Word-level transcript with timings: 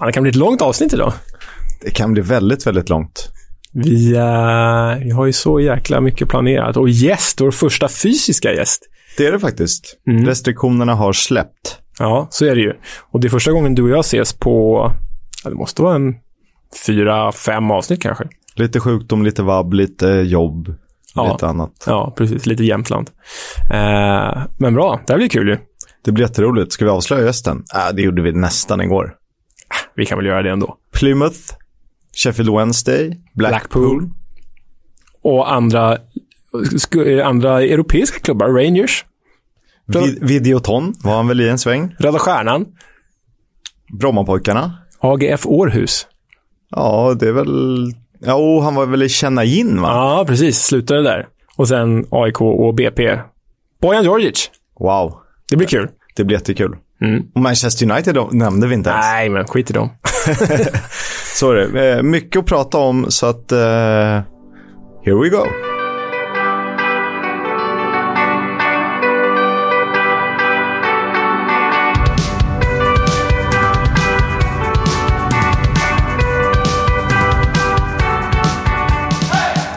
Fan, 0.00 0.06
det 0.06 0.12
kan 0.12 0.22
bli 0.22 0.30
ett 0.30 0.36
långt 0.36 0.62
avsnitt 0.62 0.92
idag. 0.92 1.12
Det 1.80 1.90
kan 1.90 2.12
bli 2.12 2.22
väldigt, 2.22 2.66
väldigt 2.66 2.88
långt. 2.88 3.28
Vi, 3.72 4.14
uh, 4.14 5.04
vi 5.04 5.10
har 5.10 5.26
ju 5.26 5.32
så 5.32 5.60
jäkla 5.60 6.00
mycket 6.00 6.28
planerat. 6.28 6.76
Och 6.76 6.88
gäst, 6.88 7.40
vår 7.40 7.50
första 7.50 7.88
fysiska 7.88 8.52
gäst. 8.52 8.82
Det 9.16 9.26
är 9.26 9.32
det 9.32 9.38
faktiskt. 9.38 9.98
Mm. 10.06 10.26
Restriktionerna 10.26 10.94
har 10.94 11.12
släppt. 11.12 11.78
Ja, 11.98 12.28
så 12.30 12.44
är 12.44 12.54
det 12.54 12.60
ju. 12.60 12.72
Och 13.10 13.20
det 13.20 13.28
är 13.28 13.30
första 13.30 13.52
gången 13.52 13.74
du 13.74 13.82
och 13.82 13.90
jag 13.90 14.00
ses 14.00 14.32
på, 14.32 14.84
ja, 15.44 15.50
det 15.50 15.56
måste 15.56 15.82
vara 15.82 15.94
en 15.94 16.14
fyra, 16.86 17.32
fem 17.32 17.70
avsnitt 17.70 18.02
kanske. 18.02 18.24
Lite 18.54 18.80
sjukdom, 18.80 19.24
lite 19.24 19.42
vabb, 19.42 19.72
lite 19.72 20.06
jobb, 20.06 20.74
ja. 21.14 21.32
lite 21.32 21.46
annat. 21.46 21.84
Ja, 21.86 22.14
precis. 22.16 22.46
Lite 22.46 22.64
Jämtland. 22.64 23.10
Uh, 23.72 24.42
men 24.58 24.74
bra, 24.74 25.00
det 25.06 25.12
här 25.12 25.18
blir 25.18 25.28
kul 25.28 25.48
ju. 25.48 25.58
Det 26.04 26.12
blir 26.12 26.24
jätteroligt. 26.24 26.72
Ska 26.72 26.84
vi 26.84 26.90
avslöja 26.90 27.26
gästen? 27.26 27.64
Äh, 27.74 27.94
det 27.94 28.02
gjorde 28.02 28.22
vi 28.22 28.32
nästan 28.32 28.80
igår. 28.80 29.19
Vi 29.94 30.06
kan 30.06 30.18
väl 30.18 30.26
göra 30.26 30.42
det 30.42 30.50
ändå. 30.50 30.76
Plymouth, 30.92 31.38
Sheffield 32.16 32.56
Wednesday, 32.56 33.20
Blackpool. 33.34 33.98
Blackpool. 33.98 34.10
Och 35.22 35.52
andra, 35.52 35.98
andra 37.24 37.62
europeiska 37.62 38.20
klubbar, 38.20 38.48
Rangers. 38.48 39.04
Vid 39.86 40.28
Videoton 40.28 40.94
var 41.04 41.16
han 41.16 41.28
väl 41.28 41.40
i 41.40 41.48
en 41.48 41.58
sväng. 41.58 41.96
Röda 41.98 42.18
Stjärnan. 42.18 42.66
Brommapojkarna. 44.00 44.78
AGF 44.98 45.46
Århus. 45.46 46.06
Ja, 46.70 47.16
det 47.20 47.28
är 47.28 47.32
väl... 47.32 47.92
Ja, 48.20 48.34
oh, 48.34 48.62
han 48.62 48.74
var 48.74 48.86
väl 48.86 49.02
i 49.02 49.08
Känna 49.08 49.44
in, 49.44 49.80
va? 49.80 49.88
Ja, 49.88 50.24
precis. 50.26 50.58
Slutade 50.58 51.02
där. 51.02 51.28
Och 51.56 51.68
sen 51.68 52.06
AIK 52.10 52.40
och 52.40 52.74
BP. 52.74 53.18
Bojan 53.80 54.04
Djordjic. 54.04 54.50
Wow. 54.80 55.14
Det 55.50 55.56
blir 55.56 55.66
kul. 55.68 55.88
Det 56.16 56.24
blir 56.24 56.36
jättekul. 56.36 56.76
Mm. 57.04 57.22
Manchester 57.34 57.90
United 57.90 58.14
då, 58.14 58.28
nämnde 58.32 58.66
vi 58.66 58.74
inte 58.74 58.90
ens. 58.90 59.06
Nej, 59.06 59.28
men 59.28 59.46
skit 59.46 59.70
i 59.70 59.72
dem. 59.72 59.90
det. 61.54 61.96
Eh, 61.96 62.02
mycket 62.02 62.38
att 62.40 62.46
prata 62.46 62.78
om, 62.78 63.06
så 63.08 63.26
att... 63.26 63.52
Uh, 63.52 63.58
here 65.04 65.22
we 65.22 65.28
go. 65.28 65.44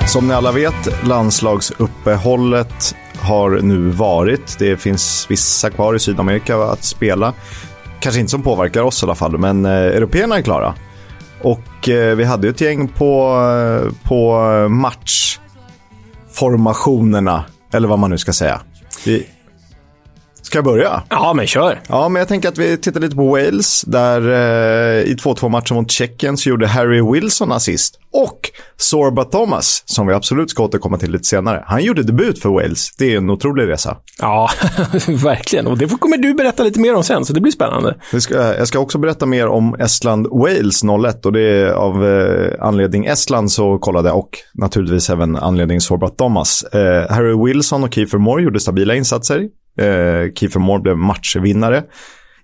Som 0.07 0.27
ni 0.27 0.33
alla 0.33 0.51
vet, 0.51 1.07
landslagsuppehållet 1.07 2.95
har 3.23 3.49
nu 3.49 3.89
varit. 3.89 4.55
Det 4.59 4.77
finns 4.77 5.25
vissa 5.29 5.69
kvar 5.69 5.95
i 5.95 5.99
Sydamerika 5.99 6.57
att 6.57 6.83
spela. 6.83 7.33
Kanske 7.99 8.19
inte 8.19 8.31
som 8.31 8.43
påverkar 8.43 8.81
oss 8.81 9.03
i 9.03 9.05
alla 9.05 9.15
fall, 9.15 9.37
men 9.37 9.65
eh, 9.65 9.71
européerna 9.71 10.37
är 10.37 10.41
klara. 10.41 10.75
Och 11.41 11.89
eh, 11.89 12.15
vi 12.15 12.23
hade 12.23 12.47
ju 12.47 12.51
ett 12.51 12.61
gäng 12.61 12.87
på, 12.87 13.41
eh, 13.49 13.81
på 14.07 14.51
eh, 14.51 14.69
matchformationerna, 14.69 17.43
eller 17.73 17.87
vad 17.87 17.99
man 17.99 18.09
nu 18.09 18.17
ska 18.17 18.33
säga. 18.33 18.61
Vi, 19.05 19.25
Ska 20.53 20.57
jag 20.57 20.65
börja? 20.65 21.03
Ja, 21.09 21.33
men 21.33 21.47
kör. 21.47 21.81
Ja, 21.87 22.09
men 22.09 22.19
jag 22.19 22.27
tänker 22.27 22.49
att 22.49 22.57
vi 22.57 22.77
tittar 22.77 22.99
lite 22.99 23.15
på 23.15 23.27
Wales. 23.27 23.81
Där 23.81 24.21
eh, 24.29 25.01
i 25.01 25.15
2-2 25.15 25.49
matchen 25.49 25.75
mot 25.75 25.91
Tjeckien 25.91 26.37
så 26.37 26.49
gjorde 26.49 26.67
Harry 26.67 27.01
Wilson 27.11 27.51
assist. 27.51 27.99
Och 28.11 28.39
Sorba 28.77 29.23
Thomas, 29.23 29.83
som 29.85 30.07
vi 30.07 30.13
absolut 30.13 30.49
ska 30.49 30.63
återkomma 30.63 30.97
till 30.97 31.11
lite 31.11 31.23
senare. 31.23 31.63
Han 31.67 31.83
gjorde 31.83 32.03
debut 32.03 32.39
för 32.39 32.49
Wales. 32.49 32.95
Det 32.97 33.13
är 33.13 33.17
en 33.17 33.29
otrolig 33.29 33.67
resa. 33.67 33.97
Ja, 34.19 34.49
verkligen. 35.07 35.67
Och 35.67 35.77
det 35.77 35.99
kommer 35.99 36.17
du 36.17 36.33
berätta 36.33 36.63
lite 36.63 36.79
mer 36.79 36.95
om 36.95 37.03
sen, 37.03 37.25
så 37.25 37.33
det 37.33 37.41
blir 37.41 37.51
spännande. 37.51 37.95
Det 38.11 38.21
ska, 38.21 38.35
jag 38.35 38.67
ska 38.67 38.79
också 38.79 38.97
berätta 38.97 39.25
mer 39.25 39.47
om 39.47 39.75
Estland-Wales 39.75 41.07
01 41.07 41.25
och 41.25 41.33
det 41.33 41.41
är 41.41 41.67
av 41.67 42.05
eh, 42.05 42.65
anledning 42.65 43.05
Estland 43.05 43.51
så 43.51 43.77
kollade 43.77 44.09
jag 44.09 44.17
och 44.17 44.37
naturligtvis 44.53 45.09
även 45.09 45.35
anledning 45.35 45.81
Sorba 45.81 46.09
Thomas. 46.09 46.63
Eh, 46.63 47.09
Harry 47.09 47.45
Wilson 47.45 47.83
och 47.83 47.93
Kiefer 47.93 48.17
Moore 48.17 48.43
gjorde 48.43 48.59
stabila 48.59 48.95
insatser. 48.95 49.41
Eh, 49.77 50.33
Kiefer 50.33 50.59
Moore 50.59 50.81
blev 50.81 50.97
matchvinnare 50.97 51.83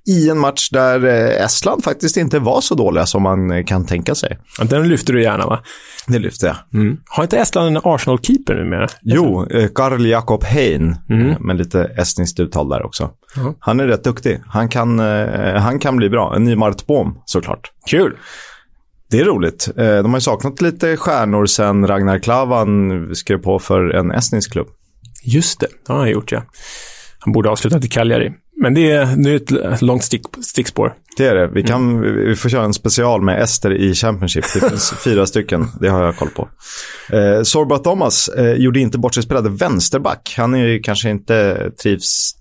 i 0.09 0.29
en 0.29 0.39
match 0.39 0.69
där 0.69 1.05
eh, 1.05 1.45
Estland 1.45 1.83
faktiskt 1.83 2.17
inte 2.17 2.39
var 2.39 2.61
så 2.61 2.75
dåliga 2.75 3.05
som 3.05 3.23
man 3.23 3.51
eh, 3.51 3.65
kan 3.65 3.85
tänka 3.85 4.15
sig. 4.15 4.37
Den 4.63 4.87
lyfter 4.87 5.13
du 5.13 5.23
gärna 5.23 5.45
va? 5.45 5.59
Det 6.07 6.19
lyfter 6.19 6.47
jag. 6.47 6.55
Mm. 6.73 6.97
Har 7.05 7.23
inte 7.23 7.37
Estland 7.37 7.67
en 7.67 7.83
Arsenal-keeper 7.83 8.55
numera? 8.55 8.87
Jo, 9.01 9.47
Karl 9.75 10.05
Jakob 10.05 10.43
Hein, 10.43 10.95
mm. 11.09 11.35
med 11.39 11.57
lite 11.57 11.83
estniskt 11.83 12.39
uttal 12.39 12.69
där 12.69 12.85
också. 12.85 13.09
Mm. 13.37 13.53
Han 13.59 13.79
är 13.79 13.87
rätt 13.87 14.03
duktig. 14.03 14.41
Han 14.47 14.69
kan, 14.69 14.99
han 15.59 15.79
kan 15.79 15.97
bli 15.97 16.09
bra. 16.09 16.35
En 16.35 16.43
ny 16.43 16.55
Mart 16.55 16.87
Bohm 16.87 17.15
såklart. 17.25 17.71
Kul! 17.89 18.17
Det 19.11 19.19
är 19.19 19.25
roligt. 19.25 19.69
De 19.75 20.05
har 20.05 20.17
ju 20.17 20.21
saknat 20.21 20.61
lite 20.61 20.97
stjärnor 20.97 21.45
sen 21.45 21.87
Ragnar 21.87 22.19
Klavan 22.19 23.15
skrev 23.15 23.37
på 23.37 23.59
för 23.59 23.89
en 23.89 24.11
estnisk 24.11 24.51
klubb. 24.51 24.67
Just 25.23 25.59
det, 25.59 25.67
det 25.87 25.93
har 25.93 25.99
han 25.99 26.09
gjort 26.09 26.31
ja. 26.31 26.43
Han 27.19 27.33
borde 27.33 27.49
ha 27.49 27.51
avslutat 27.51 27.85
i 27.85 27.87
Cagliari. 27.87 28.31
Men 28.61 28.73
det 28.73 28.91
är 28.91 29.15
nu 29.15 29.35
ett 29.35 29.81
långt 29.81 30.03
stick, 30.03 30.21
stickspår. 30.41 30.93
Det 31.17 31.27
är 31.27 31.35
det. 31.35 31.47
Vi, 31.47 31.63
kan, 31.63 31.89
mm. 31.89 32.25
vi 32.25 32.35
får 32.35 32.49
köra 32.49 32.63
en 32.63 32.73
special 32.73 33.21
med 33.21 33.41
Ester 33.41 33.73
i 33.73 33.93
Championship. 33.93 34.45
Det 34.53 34.69
finns 34.69 34.93
fyra 35.03 35.25
stycken. 35.25 35.67
Det 35.79 35.89
har 35.89 36.03
jag 36.03 36.17
koll 36.17 36.29
på. 36.29 36.49
Eh, 37.15 37.41
Sorba 37.43 37.77
Thomas 37.77 38.27
eh, 38.27 38.53
gjorde 38.53 38.79
inte 38.79 38.97
bort 38.97 39.13
sig 39.13 39.23
spelade 39.23 39.49
vänsterback. 39.49 40.33
Han 40.37 40.53
är 40.53 40.67
ju 40.67 40.79
kanske 40.79 41.09
inte 41.09 41.69
trivs 41.83 42.35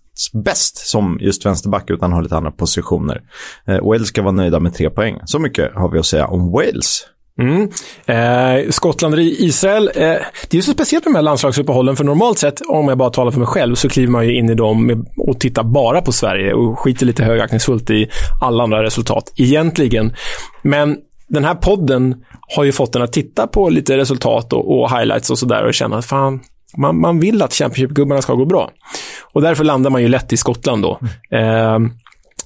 bäst 0.45 0.77
som 0.77 1.19
just 1.21 1.47
vänsterback 1.47 1.91
utan 1.91 2.13
har 2.13 2.23
lite 2.23 2.37
andra 2.37 2.51
positioner. 2.51 3.23
Eh, 3.67 3.87
Wales 3.87 4.09
ska 4.09 4.23
vara 4.23 4.33
nöjda 4.33 4.61
med 4.61 4.75
tre 4.75 4.91
poäng. 4.91 5.21
Så 5.25 5.39
mycket 5.39 5.75
har 5.75 5.91
vi 5.91 5.99
att 5.99 6.07
säga 6.07 6.27
om 6.27 6.53
Wales. 6.53 7.05
Mm. 7.39 7.69
Eh, 8.07 8.71
Skottland 8.71 9.15
och 9.15 9.21
Israel. 9.21 9.91
Eh, 9.95 10.03
det 10.03 10.53
är 10.53 10.57
ju 10.57 10.63
så 10.63 10.73
speciellt 10.73 11.05
med 11.05 11.13
de 11.13 11.17
här 11.17 11.23
landslagsuppehållen, 11.23 11.97
för 11.97 12.05
normalt 12.05 12.39
sett, 12.39 12.61
om 12.69 12.89
jag 12.89 12.99
bara 12.99 13.11
talar 13.11 13.31
för 13.31 13.39
mig 13.39 13.47
själv, 13.47 13.75
så 13.75 13.89
kliver 13.89 14.13
man 14.13 14.27
ju 14.27 14.37
in 14.37 14.51
i 14.51 14.55
dem 14.55 15.07
och 15.17 15.41
tittar 15.41 15.63
bara 15.63 16.03
på 16.03 16.13
Sverige 16.13 16.55
och 16.55 16.79
skiter 16.79 17.07
lite 17.07 17.25
högaktningsfullt 17.25 17.91
i 17.91 18.09
alla 18.41 18.63
andra 18.63 18.83
resultat, 18.83 19.33
egentligen. 19.37 20.13
Men 20.63 20.97
den 21.29 21.45
här 21.45 21.55
podden 21.55 22.25
har 22.57 22.65
ju 22.65 22.73
fått 22.73 22.97
en 22.97 23.03
att 23.03 23.13
titta 23.13 23.47
på 23.47 23.69
lite 23.69 23.97
resultat 23.97 24.53
och, 24.53 24.81
och 24.81 24.91
highlights 24.91 25.31
och 25.31 25.39
sådär 25.39 25.65
och 25.65 25.75
känna 25.75 25.99
att 25.99 26.07
fan, 26.07 26.41
man, 26.77 27.01
man 27.01 27.21
vill 27.21 27.43
att 27.43 27.53
Championship-gubbarna 27.55 28.23
ska 28.23 28.35
gå 28.35 28.45
bra. 28.45 28.71
Och 29.33 29.43
därför 29.43 29.65
landar 29.65 29.91
man 29.91 30.03
ju 30.03 30.09
lätt 30.09 30.33
i 30.33 30.37
Skottland 30.37 30.83
då. 30.83 30.99
Eh, 31.37 31.79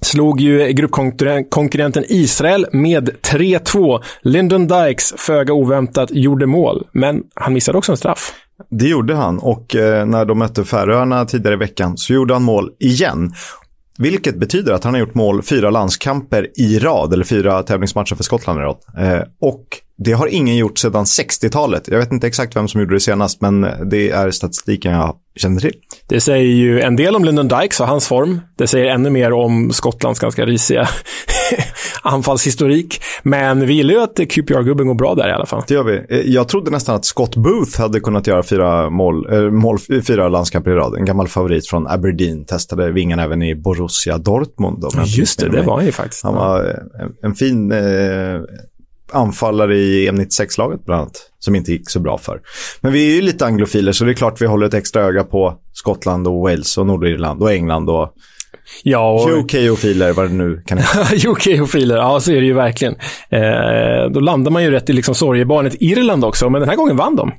slog 0.03 0.41
ju 0.41 0.73
gruppkonkurrenten 0.73 2.05
Israel 2.09 2.67
med 2.73 3.09
3-2. 3.09 4.03
Lyndon 4.23 4.67
Dykes, 4.67 5.15
föga 5.17 5.53
oväntat, 5.53 6.11
gjorde 6.13 6.47
mål, 6.47 6.87
men 6.93 7.23
han 7.35 7.53
missade 7.53 7.79
också 7.79 7.93
en 7.93 7.99
straff. 7.99 8.33
Det 8.71 8.89
gjorde 8.89 9.15
han 9.15 9.39
och 9.39 9.77
eh, 9.77 10.07
när 10.07 10.25
de 10.25 10.39
mötte 10.39 10.65
Färöarna 10.65 11.25
tidigare 11.25 11.55
i 11.55 11.59
veckan 11.59 11.97
så 11.97 12.13
gjorde 12.13 12.35
han 12.35 12.43
mål 12.43 12.71
igen. 12.79 13.33
Vilket 13.99 14.37
betyder 14.37 14.73
att 14.73 14.85
han 14.85 14.95
har 14.95 15.01
gjort 15.01 15.15
mål 15.15 15.43
fyra 15.43 15.71
landskamper 15.71 16.61
i 16.61 16.79
rad, 16.79 17.13
eller 17.13 17.25
fyra 17.25 17.63
tävlingsmatcher 17.63 18.15
för 18.15 18.25
Skottland 18.25 18.59
i 18.61 18.63
rad. 18.63 18.77
Eh, 18.99 19.23
och 19.41 19.65
det 20.05 20.13
har 20.13 20.27
ingen 20.27 20.57
gjort 20.57 20.79
sedan 20.79 21.05
60-talet. 21.05 21.89
Jag 21.89 21.99
vet 21.99 22.13
inte 22.13 22.27
exakt 22.27 22.57
vem 22.57 22.69
som 22.69 22.81
gjorde 22.81 22.95
det 22.95 23.01
senast, 23.01 23.41
men 23.41 23.61
det 23.91 24.11
är 24.11 24.31
statistiken 24.31 24.93
jag 24.93 25.17
känner 25.37 25.61
till. 25.61 25.75
Det 26.09 26.21
säger 26.21 26.55
ju 26.55 26.81
en 26.81 26.97
del 26.97 27.17
om 27.17 27.25
Lyndon 27.25 27.49
Dykes 27.49 27.81
och 27.81 27.87
hans 27.87 28.09
form. 28.09 28.41
Det 28.59 28.67
säger 28.67 28.87
ännu 28.87 29.11
mer 29.11 29.33
om 29.33 29.71
Skottlands 29.73 30.21
ganska 30.21 30.47
risiga 30.47 30.89
anfallshistorik. 32.03 33.03
Men 33.23 33.67
vi 33.67 33.75
gillar 33.75 33.95
ju 33.95 34.01
att 34.01 34.17
QPR-gubben 34.17 34.87
går 34.87 34.95
bra 34.95 35.15
där 35.15 35.29
i 35.29 35.33
alla 35.33 35.47
fall. 35.47 35.63
Det 35.69 35.75
gör 35.75 35.85
vi. 35.85 36.17
Eh, 36.17 36.21
jag 36.21 36.49
trodde 36.49 36.71
nästan 36.71 36.97
att 36.97 37.05
Scott 37.05 37.37
Booth 37.37 37.81
hade 37.81 38.01
kunnat 38.01 38.27
göra 38.27 38.43
fyra 38.43 38.91
mål, 38.91 39.33
äh, 39.33 39.51
mål 39.51 39.79
fyra 40.07 40.29
landskamper 40.29 40.71
i 40.71 40.75
rad. 40.75 40.95
En 40.95 41.05
gammal 41.05 41.29
favorit 41.29 41.69
från 41.69 41.87
Aberdeen. 41.87 42.45
Testade 42.45 42.93
vingen 42.93 43.19
även 43.19 43.43
i 43.43 43.55
Borussia 43.55 44.19
Dortmund. 44.19 44.85
Just 45.07 45.41
det, 45.41 45.49
det 45.49 45.63
var 45.63 45.77
han 45.77 45.87
ju 45.87 45.93
faktiskt. 45.93 46.25
Han 46.25 46.35
var 46.35 46.61
en, 47.01 47.13
en 47.23 47.35
fin 47.35 47.73
eh, 47.73 47.79
anfallare 49.13 49.77
i 49.77 50.11
EM96-laget 50.11 50.85
bland 50.85 51.01
annat, 51.01 51.17
som 51.39 51.55
inte 51.55 51.73
gick 51.73 51.91
så 51.91 52.01
bra 52.01 52.19
för. 52.19 52.41
Men 52.81 52.93
vi 52.93 53.11
är 53.11 53.15
ju 53.15 53.23
lite 53.23 53.47
anglofiler, 53.47 53.93
så 53.93 54.05
det 54.05 54.11
är 54.11 54.15
klart 54.15 54.41
vi 54.41 54.47
håller 54.47 54.67
ett 54.67 54.75
extra 54.75 55.03
öga 55.03 55.25
på 55.25 55.59
Skottland 55.73 56.29
och 56.29 56.41
Wales 56.41 56.79
och 56.79 56.87
Nordirland 56.87 57.43
och 57.43 57.53
England 57.53 57.91
och 57.91 58.15
Ja, 58.83 59.13
och... 59.13 59.31
UK-ofiler, 59.31 60.13
vad 60.13 60.29
det 60.29 60.35
nu 60.35 60.63
kan 60.67 60.79
heta. 60.79 61.01
UK-ofiler, 61.29 61.97
ja 61.97 62.21
så 62.21 62.33
är 62.33 62.41
det 62.41 62.47
ju 62.47 62.53
verkligen. 62.53 62.95
Eh, 63.31 64.11
då 64.11 64.21
landar 64.21 64.51
man 64.51 64.63
ju 64.63 64.71
rätt 64.71 64.91
i 64.91 64.93
liksom 64.93 65.15
sorgebarnet 65.15 65.75
Irland 65.81 66.25
också, 66.25 66.51
men 66.51 66.61
den 66.61 66.69
här 66.69 66.77
gången 66.77 66.97
vann 66.97 67.17
de. 67.17 67.33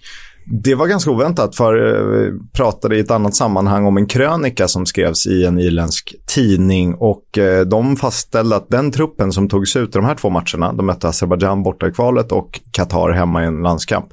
Det 0.46 0.76
var 0.76 0.88
ganska 0.88 1.12
oväntat 1.12 1.56
för 1.56 1.74
vi 2.12 2.40
pratade 2.54 2.98
i 2.98 3.00
ett 3.00 3.12
annat 3.12 3.36
sammanhang 3.36 3.86
om 3.86 3.98
en 3.98 4.06
krönika 4.06 4.68
som 4.68 4.86
skrevs 4.86 5.28
i 5.28 5.46
en 5.46 5.60
irländsk 5.60 6.16
tidning 6.26 6.96
och 6.96 7.38
eh, 7.38 7.66
de 7.66 7.96
fastställde 7.96 8.56
att 8.56 8.70
den 8.70 8.92
truppen 8.92 9.32
som 9.32 9.50
togs 9.50 9.76
ut 9.76 9.90
i 9.90 10.00
de 10.00 10.06
här 10.06 10.16
två 10.16 10.30
matcherna, 10.30 10.74
de 10.74 10.86
mötte 10.86 11.08
Azerbajdzjan 11.08 11.64
borta 11.64 11.88
i 11.88 11.92
kvalet 11.92 12.32
och 12.32 12.60
Qatar 12.72 13.12
hemma 13.12 13.44
i 13.44 13.46
en 13.46 13.62
landskamp. 13.62 14.06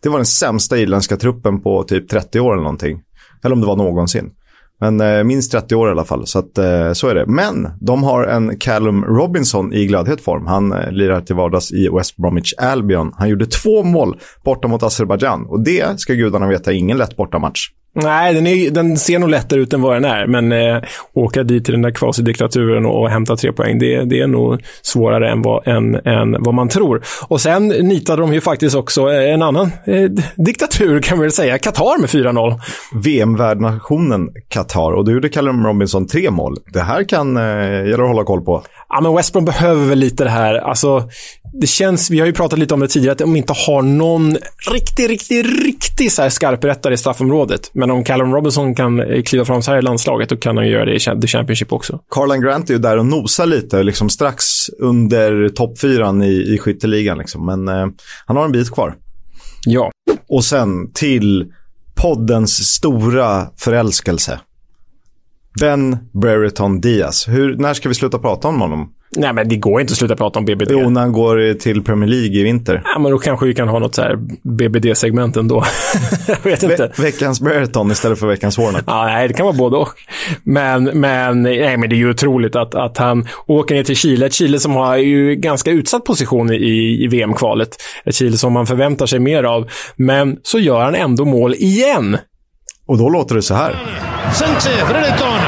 Det 0.00 0.08
var 0.08 0.18
den 0.18 0.26
sämsta 0.26 0.78
irländska 0.78 1.16
truppen 1.16 1.60
på 1.60 1.82
typ 1.82 2.08
30 2.08 2.40
år 2.40 2.52
eller 2.52 2.62
någonting. 2.62 3.00
Eller 3.44 3.54
om 3.54 3.60
det 3.60 3.66
var 3.66 3.76
någonsin. 3.76 4.30
Men 4.80 5.00
eh, 5.00 5.24
minst 5.24 5.52
30 5.52 5.74
år 5.74 5.88
i 5.88 5.90
alla 5.90 6.04
fall, 6.04 6.26
så 6.26 6.38
att, 6.38 6.58
eh, 6.58 6.92
så 6.92 7.08
är 7.08 7.14
det. 7.14 7.26
Men 7.26 7.68
de 7.80 8.02
har 8.02 8.24
en 8.24 8.58
Callum 8.58 9.04
Robinson 9.04 9.72
i 9.72 9.86
glödhet 9.86 10.20
form. 10.20 10.46
Han 10.46 10.72
eh, 10.72 10.92
lirar 10.92 11.20
till 11.20 11.36
vardags 11.36 11.72
i 11.72 11.88
West 11.88 12.16
Bromwich 12.16 12.54
Albion. 12.58 13.12
Han 13.16 13.28
gjorde 13.28 13.46
två 13.46 13.82
mål 13.82 14.18
borta 14.44 14.68
mot 14.68 14.82
Azerbajdzjan 14.82 15.46
och 15.46 15.64
det 15.64 16.00
ska 16.00 16.14
gudarna 16.14 16.48
veta 16.48 16.72
ingen 16.72 16.98
lätt 16.98 17.16
bortamatch. 17.16 17.68
Nej, 17.96 18.34
den, 18.34 18.46
är, 18.46 18.70
den 18.70 18.96
ser 18.96 19.18
nog 19.18 19.30
lättare 19.30 19.60
ut 19.60 19.72
än 19.72 19.82
vad 19.82 19.96
den 19.96 20.04
är, 20.04 20.26
men 20.26 20.52
eh, 20.52 20.82
åka 21.12 21.42
dit 21.42 21.64
till 21.64 21.72
den 21.74 21.82
där 21.82 21.90
kvasidiktaturen 21.90 22.86
och, 22.86 23.02
och 23.02 23.10
hämta 23.10 23.36
tre 23.36 23.52
poäng, 23.52 23.78
det, 23.78 24.04
det 24.04 24.20
är 24.20 24.26
nog 24.26 24.62
svårare 24.82 25.30
än 25.30 25.42
vad, 25.42 25.68
än, 25.68 25.94
än 25.94 26.42
vad 26.42 26.54
man 26.54 26.68
tror. 26.68 27.02
Och 27.28 27.40
sen 27.40 27.68
nitade 27.68 28.22
de 28.22 28.34
ju 28.34 28.40
faktiskt 28.40 28.76
också 28.76 29.02
en 29.02 29.42
annan 29.42 29.70
eh, 29.86 30.10
diktatur, 30.36 31.00
kan 31.02 31.16
man 31.18 31.22
väl 31.22 31.32
säga, 31.32 31.58
Qatar 31.58 32.00
med 32.00 32.10
4-0. 32.10 32.60
VM-värdnationen 33.04 34.28
Qatar, 34.48 34.92
och 34.92 35.04
då 35.04 35.12
gjorde 35.12 35.28
Callum 35.28 35.66
Robinson 35.66 36.06
tre 36.06 36.30
mål. 36.30 36.56
Det 36.72 36.80
här 36.80 37.04
kan 37.04 37.36
eh, 37.36 37.42
gälla 37.88 38.02
att 38.02 38.08
hålla 38.08 38.24
koll 38.24 38.44
på. 38.44 38.62
Ja, 38.88 39.00
men 39.00 39.14
West 39.14 39.32
Brom 39.32 39.44
behöver 39.44 39.84
väl 39.86 39.98
lite 39.98 40.24
det 40.24 40.30
här. 40.30 40.54
Alltså, 40.54 41.08
det 41.60 41.66
känns, 41.66 42.10
vi 42.10 42.18
har 42.18 42.26
ju 42.26 42.32
pratat 42.32 42.58
lite 42.58 42.74
om 42.74 42.80
det 42.80 42.88
tidigare, 42.88 43.12
att 43.12 43.18
de 43.18 43.36
inte 43.36 43.52
har 43.66 43.82
någon 43.82 44.36
riktig, 44.72 45.10
riktig, 45.10 45.44
riktig 45.66 46.12
så 46.12 46.22
här 46.22 46.28
skarprättare 46.28 46.94
i 46.94 46.96
straffområdet. 46.96 47.70
Men 47.72 47.90
om 47.90 48.04
Callum 48.04 48.32
Robinson 48.32 48.74
kan 48.74 49.00
eh, 49.00 49.22
kliva 49.22 49.44
fram 49.44 49.62
så 49.62 49.70
här 49.70 49.78
i 49.78 49.82
landslaget, 49.82 50.28
då 50.28 50.36
kan 50.36 50.56
han 50.56 50.68
göra 50.68 50.84
det 50.84 50.94
i 50.94 51.20
The 51.20 51.26
Championship 51.26 51.72
också. 51.72 52.00
Carlan 52.10 52.40
Grant 52.40 52.70
är 52.70 52.74
ju 52.74 52.80
där 52.80 52.96
och 52.96 53.06
nosar 53.06 53.46
lite, 53.46 53.82
liksom 53.82 54.08
strax 54.08 54.44
under 54.78 55.48
toppfyran 55.48 56.22
i, 56.22 56.54
i 56.54 56.58
skytteligan. 56.58 57.18
Liksom. 57.18 57.46
Men 57.46 57.68
eh, 57.68 57.86
han 58.26 58.36
har 58.36 58.44
en 58.44 58.52
bit 58.52 58.70
kvar. 58.70 58.94
Ja. 59.66 59.90
Och 60.28 60.44
sen 60.44 60.92
till 60.92 61.52
poddens 61.94 62.74
stora 62.74 63.46
förälskelse. 63.56 64.40
Ben 65.60 65.96
Brereton 66.12 66.80
Diaz. 66.80 67.28
Hur, 67.28 67.56
när 67.56 67.74
ska 67.74 67.88
vi 67.88 67.94
sluta 67.94 68.18
prata 68.18 68.48
om 68.48 68.60
honom? 68.60 68.92
Nej, 69.16 69.32
men 69.32 69.48
det 69.48 69.56
går 69.56 69.80
inte 69.80 69.92
att 69.92 69.98
sluta 69.98 70.16
prata 70.16 70.38
om 70.38 70.44
BBD. 70.44 70.70
Jo, 70.70 70.90
när 70.90 71.00
han 71.00 71.12
går 71.12 71.54
till 71.54 71.82
Premier 71.82 72.08
League 72.08 72.40
i 72.40 72.42
vinter. 72.42 72.82
Ja, 72.84 72.98
men 72.98 73.12
då 73.12 73.18
kanske 73.18 73.46
vi 73.46 73.54
kan 73.54 73.68
ha 73.68 73.78
något 73.78 73.94
så 73.94 74.02
här 74.02 74.16
BBD-segment 74.42 75.36
ändå. 75.36 75.64
jag 76.26 76.38
vet 76.42 76.62
inte. 76.62 76.92
Ve 76.96 77.02
veckans 77.02 77.40
Brereton 77.40 77.90
istället 77.90 78.18
för 78.18 78.26
veckans 78.26 78.58
Warnock. 78.58 78.82
Ja, 78.86 79.04
nej, 79.04 79.28
det 79.28 79.34
kan 79.34 79.46
vara 79.46 79.56
både 79.56 79.76
och. 79.76 79.88
Men, 80.42 80.84
men, 80.84 81.42
nej, 81.42 81.76
men 81.76 81.88
det 81.90 81.94
är 81.94 81.98
ju 81.98 82.10
otroligt 82.10 82.56
att, 82.56 82.74
att 82.74 82.98
han 82.98 83.28
åker 83.46 83.74
ner 83.74 83.84
till 83.84 83.96
Chile. 83.96 84.26
Ett 84.26 84.34
Chile 84.34 84.60
som 84.60 84.72
har 84.72 84.96
ju 84.96 85.34
ganska 85.34 85.70
utsatt 85.70 86.04
position 86.04 86.52
i, 86.52 87.04
i 87.04 87.06
VM-kvalet. 87.06 87.68
Ett 88.04 88.14
Chile 88.14 88.36
som 88.36 88.52
man 88.52 88.66
förväntar 88.66 89.06
sig 89.06 89.18
mer 89.18 89.44
av. 89.44 89.70
Men 89.96 90.36
så 90.42 90.58
gör 90.58 90.80
han 90.80 90.94
ändå 90.94 91.24
mål 91.24 91.54
igen. 91.54 92.18
Och 92.86 92.98
då 92.98 93.08
låter 93.08 93.34
det 93.34 93.42
så 93.42 93.54
här. 93.54 93.76
Sanchez, 94.32 94.88
Brereton, 94.88 95.38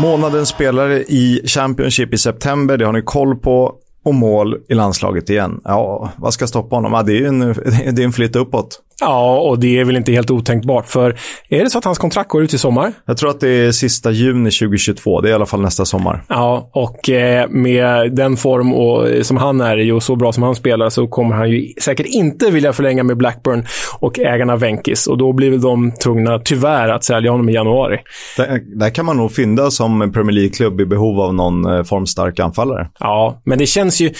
Månadens 0.00 0.48
spelare 0.48 1.02
i 1.02 1.40
Championship 1.46 2.14
i 2.14 2.18
september, 2.18 2.76
det 2.76 2.84
har 2.84 2.92
ni 2.92 3.02
koll 3.02 3.36
på. 3.36 3.74
Och 4.04 4.14
mål 4.14 4.56
i 4.68 4.74
landslaget 4.74 5.30
igen. 5.30 5.60
Ja, 5.64 6.10
vad 6.16 6.34
ska 6.34 6.46
stoppa 6.46 6.76
honom? 6.76 6.92
Ja, 6.92 7.02
det 7.02 7.12
är 7.12 7.16
ju 7.16 7.26
en, 7.26 7.40
det 7.94 8.02
är 8.02 8.04
en 8.04 8.12
flytt 8.12 8.36
uppåt. 8.36 8.80
Ja, 9.00 9.40
och 9.40 9.58
det 9.58 9.80
är 9.80 9.84
väl 9.84 9.96
inte 9.96 10.12
helt 10.12 10.30
otänkbart. 10.30 10.86
För 10.86 11.16
är 11.48 11.64
det 11.64 11.70
så 11.70 11.78
att 11.78 11.84
hans 11.84 11.98
kontrakt 11.98 12.30
går 12.30 12.42
ut 12.42 12.54
i 12.54 12.58
sommar? 12.58 12.92
Jag 13.06 13.16
tror 13.16 13.30
att 13.30 13.40
det 13.40 13.48
är 13.48 13.72
sista 13.72 14.10
juni 14.10 14.50
2022. 14.50 15.20
Det 15.20 15.28
är 15.28 15.30
i 15.30 15.34
alla 15.34 15.46
fall 15.46 15.60
nästa 15.60 15.84
sommar. 15.84 16.24
Ja, 16.28 16.70
och 16.72 17.10
eh, 17.10 17.48
med 17.48 18.14
den 18.14 18.36
form 18.36 18.74
och, 18.74 19.26
som 19.26 19.36
han 19.36 19.60
är 19.60 19.78
i 19.78 19.92
och 19.92 20.02
så 20.02 20.16
bra 20.16 20.32
som 20.32 20.42
han 20.42 20.54
spelar 20.54 20.88
så 20.88 21.08
kommer 21.08 21.36
han 21.36 21.50
ju 21.50 21.72
säkert 21.80 22.06
inte 22.06 22.50
vilja 22.50 22.72
förlänga 22.72 23.02
med 23.02 23.16
Blackburn 23.16 23.64
och 23.98 24.18
ägarna 24.18 24.56
Venkis. 24.56 25.06
Och 25.06 25.18
då 25.18 25.32
blir 25.32 25.50
väl 25.50 25.60
de 25.60 25.92
tvungna, 25.92 26.38
tyvärr, 26.38 26.88
att 26.88 27.04
sälja 27.04 27.30
honom 27.30 27.48
i 27.48 27.52
januari. 27.52 27.98
Där, 28.36 28.78
där 28.78 28.90
kan 28.90 29.06
man 29.06 29.16
nog 29.16 29.32
fynda 29.32 29.70
som 29.70 30.12
Premier 30.12 30.32
League-klubb 30.32 30.80
i 30.80 30.86
behov 30.86 31.20
av 31.20 31.34
någon 31.34 31.64
eh, 31.64 31.82
formstark 31.82 32.40
anfallare. 32.40 32.88
Ja, 33.00 33.42
men 33.44 33.58
det 33.58 33.66
känns 33.66 34.00
ju... 34.00 34.12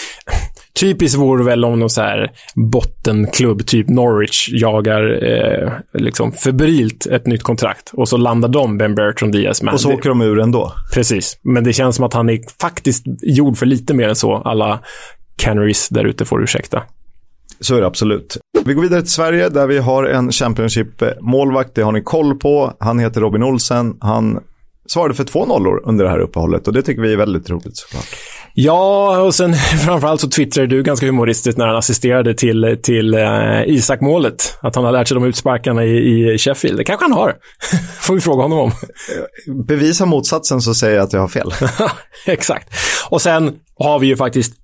Typiskt 0.75 1.19
vore 1.19 1.45
väl 1.45 1.65
om 1.65 1.79
någon 1.79 1.91
så 1.91 2.01
här 2.01 2.31
bottenklubb, 2.55 3.67
typ 3.67 3.89
Norwich, 3.89 4.49
jagar 4.53 5.25
eh, 5.25 5.73
liksom 5.95 6.33
febrilt 6.33 7.07
ett 7.07 7.27
nytt 7.27 7.43
kontrakt. 7.43 7.91
Och 7.93 8.09
så 8.09 8.17
landar 8.17 8.49
de 8.49 8.79
Ben 8.79 8.95
Bertrand 8.95 9.33
Diaz 9.33 9.63
med. 9.63 9.75
Och 9.75 9.81
så 9.81 9.93
åker 9.93 10.09
de 10.09 10.21
ur 10.21 10.41
ändå. 10.41 10.73
Precis. 10.95 11.39
Men 11.43 11.65
det 11.65 11.73
känns 11.73 11.97
som 11.97 12.05
att 12.05 12.15
han 12.15 12.31
är 12.31 12.41
faktiskt 12.61 13.05
gjord 13.23 13.59
för 13.59 13.67
lite 13.67 13.95
mer 13.95 14.09
än 14.09 14.17
så. 14.17 14.35
Alla 14.37 14.81
Canaries 15.37 15.89
där 15.89 16.05
ute 16.05 16.25
får 16.25 16.43
ursäkta. 16.43 16.83
Så 17.61 17.77
är 17.77 17.81
det 17.81 17.87
absolut. 17.87 18.39
Vi 18.65 18.75
går 18.75 18.83
vidare 18.83 19.01
till 19.01 19.11
Sverige 19.11 19.49
där 19.49 19.67
vi 19.67 19.79
har 19.79 20.05
en 20.05 20.33
Championship-målvakt. 20.33 21.75
Det 21.75 21.83
har 21.83 21.93
ni 21.93 22.03
koll 22.03 22.35
på. 22.35 22.73
Han 22.81 22.99
heter 22.99 23.21
Robin 23.21 23.43
Olsen. 23.43 23.97
Han 24.01 24.41
svarade 24.93 25.15
för 25.15 25.25
två 25.25 25.47
nollor 25.47 25.83
under 25.85 26.05
det 26.05 26.11
här 26.11 26.19
uppehållet 26.19 26.67
och 26.67 26.73
det 26.73 26.83
tycker 26.83 27.03
vi 27.03 27.13
är 27.13 27.17
väldigt 27.17 27.51
roligt 27.51 27.77
såklart. 27.77 28.07
Ja, 28.55 29.21
och 29.21 29.35
sen 29.35 29.55
framförallt 29.85 30.21
så 30.21 30.29
twittrade 30.29 30.67
du 30.67 30.83
ganska 30.83 31.07
humoristiskt 31.07 31.59
när 31.59 31.67
han 31.67 31.77
assisterade 31.77 32.35
till, 32.35 32.79
till 32.83 33.15
uh, 33.15 33.63
Isak-målet. 33.67 34.59
Att 34.61 34.75
han 34.75 34.85
har 34.85 34.93
lärt 34.93 35.09
sig 35.09 35.15
de 35.15 35.25
utsparkarna 35.25 35.85
i, 35.85 36.33
i 36.35 36.39
Sheffield. 36.39 36.77
Det 36.77 36.85
kanske 36.85 37.05
han 37.05 37.13
har. 37.13 37.35
Får 38.01 38.15
vi 38.15 38.21
fråga 38.21 38.43
honom 38.43 38.59
om. 38.59 38.73
Bevisa 39.67 40.07
motsatsen 40.07 40.61
så 40.61 40.75
säger 40.75 40.97
jag 40.97 41.05
att 41.05 41.13
jag 41.13 41.21
har 41.21 41.29
fel. 41.29 41.53
Exakt. 42.27 42.69
Och 43.09 43.23
sen 43.23 43.55
har 43.79 43.99
vi 43.99 44.07
ju 44.07 44.17
faktiskt 44.17 44.55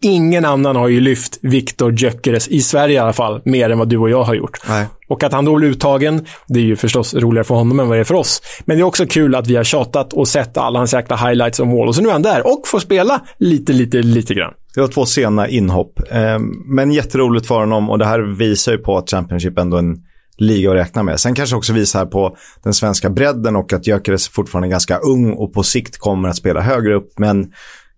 Ingen 0.00 0.44
annan 0.44 0.76
har 0.76 0.88
ju 0.88 1.00
lyft 1.00 1.38
Viktor 1.42 1.92
Gyökeres, 1.92 2.48
i 2.48 2.60
Sverige 2.60 2.94
i 2.94 2.98
alla 2.98 3.12
fall, 3.12 3.40
mer 3.44 3.70
än 3.70 3.78
vad 3.78 3.88
du 3.88 3.98
och 3.98 4.10
jag 4.10 4.22
har 4.22 4.34
gjort. 4.34 4.58
Nej. 4.68 4.86
Och 5.08 5.22
att 5.22 5.32
han 5.32 5.44
då 5.44 5.56
blir 5.56 5.68
uttagen, 5.68 6.26
det 6.46 6.60
är 6.60 6.64
ju 6.64 6.76
förstås 6.76 7.14
roligare 7.14 7.44
för 7.44 7.54
honom 7.54 7.80
än 7.80 7.88
vad 7.88 7.96
det 7.96 8.00
är 8.00 8.04
för 8.04 8.14
oss. 8.14 8.42
Men 8.64 8.76
det 8.76 8.82
är 8.82 8.84
också 8.84 9.06
kul 9.06 9.34
att 9.34 9.46
vi 9.46 9.56
har 9.56 9.64
tjatat 9.64 10.12
och 10.12 10.28
sett 10.28 10.56
alla 10.56 10.78
hans 10.78 10.94
jäkla 10.94 11.16
highlights 11.16 11.60
och 11.60 11.66
mål. 11.66 11.88
Och 11.88 11.94
så 11.94 12.02
nu 12.02 12.08
är 12.08 12.12
han 12.12 12.22
där 12.22 12.46
och 12.46 12.62
får 12.66 12.78
spela 12.78 13.20
lite, 13.38 13.72
lite, 13.72 13.96
lite 14.02 14.34
grann. 14.34 14.52
Det 14.74 14.80
var 14.80 14.88
två 14.88 15.06
sena 15.06 15.48
inhopp. 15.48 16.00
Ehm, 16.10 16.42
men 16.66 16.92
jätteroligt 16.92 17.46
för 17.46 17.60
honom 17.60 17.90
och 17.90 17.98
det 17.98 18.06
här 18.06 18.20
visar 18.38 18.72
ju 18.72 18.78
på 18.78 18.98
att 18.98 19.10
Championship 19.10 19.58
ändå 19.58 19.76
är 19.76 19.80
en 19.80 19.96
liga 20.38 20.70
att 20.70 20.76
räkna 20.76 21.02
med. 21.02 21.20
Sen 21.20 21.34
kanske 21.34 21.56
också 21.56 21.72
visar 21.72 22.06
på 22.06 22.36
den 22.62 22.74
svenska 22.74 23.10
bredden 23.10 23.56
och 23.56 23.72
att 23.72 23.86
Gyökeres 23.86 24.28
fortfarande 24.28 24.68
är 24.68 24.70
ganska 24.70 24.98
ung 24.98 25.32
och 25.32 25.52
på 25.52 25.62
sikt 25.62 25.98
kommer 25.98 26.28
att 26.28 26.36
spela 26.36 26.60
högre 26.60 26.94
upp. 26.94 27.18
Men 27.18 27.52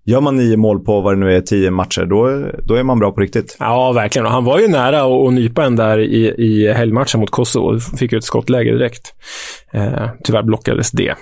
Gör 0.04 0.20
man 0.20 0.36
nio 0.36 0.56
mål 0.56 0.80
på 0.80 1.00
vad 1.00 1.14
det 1.14 1.20
nu 1.20 1.36
är, 1.36 1.40
tio 1.40 1.70
matcher, 1.70 2.04
då, 2.04 2.46
då 2.64 2.74
är 2.74 2.82
man 2.82 2.98
bra 2.98 3.12
på 3.12 3.20
riktigt. 3.20 3.56
Ja, 3.58 3.92
verkligen. 3.92 4.26
Och 4.26 4.32
han 4.32 4.44
var 4.44 4.58
ju 4.58 4.68
nära 4.68 5.26
att, 5.26 5.32
nypa 5.32 5.64
en 5.64 5.76
där 5.76 5.98
i, 5.98 6.34
i 6.38 6.72
helgmatchen 6.72 7.20
mot 7.20 7.30
Kosovo. 7.30 7.80
Fick 7.80 8.12
ju 8.12 8.18
ett 8.18 8.24
skottläge 8.24 8.72
direkt. 8.72 9.14
Eh, 9.72 10.08
tyvärr 10.24 10.42
blockades 10.42 10.90
det. 10.90 11.14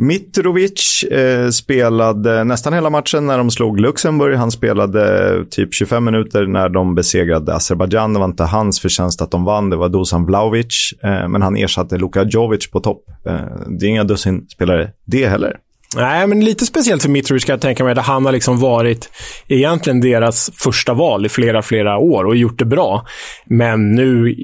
Mitrovic 0.00 1.04
eh, 1.10 1.48
spelade 1.48 2.44
nästan 2.44 2.72
hela 2.72 2.90
matchen 2.90 3.26
när 3.26 3.38
de 3.38 3.50
slog 3.50 3.80
Luxemburg. 3.80 4.36
Han 4.36 4.50
spelade 4.50 5.44
typ 5.50 5.74
25 5.74 6.04
minuter 6.04 6.46
när 6.46 6.68
de 6.68 6.94
besegrade 6.94 7.54
Azerbajdzjan. 7.54 8.12
Det 8.12 8.18
var 8.18 8.26
inte 8.26 8.44
hans 8.44 8.80
förtjänst 8.80 9.22
att 9.22 9.30
de 9.30 9.44
vann, 9.44 9.70
det 9.70 9.76
var 9.76 9.88
Dusan 9.88 10.26
Vlahovic. 10.26 10.94
Eh, 11.02 11.28
men 11.28 11.42
han 11.42 11.56
ersatte 11.56 11.96
Luka 11.96 12.24
Jovic 12.24 12.70
på 12.70 12.80
topp. 12.80 13.02
Eh, 13.26 13.40
det 13.66 13.86
är 13.86 13.90
inga 13.90 14.04
dussin 14.04 14.46
spelare 14.48 14.90
det 15.04 15.26
heller. 15.26 15.56
Nej, 15.96 16.26
men 16.26 16.44
lite 16.44 16.66
speciellt 16.66 17.02
för 17.02 17.08
Mitrovic 17.08 17.44
kan 17.44 17.52
jag 17.52 17.60
tänka 17.60 17.84
mig. 17.84 17.94
Där 17.94 18.02
han 18.02 18.24
har 18.24 18.32
liksom 18.32 18.60
varit 18.60 19.10
egentligen 19.48 20.00
deras 20.00 20.50
första 20.54 20.94
val 20.94 21.26
i 21.26 21.28
flera, 21.28 21.62
flera 21.62 21.98
år 21.98 22.24
och 22.24 22.36
gjort 22.36 22.58
det 22.58 22.64
bra. 22.64 23.06
Men 23.46 23.92
nu, 23.92 24.34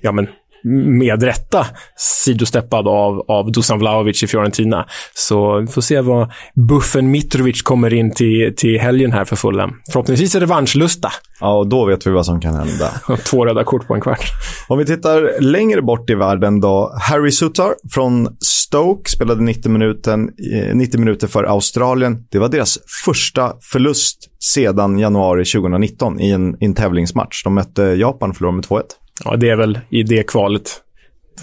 ja 0.00 0.12
men 0.12 0.28
med 0.98 1.22
rätta 1.22 1.66
sidosteppad 1.96 2.88
av, 2.88 3.24
av 3.28 3.52
Dusan 3.52 3.78
Vlahovic 3.78 4.22
i 4.22 4.26
Fiorentina. 4.26 4.86
Så 5.14 5.60
vi 5.60 5.66
får 5.66 5.82
se 5.82 6.00
vad 6.00 6.32
buffen 6.68 7.10
Mitrovic 7.10 7.62
kommer 7.62 7.94
in 7.94 8.14
till, 8.14 8.54
till 8.56 8.80
helgen 8.80 9.12
här 9.12 9.24
för 9.24 9.36
Fulham. 9.36 9.70
Förhoppningsvis 9.92 10.34
är 10.34 10.40
det 10.40 10.46
revanschlusta. 10.46 11.12
Ja, 11.40 11.58
och 11.58 11.68
då 11.68 11.84
vet 11.84 12.06
vi 12.06 12.10
vad 12.10 12.26
som 12.26 12.40
kan 12.40 12.54
hända. 12.54 12.90
Två 13.30 13.46
röda 13.46 13.64
kort 13.64 13.86
på 13.86 13.94
en 13.94 14.00
kvart. 14.00 14.24
Om 14.68 14.78
vi 14.78 14.84
tittar 14.84 15.40
längre 15.40 15.82
bort 15.82 16.10
i 16.10 16.14
världen 16.14 16.60
då. 16.60 16.92
Harry 17.00 17.30
Sutar 17.30 17.74
från 17.90 18.36
Stoke 18.40 19.10
spelade 19.10 19.42
90, 19.42 19.70
minuten, 19.70 20.30
90 20.74 21.00
minuter 21.00 21.26
för 21.26 21.44
Australien. 21.44 22.26
Det 22.30 22.38
var 22.38 22.48
deras 22.48 22.78
första 23.04 23.52
förlust 23.72 24.18
sedan 24.42 24.98
januari 24.98 25.44
2019 25.44 26.20
i 26.20 26.30
en, 26.30 26.62
i 26.62 26.64
en 26.64 26.74
tävlingsmatch. 26.74 27.44
De 27.44 27.54
mötte 27.54 27.82
Japan 27.82 28.30
och 28.30 28.36
förlorade 28.36 28.56
med 28.56 28.64
2-1. 28.64 28.82
Ja, 29.24 29.36
det 29.36 29.48
är 29.48 29.56
väl 29.56 29.80
i 29.88 30.02
det 30.02 30.22
kvalet. 30.22 30.82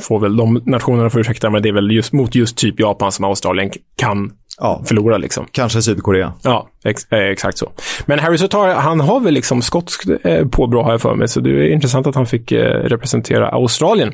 Får 0.01 0.20
väl 0.20 0.38
de 0.38 0.62
nationerna 0.65 1.10
få 1.10 1.20
ursäkta, 1.20 1.50
men 1.50 1.62
det 1.62 1.70
är 1.70 1.74
väl 1.74 1.92
just 1.92 2.13
mot 2.13 2.36
just 2.36 2.58
typ 2.58 2.80
Japan 2.80 3.12
som 3.12 3.25
Australien 3.25 3.72
kan 3.98 4.32
ja. 4.58 4.82
förlora. 4.86 5.18
Liksom. 5.18 5.46
Kanske 5.51 5.82
Sydkorea. 5.82 6.34
Ja, 6.44 6.70
ex 6.86 7.12
eh, 7.12 7.20
exakt 7.20 7.58
så. 7.58 7.72
Men 8.06 8.20
Harry 8.20 8.38
Sotar, 8.38 8.75
han 8.75 9.00
har 9.00 9.20
väl 9.20 9.34
liksom 9.34 9.62
skotsk 9.62 10.06
eh, 10.24 10.48
påbrå 10.48 10.84
har 10.84 10.92
jag 10.92 11.01
för 11.01 11.15
mig, 11.15 11.27
så 11.27 11.39
det 11.39 11.50
är 11.50 11.74
intressant 11.74 12.08
att 12.08 12.15
han 12.15 12.25
fick 12.25 12.51
eh, 12.51 12.84
representera 12.84 13.50
Australien. 13.50 14.13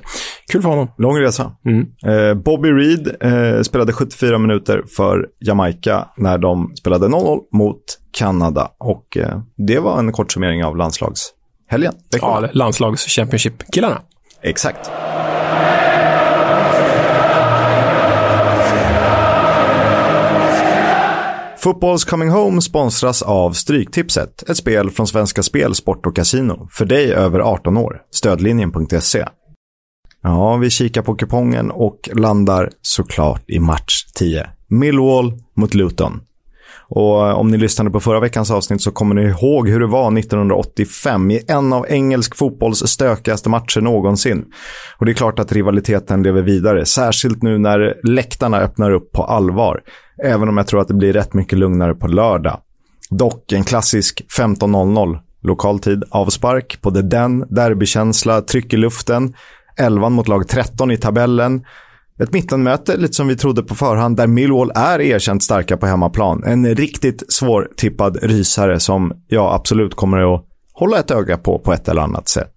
Kul 0.52 0.62
för 0.62 0.70
honom. 0.70 0.88
Lång 0.98 1.20
resa. 1.20 1.52
Mm. 1.66 1.86
Eh, 2.06 2.34
Bobby 2.34 2.70
Reed 2.70 3.16
spelade 3.66 3.94
74 3.94 4.38
minuter 4.38 4.84
för 4.96 5.28
Jamaica 5.40 6.08
när 6.18 6.38
de 6.38 6.76
spelade 6.76 7.08
0-0 7.08 7.40
mot 7.54 7.84
Kanada 8.12 8.72
och 8.78 9.18
det 9.68 9.80
var 9.80 10.00
en 10.00 10.12
kort 10.12 10.32
summering 10.32 10.66
av 10.66 10.78
landslagshelgen. 11.70 11.94
Ja, 12.22 12.50
landslags 12.54 13.06
Championship-killarna. 13.06 14.02
Exakt. 14.42 14.92
Footballs 21.58 22.06
Coming 22.06 22.30
Home 22.30 22.62
sponsras 22.62 23.22
av 23.22 23.52
Stryktipset, 23.52 24.50
ett 24.50 24.58
spel 24.58 24.92
från 24.92 25.08
Svenska 25.08 25.44
Spel, 25.44 25.76
Sport 25.76 26.06
och 26.06 26.16
Casino. 26.16 26.68
För 26.72 26.86
dig 26.86 27.14
över 27.14 27.40
18 27.40 27.78
år. 27.78 28.02
Stödlinjen.se. 28.12 29.26
Ja, 30.24 30.58
vi 30.58 30.70
kikar 30.70 31.02
på 31.02 31.16
kupongen 31.16 31.72
och 31.72 32.10
landar 32.14 32.70
såklart 32.82 33.44
i 33.48 33.60
match 33.60 34.06
10. 34.16 34.50
Millwall 34.68 35.34
mot 35.56 35.74
Luton. 35.74 36.22
Och 36.90 37.28
eh, 37.28 37.36
om 37.36 37.52
ni 37.52 37.58
lyssnade 37.58 37.90
på 37.90 38.00
förra 38.00 38.20
veckans 38.20 38.52
avsnitt 38.52 38.82
så 38.82 38.92
kommer 38.92 39.16
ni 39.16 39.22
ihåg 39.22 39.70
hur 39.70 39.80
det 39.80 39.88
var 39.88 40.18
1985 40.18 41.32
i 41.32 41.42
en 41.48 41.74
av 41.74 41.86
engelsk 41.90 42.36
fotbolls 42.36 42.88
stökigaste 42.88 43.50
matcher 43.50 43.82
någonsin. 43.82 44.46
Och 44.98 45.06
det 45.06 45.12
är 45.12 45.14
klart 45.14 45.40
att 45.40 45.52
rivaliteten 45.52 46.24
lever 46.24 46.42
vidare, 46.42 46.86
särskilt 46.86 47.44
nu 47.44 47.58
när 47.58 47.96
läktarna 48.04 48.60
öppnar 48.60 48.92
upp 48.92 49.12
på 49.12 49.24
allvar. 49.24 49.82
Även 50.24 50.50
om 50.50 50.58
jag 50.58 50.68
tror 50.68 50.82
att 50.82 50.88
det 50.88 50.94
blir 50.94 51.14
rätt 51.14 51.34
mycket 51.34 51.60
lugnare 51.60 51.94
på 51.94 52.08
lördag. 52.08 52.60
Dock 53.10 53.52
en 53.52 53.64
klassisk 53.64 54.22
15.00 54.38 55.20
lokal 55.44 55.80
tid, 55.80 56.04
avspark 56.10 56.82
på 56.82 56.92
The 56.92 57.02
Den, 57.02 57.40
derbykänsla, 57.50 58.42
tryck 58.42 58.74
i 58.74 58.78
luften. 58.78 59.34
11 59.78 60.10
mot 60.10 60.28
lag 60.28 60.48
13 60.48 60.92
i 60.92 60.98
tabellen. 60.98 61.66
Ett 62.24 62.34
mittenmöte, 62.34 62.98
lite 62.98 63.14
som 63.14 63.28
vi 63.28 63.36
trodde 63.36 63.64
på 63.64 63.76
förhand, 63.76 64.18
där 64.18 64.28
Millwall 64.28 64.72
är 64.76 65.02
erkänt 65.02 65.44
starka 65.44 65.78
på 65.78 65.86
hemmaplan. 65.86 66.44
En 66.44 66.76
riktigt 66.76 67.34
svårtippad 67.34 68.18
rysare 68.24 68.80
som 68.80 69.14
jag 69.28 69.54
absolut 69.54 69.96
kommer 69.96 70.36
att 70.36 70.46
hålla 70.74 71.00
ett 71.00 71.12
öga 71.12 71.38
på 71.38 71.60
på 71.60 71.74
ett 71.74 71.88
eller 71.88 72.02
annat 72.02 72.30
sätt. 72.30 72.52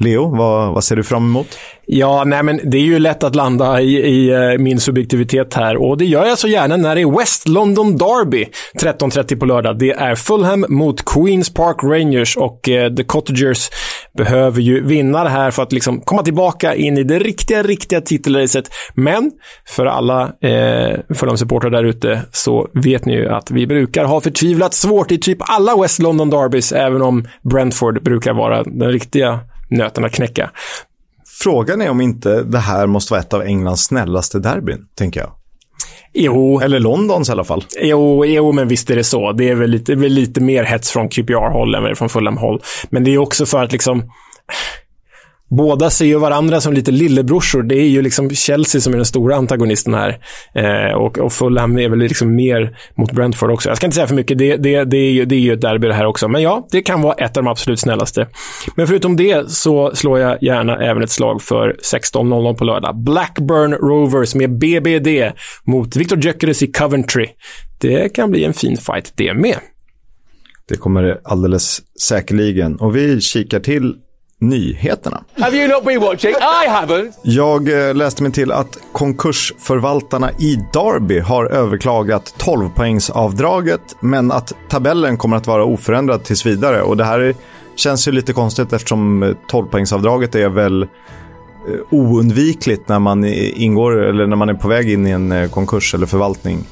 Leo, 0.00 0.36
vad, 0.36 0.74
vad 0.74 0.84
ser 0.84 0.96
du 0.96 1.04
fram 1.04 1.24
emot? 1.24 1.58
Ja, 1.86 2.24
nej 2.24 2.42
men 2.42 2.60
det 2.64 2.76
är 2.76 2.82
ju 2.82 2.98
lätt 2.98 3.22
att 3.24 3.34
landa 3.34 3.80
i, 3.80 3.96
i 3.96 4.30
eh, 4.30 4.58
min 4.58 4.80
subjektivitet 4.80 5.54
här 5.54 5.76
och 5.76 5.98
det 5.98 6.04
gör 6.04 6.26
jag 6.26 6.38
så 6.38 6.48
gärna 6.48 6.76
när 6.76 6.94
det 6.94 7.00
är 7.00 7.18
West 7.18 7.48
London 7.48 7.96
Derby 7.96 8.46
13.30 8.80 9.38
på 9.38 9.46
lördag. 9.46 9.78
Det 9.78 9.90
är 9.90 10.14
Fulham 10.14 10.64
mot 10.68 11.04
Queens 11.04 11.54
Park 11.54 11.76
Rangers 11.82 12.36
och 12.36 12.68
eh, 12.68 12.94
The 12.94 13.04
Cottagers 13.04 13.70
behöver 14.18 14.60
ju 14.60 14.86
vinna 14.86 15.24
det 15.24 15.30
här 15.30 15.50
för 15.50 15.62
att 15.62 15.72
liksom 15.72 16.00
komma 16.00 16.22
tillbaka 16.22 16.74
in 16.74 16.98
i 16.98 17.04
det 17.04 17.18
riktiga, 17.18 17.62
riktiga 17.62 18.00
titelracet. 18.00 18.70
Men 18.94 19.30
för 19.68 19.86
alla 19.86 20.22
eh, 20.22 20.98
för 21.14 21.26
de 21.26 21.38
supportrar 21.38 21.70
där 21.70 21.84
ute 21.84 22.22
så 22.32 22.68
vet 22.74 23.04
ni 23.04 23.12
ju 23.12 23.28
att 23.28 23.50
vi 23.50 23.66
brukar 23.66 24.04
ha 24.04 24.20
förtvivlat 24.20 24.74
svårt 24.74 25.12
i 25.12 25.18
typ 25.18 25.38
alla 25.40 25.80
West 25.82 25.98
London 25.98 26.30
Derbys, 26.30 26.72
även 26.72 27.02
om 27.02 27.28
Brentford 27.50 28.02
brukar 28.02 28.32
vara 28.32 28.62
den 28.62 28.88
riktiga 28.88 29.40
nöten 29.70 30.04
att 30.04 30.12
knäcka. 30.12 30.50
Frågan 31.42 31.82
är 31.82 31.90
om 31.90 32.00
inte 32.00 32.42
det 32.42 32.58
här 32.58 32.86
måste 32.86 33.12
vara 33.12 33.20
ett 33.20 33.34
av 33.34 33.42
Englands 33.42 33.82
snällaste 33.82 34.38
derbyn, 34.38 34.86
tänker 34.94 35.20
jag. 35.20 35.37
Jo. 36.12 36.60
Eller 36.60 36.80
Londons 36.80 37.28
i 37.28 37.32
alla 37.32 37.44
fall. 37.44 37.64
Jo, 37.80 38.24
jo, 38.24 38.52
men 38.52 38.68
visst 38.68 38.90
är 38.90 38.96
det 38.96 39.04
så. 39.04 39.32
Det 39.32 39.48
är 39.48 39.54
väl 39.54 39.70
lite, 39.70 39.94
väl 39.94 40.12
lite 40.12 40.40
mer 40.40 40.64
hets 40.64 40.90
från 40.90 41.08
QPR-håll 41.08 41.74
än 41.74 41.96
från 41.96 42.08
Fulham-håll. 42.08 42.62
Men 42.90 43.04
det 43.04 43.14
är 43.14 43.18
också 43.18 43.46
för 43.46 43.64
att 43.64 43.72
liksom 43.72 44.02
båda 45.48 45.90
ser 45.90 46.04
ju 46.04 46.18
varandra 46.18 46.60
som 46.60 46.72
lite 46.72 46.90
lillebrorsor. 46.90 47.62
Det 47.62 47.74
är 47.74 47.88
ju 47.88 48.02
liksom 48.02 48.30
Chelsea 48.30 48.80
som 48.80 48.92
är 48.92 48.96
den 48.96 49.06
stora 49.06 49.36
antagonisten 49.36 49.94
här. 49.94 50.18
Eh, 50.54 50.94
och, 50.94 51.18
och 51.18 51.32
Fulham 51.32 51.78
är 51.78 51.88
väl 51.88 51.98
liksom 51.98 52.34
mer 52.34 52.78
mot 52.94 53.12
Brentford 53.12 53.50
också. 53.50 53.68
Jag 53.68 53.76
ska 53.76 53.86
inte 53.86 53.94
säga 53.94 54.06
för 54.06 54.14
mycket. 54.14 54.38
Det, 54.38 54.56
det, 54.56 54.84
det, 54.84 54.96
är, 54.96 55.10
ju, 55.10 55.24
det 55.24 55.34
är 55.34 55.40
ju 55.40 55.52
ett 55.52 55.60
derby 55.60 55.88
det 55.88 55.94
här 55.94 56.06
också. 56.06 56.28
Men 56.28 56.42
ja, 56.42 56.68
det 56.70 56.82
kan 56.82 57.02
vara 57.02 57.14
ett 57.14 57.36
av 57.36 57.44
de 57.44 57.50
absolut 57.50 57.80
snällaste. 57.80 58.26
Men 58.76 58.86
förutom 58.86 59.16
det 59.16 59.50
så 59.50 59.94
slår 59.94 60.18
jag 60.18 60.42
gärna 60.42 60.76
även 60.76 61.02
ett 61.02 61.10
slag 61.10 61.42
för 61.42 61.76
16.00 61.92 62.54
på 62.54 62.64
lördag. 62.64 62.96
Blackburn 62.96 63.74
Rovers 63.74 64.34
med 64.34 64.58
BBD 64.58 65.08
mot 65.64 65.96
Victor 65.96 66.18
Gyökeres 66.18 66.62
i 66.62 66.66
Coventry. 66.66 67.26
Det 67.80 68.14
kan 68.14 68.30
bli 68.30 68.44
en 68.44 68.52
fin 68.52 68.76
fight 68.76 69.12
det 69.16 69.34
med. 69.34 69.56
Det 70.68 70.76
kommer 70.76 71.02
det 71.02 71.20
alldeles 71.24 71.80
säkerligen. 72.00 72.76
Och 72.76 72.96
vi 72.96 73.20
kikar 73.20 73.60
till 73.60 73.94
nyheterna. 74.40 75.24
Have 75.38 75.56
you 75.56 75.68
not 75.68 75.84
been 75.84 76.00
watching? 76.00 76.30
I 76.30 76.68
haven't. 76.68 77.12
Jag 77.22 77.88
eh, 77.88 77.94
läste 77.94 78.22
mig 78.22 78.32
till 78.32 78.52
att 78.52 78.78
konkursförvaltarna 78.92 80.30
i 80.30 80.56
Derby 80.72 81.18
har 81.18 81.44
överklagat 81.46 82.34
12-poängsavdraget 82.38 83.96
men 84.00 84.32
att 84.32 84.52
tabellen 84.68 85.16
kommer 85.16 85.36
att 85.36 85.46
vara 85.46 85.64
oförändrad 85.64 86.24
tills 86.24 86.46
vidare. 86.46 86.82
Och 86.82 86.96
det 86.96 87.04
här 87.04 87.34
känns 87.76 88.08
ju 88.08 88.12
lite 88.12 88.32
konstigt 88.32 88.72
eftersom 88.72 89.24
12-poängsavdraget 89.24 90.36
är 90.36 90.48
väl 90.48 90.82
eh, 90.82 90.88
oundvikligt 91.90 92.88
när 92.88 92.98
man 92.98 93.24
ingår 93.24 94.04
eller 94.04 94.26
när 94.26 94.36
man 94.36 94.48
är 94.48 94.54
på 94.54 94.68
väg 94.68 94.90
in 94.90 95.06
i 95.06 95.10
en 95.10 95.32
eh, 95.32 95.50
konkurs 95.50 95.94
eller 95.94 96.06
förvaltning. 96.06 96.66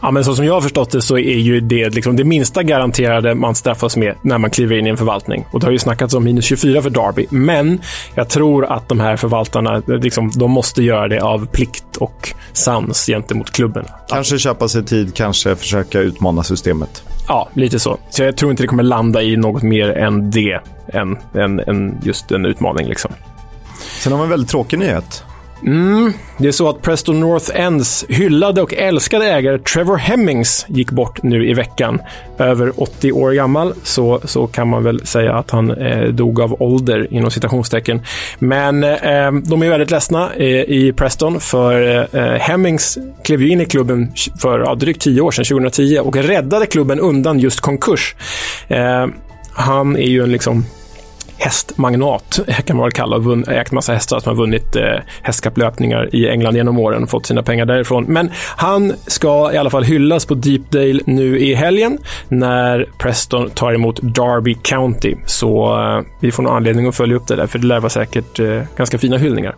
Ja, 0.00 0.10
men 0.10 0.24
så 0.24 0.34
som 0.34 0.44
jag 0.44 0.54
har 0.54 0.60
förstått 0.60 0.90
det 0.90 1.02
så 1.02 1.18
är 1.18 1.38
ju 1.38 1.60
det 1.60 1.94
liksom 1.94 2.16
det 2.16 2.24
minsta 2.24 2.62
garanterade 2.62 3.34
man 3.34 3.54
straffas 3.54 3.96
med 3.96 4.14
när 4.22 4.38
man 4.38 4.50
kliver 4.50 4.78
in 4.78 4.86
i 4.86 4.90
en 4.90 4.96
förvaltning. 4.96 5.44
Och 5.50 5.60
det 5.60 5.66
har 5.66 5.72
ju 5.72 5.78
snackats 5.78 6.14
om 6.14 6.24
minus 6.24 6.44
24 6.44 6.82
för 6.82 6.90
Derby. 6.90 7.26
Men 7.30 7.80
jag 8.14 8.28
tror 8.28 8.64
att 8.64 8.88
de 8.88 9.00
här 9.00 9.16
förvaltarna, 9.16 9.82
liksom, 9.86 10.30
de 10.34 10.50
måste 10.50 10.82
göra 10.82 11.08
det 11.08 11.20
av 11.20 11.46
plikt 11.46 11.96
och 11.96 12.34
sans 12.52 13.06
gentemot 13.06 13.50
klubben. 13.52 13.84
Kanske 14.08 14.38
köpa 14.38 14.68
sig 14.68 14.84
tid, 14.84 15.14
kanske 15.14 15.56
försöka 15.56 16.00
utmana 16.00 16.42
systemet. 16.42 17.02
Ja, 17.28 17.48
lite 17.52 17.78
så. 17.78 17.98
Så 18.10 18.22
jag 18.22 18.36
tror 18.36 18.50
inte 18.50 18.62
det 18.62 18.66
kommer 18.66 18.82
landa 18.82 19.22
i 19.22 19.36
något 19.36 19.62
mer 19.62 19.90
än 19.90 20.30
det, 20.30 20.60
än, 20.88 21.18
än, 21.34 21.60
än 21.60 21.98
just 22.02 22.30
en 22.30 22.46
utmaning. 22.46 22.86
Liksom. 22.86 23.10
Sen 23.98 24.12
har 24.12 24.18
vi 24.18 24.24
en 24.24 24.30
väldigt 24.30 24.50
tråkig 24.50 24.78
nyhet. 24.78 25.24
Mm, 25.62 26.12
det 26.38 26.48
är 26.48 26.52
så 26.52 26.68
att 26.68 26.82
Preston 26.82 27.20
North 27.20 27.60
Ends 27.60 28.04
hyllade 28.08 28.62
och 28.62 28.74
älskade 28.74 29.26
ägare 29.26 29.58
Trevor 29.58 29.96
Hemmings 29.96 30.66
gick 30.68 30.90
bort 30.90 31.22
nu 31.22 31.50
i 31.50 31.54
veckan. 31.54 32.00
Över 32.38 32.80
80 32.82 33.12
år 33.12 33.32
gammal, 33.32 33.74
så, 33.82 34.20
så 34.24 34.46
kan 34.46 34.68
man 34.68 34.82
väl 34.82 35.06
säga 35.06 35.34
att 35.34 35.50
han 35.50 35.70
eh, 35.70 36.08
dog 36.08 36.40
av 36.40 36.62
ålder 36.62 37.06
inom 37.10 37.30
citationstecken. 37.30 38.02
Men 38.38 38.84
eh, 38.84 39.32
de 39.32 39.62
är 39.62 39.68
väldigt 39.68 39.90
ledsna 39.90 40.34
eh, 40.34 40.46
i 40.46 40.92
Preston 40.96 41.40
för 41.40 42.06
eh, 42.14 42.22
eh 42.22 42.40
Hemmings 42.40 42.98
klev 43.24 43.42
ju 43.42 43.48
in 43.48 43.60
i 43.60 43.64
klubben 43.64 44.12
för 44.38 44.58
ja, 44.58 44.74
drygt 44.74 45.02
10 45.02 45.20
år 45.20 45.30
sedan, 45.30 45.44
2010, 45.44 45.98
och 45.98 46.16
räddade 46.16 46.66
klubben 46.66 47.00
undan 47.00 47.38
just 47.38 47.60
konkurs. 47.60 48.14
Eh, 48.68 49.06
han 49.52 49.96
är 49.96 50.08
ju 50.08 50.22
en 50.22 50.32
liksom 50.32 50.64
hästmagnat, 51.38 52.40
kan 52.64 52.76
man 52.76 52.84
väl 52.84 52.92
kalla 52.92 53.16
och 53.16 53.48
ägt 53.48 53.72
massa 53.72 53.92
hästar 53.92 54.20
som 54.20 54.30
har 54.30 54.36
vunnit 54.36 54.76
eh, 54.76 54.82
hästkapplöpningar 55.22 56.14
i 56.14 56.28
England 56.28 56.56
genom 56.56 56.78
åren 56.78 57.02
och 57.02 57.10
fått 57.10 57.26
sina 57.26 57.42
pengar 57.42 57.66
därifrån. 57.66 58.04
Men 58.08 58.30
han 58.56 58.92
ska 59.06 59.52
i 59.52 59.56
alla 59.56 59.70
fall 59.70 59.84
hyllas 59.84 60.26
på 60.26 60.34
Deepdale 60.34 61.00
nu 61.06 61.38
i 61.38 61.54
helgen 61.54 61.98
när 62.28 62.86
Preston 62.98 63.50
tar 63.50 63.72
emot 63.72 64.00
Derby 64.02 64.54
County. 64.62 65.14
Så 65.26 65.80
eh, 65.80 66.04
vi 66.20 66.32
får 66.32 66.42
nog 66.42 66.52
anledning 66.52 66.86
att 66.86 66.96
följa 66.96 67.16
upp 67.16 67.26
det 67.26 67.36
där, 67.36 67.46
för 67.46 67.58
det 67.58 67.66
lär 67.66 67.80
vara 67.80 67.90
säkert 67.90 68.40
eh, 68.40 68.62
ganska 68.76 68.98
fina 68.98 69.16
hyllningar. 69.16 69.54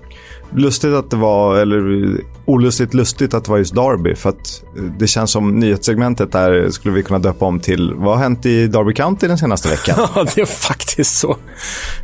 Lustigt 0.54 0.94
att 0.94 1.10
det 1.10 1.16
var, 1.16 1.56
eller 1.56 2.10
olustigt 2.44 2.94
lustigt 2.94 3.34
att 3.34 3.44
det 3.44 3.50
var 3.50 3.58
just 3.58 3.74
Derby. 3.74 4.14
För 4.14 4.28
att 4.28 4.62
det 4.98 5.06
känns 5.06 5.30
som 5.30 5.58
nyhetssegmentet 5.58 6.32
där 6.32 6.70
skulle 6.70 6.94
vi 6.94 7.02
kunna 7.02 7.18
döpa 7.18 7.44
om 7.44 7.60
till 7.60 7.94
Vad 7.94 8.14
har 8.16 8.22
hänt 8.22 8.46
i 8.46 8.66
Derby 8.66 8.94
County 8.94 9.26
den 9.26 9.38
senaste 9.38 9.68
veckan? 9.68 9.96
Ja, 10.14 10.26
det 10.34 10.40
är 10.40 10.46
faktiskt 10.46 11.18
så. 11.18 11.36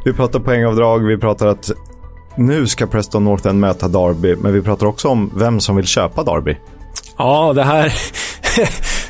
Vi 0.05 0.13
pratar 0.13 0.41
poängavdrag, 0.41 0.99
vi 0.99 1.19
pratar 1.19 1.47
att 1.47 1.71
nu 2.37 2.67
ska 2.67 2.87
Preston 2.87 3.25
North 3.25 3.49
End 3.49 3.61
möta 3.61 3.89
Derby. 3.89 4.37
Men 4.37 4.53
vi 4.53 4.63
pratar 4.63 4.87
också 4.87 5.09
om 5.09 5.31
vem 5.37 5.61
som 5.61 5.77
vill 5.77 5.87
köpa 5.87 6.25
Derby. 6.25 6.57
Ja, 7.19 7.53
det 7.53 7.63
här, 7.63 7.85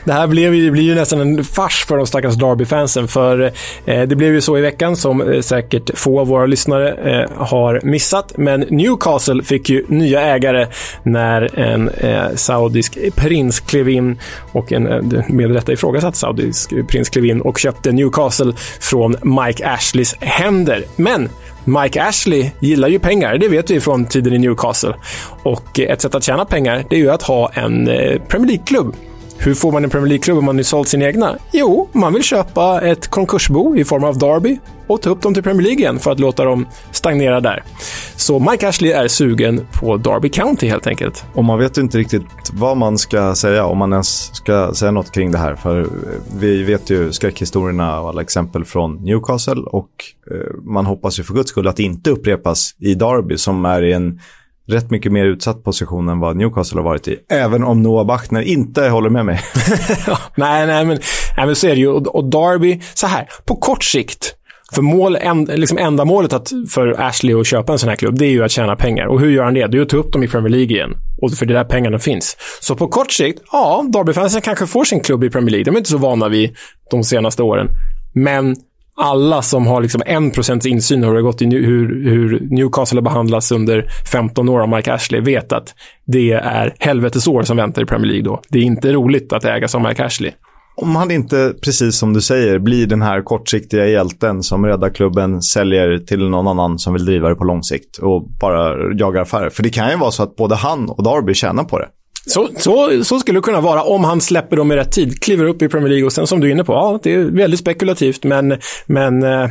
det 0.04 0.12
här 0.12 0.26
blev 0.26 0.54
ju, 0.54 0.70
blir 0.70 0.82
ju 0.82 0.94
nästan 0.94 1.20
en 1.20 1.44
fars 1.44 1.84
för 1.84 1.96
de 1.96 2.06
stackars 2.06 2.34
Derby-fansen. 2.34 3.08
För 3.08 3.52
eh, 3.84 4.02
det 4.02 4.16
blev 4.16 4.34
ju 4.34 4.40
så 4.40 4.58
i 4.58 4.60
veckan, 4.60 4.96
som 4.96 5.32
eh, 5.32 5.40
säkert 5.40 5.98
få 5.98 6.20
av 6.20 6.26
våra 6.26 6.46
lyssnare 6.46 6.92
eh, 6.92 7.30
har 7.36 7.80
missat. 7.82 8.32
Men 8.36 8.60
Newcastle 8.60 9.42
fick 9.42 9.70
ju 9.70 9.84
nya 9.88 10.20
ägare 10.20 10.66
när 11.02 11.58
en 11.58 11.88
eh, 11.88 12.34
saudisk 12.34 12.98
prins 13.16 13.60
klev 13.60 13.88
in 13.88 14.18
och 14.52 14.72
en 14.72 14.86
eh, 14.86 15.22
med 15.28 15.52
rätta 15.52 15.72
ifrågasatt 15.72 16.16
saudisk 16.16 16.72
prins 16.88 17.08
klev 17.08 17.24
in 17.24 17.40
och 17.40 17.58
köpte 17.58 17.92
Newcastle 17.92 18.52
från 18.80 19.16
Mike 19.22 19.68
Ashleys 19.68 20.16
händer. 20.20 20.84
Men 20.96 21.28
Mike 21.64 22.02
Ashley 22.02 22.50
gillar 22.60 22.88
ju 22.88 22.98
pengar, 22.98 23.38
det 23.38 23.48
vet 23.48 23.70
vi 23.70 23.80
från 23.80 24.04
tiden 24.04 24.32
i 24.32 24.38
Newcastle. 24.38 24.94
Och 25.42 25.80
eh, 25.80 25.92
ett 25.92 26.00
sätt 26.00 26.14
att 26.14 26.24
tjäna 26.24 26.44
pengar, 26.44 26.84
det 26.90 26.96
är 26.96 27.00
ju 27.00 27.10
att 27.10 27.22
ha 27.22 27.50
en 27.54 27.88
eh, 27.88 28.20
Premier 28.28 28.46
League-klubb. 28.46 28.94
Hur 29.44 29.54
får 29.54 29.72
man 29.72 29.84
en 29.84 29.90
Premier 29.90 30.08
League-klubb 30.08 30.38
om 30.38 30.44
man 30.44 30.56
nu 30.56 30.64
sålt 30.64 30.88
sin 30.88 31.02
egna? 31.02 31.36
Jo, 31.52 31.88
man 31.92 32.14
vill 32.14 32.22
köpa 32.22 32.80
ett 32.80 33.08
konkursbo 33.08 33.76
i 33.76 33.84
form 33.84 34.04
av 34.04 34.18
Derby 34.18 34.58
och 34.86 35.02
ta 35.02 35.10
upp 35.10 35.22
dem 35.22 35.34
till 35.34 35.42
Premier 35.42 35.62
League 35.62 35.78
igen 35.78 35.98
för 35.98 36.12
att 36.12 36.20
låta 36.20 36.44
dem 36.44 36.66
stagnera 36.90 37.40
där. 37.40 37.62
Så 38.16 38.38
Mike 38.38 38.68
Ashley 38.68 38.92
är 38.92 39.08
sugen 39.08 39.66
på 39.80 39.96
Derby 39.96 40.28
County 40.28 40.68
helt 40.68 40.86
enkelt. 40.86 41.24
Och 41.34 41.44
man 41.44 41.58
vet 41.58 41.78
ju 41.78 41.82
inte 41.82 41.98
riktigt 41.98 42.22
vad 42.52 42.76
man 42.76 42.98
ska 42.98 43.34
säga, 43.34 43.64
om 43.64 43.78
man 43.78 43.92
ens 43.92 44.34
ska 44.34 44.74
säga 44.74 44.90
något 44.90 45.12
kring 45.12 45.30
det 45.30 45.38
här. 45.38 45.54
För 45.54 45.80
eh, 45.80 45.86
vi 46.38 46.62
vet 46.62 46.90
ju 46.90 47.12
skräckhistorierna 47.12 48.00
och 48.00 48.08
alla 48.08 48.22
exempel 48.22 48.64
från 48.64 48.96
Newcastle 48.96 49.62
och 49.66 49.90
eh, 50.30 50.54
man 50.62 50.86
hoppas 50.86 51.18
ju 51.18 51.22
för 51.22 51.34
guds 51.34 51.50
skull 51.50 51.68
att 51.68 51.76
det 51.76 51.82
inte 51.82 52.10
upprepas 52.10 52.74
i 52.78 52.94
Derby 52.94 53.38
som 53.38 53.64
är 53.64 53.82
i 53.82 53.92
en 53.92 54.20
rätt 54.66 54.90
mycket 54.90 55.12
mer 55.12 55.24
utsatt 55.24 55.64
position 55.64 56.08
än 56.08 56.20
vad 56.20 56.36
Newcastle 56.36 56.78
har 56.78 56.84
varit 56.84 57.08
i. 57.08 57.18
Även 57.28 57.64
om 57.64 57.82
Noah 57.82 58.06
Bachner 58.06 58.42
inte 58.42 58.88
håller 58.88 59.10
med 59.10 59.26
mig. 59.26 59.40
nej, 60.36 60.66
nej, 60.66 60.84
men, 60.84 60.98
nej, 61.36 61.46
men 61.46 61.56
så 61.56 61.66
är 61.66 61.70
det 61.70 61.80
ju. 61.80 61.88
Och, 61.88 62.14
och 62.14 62.24
Derby, 62.24 62.80
så 62.94 63.06
här, 63.06 63.28
på 63.44 63.56
kort 63.56 63.84
sikt, 63.84 64.34
för 64.74 64.82
mål, 64.82 65.16
en, 65.16 65.44
liksom 65.44 65.78
ändamålet 65.78 66.32
att, 66.32 66.52
för 66.70 67.00
Ashley 67.00 67.40
att 67.40 67.46
köpa 67.46 67.72
en 67.72 67.78
sån 67.78 67.88
här 67.88 67.96
klubb, 67.96 68.18
det 68.18 68.26
är 68.26 68.30
ju 68.30 68.44
att 68.44 68.50
tjäna 68.50 68.76
pengar. 68.76 69.06
Och 69.06 69.20
hur 69.20 69.30
gör 69.30 69.44
han 69.44 69.54
det? 69.54 69.66
Det 69.66 69.78
är 69.78 69.82
att 69.82 69.88
ta 69.88 69.96
upp 69.96 70.12
dem 70.12 70.22
i 70.22 70.28
Premier 70.28 70.50
League 70.50 70.76
igen. 70.76 70.96
Och 71.22 71.32
för 71.32 71.46
det 71.46 71.52
är 71.52 71.58
där 71.58 71.64
pengarna 71.64 71.98
finns. 71.98 72.36
Så 72.60 72.76
på 72.76 72.88
kort 72.88 73.12
sikt, 73.12 73.42
ja, 73.52 73.84
Derby-fansen 73.92 74.40
kanske 74.40 74.66
får 74.66 74.84
sin 74.84 75.00
klubb 75.00 75.24
i 75.24 75.30
Premier 75.30 75.50
League. 75.50 75.64
De 75.64 75.74
är 75.74 75.78
inte 75.78 75.90
så 75.90 75.98
vana 75.98 76.28
vid 76.28 76.56
de 76.90 77.04
senaste 77.04 77.42
åren. 77.42 77.68
Men 78.14 78.56
alla 78.96 79.42
som 79.42 79.66
har 79.66 79.80
liksom 79.80 80.02
1% 80.02 80.66
insyn 80.66 81.04
i 81.04 81.06
hur 81.06 81.14
det 81.14 81.22
gått 81.22 81.42
i 81.42 81.44
hur, 81.44 82.10
hur 82.10 82.40
Newcastle 82.50 82.96
har 82.96 83.02
behandlats 83.02 83.52
under 83.52 83.86
15 84.12 84.48
år 84.48 84.60
av 84.60 84.68
Mike 84.68 84.92
Ashley 84.92 85.20
vet 85.20 85.52
att 85.52 85.74
det 86.06 86.32
är 86.32 86.74
helvetesår 86.78 87.42
som 87.42 87.56
väntar 87.56 87.82
i 87.82 87.86
Premier 87.86 88.06
League 88.12 88.24
då. 88.24 88.40
Det 88.48 88.58
är 88.58 88.62
inte 88.62 88.92
roligt 88.92 89.32
att 89.32 89.44
äga 89.44 89.68
som 89.68 89.82
Mike 89.82 90.04
Ashley. 90.04 90.32
Om 90.76 90.96
han 90.96 91.10
inte, 91.10 91.54
precis 91.62 91.96
som 91.96 92.12
du 92.12 92.20
säger, 92.20 92.58
blir 92.58 92.86
den 92.86 93.02
här 93.02 93.22
kortsiktiga 93.22 93.86
hjälten 93.86 94.42
som 94.42 94.66
räddar 94.66 94.90
klubben, 94.90 95.42
säljer 95.42 95.98
till 95.98 96.28
någon 96.28 96.48
annan 96.48 96.78
som 96.78 96.92
vill 96.92 97.04
driva 97.04 97.28
det 97.28 97.34
på 97.34 97.44
lång 97.44 97.62
sikt 97.62 97.98
och 97.98 98.28
bara 98.40 98.92
jagar 98.94 99.22
affärer. 99.22 99.50
För 99.50 99.62
det 99.62 99.70
kan 99.70 99.90
ju 99.90 99.96
vara 99.96 100.10
så 100.10 100.22
att 100.22 100.36
både 100.36 100.54
han 100.54 100.90
och 100.90 101.02
Darby 101.02 101.34
tjänar 101.34 101.64
på 101.64 101.78
det. 101.78 101.88
Så, 102.26 102.48
så, 102.56 103.04
så 103.04 103.18
skulle 103.18 103.38
det 103.38 103.42
kunna 103.42 103.60
vara 103.60 103.82
om 103.82 104.04
han 104.04 104.20
släpper 104.20 104.56
dem 104.56 104.72
i 104.72 104.76
rätt 104.76 104.92
tid, 104.92 105.20
kliver 105.20 105.44
upp 105.44 105.62
i 105.62 105.68
Premier 105.68 105.88
League 105.88 106.06
och 106.06 106.12
sen 106.12 106.26
som 106.26 106.40
du 106.40 106.46
är 106.46 106.50
inne 106.50 106.64
på, 106.64 106.72
ja, 106.72 106.98
det 107.02 107.14
är 107.14 107.24
väldigt 107.24 107.60
spekulativt 107.60 108.24
men, 108.24 108.58
men 108.86 109.22
äh, 109.22 109.50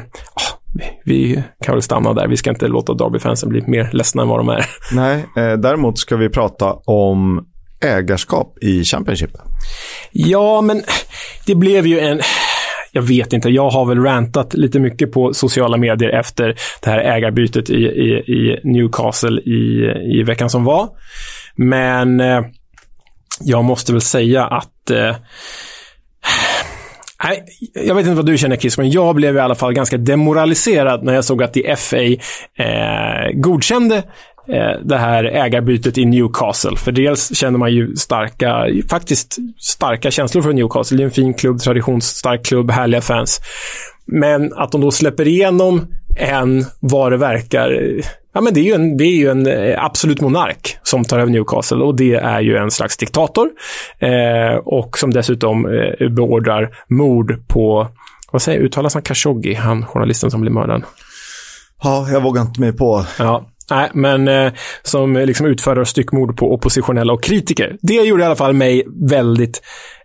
vi 1.05 1.43
kan 1.65 1.75
väl 1.75 1.81
stanna 1.81 2.13
där. 2.13 2.27
Vi 2.27 2.37
ska 2.37 2.49
inte 2.49 2.67
låta 2.67 2.93
Derby-fansen 2.93 3.49
bli 3.49 3.63
mer 3.67 3.89
ledsna 3.93 4.21
än 4.21 4.27
vad 4.27 4.39
de 4.39 4.49
är. 4.49 4.65
Nej, 4.93 5.25
eh, 5.37 5.57
däremot 5.57 5.99
ska 5.99 6.15
vi 6.15 6.29
prata 6.29 6.73
om 6.73 7.45
ägarskap 7.85 8.57
i 8.61 8.83
Championship. 8.83 9.31
Ja, 10.11 10.61
men 10.61 10.83
det 11.45 11.55
blev 11.55 11.87
ju 11.87 11.99
en... 11.99 12.21
Jag 12.91 13.01
vet 13.01 13.33
inte, 13.33 13.49
jag 13.49 13.69
har 13.69 13.85
väl 13.85 14.03
rantat 14.03 14.53
lite 14.53 14.79
mycket 14.79 15.11
på 15.11 15.33
sociala 15.33 15.77
medier 15.77 16.09
efter 16.09 16.55
det 16.81 16.89
här 16.89 16.99
ägarbytet 16.99 17.69
i, 17.69 17.75
i, 17.75 18.09
i 18.11 18.59
Newcastle 18.63 19.41
i, 19.41 19.91
i 20.19 20.23
veckan 20.23 20.49
som 20.49 20.63
var. 20.63 20.89
Men 21.55 22.19
eh, 22.19 22.41
jag 23.41 23.63
måste 23.63 23.91
väl 23.91 24.01
säga 24.01 24.45
att 24.45 24.89
eh, 24.89 25.15
Nej, 27.23 27.43
jag 27.73 27.95
vet 27.95 28.05
inte 28.05 28.15
vad 28.15 28.25
du 28.25 28.37
känner 28.37 28.55
Chris, 28.55 28.77
men 28.77 28.91
jag 28.91 29.15
blev 29.15 29.35
i 29.35 29.39
alla 29.39 29.55
fall 29.55 29.73
ganska 29.73 29.97
demoraliserad 29.97 31.03
när 31.03 31.13
jag 31.13 31.25
såg 31.25 31.43
att 31.43 31.57
FA 31.77 32.03
eh, 32.63 33.31
godkände 33.33 33.95
eh, 34.47 34.81
det 34.83 34.97
här 34.97 35.23
ägarbytet 35.23 35.97
i 35.97 36.05
Newcastle. 36.05 36.77
För 36.77 36.91
dels 36.91 37.35
känner 37.37 37.59
man 37.59 37.73
ju 37.73 37.95
starka, 37.95 38.67
faktiskt 38.89 39.37
starka 39.59 40.11
känslor 40.11 40.41
för 40.41 40.53
Newcastle. 40.53 40.97
Det 40.97 41.03
är 41.03 41.05
en 41.05 41.11
fin 41.11 41.33
klubb, 41.33 41.59
traditionsstark 41.59 42.45
klubb, 42.45 42.71
härliga 42.71 43.01
fans. 43.01 43.41
Men 44.05 44.53
att 44.53 44.71
de 44.71 44.81
då 44.81 44.91
släpper 44.91 45.27
igenom 45.27 45.87
en, 46.17 46.65
vad 46.79 47.11
det 47.11 47.17
verkar, 47.17 48.01
Ja, 48.33 48.41
men 48.41 48.53
det 48.53 48.59
är 48.59 48.63
ju 48.63 48.73
en, 48.73 48.97
det 48.97 49.03
är 49.03 49.15
ju 49.17 49.29
en 49.29 49.47
eh, 49.47 49.83
absolut 49.83 50.21
monark 50.21 50.77
som 50.83 51.03
tar 51.03 51.19
över 51.19 51.31
Newcastle 51.31 51.77
och 51.77 51.95
det 51.95 52.13
är 52.13 52.41
ju 52.41 52.57
en 52.57 52.71
slags 52.71 52.97
diktator. 52.97 53.49
Eh, 53.99 54.57
och 54.65 54.97
som 54.97 55.13
dessutom 55.13 55.65
eh, 55.65 56.09
beordrar 56.09 56.75
mord 56.87 57.47
på, 57.47 57.87
vad 58.31 58.41
säger 58.41 58.59
uttalas 58.59 58.93
han 58.93 59.03
Khashoggi, 59.03 59.53
han 59.53 59.85
journalisten 59.85 60.31
som 60.31 60.41
blev 60.41 60.53
mördad? 60.53 60.83
Ja, 61.83 62.07
jag 62.11 62.21
vågar 62.21 62.41
inte 62.41 62.61
mig 62.61 62.73
på. 62.73 63.05
Ja, 63.19 63.45
Nej, 63.69 63.89
men 63.93 64.27
eh, 64.27 64.53
som 64.83 65.13
liksom 65.13 65.45
utför 65.45 65.83
styckmord 65.83 66.37
på 66.37 66.53
oppositionella 66.53 67.13
och 67.13 67.23
kritiker. 67.23 67.75
Det 67.81 67.93
gjorde 67.93 68.23
i 68.23 68.25
alla 68.25 68.35
fall 68.35 68.53
mig 68.53 68.83
väldigt 69.09 69.61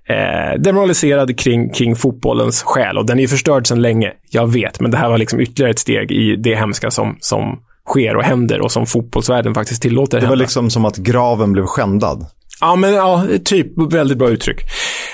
eh, 0.08 0.60
demoraliserad 0.60 1.38
kring, 1.38 1.70
kring 1.70 1.96
fotbollens 1.96 2.62
själ. 2.62 2.98
Och 2.98 3.06
den 3.06 3.18
är 3.18 3.22
ju 3.22 3.28
förstörd 3.28 3.66
sedan 3.66 3.82
länge, 3.82 4.12
jag 4.30 4.52
vet. 4.52 4.80
Men 4.80 4.90
det 4.90 4.96
här 4.96 5.08
var 5.08 5.18
liksom 5.18 5.40
ytterligare 5.40 5.70
ett 5.70 5.78
steg 5.78 6.12
i 6.12 6.36
det 6.36 6.54
hemska 6.54 6.90
som, 6.90 7.16
som 7.20 7.58
sker 7.88 8.16
och 8.16 8.22
händer 8.24 8.60
och 8.60 8.72
som 8.72 8.86
fotbollsvärlden 8.86 9.54
faktiskt 9.54 9.82
tillåter 9.82 10.16
Det 10.16 10.26
var 10.26 10.28
hända. 10.28 10.42
liksom 10.42 10.70
som 10.70 10.84
att 10.84 10.96
graven 10.96 11.52
blev 11.52 11.64
skändad. 11.64 12.26
Ja, 12.60 12.76
men 12.76 12.94
ja, 12.94 13.24
typ 13.44 13.92
väldigt 13.92 14.18
bra 14.18 14.28
uttryck. 14.28 14.60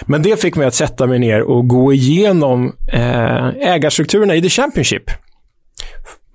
Men 0.03 0.23
det 0.23 0.41
fick 0.41 0.57
mig 0.57 0.67
att 0.67 0.75
sätta 0.75 1.07
mig 1.07 1.19
ner 1.19 1.43
och 1.43 1.69
gå 1.69 1.93
igenom 1.93 2.73
eh, 2.93 3.49
ägarstrukturerna 3.49 4.35
i 4.35 4.43
The 4.43 4.49
Championship. 4.49 5.03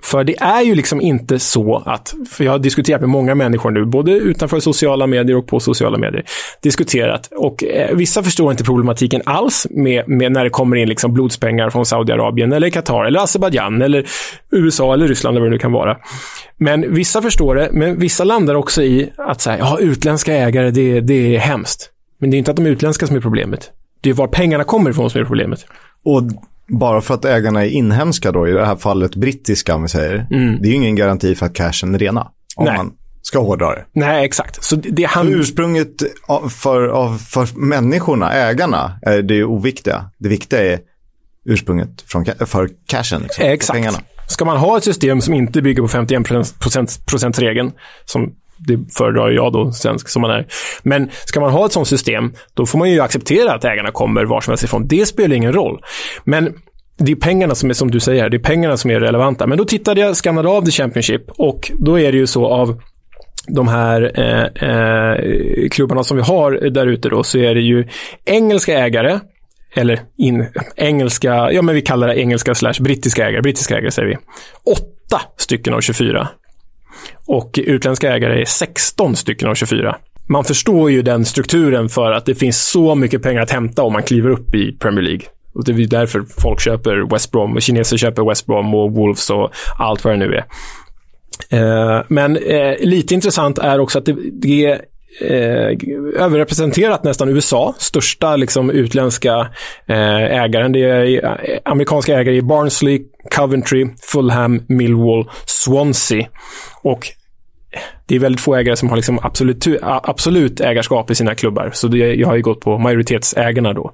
För 0.09 0.23
det 0.23 0.35
är 0.39 0.61
ju 0.61 0.75
liksom 0.75 1.01
inte 1.01 1.39
så 1.39 1.83
att, 1.85 2.13
för 2.29 2.43
jag 2.43 2.51
har 2.51 2.59
diskuterat 2.59 3.01
med 3.01 3.09
många 3.09 3.35
människor 3.35 3.71
nu, 3.71 3.85
både 3.85 4.11
utanför 4.11 4.59
sociala 4.59 5.07
medier 5.07 5.37
och 5.37 5.47
på 5.47 5.59
sociala 5.59 5.97
medier, 5.97 6.23
diskuterat. 6.61 7.29
Och 7.35 7.63
eh, 7.63 7.95
vissa 7.95 8.23
förstår 8.23 8.51
inte 8.51 8.63
problematiken 8.63 9.21
alls 9.25 9.67
med, 9.69 10.07
med 10.07 10.31
när 10.31 10.43
det 10.43 10.49
kommer 10.49 10.75
in 10.75 10.89
liksom 10.89 11.13
blodspengar 11.13 11.69
från 11.69 11.85
Saudiarabien, 11.85 12.53
eller 12.53 12.69
Qatar, 12.69 13.05
eller 13.05 13.19
Azerbajdzjan, 13.19 13.81
eller 13.81 14.05
USA, 14.51 14.93
eller 14.93 15.07
Ryssland, 15.07 15.37
eller 15.37 15.41
vad 15.41 15.51
det 15.51 15.55
nu 15.55 15.59
kan 15.59 15.71
vara. 15.71 15.97
Men 16.57 16.93
vissa 16.93 17.21
förstår 17.21 17.55
det, 17.55 17.69
men 17.73 17.99
vissa 17.99 18.23
landar 18.23 18.55
också 18.55 18.81
i 18.81 19.09
att 19.17 19.41
säga, 19.41 19.57
ja, 19.59 19.79
utländska 19.79 20.33
ägare, 20.33 20.71
det, 20.71 20.99
det 20.99 21.35
är 21.35 21.39
hemskt. 21.39 21.89
Men 22.19 22.31
det 22.31 22.37
är 22.37 22.39
inte 22.39 22.51
att 22.51 22.57
de 22.57 22.65
är 22.65 22.69
utländska 22.69 23.07
som 23.07 23.15
är 23.15 23.21
problemet. 23.21 23.71
Det 24.01 24.09
är 24.09 24.13
var 24.13 24.27
pengarna 24.27 24.63
kommer 24.63 24.89
ifrån 24.89 25.09
som 25.09 25.21
är 25.21 25.25
problemet. 25.25 25.65
Och 26.05 26.23
bara 26.69 27.01
för 27.01 27.13
att 27.13 27.25
ägarna 27.25 27.65
är 27.65 27.69
inhemska 27.69 28.31
då, 28.31 28.47
i 28.47 28.51
det 28.51 28.65
här 28.65 28.75
fallet 28.75 29.15
brittiska 29.15 29.75
om 29.75 29.81
vi 29.81 29.89
säger, 29.89 30.27
Mm. 30.31 30.61
det 30.61 30.67
är 30.67 30.69
ju 30.69 30.75
ingen 30.75 30.95
garanti 30.95 31.35
för 31.35 31.45
att 31.45 31.53
cashen 31.53 31.95
är 31.95 31.99
rena. 31.99 32.27
Om 32.55 32.65
Nej. 32.65 32.77
man 32.77 32.91
ska 33.21 33.39
hårdra 33.39 33.75
det. 33.75 33.85
Nej, 33.93 34.25
exakt. 34.25 34.63
Så 34.63 34.75
det, 34.75 35.07
För 35.07 35.15
han... 35.15 35.27
ursprunget 35.27 35.89
av- 36.27 36.49
för, 36.49 36.87
av, 36.87 37.17
för 37.17 37.59
människorna, 37.59 38.31
ägarna, 38.33 38.99
är 39.01 39.21
det 39.21 39.43
oviktiga. 39.43 40.09
Det 40.17 40.29
viktiga 40.29 40.73
är 40.73 40.79
ursprunget 41.45 42.01
från, 42.01 42.25
för 42.25 42.69
cashen. 42.87 43.21
Liksom, 43.21 43.43
för 43.43 43.49
Exakt. 43.51 43.75
Pengarna. 43.77 43.97
Ska 44.27 44.45
man 44.45 44.57
ha 44.57 44.77
ett 44.77 44.83
system 44.83 45.21
som 45.21 45.33
inte 45.33 45.61
bygger 45.61 45.81
på 45.81 45.87
51% 45.87 47.39
regeln 47.39 47.71
som 48.05 48.33
det 48.67 48.93
föredrar 48.97 49.29
jag 49.29 49.53
då, 49.53 49.71
svensk 49.71 50.09
som 50.09 50.21
man 50.21 50.31
är. 50.31 50.45
Men 50.83 51.09
ska 51.25 51.39
man 51.39 51.51
ha 51.51 51.65
ett 51.65 51.71
sånt 51.71 51.87
system, 51.87 52.33
då 52.53 52.65
får 52.65 52.79
man 52.79 52.91
ju 52.91 52.99
acceptera 52.99 53.53
att 53.53 53.65
ägarna 53.65 53.91
kommer 53.91 54.25
var 54.25 54.41
som 54.41 54.51
helst 54.51 54.63
ifrån. 54.63 54.87
Det 54.87 55.05
spelar 55.05 55.35
ingen 55.35 55.53
roll. 55.53 55.81
Men 56.23 56.53
det 56.97 57.11
är 57.11 57.15
pengarna 57.15 57.55
som 57.55 57.69
är, 57.69 57.73
som 57.73 57.91
du 57.91 57.99
säger, 57.99 58.29
det 58.29 58.37
är 58.37 58.39
pengarna 58.39 58.77
som 58.77 58.91
är 58.91 58.99
relevanta. 58.99 59.47
Men 59.47 59.57
då 59.57 59.65
tittade 59.65 60.01
jag, 60.01 60.17
skannade 60.17 60.49
av 60.49 60.65
The 60.65 60.71
Championship 60.71 61.21
och 61.29 61.71
då 61.79 61.99
är 61.99 62.11
det 62.11 62.17
ju 62.17 62.27
så 62.27 62.45
av 62.47 62.81
de 63.47 63.67
här 63.67 64.11
eh, 64.19 64.69
eh, 64.69 65.69
klubbarna 65.69 66.03
som 66.03 66.17
vi 66.17 66.23
har 66.23 66.51
där 66.51 66.87
ute 66.87 67.09
då, 67.09 67.23
så 67.23 67.37
är 67.37 67.55
det 67.55 67.61
ju 67.61 67.87
engelska 68.25 68.79
ägare, 68.79 69.19
eller 69.75 69.99
in, 70.17 70.45
engelska, 70.75 71.51
ja 71.51 71.61
men 71.61 71.75
vi 71.75 71.81
kallar 71.81 72.07
det 72.07 72.19
engelska 72.19 72.55
slash 72.55 72.73
brittiska 72.79 73.27
ägare, 73.27 73.41
brittiska 73.41 73.77
ägare 73.77 73.91
säger 73.91 74.07
vi. 74.07 74.17
Åtta 74.63 75.21
stycken 75.37 75.73
av 75.73 75.81
24. 75.81 76.27
Och 77.25 77.59
utländska 77.63 78.13
ägare 78.13 78.41
är 78.41 78.45
16 78.45 79.15
stycken 79.15 79.49
av 79.49 79.55
24. 79.55 79.97
Man 80.27 80.43
förstår 80.43 80.91
ju 80.91 81.01
den 81.01 81.25
strukturen 81.25 81.89
för 81.89 82.11
att 82.11 82.25
det 82.25 82.35
finns 82.35 82.69
så 82.69 82.95
mycket 82.95 83.21
pengar 83.21 83.41
att 83.41 83.51
hämta 83.51 83.83
om 83.83 83.93
man 83.93 84.03
kliver 84.03 84.29
upp 84.29 84.55
i 84.55 84.71
Premier 84.71 85.03
League. 85.03 85.25
Och 85.53 85.65
det 85.65 85.71
är 85.71 85.87
därför 85.87 86.25
folk 86.41 86.59
köper 86.59 87.11
West 87.11 87.31
Brom, 87.31 87.55
och 87.55 87.61
kineser 87.61 87.97
köper 87.97 88.29
West 88.29 88.45
Brom 88.45 88.73
och 88.75 88.91
Wolves 88.91 89.29
och 89.29 89.51
allt 89.77 90.03
vad 90.03 90.13
det 90.13 90.17
nu 90.17 90.35
är. 90.35 90.45
Eh, 91.49 92.03
men 92.07 92.37
eh, 92.37 92.75
lite 92.79 93.13
intressant 93.13 93.57
är 93.57 93.79
också 93.79 93.99
att 93.99 94.05
det, 94.05 94.15
det 94.31 94.81
eh, 95.21 96.23
överrepresenterat 96.23 97.03
nästan 97.03 97.29
USA, 97.29 97.75
största 97.77 98.35
liksom, 98.35 98.69
utländska 98.69 99.47
eh, 99.87 100.43
ägaren. 100.43 100.71
Det 100.71 100.83
är 100.83 101.23
eh, 101.23 101.59
amerikanska 101.65 102.19
ägare 102.19 102.35
i 102.35 102.41
Barnsley, 102.41 103.01
Coventry, 103.35 103.87
Fulham, 104.01 104.61
Millwall, 104.67 105.29
Swansea. 105.45 106.27
Och 106.83 107.07
det 108.05 108.15
är 108.15 108.19
väldigt 108.19 108.41
få 108.41 108.55
ägare 108.55 108.75
som 108.75 108.89
har 108.89 108.95
liksom 108.95 109.19
absolut, 109.21 109.67
absolut 109.81 110.61
ägarskap 110.61 111.11
i 111.11 111.15
sina 111.15 111.35
klubbar. 111.35 111.71
Så 111.73 111.87
det, 111.87 111.97
jag 111.97 112.27
har 112.27 112.35
ju 112.35 112.41
gått 112.41 112.61
på 112.61 112.77
majoritetsägarna 112.77 113.73
då 113.73 113.91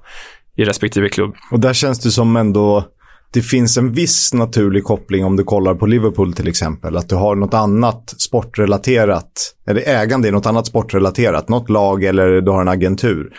i 0.55 0.65
respektive 0.65 1.09
klubb. 1.09 1.35
Och 1.51 1.59
där 1.59 1.73
känns 1.73 1.99
det 1.99 2.11
som 2.11 2.35
ändå 2.35 2.83
det 3.31 3.41
finns 3.41 3.77
en 3.77 3.91
viss 3.91 4.33
naturlig 4.33 4.83
koppling 4.83 5.25
om 5.25 5.35
du 5.35 5.43
kollar 5.43 5.75
på 5.75 5.85
Liverpool 5.85 6.33
till 6.33 6.47
exempel. 6.47 6.97
Att 6.97 7.09
du 7.09 7.15
har 7.15 7.35
något 7.35 7.53
annat 7.53 8.13
sportrelaterat, 8.17 9.55
eller 9.67 9.81
ägande 9.81 10.27
i 10.27 10.31
något 10.31 10.45
annat 10.45 10.67
sportrelaterat. 10.67 11.49
Något 11.49 11.69
lag 11.69 12.03
eller 12.03 12.41
du 12.41 12.51
har 12.51 12.61
en 12.61 12.67
agentur. 12.67 13.33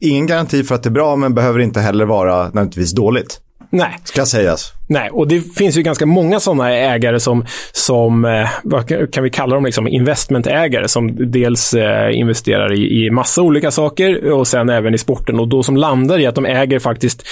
Ingen 0.00 0.26
garanti 0.26 0.64
för 0.64 0.74
att 0.74 0.82
det 0.82 0.88
är 0.88 0.90
bra, 0.90 1.16
men 1.16 1.34
behöver 1.34 1.58
inte 1.58 1.80
heller 1.80 2.04
vara 2.04 2.44
nödvändigtvis 2.44 2.92
dåligt. 2.92 3.40
Nej. 3.70 3.98
Ska 4.04 4.26
sägas. 4.26 4.72
Nej, 4.88 5.10
och 5.10 5.28
det 5.28 5.40
finns 5.40 5.76
ju 5.76 5.82
ganska 5.82 6.06
många 6.06 6.40
sådana 6.40 6.70
ägare 6.70 7.20
som, 7.20 7.44
som 7.72 8.24
eh, 8.24 8.48
vad 8.64 9.12
kan 9.12 9.24
vi 9.24 9.30
kalla 9.30 9.54
dem, 9.54 9.64
liksom 9.64 9.88
investmentägare 9.88 10.88
som 10.88 11.32
dels 11.32 11.74
eh, 11.74 12.18
investerar 12.18 12.72
i, 12.72 13.04
i 13.04 13.10
massa 13.10 13.42
olika 13.42 13.70
saker 13.70 14.30
och 14.32 14.48
sen 14.48 14.68
även 14.68 14.94
i 14.94 14.98
sporten 14.98 15.40
och 15.40 15.48
då 15.48 15.62
som 15.62 15.76
landar 15.76 16.18
i 16.18 16.26
att 16.26 16.34
de 16.34 16.46
äger 16.46 16.78
faktiskt 16.78 17.22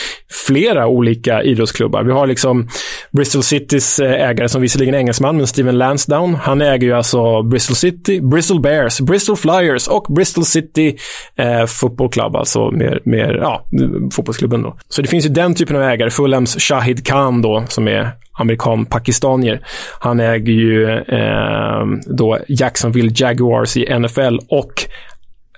flera 0.46 0.86
olika 0.86 1.42
idrottsklubbar. 1.42 2.02
Vi 2.02 2.12
har 2.12 2.26
liksom 2.26 2.68
Bristol 3.16 3.42
Citys 3.42 3.98
eh, 3.98 4.12
ägare 4.12 4.48
som 4.48 4.62
visserligen 4.62 4.94
är 4.94 4.98
engelsman, 4.98 5.36
men 5.36 5.46
Steven 5.46 5.78
Lansdown, 5.78 6.34
Han 6.34 6.60
äger 6.60 6.86
ju 6.86 6.92
alltså 6.92 7.42
Bristol 7.42 7.76
City, 7.76 8.20
Bristol 8.20 8.60
Bears, 8.60 9.00
Bristol 9.00 9.36
Flyers 9.36 9.88
och 9.88 10.06
Bristol 10.08 10.44
City 10.44 10.96
eh, 11.36 11.66
Football 11.66 12.10
Club, 12.10 12.36
alltså 12.36 12.70
mer, 12.70 13.00
mer 13.04 13.38
ja, 13.42 13.64
fotbollsklubben 14.12 14.62
då. 14.62 14.76
Så 14.88 15.02
det 15.02 15.08
finns 15.08 15.24
ju 15.24 15.28
den 15.28 15.54
typen 15.54 15.76
av 15.76 15.82
ägare. 15.82 16.10
Fulhams 16.10 16.56
Shahid 16.58 17.06
Khan 17.06 17.42
då, 17.42 17.64
som 17.68 17.88
är 17.88 18.10
amerikan-pakistanier. 18.32 19.60
Han 19.98 20.20
äger 20.20 20.52
ju 20.52 20.90
eh, 20.90 21.86
då 22.06 22.38
Jacksonville 22.48 23.12
Jaguars 23.14 23.76
i 23.76 23.98
NFL 23.98 24.38
och 24.48 24.86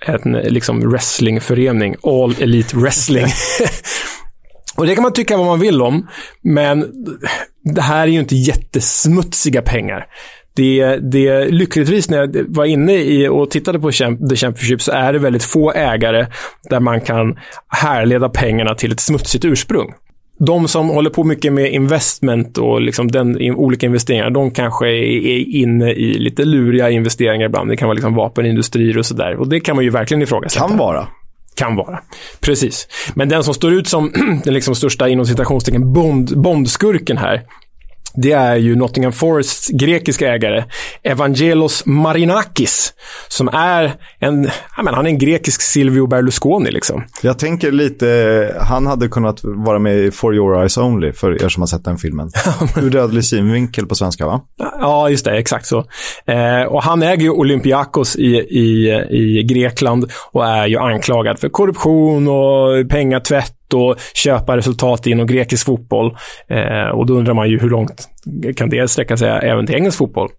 en 0.05 0.31
liksom 0.31 0.89
wrestlingförening, 0.89 1.95
All 2.03 2.35
Elite 2.39 2.77
Wrestling. 2.77 3.25
och 4.77 4.85
det 4.85 4.95
kan 4.95 5.03
man 5.03 5.13
tycka 5.13 5.37
vad 5.37 5.45
man 5.45 5.59
vill 5.59 5.81
om, 5.81 6.07
men 6.41 6.85
det 7.63 7.81
här 7.81 8.01
är 8.01 8.11
ju 8.11 8.19
inte 8.19 8.35
jättesmutsiga 8.35 9.61
pengar. 9.61 10.05
Det, 10.55 10.95
det, 10.95 11.45
lyckligtvis 11.45 12.09
när 12.09 12.17
jag 12.17 12.45
var 12.47 12.65
inne 12.65 12.93
i 12.93 13.27
och 13.27 13.49
tittade 13.51 13.79
på 13.79 13.91
The 13.91 14.35
Championship 14.35 14.81
så 14.81 14.91
är 14.91 15.13
det 15.13 15.19
väldigt 15.19 15.43
få 15.43 15.71
ägare 15.71 16.27
där 16.69 16.79
man 16.79 17.01
kan 17.01 17.39
härleda 17.67 18.29
pengarna 18.29 18.75
till 18.75 18.91
ett 18.91 18.99
smutsigt 18.99 19.45
ursprung 19.45 19.93
de 20.39 20.67
som 20.67 20.89
håller 20.89 21.09
på 21.09 21.23
mycket 21.23 21.53
med 21.53 21.73
investment 21.73 22.57
och 22.57 22.81
liksom 22.81 23.07
den, 23.07 23.55
olika 23.55 23.85
investeringar, 23.85 24.29
de 24.29 24.51
kanske 24.51 24.87
är 24.87 25.55
inne 25.55 25.91
i 25.91 26.13
lite 26.13 26.45
luriga 26.45 26.89
investeringar 26.89 27.45
ibland. 27.45 27.69
Det 27.69 27.77
kan 27.77 27.87
vara 27.87 27.93
liksom 27.93 28.15
vapenindustrier 28.15 28.97
och 28.97 29.05
sådär. 29.05 29.35
Och 29.35 29.47
det 29.47 29.59
kan 29.59 29.75
man 29.75 29.85
ju 29.85 29.89
verkligen 29.89 30.21
ifrågasätta. 30.21 30.67
Kan 30.67 30.77
vara. 30.77 31.07
Kan 31.57 31.75
vara. 31.75 31.99
Precis. 32.39 32.87
Men 33.15 33.29
den 33.29 33.43
som 33.43 33.53
står 33.53 33.73
ut 33.73 33.87
som 33.87 34.11
den 34.43 34.53
liksom 34.53 34.75
största 34.75 35.09
inom 35.09 35.25
citationstecken 35.25 35.93
bond, 35.93 36.41
bondskurken 36.41 37.17
här, 37.17 37.43
det 38.21 38.31
är 38.31 38.55
ju 38.55 38.75
Nottingham 38.75 39.11
Forests 39.11 39.69
grekiska 39.69 40.33
ägare, 40.33 40.63
Evangelos 41.03 41.85
Marinakis, 41.85 42.93
som 43.27 43.47
är 43.47 43.93
en, 44.19 44.49
ja, 44.77 44.83
men 44.83 44.93
han 44.93 45.05
är 45.05 45.09
en 45.09 45.17
grekisk 45.17 45.61
Silvio 45.61 46.07
Berlusconi 46.07 46.71
liksom. 46.71 47.03
Jag 47.21 47.39
tänker 47.39 47.71
lite, 47.71 48.57
han 48.61 48.87
hade 48.87 49.07
kunnat 49.07 49.39
vara 49.43 49.79
med 49.79 49.97
i 49.97 50.11
For 50.11 50.35
Your 50.35 50.59
Eyes 50.59 50.77
Only, 50.77 51.13
för 51.13 51.43
er 51.43 51.49
som 51.49 51.61
har 51.61 51.67
sett 51.67 51.85
den 51.85 51.97
filmen. 51.97 52.31
Ur 52.77 52.89
dödlig 52.89 53.25
synvinkel 53.25 53.85
på 53.85 53.95
svenska 53.95 54.25
va? 54.25 54.41
Ja, 54.57 55.09
just 55.09 55.25
det, 55.25 55.37
exakt 55.37 55.65
så. 55.65 55.85
Eh, 56.25 56.63
och 56.67 56.83
han 56.83 57.03
äger 57.03 57.23
ju 57.23 57.29
Olympiakos 57.29 58.15
i, 58.15 58.35
i, 58.37 58.89
i 59.09 59.43
Grekland 59.43 60.11
och 60.31 60.45
är 60.45 60.67
ju 60.67 60.77
anklagad 60.77 61.39
för 61.39 61.49
korruption 61.49 62.27
och 62.27 62.89
pengatvätt 62.89 63.66
och 63.73 63.95
köpa 64.13 64.57
resultat 64.57 65.07
inom 65.07 65.27
grekisk 65.27 65.65
fotboll. 65.65 66.17
Eh, 66.47 66.89
och 66.89 67.05
då 67.05 67.13
undrar 67.13 67.33
man 67.33 67.49
ju 67.49 67.59
hur 67.59 67.69
långt 67.69 68.09
kan 68.55 68.69
det 68.69 68.87
sträcka 68.87 69.17
sig 69.17 69.29
även 69.29 69.65
till 69.65 69.75
engelsk 69.75 69.97
fotboll? 69.97 70.29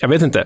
Jag 0.00 0.08
vet 0.08 0.22
inte. 0.22 0.44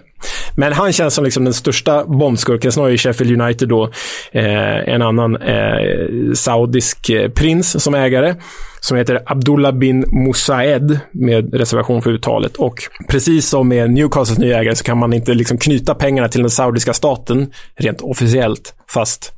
Men 0.56 0.72
han 0.72 0.92
känns 0.92 1.14
som 1.14 1.24
liksom 1.24 1.44
den 1.44 1.54
största 1.54 2.04
bombskurken. 2.04 2.72
Snarare 2.72 2.98
Sheffield 2.98 3.42
United 3.42 3.68
då. 3.68 3.90
Eh, 4.32 4.88
en 4.88 5.02
annan 5.02 5.36
eh, 5.36 6.32
saudisk 6.34 7.10
eh, 7.10 7.30
prins 7.30 7.82
som 7.82 7.94
ägare. 7.94 8.34
Som 8.80 8.96
heter 8.96 9.22
Abdullah 9.26 9.72
bin 9.72 10.04
Musaed 10.26 11.00
med 11.12 11.54
reservation 11.54 12.02
för 12.02 12.10
uttalet. 12.10 12.56
Och 12.56 12.74
precis 13.08 13.48
som 13.48 13.68
med 13.68 13.90
Newcastles 13.90 14.38
nya 14.38 14.58
ägare 14.58 14.76
så 14.76 14.84
kan 14.84 14.98
man 14.98 15.12
inte 15.12 15.34
liksom 15.34 15.58
knyta 15.58 15.94
pengarna 15.94 16.28
till 16.28 16.40
den 16.40 16.50
saudiska 16.50 16.92
staten 16.92 17.52
rent 17.76 18.00
officiellt. 18.00 18.74
Fast 18.88 19.32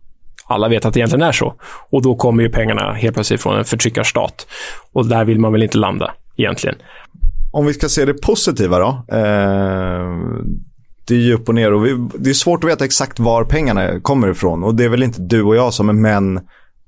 alla 0.52 0.68
vet 0.68 0.84
att 0.84 0.94
det 0.94 1.00
egentligen 1.00 1.28
är 1.28 1.32
så. 1.32 1.54
Och 1.90 2.02
då 2.02 2.14
kommer 2.14 2.42
ju 2.42 2.48
pengarna 2.48 2.92
helt 2.92 3.14
plötsligt 3.14 3.42
från 3.42 3.58
en 3.58 3.64
förtryckarstat. 3.64 4.46
Och 4.92 5.06
där 5.06 5.24
vill 5.24 5.40
man 5.40 5.52
väl 5.52 5.62
inte 5.62 5.78
landa 5.78 6.14
egentligen. 6.36 6.76
Om 7.52 7.66
vi 7.66 7.74
ska 7.74 7.88
se 7.88 8.04
det 8.04 8.14
positiva 8.14 8.78
då. 8.78 9.04
Eh, 9.16 10.06
det 11.04 11.14
är 11.14 11.18
ju 11.18 11.34
upp 11.34 11.48
och 11.48 11.54
ner 11.54 11.72
och 11.72 11.86
vi, 11.86 12.08
det 12.14 12.30
är 12.30 12.34
svårt 12.34 12.64
att 12.64 12.70
veta 12.70 12.84
exakt 12.84 13.20
var 13.20 13.44
pengarna 13.44 14.00
kommer 14.00 14.30
ifrån. 14.30 14.64
Och 14.64 14.74
det 14.74 14.84
är 14.84 14.88
väl 14.88 15.02
inte 15.02 15.22
du 15.22 15.42
och 15.42 15.56
jag 15.56 15.74
som 15.74 15.88
är 15.88 15.92
män 15.92 16.40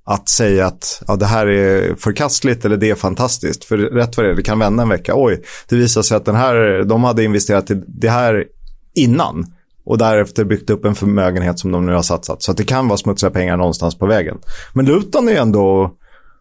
att 0.04 0.28
säga 0.28 0.66
att 0.66 1.02
ja, 1.06 1.16
det 1.16 1.26
här 1.26 1.46
är 1.46 1.94
förkastligt 1.94 2.64
eller 2.64 2.76
det 2.76 2.90
är 2.90 2.94
fantastiskt. 2.94 3.64
För 3.64 3.78
rätt 3.78 4.16
vad 4.16 4.26
det 4.26 4.30
är, 4.30 4.34
det 4.34 4.42
kan 4.42 4.58
vända 4.58 4.82
en 4.82 4.88
vecka. 4.88 5.12
Oj, 5.16 5.42
det 5.68 5.76
visar 5.76 6.02
sig 6.02 6.16
att 6.16 6.24
den 6.24 6.34
här, 6.34 6.84
de 6.84 7.04
hade 7.04 7.24
investerat 7.24 7.70
i 7.70 7.82
det 7.86 8.10
här 8.10 8.44
innan 8.94 9.53
och 9.84 9.98
därefter 9.98 10.44
byggt 10.44 10.70
upp 10.70 10.84
en 10.84 10.94
förmögenhet 10.94 11.58
som 11.58 11.72
de 11.72 11.86
nu 11.86 11.92
har 11.92 12.02
satsat. 12.02 12.42
Så 12.42 12.52
det 12.52 12.64
kan 12.64 12.88
vara 12.88 12.98
smutsiga 12.98 13.30
pengar 13.30 13.56
någonstans 13.56 13.98
på 13.98 14.06
vägen. 14.06 14.38
Men 14.72 14.86
Luton 14.86 15.28
är 15.28 15.36
ändå 15.36 15.90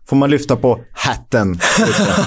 Får 0.09 0.15
man 0.15 0.29
lyfta 0.29 0.55
på 0.55 0.79
hatten? 0.93 1.53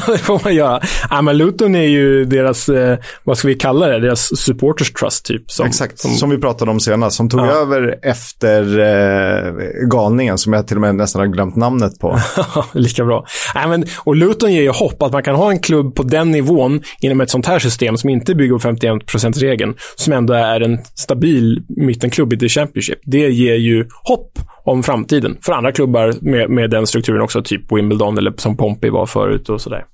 det 0.06 0.18
får 0.18 0.40
man 0.44 0.54
göra. 0.54 0.80
Ja, 1.10 1.22
men 1.22 1.38
Luton 1.38 1.74
är 1.74 1.88
ju 1.88 2.24
deras, 2.24 2.68
eh, 2.68 2.98
vad 3.24 3.38
ska 3.38 3.48
vi 3.48 3.54
kalla 3.54 3.88
det, 3.88 4.00
deras 4.00 4.36
supporters 4.36 4.92
trust 4.92 5.26
typ. 5.26 5.50
Som, 5.50 5.66
Exakt, 5.66 5.98
som, 5.98 6.10
som 6.10 6.30
vi 6.30 6.38
pratade 6.38 6.70
om 6.70 6.80
senast. 6.80 7.16
Som 7.16 7.28
tog 7.28 7.40
ja. 7.40 7.50
över 7.50 7.98
efter 8.02 8.78
eh, 8.78 9.52
galningen 9.90 10.38
som 10.38 10.52
jag 10.52 10.68
till 10.68 10.76
och 10.76 10.80
med 10.80 10.94
nästan 10.94 11.20
har 11.20 11.26
glömt 11.26 11.56
namnet 11.56 11.98
på. 11.98 12.18
Lika 12.72 13.04
bra. 13.04 13.26
Ja, 13.54 13.68
men, 13.68 13.84
och 13.98 14.16
Luton 14.16 14.52
ger 14.52 14.62
ju 14.62 14.70
hopp 14.70 15.02
att 15.02 15.12
man 15.12 15.22
kan 15.22 15.34
ha 15.34 15.50
en 15.50 15.58
klubb 15.58 15.94
på 15.94 16.02
den 16.02 16.30
nivån 16.30 16.82
inom 17.00 17.20
ett 17.20 17.30
sånt 17.30 17.46
här 17.46 17.58
system 17.58 17.96
som 17.96 18.10
inte 18.10 18.34
bygger 18.34 18.58
på 18.58 18.68
51%-regeln. 18.68 19.74
Som 19.96 20.12
ändå 20.12 20.34
är 20.34 20.60
en 20.60 20.78
stabil 20.94 21.62
mittenklubb 21.68 22.32
i 22.32 22.38
The 22.38 22.48
Championship. 22.48 22.98
Det 23.04 23.28
ger 23.28 23.54
ju 23.54 23.88
hopp 24.04 24.38
om 24.66 24.82
framtiden 24.82 25.38
för 25.42 25.52
andra 25.52 25.72
klubbar 25.72 26.14
med, 26.20 26.50
med 26.50 26.70
den 26.70 26.86
strukturen 26.86 27.20
också, 27.20 27.42
typ 27.42 27.72
Wimbledon 27.72 28.18
eller 28.18 28.34
som 28.36 28.56
Pompey 28.56 28.90
var 28.90 29.06
förut 29.06 29.48
och 29.48 29.60
sådär. 29.60 29.84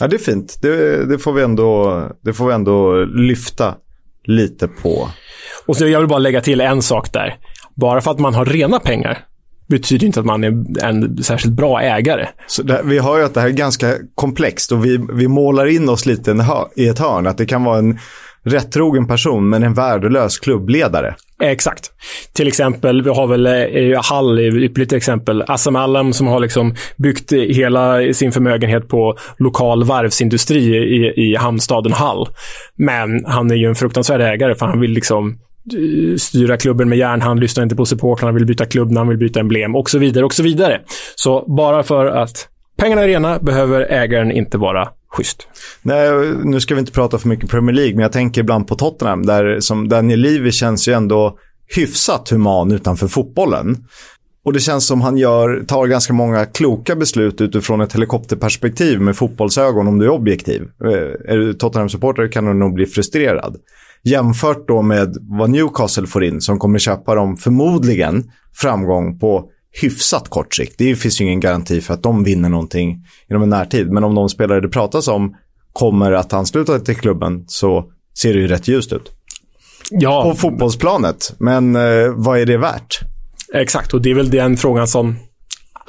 Ja, 0.00 0.08
det 0.08 0.16
är 0.16 0.18
fint. 0.18 0.58
Det, 0.62 1.04
det, 1.04 1.18
får 1.18 1.32
vi 1.32 1.42
ändå, 1.42 2.02
det 2.20 2.32
får 2.32 2.46
vi 2.46 2.54
ändå 2.54 3.04
lyfta 3.04 3.74
lite 4.24 4.68
på. 4.68 5.08
Och 5.66 5.76
så 5.76 5.88
jag 5.88 6.00
vill 6.00 6.08
bara 6.08 6.18
lägga 6.18 6.40
till 6.40 6.60
en 6.60 6.82
sak 6.82 7.12
där. 7.12 7.36
Bara 7.74 8.00
för 8.00 8.10
att 8.10 8.18
man 8.18 8.34
har 8.34 8.44
rena 8.44 8.80
pengar 8.80 9.18
betyder 9.66 10.06
inte 10.06 10.20
att 10.20 10.26
man 10.26 10.44
är 10.44 10.84
en 10.84 11.22
särskilt 11.22 11.54
bra 11.54 11.82
ägare. 11.82 12.28
Så 12.46 12.62
det, 12.62 12.80
vi 12.84 12.98
har 12.98 13.18
ju 13.18 13.24
att 13.24 13.34
det 13.34 13.40
här 13.40 13.48
är 13.48 13.52
ganska 13.52 13.94
komplext 14.14 14.72
och 14.72 14.84
vi, 14.84 15.06
vi 15.12 15.28
målar 15.28 15.66
in 15.66 15.88
oss 15.88 16.06
lite 16.06 16.46
i 16.76 16.88
ett 16.88 16.98
hörn. 16.98 17.26
Att 17.26 17.38
det 17.38 17.46
kan 17.46 17.64
vara 17.64 17.78
en 17.78 17.98
rättrogen 18.44 19.06
person 19.06 19.48
men 19.48 19.62
en 19.62 19.74
värdelös 19.74 20.38
klubbledare. 20.38 21.14
Exakt. 21.42 21.90
Till 22.32 22.48
exempel, 22.48 23.02
vi 23.02 23.10
har 23.10 23.26
väl 23.26 23.46
eh, 23.46 24.02
Hall 24.02 24.38
är 24.38 24.48
ett 24.48 24.54
ypperligt 24.54 24.92
exempel. 24.92 25.42
Assam 25.46 25.76
Allam 25.76 26.12
som 26.12 26.26
har 26.26 26.40
liksom 26.40 26.74
byggt 26.96 27.32
hela 27.32 28.12
sin 28.12 28.32
förmögenhet 28.32 28.88
på 28.88 29.16
lokal 29.38 29.84
varvsindustri 29.84 30.76
i, 30.76 31.30
i 31.30 31.36
hamnstaden 31.36 31.92
Hall. 31.92 32.28
Men 32.76 33.24
han 33.24 33.50
är 33.50 33.54
ju 33.54 33.66
en 33.66 33.74
fruktansvärd 33.74 34.20
ägare 34.20 34.54
för 34.54 34.66
han 34.66 34.80
vill 34.80 34.90
liksom 34.90 35.28
eh, 35.28 36.16
styra 36.16 36.56
klubben 36.56 36.88
med 36.88 36.98
järnhand, 36.98 37.40
lyssnar 37.40 37.62
inte 37.62 37.76
på 37.76 37.86
supportrarna, 37.86 38.32
vill 38.32 38.46
byta 38.46 38.66
klubbnamn, 38.66 39.08
vill 39.08 39.18
byta 39.18 39.40
emblem 39.40 39.76
och 39.76 39.90
så 39.90 39.98
vidare 39.98 40.24
och 40.24 40.34
så 40.34 40.42
vidare. 40.42 40.80
Så 41.14 41.44
bara 41.56 41.82
för 41.82 42.06
att 42.06 42.48
pengarna 42.78 43.02
är 43.02 43.08
rena 43.08 43.38
behöver 43.38 43.80
ägaren 43.80 44.32
inte 44.32 44.58
vara 44.58 44.88
schysst. 45.12 45.46
Nej, 45.82 46.34
nu 46.44 46.60
ska 46.60 46.74
vi 46.74 46.80
inte 46.80 46.92
prata 46.92 47.18
för 47.18 47.28
mycket 47.28 47.50
Premier 47.50 47.76
League, 47.76 47.94
men 47.94 48.02
jag 48.02 48.12
tänker 48.12 48.40
ibland 48.40 48.66
på 48.66 48.74
Tottenham, 48.74 49.26
där 49.26 49.60
som 49.60 49.88
Daniel 49.88 50.20
Levy 50.20 50.52
känns 50.52 50.88
ju 50.88 50.92
ändå 50.92 51.38
hyfsat 51.76 52.30
human 52.30 52.72
utanför 52.72 53.08
fotbollen. 53.08 53.76
Och 54.44 54.52
det 54.52 54.60
känns 54.60 54.86
som 54.86 55.00
han 55.00 55.16
gör, 55.16 55.64
tar 55.66 55.86
ganska 55.86 56.12
många 56.12 56.46
kloka 56.46 56.96
beslut 56.96 57.40
utifrån 57.40 57.80
ett 57.80 57.94
helikopterperspektiv 57.94 59.00
med 59.00 59.16
fotbollsögon 59.16 59.88
om 59.88 59.98
du 59.98 60.04
är 60.04 60.10
objektiv. 60.10 60.62
Eh, 60.84 61.32
är 61.32 61.36
du 61.36 61.54
Tottenham-supporter 61.54 62.32
kan 62.32 62.44
du 62.44 62.54
nog 62.54 62.74
bli 62.74 62.86
frustrerad. 62.86 63.56
Jämfört 64.04 64.68
då 64.68 64.82
med 64.82 65.16
vad 65.20 65.50
Newcastle 65.50 66.06
får 66.06 66.24
in 66.24 66.40
som 66.40 66.58
kommer 66.58 66.78
köpa 66.78 67.14
dem 67.14 67.36
förmodligen 67.36 68.30
framgång 68.54 69.18
på 69.18 69.50
hyfsat 69.80 70.28
kort 70.28 70.54
sikt. 70.54 70.74
Det 70.78 70.96
finns 70.96 71.20
ju 71.20 71.24
ingen 71.24 71.40
garanti 71.40 71.80
för 71.80 71.94
att 71.94 72.02
de 72.02 72.24
vinner 72.24 72.48
någonting 72.48 73.06
inom 73.30 73.42
en 73.42 73.48
närtid. 73.48 73.92
Men 73.92 74.04
om 74.04 74.14
de 74.14 74.28
spelare 74.28 74.60
det 74.60 74.68
pratas 74.68 75.08
om 75.08 75.36
kommer 75.72 76.12
att 76.12 76.32
ansluta 76.32 76.80
till 76.80 76.96
klubben 76.96 77.44
så 77.46 77.84
ser 78.18 78.34
det 78.34 78.40
ju 78.40 78.46
rätt 78.46 78.68
ljust 78.68 78.92
ut. 78.92 79.12
Ja. 79.90 80.22
På 80.22 80.34
fotbollsplanet. 80.34 81.34
Men 81.38 81.76
eh, 81.76 82.08
vad 82.14 82.38
är 82.38 82.46
det 82.46 82.56
värt? 82.56 83.00
Exakt, 83.54 83.94
och 83.94 84.02
det 84.02 84.10
är 84.10 84.14
väl 84.14 84.30
den 84.30 84.56
frågan 84.56 84.88
som 84.88 85.16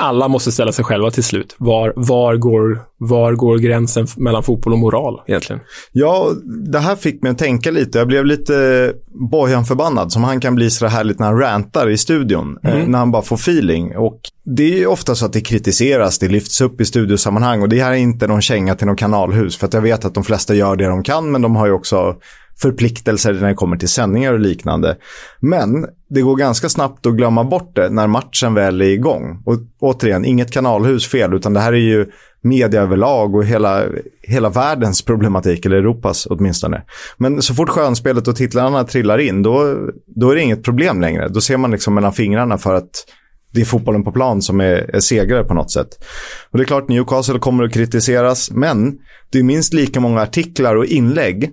alla 0.04 0.28
måste 0.28 0.52
ställa 0.52 0.72
sig 0.72 0.86
själva 0.86 1.12
till 1.12 1.24
slut. 1.24 1.56
Var, 1.58 1.94
var, 1.96 2.36
går, 2.36 2.82
var 2.98 3.34
går 3.34 3.58
gränsen 3.58 4.08
mellan 4.18 4.44
fotboll 4.44 4.74
och 4.74 4.80
moral 4.80 5.22
egentligen? 5.28 5.62
Ja, 5.92 6.30
det 6.72 6.80
här 6.80 6.96
fick 6.96 7.22
mig 7.22 7.32
att 7.32 7.38
tänka 7.38 7.72
lite. 7.72 7.98
Jag 7.98 8.08
blev 8.08 8.26
lite 8.26 8.94
Bojan 9.32 9.66
förbannad 9.66 10.12
som 10.12 10.24
han 10.24 10.40
kan 10.40 10.56
bli 10.56 10.70
så 10.70 10.88
härligt 10.88 11.20
när 11.20 11.28
han 11.28 11.40
rantar 11.40 11.90
i 11.90 11.98
studion. 11.98 12.58
Eh, 12.64 12.76
mm. 12.76 12.92
när 12.92 13.00
han 13.00 13.12
bara 13.12 13.22
får 13.22 13.36
feeling. 13.36 13.98
Och 13.98 14.20
det 14.46 14.74
är 14.74 14.78
ju 14.78 14.88
ofta 14.88 15.16
så 15.16 15.26
att 15.26 15.34
det 15.34 15.42
kritiseras, 15.42 16.20
det 16.20 16.28
lyfts 16.28 16.62
upp 16.62 16.82
i 16.82 16.86
studiosammanhang 16.86 17.62
och 17.62 17.70
det 17.70 17.84
här 17.84 17.92
är 17.92 17.96
inte 17.96 18.28
någon 18.28 18.42
känga 18.42 18.76
till 18.76 18.88
någon 18.88 18.96
kanalhus. 18.96 19.58
För 19.58 19.68
att 19.68 19.74
jag 19.74 19.82
vet 19.82 20.06
att 20.06 20.14
de 20.14 20.24
flesta 20.24 20.56
gör 20.56 20.76
det 20.76 20.88
de 20.88 21.04
kan 21.04 21.32
men 21.32 21.42
de 21.42 21.56
har 21.56 21.66
ju 21.66 21.74
också 21.74 22.16
förpliktelser 22.62 23.34
när 23.34 23.48
det 23.48 23.54
kommer 23.54 23.78
till 23.78 23.90
sändningar 23.90 24.34
och 24.34 24.40
liknande. 24.40 24.98
Men 25.40 25.86
det 26.10 26.22
går 26.22 26.36
ganska 26.36 26.70
snabbt 26.70 27.06
att 27.06 27.16
glömma 27.16 27.44
bort 27.44 27.76
det 27.76 27.90
när 27.90 28.08
matchen 28.08 28.54
väl 28.54 28.82
är 28.82 28.86
igång. 28.86 29.42
Och 29.46 29.56
återigen, 29.80 30.26
inget 30.26 30.52
kanalhus 30.52 31.08
fel, 31.08 31.34
utan 31.34 31.54
det 31.54 31.60
här 31.60 31.74
är 31.74 31.78
ju 31.78 32.06
media 32.42 32.82
överlag 32.82 33.36
och 33.36 33.46
hela, 33.46 33.84
hela 34.22 34.50
världens 34.50 35.02
problematik, 35.02 35.66
eller 35.66 35.78
Europas 35.78 36.28
åtminstone. 36.30 36.84
Men 37.18 37.42
så 37.42 37.54
fort 37.54 37.70
skönspelet 37.70 38.28
och 38.28 38.36
titlarna 38.36 38.84
trillar 38.84 39.18
in, 39.18 39.44
då, 39.44 39.78
då 40.16 40.30
är 40.30 40.36
det 40.36 40.42
inget 40.42 40.64
problem 40.64 41.02
längre. 41.02 41.28
Då 41.28 41.42
ser 41.42 41.58
man 41.58 41.72
liksom 41.72 41.94
mellan 41.94 42.14
fingrarna 42.14 42.58
för 42.58 42.74
att 42.74 43.06
det 43.54 43.62
är 43.62 43.66
fotbollen 43.66 44.04
på 44.04 44.12
plan 44.12 44.42
som 44.42 44.62
är, 44.62 44.96
är 44.96 45.00
segrare 45.00 45.44
på 45.44 45.54
något 45.54 45.72
sätt. 45.72 45.88
Och 46.52 46.58
det 46.58 46.64
är 46.64 46.66
klart, 46.66 46.90
Newcastle 46.90 47.40
kommer 47.40 47.64
att 47.64 47.74
kritiseras, 47.74 48.52
men 48.52 48.98
det 49.32 49.40
är 49.40 49.44
minst 49.44 49.74
lika 49.74 50.00
många 50.00 50.22
artiklar 50.22 50.76
och 50.76 50.86
inlägg 50.86 51.52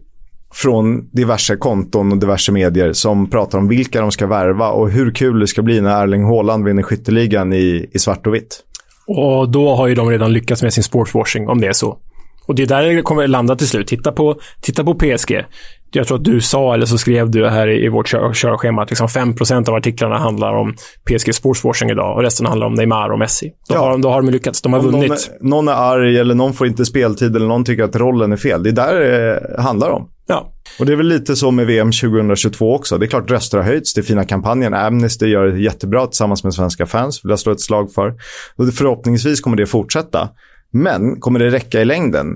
från 0.54 1.10
diverse 1.10 1.56
konton 1.56 2.12
och 2.12 2.18
diverse 2.18 2.52
medier 2.52 2.92
som 2.92 3.30
pratar 3.30 3.58
om 3.58 3.68
vilka 3.68 4.00
de 4.00 4.12
ska 4.12 4.26
värva 4.26 4.70
och 4.70 4.90
hur 4.90 5.10
kul 5.14 5.40
det 5.40 5.46
ska 5.46 5.62
bli 5.62 5.80
när 5.80 6.02
Erling 6.02 6.24
Haaland 6.24 6.64
vinner 6.64 6.82
skytteligan 6.82 7.52
i, 7.52 7.90
i 7.92 7.98
svart 7.98 8.26
och 8.26 8.34
vitt. 8.34 8.60
Och 9.06 9.50
då 9.50 9.74
har 9.74 9.86
ju 9.86 9.94
de 9.94 10.10
redan 10.10 10.32
lyckats 10.32 10.62
med 10.62 10.72
sin 10.72 10.84
sportswashing, 10.84 11.48
om 11.48 11.60
det 11.60 11.66
är 11.66 11.72
så. 11.72 11.98
Och 12.46 12.54
det 12.54 12.62
är 12.62 12.66
där 12.66 12.82
det 12.82 13.02
kommer 13.02 13.26
landa 13.26 13.56
till 13.56 13.68
slut. 13.68 13.86
Titta 13.86 14.12
på, 14.12 14.40
titta 14.60 14.84
på 14.84 14.94
PSG. 14.94 15.44
Jag 15.92 16.06
tror 16.06 16.18
att 16.18 16.24
du 16.24 16.40
sa, 16.40 16.74
eller 16.74 16.86
så 16.86 16.98
skrev 16.98 17.30
du 17.30 17.48
här 17.48 17.68
i, 17.84 17.88
vårt 17.88 18.08
kör, 18.08 18.34
körschema, 18.34 18.82
att 18.82 18.90
liksom 18.90 19.06
5% 19.06 19.68
av 19.68 19.74
artiklarna 19.74 20.18
handlar 20.18 20.52
om 20.52 20.74
PSG 21.04 21.34
sportswashing 21.34 21.90
idag 21.90 22.16
och 22.16 22.22
resten 22.22 22.46
handlar 22.46 22.66
om 22.66 22.74
Neymar 22.74 23.10
och 23.10 23.18
Messi. 23.18 23.52
Då, 23.68 23.74
ja. 23.74 23.80
har, 23.80 23.98
då 23.98 24.10
har 24.10 24.22
de 24.22 24.30
lyckats. 24.30 24.62
De 24.62 24.72
har 24.72 24.80
om 24.80 24.86
vunnit. 24.86 25.08
Någon 25.08 25.18
är, 25.18 25.48
någon 25.50 25.68
är 25.68 25.72
arg 25.72 26.18
eller 26.18 26.34
någon 26.34 26.52
får 26.52 26.66
inte 26.66 26.84
speltid 26.84 27.36
eller 27.36 27.46
någon 27.46 27.64
tycker 27.64 27.84
att 27.84 27.96
rollen 27.96 28.32
är 28.32 28.36
fel. 28.36 28.62
Det 28.62 28.70
är 28.70 28.72
där 28.72 29.00
det 29.00 29.62
handlar 29.62 29.90
om. 29.90 30.08
Ja. 30.30 30.52
Och 30.78 30.86
det 30.86 30.92
är 30.92 30.96
väl 30.96 31.06
lite 31.06 31.36
så 31.36 31.50
med 31.50 31.66
VM 31.66 31.92
2022 31.92 32.74
också. 32.74 32.98
Det 32.98 33.06
är 33.06 33.08
klart 33.08 33.30
röster 33.30 33.58
har 33.58 33.64
höjts, 33.64 33.94
det 33.94 34.00
är 34.00 34.02
fina 34.02 34.24
kampanjen. 34.24 34.74
Amnesty 34.74 35.26
gör 35.26 35.46
det 35.46 35.60
jättebra 35.60 36.06
tillsammans 36.06 36.44
med 36.44 36.54
svenska 36.54 36.86
fans, 36.86 37.24
vill 37.24 37.30
jag 37.30 37.38
slå 37.38 37.52
ett 37.52 37.60
slag 37.60 37.92
för. 37.92 38.14
Och 38.56 38.74
förhoppningsvis 38.74 39.40
kommer 39.40 39.56
det 39.56 39.66
fortsätta. 39.66 40.28
Men 40.72 41.20
kommer 41.20 41.38
det 41.38 41.50
räcka 41.50 41.80
i 41.80 41.84
längden? 41.84 42.26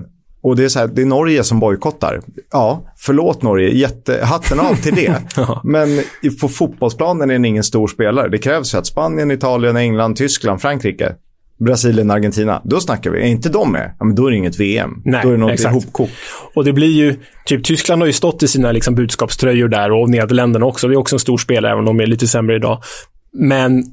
Och 0.41 0.55
det 0.55 0.63
är 0.63 0.69
så 0.69 0.79
här, 0.79 0.87
det 0.87 1.01
är 1.01 1.05
Norge 1.05 1.43
som 1.43 1.59
bojkottar. 1.59 2.21
Ja, 2.51 2.93
förlåt 2.97 3.41
Norge, 3.41 3.69
jätte, 3.69 4.25
hatten 4.25 4.59
av 4.59 4.75
till 4.75 4.95
det. 4.95 5.21
Men 5.63 6.01
på 6.41 6.49
fotbollsplanen 6.49 7.29
är 7.29 7.33
den 7.33 7.45
ingen 7.45 7.63
stor 7.63 7.87
spelare. 7.87 8.29
Det 8.29 8.37
krävs 8.37 8.73
ju 8.73 8.77
att 8.77 8.87
Spanien, 8.87 9.31
Italien, 9.31 9.77
England, 9.77 10.15
Tyskland, 10.15 10.61
Frankrike 10.61 11.15
Brasilien, 11.59 12.11
Argentina. 12.11 12.61
Då 12.63 12.79
snackar 12.79 13.11
vi. 13.11 13.21
Är 13.21 13.25
inte 13.25 13.49
de 13.49 13.71
med, 13.71 13.95
ja, 13.99 14.05
men 14.05 14.15
då 14.15 14.27
är 14.27 14.31
det 14.31 14.37
inget 14.37 14.59
VM. 14.59 14.91
Nej, 15.05 15.19
då 15.23 15.29
är 15.29 15.31
det 15.31 15.37
något 15.37 15.59
ihopkok. 15.59 16.09
Och 16.53 16.65
det 16.65 16.73
blir 16.73 16.91
ju, 16.91 17.15
typ 17.45 17.63
Tyskland 17.63 18.01
har 18.01 18.07
ju 18.07 18.13
stått 18.13 18.43
i 18.43 18.47
sina 18.47 18.71
liksom, 18.71 18.95
budskapströjor 18.95 19.67
där 19.67 19.91
och 19.91 20.09
Nederländerna 20.09 20.65
också. 20.65 20.87
Det 20.87 20.93
är 20.93 20.97
också 20.97 21.15
en 21.15 21.19
stor 21.19 21.37
spelare, 21.37 21.71
även 21.71 21.87
om 21.87 21.97
de 21.97 22.03
är 22.03 22.07
lite 22.07 22.27
sämre 22.27 22.55
idag. 22.55 22.81
Men 23.33 23.83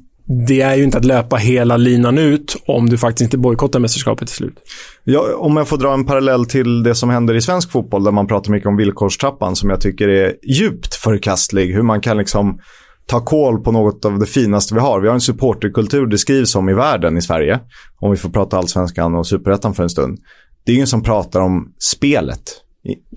det 0.47 0.61
är 0.61 0.75
ju 0.75 0.83
inte 0.83 0.97
att 0.97 1.05
löpa 1.05 1.35
hela 1.35 1.77
linan 1.77 2.17
ut 2.17 2.55
om 2.65 2.89
du 2.89 2.97
faktiskt 2.97 3.21
inte 3.21 3.37
bojkottar 3.37 3.79
mästerskapet 3.79 4.27
till 4.27 4.37
slut. 4.37 4.57
Ja, 5.03 5.35
om 5.37 5.57
jag 5.57 5.67
får 5.67 5.77
dra 5.77 5.93
en 5.93 6.05
parallell 6.05 6.45
till 6.45 6.83
det 6.83 6.95
som 6.95 7.09
händer 7.09 7.35
i 7.35 7.41
svensk 7.41 7.71
fotboll 7.71 8.03
där 8.03 8.11
man 8.11 8.27
pratar 8.27 8.51
mycket 8.51 8.67
om 8.67 8.77
villkorstrappan 8.77 9.55
som 9.55 9.69
jag 9.69 9.81
tycker 9.81 10.07
är 10.07 10.33
djupt 10.43 10.95
förkastlig. 10.95 11.73
Hur 11.73 11.81
man 11.81 12.01
kan 12.01 12.17
liksom 12.17 12.59
ta 13.05 13.25
koll 13.25 13.63
på 13.63 13.71
något 13.71 14.05
av 14.05 14.19
det 14.19 14.25
finaste 14.25 14.73
vi 14.73 14.79
har. 14.79 14.99
Vi 14.99 15.07
har 15.07 15.15
en 15.15 15.21
supporterkultur 15.21 16.05
det 16.05 16.17
skrivs 16.17 16.55
om 16.55 16.69
i 16.69 16.73
världen 16.73 17.17
i 17.17 17.21
Sverige. 17.21 17.59
Om 17.99 18.11
vi 18.11 18.17
får 18.17 18.29
prata 18.29 18.57
allsvenskan 18.57 19.15
och 19.15 19.27
superettan 19.27 19.73
för 19.73 19.83
en 19.83 19.89
stund. 19.89 20.19
Det 20.65 20.71
är 20.71 20.75
ingen 20.75 20.87
som 20.87 21.03
pratar 21.03 21.41
om 21.41 21.73
spelet. 21.79 22.41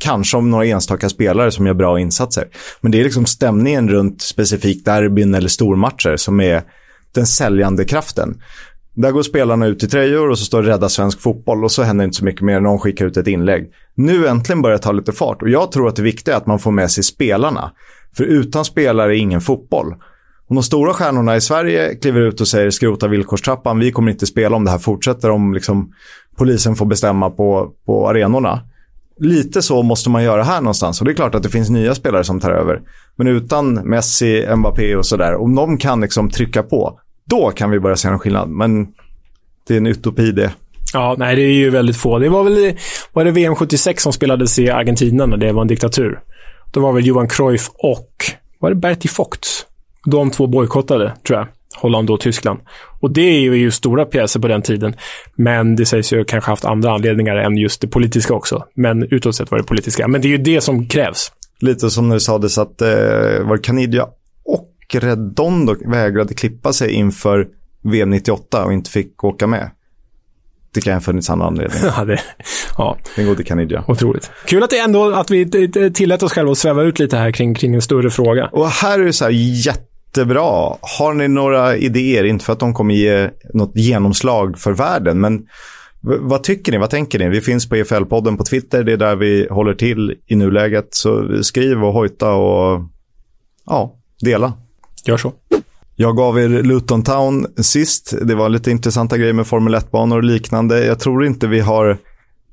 Kanske 0.00 0.36
om 0.36 0.50
några 0.50 0.66
enstaka 0.66 1.08
spelare 1.08 1.50
som 1.50 1.66
gör 1.66 1.74
bra 1.74 2.00
insatser. 2.00 2.48
Men 2.80 2.92
det 2.92 3.00
är 3.00 3.04
liksom 3.04 3.26
stämningen 3.26 3.88
runt 3.88 4.22
specifikt 4.22 4.84
derbyn 4.84 5.34
eller 5.34 5.48
stormatcher 5.48 6.16
som 6.16 6.40
är 6.40 6.62
den 7.14 7.26
säljande 7.26 7.84
kraften. 7.84 8.40
Där 8.94 9.10
går 9.10 9.22
spelarna 9.22 9.66
ut 9.66 9.82
i 9.82 9.88
tröjor 9.88 10.30
och 10.30 10.38
så 10.38 10.44
står 10.44 10.62
det 10.62 10.68
rädda 10.68 10.88
svensk 10.88 11.20
fotboll 11.20 11.64
och 11.64 11.72
så 11.72 11.82
händer 11.82 12.04
inte 12.04 12.16
så 12.16 12.24
mycket 12.24 12.42
mer. 12.42 12.60
Någon 12.60 12.78
skickar 12.78 13.06
ut 13.06 13.16
ett 13.16 13.26
inlägg. 13.26 13.70
Nu 13.94 14.26
äntligen 14.26 14.62
börjar 14.62 14.76
det 14.76 14.82
ta 14.82 14.92
lite 14.92 15.12
fart 15.12 15.42
och 15.42 15.48
jag 15.48 15.72
tror 15.72 15.88
att 15.88 15.96
det 15.96 16.02
viktiga 16.02 16.34
är 16.34 16.38
att 16.38 16.46
man 16.46 16.58
får 16.58 16.70
med 16.70 16.90
sig 16.90 17.04
spelarna. 17.04 17.72
För 18.16 18.24
utan 18.24 18.64
spelare 18.64 19.16
är 19.16 19.18
ingen 19.18 19.40
fotboll. 19.40 19.94
Om 20.48 20.56
de 20.56 20.62
stora 20.62 20.94
stjärnorna 20.94 21.36
i 21.36 21.40
Sverige 21.40 21.94
kliver 21.94 22.20
ut 22.20 22.40
och 22.40 22.48
säger 22.48 22.70
skrota 22.70 23.08
villkorstrappan, 23.08 23.78
vi 23.78 23.92
kommer 23.92 24.12
inte 24.12 24.26
spela 24.26 24.56
om 24.56 24.64
det 24.64 24.70
här 24.70 24.78
fortsätter, 24.78 25.30
om 25.30 25.54
liksom 25.54 25.92
polisen 26.36 26.76
får 26.76 26.86
bestämma 26.86 27.30
på, 27.30 27.72
på 27.86 28.08
arenorna. 28.08 28.60
Lite 29.20 29.62
så 29.62 29.82
måste 29.82 30.10
man 30.10 30.22
göra 30.22 30.42
här 30.42 30.60
någonstans. 30.60 31.00
Och 31.00 31.04
det 31.04 31.12
är 31.12 31.14
klart 31.14 31.34
att 31.34 31.42
det 31.42 31.48
finns 31.48 31.70
nya 31.70 31.94
spelare 31.94 32.24
som 32.24 32.40
tar 32.40 32.50
över. 32.50 32.80
Men 33.16 33.26
utan 33.26 33.74
Messi, 33.74 34.56
Mbappé 34.56 34.96
och 34.96 35.06
sådär, 35.06 35.34
om 35.34 35.54
de 35.54 35.78
kan 35.78 36.00
liksom 36.00 36.30
trycka 36.30 36.62
på, 36.62 37.00
då 37.24 37.50
kan 37.50 37.70
vi 37.70 37.80
börja 37.80 37.96
se 37.96 38.10
någon 38.10 38.18
skillnad. 38.18 38.48
Men 38.48 38.86
det 39.66 39.74
är 39.74 39.78
en 39.78 39.86
utopi 39.86 40.32
det. 40.32 40.52
Ja, 40.92 41.14
nej, 41.18 41.36
det 41.36 41.42
är 41.42 41.52
ju 41.52 41.70
väldigt 41.70 41.96
få. 41.96 42.18
Det 42.18 42.28
var 42.28 42.44
väl 42.44 42.72
var 43.12 43.24
det 43.24 43.30
VM 43.30 43.54
76 43.54 44.02
som 44.02 44.12
spelades 44.12 44.58
i 44.58 44.70
Argentina 44.70 45.26
när 45.26 45.36
det 45.36 45.52
var 45.52 45.62
en 45.62 45.68
diktatur. 45.68 46.20
Då 46.76 46.82
var 46.82 46.92
väl 46.92 47.06
Johan 47.06 47.28
Cruyff 47.28 47.70
och, 47.74 48.10
var 48.58 48.70
det 48.70 48.76
Bertie 48.76 49.10
Vogt? 49.18 49.66
De 50.06 50.30
två 50.30 50.46
bojkottade, 50.46 51.12
tror 51.26 51.38
jag. 51.38 51.48
Holland 51.76 52.10
och 52.10 52.20
Tyskland. 52.20 52.60
Och 53.00 53.10
det 53.10 53.20
är 53.20 53.40
ju 53.40 53.70
stora 53.70 54.04
pjäser 54.04 54.40
på 54.40 54.48
den 54.48 54.62
tiden. 54.62 54.94
Men 55.36 55.76
det 55.76 55.86
sägs 55.86 56.12
ju 56.12 56.24
kanske 56.24 56.50
haft 56.50 56.64
andra 56.64 56.92
anledningar 56.92 57.36
än 57.36 57.56
just 57.56 57.80
det 57.80 57.88
politiska 57.88 58.34
också. 58.34 58.64
Men 58.74 59.02
utåt 59.02 59.34
sett 59.34 59.50
var 59.50 59.58
det 59.58 59.64
politiska. 59.64 60.08
Men 60.08 60.20
det 60.20 60.28
är 60.28 60.30
ju 60.30 60.38
det 60.38 60.60
som 60.60 60.88
krävs. 60.88 61.32
Lite 61.60 61.90
som 61.90 62.08
när 62.08 62.14
det 62.14 62.20
sades 62.20 62.58
att 62.58 62.82
eh, 62.82 62.88
var 63.42 63.62
Canidia 63.62 64.06
och 64.44 64.72
Redondo 64.92 65.74
vägrade 65.86 66.34
klippa 66.34 66.72
sig 66.72 66.92
inför 66.92 67.48
VM 67.82 68.10
98 68.10 68.64
och 68.64 68.72
inte 68.72 68.90
fick 68.90 69.24
åka 69.24 69.46
med. 69.46 69.70
Det 70.76 70.80
kan 70.80 70.94
ha 70.94 71.00
funnits 71.00 71.30
andra 71.30 71.46
anledningar. 71.46 71.92
ja, 71.96 72.04
det, 72.04 72.20
ja. 72.78 72.96
Den 73.16 73.26
gode 73.26 73.42
Canidja. 73.44 73.84
Otroligt. 73.88 74.30
Kul 74.46 74.62
att 74.62 74.70
det 74.70 74.78
ändå 74.78 75.14
att 75.14 75.30
vi 75.30 75.70
tillät 75.94 76.22
oss 76.22 76.32
själva 76.32 76.52
att 76.52 76.58
sväva 76.58 76.82
ut 76.82 76.98
lite 76.98 77.16
här 77.16 77.30
kring, 77.30 77.54
kring 77.54 77.74
en 77.74 77.82
större 77.82 78.10
fråga. 78.10 78.48
Och 78.52 78.68
här 78.68 78.98
är 78.98 79.04
det 79.04 79.12
så 79.12 79.24
här 79.24 79.32
jättebra. 79.66 80.76
Har 80.98 81.14
ni 81.14 81.28
några 81.28 81.76
idéer? 81.76 82.24
Inte 82.24 82.44
för 82.44 82.52
att 82.52 82.60
de 82.60 82.74
kommer 82.74 82.94
ge 82.94 83.30
något 83.54 83.76
genomslag 83.76 84.58
för 84.58 84.72
världen, 84.72 85.20
men 85.20 85.46
vad 86.20 86.42
tycker 86.42 86.72
ni? 86.72 86.78
Vad 86.78 86.90
tänker 86.90 87.18
ni? 87.18 87.28
Vi 87.28 87.40
finns 87.40 87.68
på 87.68 87.76
EFL-podden 87.76 88.36
på 88.36 88.44
Twitter. 88.44 88.84
Det 88.84 88.92
är 88.92 88.96
där 88.96 89.16
vi 89.16 89.48
håller 89.50 89.74
till 89.74 90.14
i 90.26 90.36
nuläget. 90.36 90.88
Så 90.90 91.42
skriv 91.42 91.84
och 91.84 91.92
hojta 91.92 92.32
och 92.32 92.82
ja, 93.66 93.94
dela. 94.20 94.52
Gör 95.04 95.16
så. 95.16 95.32
Jag 95.98 96.16
gav 96.16 96.38
er 96.38 96.48
Luton 96.48 97.02
Town 97.02 97.46
sist. 97.56 98.14
Det 98.22 98.34
var 98.34 98.48
lite 98.48 98.70
intressanta 98.70 99.18
grejer 99.18 99.32
med 99.32 99.46
Formel 99.46 99.74
1-banor 99.74 100.16
och 100.16 100.24
liknande. 100.24 100.86
Jag 100.86 101.00
tror 101.00 101.26
inte 101.26 101.46
vi 101.46 101.60
har 101.60 101.98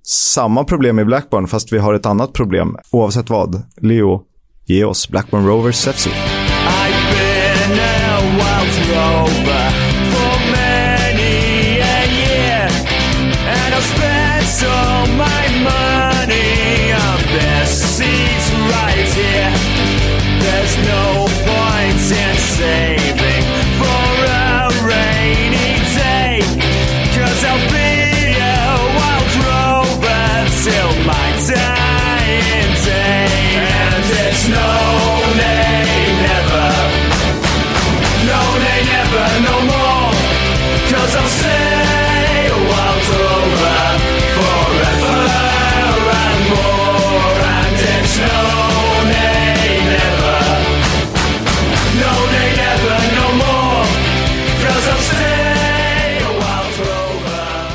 samma 0.08 0.64
problem 0.64 1.00
i 1.00 1.06
Blackburn, 1.06 1.48
fast 1.48 1.74
vi 1.74 1.78
har 1.78 1.94
ett 1.94 2.06
annat 2.06 2.34
problem. 2.34 2.78
Oavsett 2.92 3.30
vad. 3.30 3.62
Leo, 3.78 4.22
ge 4.66 4.84
oss 4.84 5.10
Blackburn 5.10 5.48
Rovers 5.48 5.88
FC. 5.88 6.08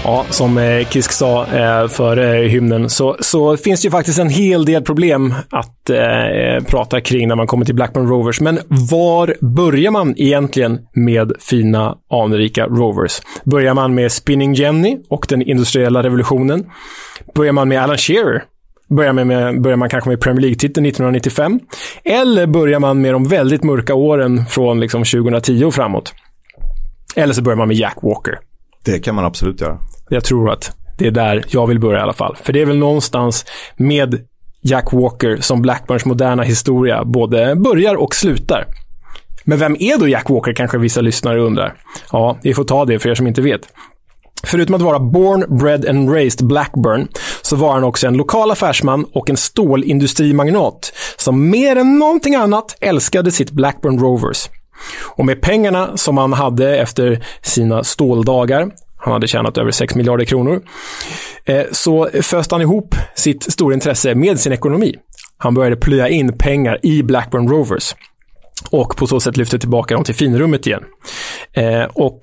Ja, 0.09 0.25
som 0.31 0.59
eh, 0.59 0.89
Kisk 0.89 1.13
sa 1.13 1.47
eh, 1.47 1.89
före 1.89 2.39
eh, 2.39 2.43
hymnen, 2.43 2.91
så, 2.91 3.17
så 3.21 3.57
finns 3.57 3.83
det 3.83 3.87
ju 3.87 3.91
faktiskt 3.91 4.19
en 4.19 4.29
hel 4.29 4.65
del 4.65 4.83
problem 4.83 5.35
att 5.51 5.91
eh, 5.91 6.65
prata 6.67 7.01
kring 7.01 7.29
när 7.29 7.37
man 7.37 7.47
kommer 7.47 7.65
till 7.65 7.75
Blackburn 7.75 8.09
Rovers. 8.09 8.41
Men 8.41 8.59
var 8.69 9.35
börjar 9.41 9.91
man 9.91 10.15
egentligen 10.17 10.79
med 10.93 11.33
fina, 11.41 11.97
anrika 12.11 12.67
Rovers? 12.67 13.21
Börjar 13.45 13.75
man 13.75 13.95
med 13.95 14.13
Spinning 14.13 14.55
Jenny 14.55 14.99
och 15.09 15.27
den 15.29 15.43
industriella 15.43 16.03
revolutionen? 16.03 16.71
Börjar 17.35 17.53
man 17.53 17.69
med 17.69 17.83
Alan 17.83 17.99
Shearer? 17.99 18.45
Börjar, 18.89 19.13
med, 19.13 19.63
börjar 19.63 19.77
man 19.77 19.89
kanske 19.89 20.11
med 20.11 20.21
Premier 20.21 20.41
League-titeln 20.41 20.87
1995? 20.87 21.61
Eller 22.05 22.47
börjar 22.47 22.79
man 22.79 23.01
med 23.01 23.15
de 23.15 23.25
väldigt 23.25 23.65
mörka 23.65 23.95
åren 23.95 24.47
från 24.47 24.81
liksom 24.81 25.05
2010 25.05 25.65
och 25.65 25.75
framåt? 25.75 26.15
Eller 27.17 27.35
så 27.35 27.43
börjar 27.43 27.57
man 27.57 27.69
med 27.69 27.77
Jack 27.77 27.97
Walker. 28.03 28.39
Det 28.93 28.99
kan 28.99 29.15
man 29.15 29.25
absolut 29.25 29.61
göra. 29.61 29.79
Jag 30.09 30.25
tror 30.25 30.51
att 30.51 30.73
det 30.99 31.07
är 31.07 31.11
där 31.11 31.45
jag 31.49 31.67
vill 31.67 31.81
börja 31.81 31.99
i 31.99 32.03
alla 32.03 32.13
fall. 32.13 32.37
För 32.43 32.53
det 32.53 32.61
är 32.61 32.67
väl 32.67 32.79
någonstans 32.79 33.45
med 33.77 34.21
Jack 34.63 34.93
Walker 34.93 35.37
som 35.41 35.63
Blackburns 35.63 36.05
moderna 36.05 36.43
historia 36.43 37.05
både 37.05 37.55
börjar 37.57 37.95
och 37.95 38.15
slutar. 38.15 38.67
Men 39.45 39.59
vem 39.59 39.77
är 39.79 39.99
då 39.99 40.09
Jack 40.09 40.31
Walker, 40.31 40.53
kanske 40.53 40.79
vissa 40.79 41.01
lyssnare 41.01 41.41
undrar? 41.41 41.75
Ja, 42.13 42.39
vi 42.43 42.55
får 42.55 42.65
ta 42.65 42.85
det 42.85 42.99
för 42.99 43.09
er 43.09 43.15
som 43.15 43.27
inte 43.27 43.43
vet. 43.43 43.61
Förutom 44.45 44.75
att 44.75 44.83
vara 44.83 44.99
born, 44.99 45.59
bred 45.59 45.89
and 45.89 46.13
raised 46.15 46.47
Blackburn 46.47 47.09
så 47.43 47.57
var 47.57 47.73
han 47.73 47.85
också 47.85 48.07
en 48.07 48.17
lokal 48.17 48.51
affärsman 48.51 49.05
och 49.13 49.31
en 49.31 49.37
stålindustrimagnat 49.37 50.93
som 51.17 51.51
mer 51.51 51.77
än 51.77 51.99
någonting 51.99 52.35
annat 52.35 52.77
älskade 52.81 53.31
sitt 53.31 53.51
Blackburn 53.51 53.99
Rovers. 53.99 54.49
Och 55.05 55.27
med 55.27 55.43
pengarna 55.43 55.97
som 55.97 56.19
han 56.19 56.33
hade 56.33 56.77
efter 56.77 57.25
sina 57.43 57.85
ståldagar, 57.85 58.71
han 58.97 59.13
hade 59.13 59.27
tjänat 59.27 59.59
över 59.59 59.71
6 59.71 59.95
miljarder 59.95 60.25
kronor, 60.25 60.63
eh, 61.45 61.63
så 61.73 62.09
föste 62.23 62.55
han 62.55 62.63
ihop 62.63 62.95
sitt 63.15 63.53
stora 63.53 63.75
intresse 63.75 64.15
med 64.15 64.41
sin 64.41 64.53
ekonomi. 64.53 64.95
Han 65.39 65.55
började 65.55 65.77
plöja 65.77 66.09
in 66.09 66.39
pengar 66.39 66.79
i 66.83 67.03
Blackburn 67.03 67.49
Rovers 67.49 67.95
och 68.71 68.97
på 68.97 69.07
så 69.07 69.21
sätt 69.21 69.37
lyfte 69.37 69.59
tillbaka 69.59 69.95
dem 69.95 70.05
till 70.05 70.15
finrummet 70.15 70.67
igen. 70.67 70.83
Eh, 71.53 71.85
och 71.85 72.21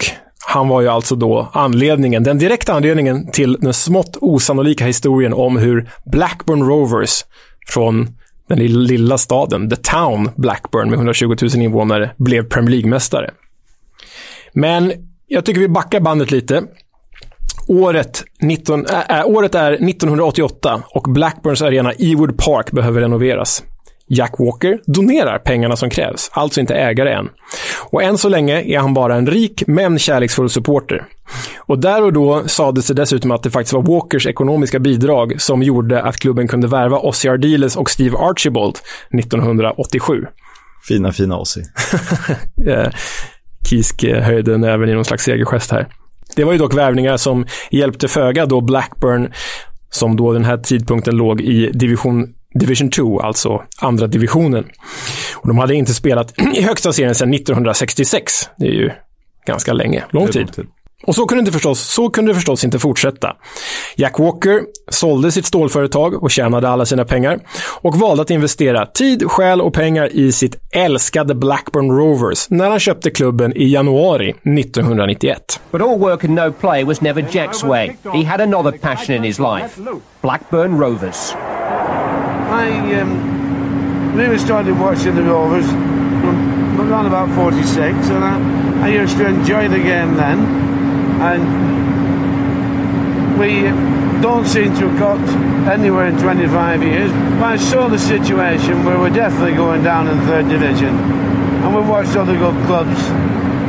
han 0.48 0.68
var 0.68 0.82
ju 0.82 0.88
alltså 0.88 1.16
då 1.16 1.50
anledningen, 1.54 2.24
den 2.24 2.38
direkta 2.38 2.74
anledningen 2.74 3.32
till 3.32 3.54
den 3.54 3.74
smått 3.74 4.18
osannolika 4.22 4.86
historien 4.86 5.34
om 5.34 5.58
hur 5.58 5.90
Blackburn 6.06 6.64
Rovers 6.64 7.24
från 7.68 8.08
den 8.48 8.60
lilla 8.60 9.18
staden, 9.18 9.70
The 9.70 9.76
Town 9.76 10.30
Blackburn 10.36 10.90
med 10.90 10.98
120 10.98 11.36
000 11.42 11.64
invånare, 11.64 12.10
blev 12.18 12.50
Premier 12.50 12.72
League-mästare. 12.72 13.32
Men 14.54 14.92
jag 15.28 15.46
tycker 15.46 15.62
vi 15.62 15.68
backar 15.68 16.00
bandet 16.00 16.32
lite. 16.32 16.64
Året, 17.68 18.24
19, 18.42 18.86
äh, 18.86 19.20
äh, 19.20 19.26
året 19.26 19.56
är 19.56 19.72
1988 19.72 20.84
och 20.90 21.04
Blackburns 21.04 21.62
arena 21.62 21.92
Ewood 21.92 22.38
Park 22.38 22.72
behöver 22.72 23.02
renoveras. 23.02 23.64
Jack 24.08 24.36
Walker 24.40 24.80
donerar 24.86 25.40
pengarna 25.40 25.76
som 25.76 25.90
krävs, 25.90 26.30
alltså 26.34 26.60
inte 26.60 26.76
ägare 26.76 27.14
än. 27.14 27.30
Och 27.90 28.04
än 28.04 28.18
så 28.18 28.30
länge 28.30 28.62
är 28.62 28.80
han 28.80 28.94
bara 28.94 29.16
en 29.16 29.28
rik 29.28 29.64
men 29.68 30.00
kärleksfull 30.00 30.50
supporter. 30.50 31.06
Och 31.60 31.80
där 31.80 32.04
och 32.04 32.14
då 32.14 32.48
sades 32.48 32.88
det 32.88 32.94
dessutom 32.94 33.32
att 33.32 33.44
det 33.44 33.52
faktiskt 33.52 33.74
var 33.74 33.82
Walkers 33.82 34.28
ekonomiska 34.28 34.80
bidrag 34.80 35.42
som 35.42 35.64
gjorde 35.64 36.02
att 36.02 36.18
klubben 36.18 36.48
kunde 36.48 36.68
värva 36.68 36.98
Ossie 36.98 37.32
Ardiles 37.32 37.76
och 37.76 37.90
Steve 37.90 38.18
Archibald 38.18 38.76
1987. 39.20 40.26
Fina, 40.88 41.12
fina 41.12 41.38
Ossie. 41.38 41.64
Eh, 42.68 42.92
Kisk 43.70 44.04
höjde 44.04 44.58
näven 44.58 44.90
i 44.90 44.94
någon 44.94 45.06
slags 45.06 45.24
segergest 45.24 45.72
här. 45.72 45.88
Det 46.36 46.44
var 46.44 46.52
ju 46.52 46.58
dock 46.58 46.74
värvningar 46.74 47.18
som 47.18 47.46
hjälpte 47.72 48.08
föga 48.08 48.46
då 48.46 48.62
Blackburn, 48.62 49.32
som 49.90 50.16
då 50.16 50.34
den 50.34 50.46
här 50.46 50.58
tidpunkten 50.58 51.16
låg 51.16 51.42
i 51.42 51.72
division 51.74 52.34
Division 52.60 52.90
2, 52.90 53.20
alltså 53.20 53.64
andra 53.80 54.08
divisionen. 54.08 54.66
Och 55.36 55.48
de 55.48 55.58
hade 55.58 55.76
inte 55.76 55.94
spelat 55.94 56.34
i 56.56 56.62
högsta 56.62 56.94
serien 56.94 57.16
sedan 57.16 57.34
1966. 57.34 58.50
Det 58.58 58.66
är 58.66 58.72
ju 58.72 58.92
ganska 59.46 59.74
länge, 59.74 60.04
lång 60.10 60.28
tid. 60.28 60.68
Och 61.08 61.16
så 61.16 61.26
kunde, 61.26 61.44
det 61.46 61.52
förstås, 61.52 61.80
så 61.80 62.10
kunde 62.10 62.32
det 62.32 62.36
förstås 62.36 62.64
inte 62.64 62.80
fortsätta. 62.80 63.36
Jack 63.96 64.20
Walker 64.20 64.62
sålde 64.90 65.32
sitt 65.32 65.46
stålföretag 65.46 66.24
och 66.24 66.32
tjänade 66.32 66.70
alla 66.70 66.86
sina 66.86 67.06
pengar 67.06 67.40
och 67.82 67.96
valde 67.96 68.22
att 68.22 68.30
investera 68.30 68.86
tid, 68.86 69.24
själ 69.32 69.62
och 69.62 69.74
pengar 69.74 70.10
i 70.12 70.32
sitt 70.32 70.58
älskade 70.72 71.36
Blackburn 71.36 71.92
Rovers 71.92 72.50
när 72.50 72.70
han 72.70 72.80
köpte 72.80 73.12
klubben 73.12 73.58
i 73.58 73.68
januari 73.68 74.30
1991. 74.30 75.60
But 75.72 75.82
all 75.82 76.00
work 76.00 76.24
and 76.24 76.34
no 76.34 76.52
play 76.52 76.84
was 76.84 77.02
never 77.02 77.22
Jack's 77.22 77.68
way. 77.68 77.96
He 78.14 78.24
had 78.24 78.42
another 78.42 78.72
passion 78.72 79.16
in 79.16 79.24
his 79.24 79.40
life. 79.40 79.82
Blackburn 80.22 80.80
Rovers. 80.80 81.34
I 82.56 83.02
um, 83.02 84.16
really 84.16 84.38
started 84.38 84.80
watching 84.80 85.14
the 85.14 85.24
Rovers 85.24 85.68
around 85.68 87.06
about 87.06 87.28
46 87.36 87.76
and 87.76 88.24
I, 88.24 88.86
I 88.86 88.88
used 88.88 89.18
to 89.18 89.28
enjoy 89.28 89.68
the 89.68 89.80
game 89.80 90.16
then 90.16 90.40
and 91.20 91.44
we 93.38 93.64
don't 94.22 94.46
seem 94.48 94.74
to 94.76 94.88
have 94.88 94.98
got 94.98 95.20
anywhere 95.68 96.08
in 96.08 96.18
25 96.18 96.82
years. 96.82 97.12
But 97.12 97.44
I 97.44 97.58
saw 97.58 97.90
the 97.90 98.00
situation 98.00 98.86
where 98.86 98.98
we're 99.00 99.10
definitely 99.10 99.56
going 99.56 99.84
down 99.84 100.08
in 100.08 100.18
the 100.18 100.26
third 100.26 100.48
division 100.48 100.96
and 100.96 101.76
we 101.76 101.82
watched 101.82 102.16
other 102.16 102.38
good 102.38 102.56
clubs 102.68 102.98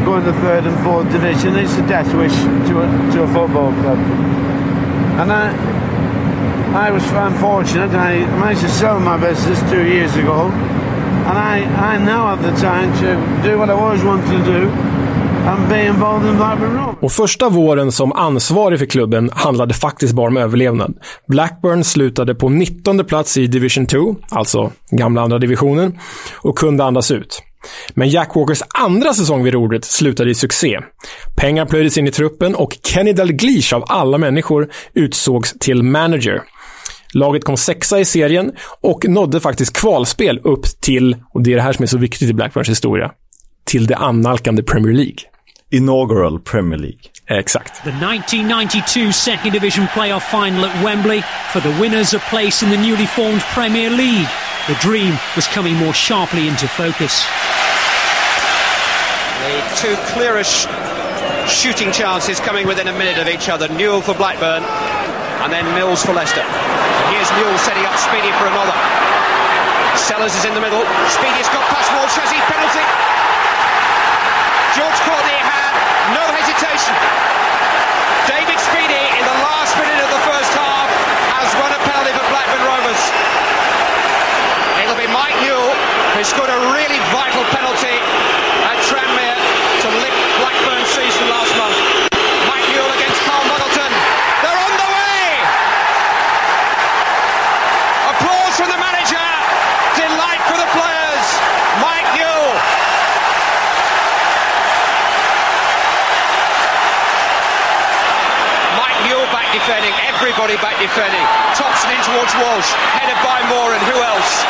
go 0.04 0.18
in 0.18 0.24
the 0.24 0.32
third 0.34 0.64
and 0.64 0.84
fourth 0.84 1.10
division. 1.10 1.56
It's 1.56 1.74
a 1.74 1.86
death 1.88 2.14
wish 2.14 2.34
to 2.70 2.82
a, 2.82 2.86
to 3.14 3.22
a 3.24 3.26
football 3.26 3.72
club. 3.82 3.98
And 5.18 5.32
I 5.32 5.85
I 6.76 6.90
was 6.90 7.12
unfortunate. 7.12 7.90
I 7.94 8.26
managed 8.40 8.60
to 8.60 8.68
sell 8.68 9.00
my 9.00 9.16
business 9.28 9.60
two 9.70 9.82
years 9.82 10.16
ago, 10.16 10.50
and 11.26 11.38
I, 11.38 11.64
I 11.94 11.98
now 12.04 12.26
have 12.26 12.42
the 12.42 12.60
time 12.60 12.92
to 13.00 13.48
do 13.48 13.58
what 13.58 13.70
I 13.70 13.72
always 13.72 14.04
wanted 14.04 14.44
to 14.44 14.52
do. 14.52 14.70
Och 17.00 17.12
första 17.12 17.48
våren 17.48 17.92
som 17.92 18.12
ansvarig 18.12 18.78
för 18.78 18.86
klubben 18.86 19.30
handlade 19.32 19.74
faktiskt 19.74 20.14
bara 20.14 20.26
om 20.26 20.36
överlevnad. 20.36 20.94
Blackburn 21.28 21.84
slutade 21.84 22.34
på 22.34 22.48
19 22.48 23.04
plats 23.04 23.36
i 23.36 23.46
Division 23.46 23.86
2, 23.86 24.16
alltså 24.28 24.72
gamla 24.90 25.22
andra 25.22 25.38
divisionen, 25.38 25.98
och 26.36 26.58
kunde 26.58 26.84
andas 26.84 27.10
ut. 27.10 27.42
Men 27.94 28.08
Jack 28.08 28.34
Walkers 28.34 28.62
andra 28.78 29.14
säsong 29.14 29.44
vid 29.44 29.54
rodret 29.54 29.84
slutade 29.84 30.30
i 30.30 30.34
succé. 30.34 30.78
Pengar 31.36 31.66
plöjdes 31.66 31.98
in 31.98 32.06
i 32.06 32.10
truppen 32.10 32.54
och 32.54 32.76
Kenny 32.82 33.12
Dalglish 33.12 33.74
av 33.74 33.84
alla 33.86 34.18
människor 34.18 34.68
utsågs 34.94 35.58
till 35.58 35.82
manager. 35.82 36.42
Laget 37.16 37.44
kom 37.44 37.56
sexa 37.56 37.98
i 37.98 38.04
serien 38.04 38.52
och 38.82 39.04
nådde 39.08 39.40
faktiskt 39.40 39.72
kvalspel 39.72 40.40
upp 40.44 40.80
till, 40.80 41.16
och 41.34 41.42
det 41.42 41.52
är 41.52 41.56
det 41.56 41.62
här 41.62 41.72
som 41.72 41.82
är 41.82 41.86
så 41.86 41.98
viktigt 41.98 42.30
i 42.30 42.32
Blackburns 42.32 42.68
historia, 42.68 43.10
till 43.64 43.86
det 43.86 43.96
annalkande 43.96 44.62
Premier 44.62 44.94
League. 44.94 45.16
Inaugural 45.70 46.40
Premier 46.40 46.78
League. 46.78 47.00
Exakt. 47.26 47.84
The 47.84 47.90
1992 47.90 49.12
Second 49.12 49.52
Division 49.52 49.86
playoff 49.86 50.22
final 50.30 50.64
at 50.64 50.84
Wembley 50.84 51.22
for 51.52 51.60
the 51.60 51.80
winners 51.80 52.14
a 52.14 52.18
place 52.30 52.66
in 52.66 52.70
the 52.70 52.76
newly 52.76 53.06
formed 53.06 53.40
Premier 53.54 53.90
League. 53.90 54.28
The 54.66 54.88
dream 54.88 55.14
was 55.36 55.48
coming 55.54 55.74
more 55.76 55.94
sharply 55.94 56.48
into 56.48 56.68
focus. 56.68 57.26
The 59.46 59.88
two 59.88 59.96
clearest 60.12 60.68
shooting 61.48 61.92
chances 61.92 62.40
coming 62.40 62.66
within 62.66 62.88
a 62.88 62.98
minute 62.98 63.18
of 63.22 63.28
each 63.28 63.48
other. 63.48 63.68
Newell 63.68 64.02
for 64.02 64.14
Blackburn 64.14 64.62
and 65.44 65.52
then 65.52 65.66
Mills 65.76 66.04
for 66.04 66.12
Leicester. 66.12 66.44
Here's 67.12 67.30
Newell 67.36 67.58
setting 67.60 67.84
up 67.84 67.96
Speedy 67.98 68.32
for 68.40 68.46
another. 68.48 68.76
Sellers 69.96 70.32
is 70.36 70.44
in 70.44 70.54
the 70.54 70.60
middle. 70.60 70.84
Speedy's 71.10 71.48
got 71.50 71.64
past 71.72 71.88
Walsh. 71.96 72.16
Has 72.20 72.30
he 72.30 72.40
penalty? 72.46 72.84
George 74.76 74.98
Courtney 75.08 75.40
had 75.40 75.72
no 76.12 76.24
hesitation. 76.36 76.94
David 78.28 78.58
Speedy 78.60 79.04
in 79.16 79.24
the 79.24 79.38
last 79.44 79.72
minute 79.80 80.00
of 80.04 80.10
the 80.12 80.22
first 80.28 80.52
half 80.52 80.88
has 81.36 81.48
run 81.60 81.72
a 81.72 81.80
penalty 81.84 82.12
for 82.12 82.26
Blackburn 82.28 82.62
Rovers. 82.68 83.02
It'll 84.84 85.00
be 85.00 85.08
Mike 85.10 85.36
Newell 85.42 85.72
who 86.16 86.24
scored 86.24 86.48
a 86.48 86.60
really 86.72 87.00
vital 87.12 87.44
penalty 87.52 87.96
at 88.68 88.76
Tranmere 88.88 89.36
to 89.84 89.88
lift 90.00 90.20
Blackburn's 90.40 90.88
season 90.88 91.28
last 91.28 91.52
month. 91.60 91.76
Mike 92.48 92.64
Newell 92.72 92.88
against 92.96 93.20
Carl 93.28 93.44
Muggleton. 93.44 93.92
They're 94.40 94.56
on 94.56 94.74
the 94.80 94.88
way! 94.96 95.24
Applause 98.16 98.54
from 98.56 98.68
the 98.72 98.80
manager. 98.80 99.26
Delight 99.92 100.40
for 100.48 100.56
the 100.56 100.70
players. 100.72 101.26
Mike 101.84 102.08
Newell. 102.16 102.52
Mike 108.80 109.00
Newell 109.04 109.28
back 109.28 109.52
defending. 109.52 109.92
Everybody 110.46 110.62
back 110.62 110.78
defending. 110.78 111.26
Thompson 111.58 111.90
in 111.90 111.98
towards 112.06 112.30
Walsh. 112.38 112.70
Headed 112.94 113.18
by 113.26 113.42
Moore 113.50 113.74
and 113.74 113.82
who 113.82 113.98
else? 113.98 114.46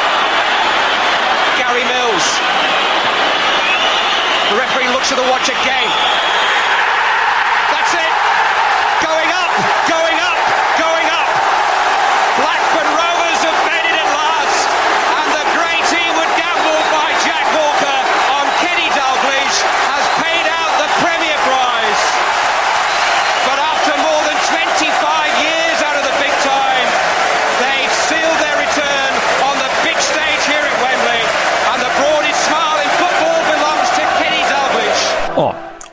Gary 1.57 1.89
Mills. 1.89 2.27
The 4.53 4.61
referee 4.61 4.93
looks 4.93 5.09
at 5.09 5.17
the 5.17 5.25
watch 5.33 5.49
again. 5.49 5.89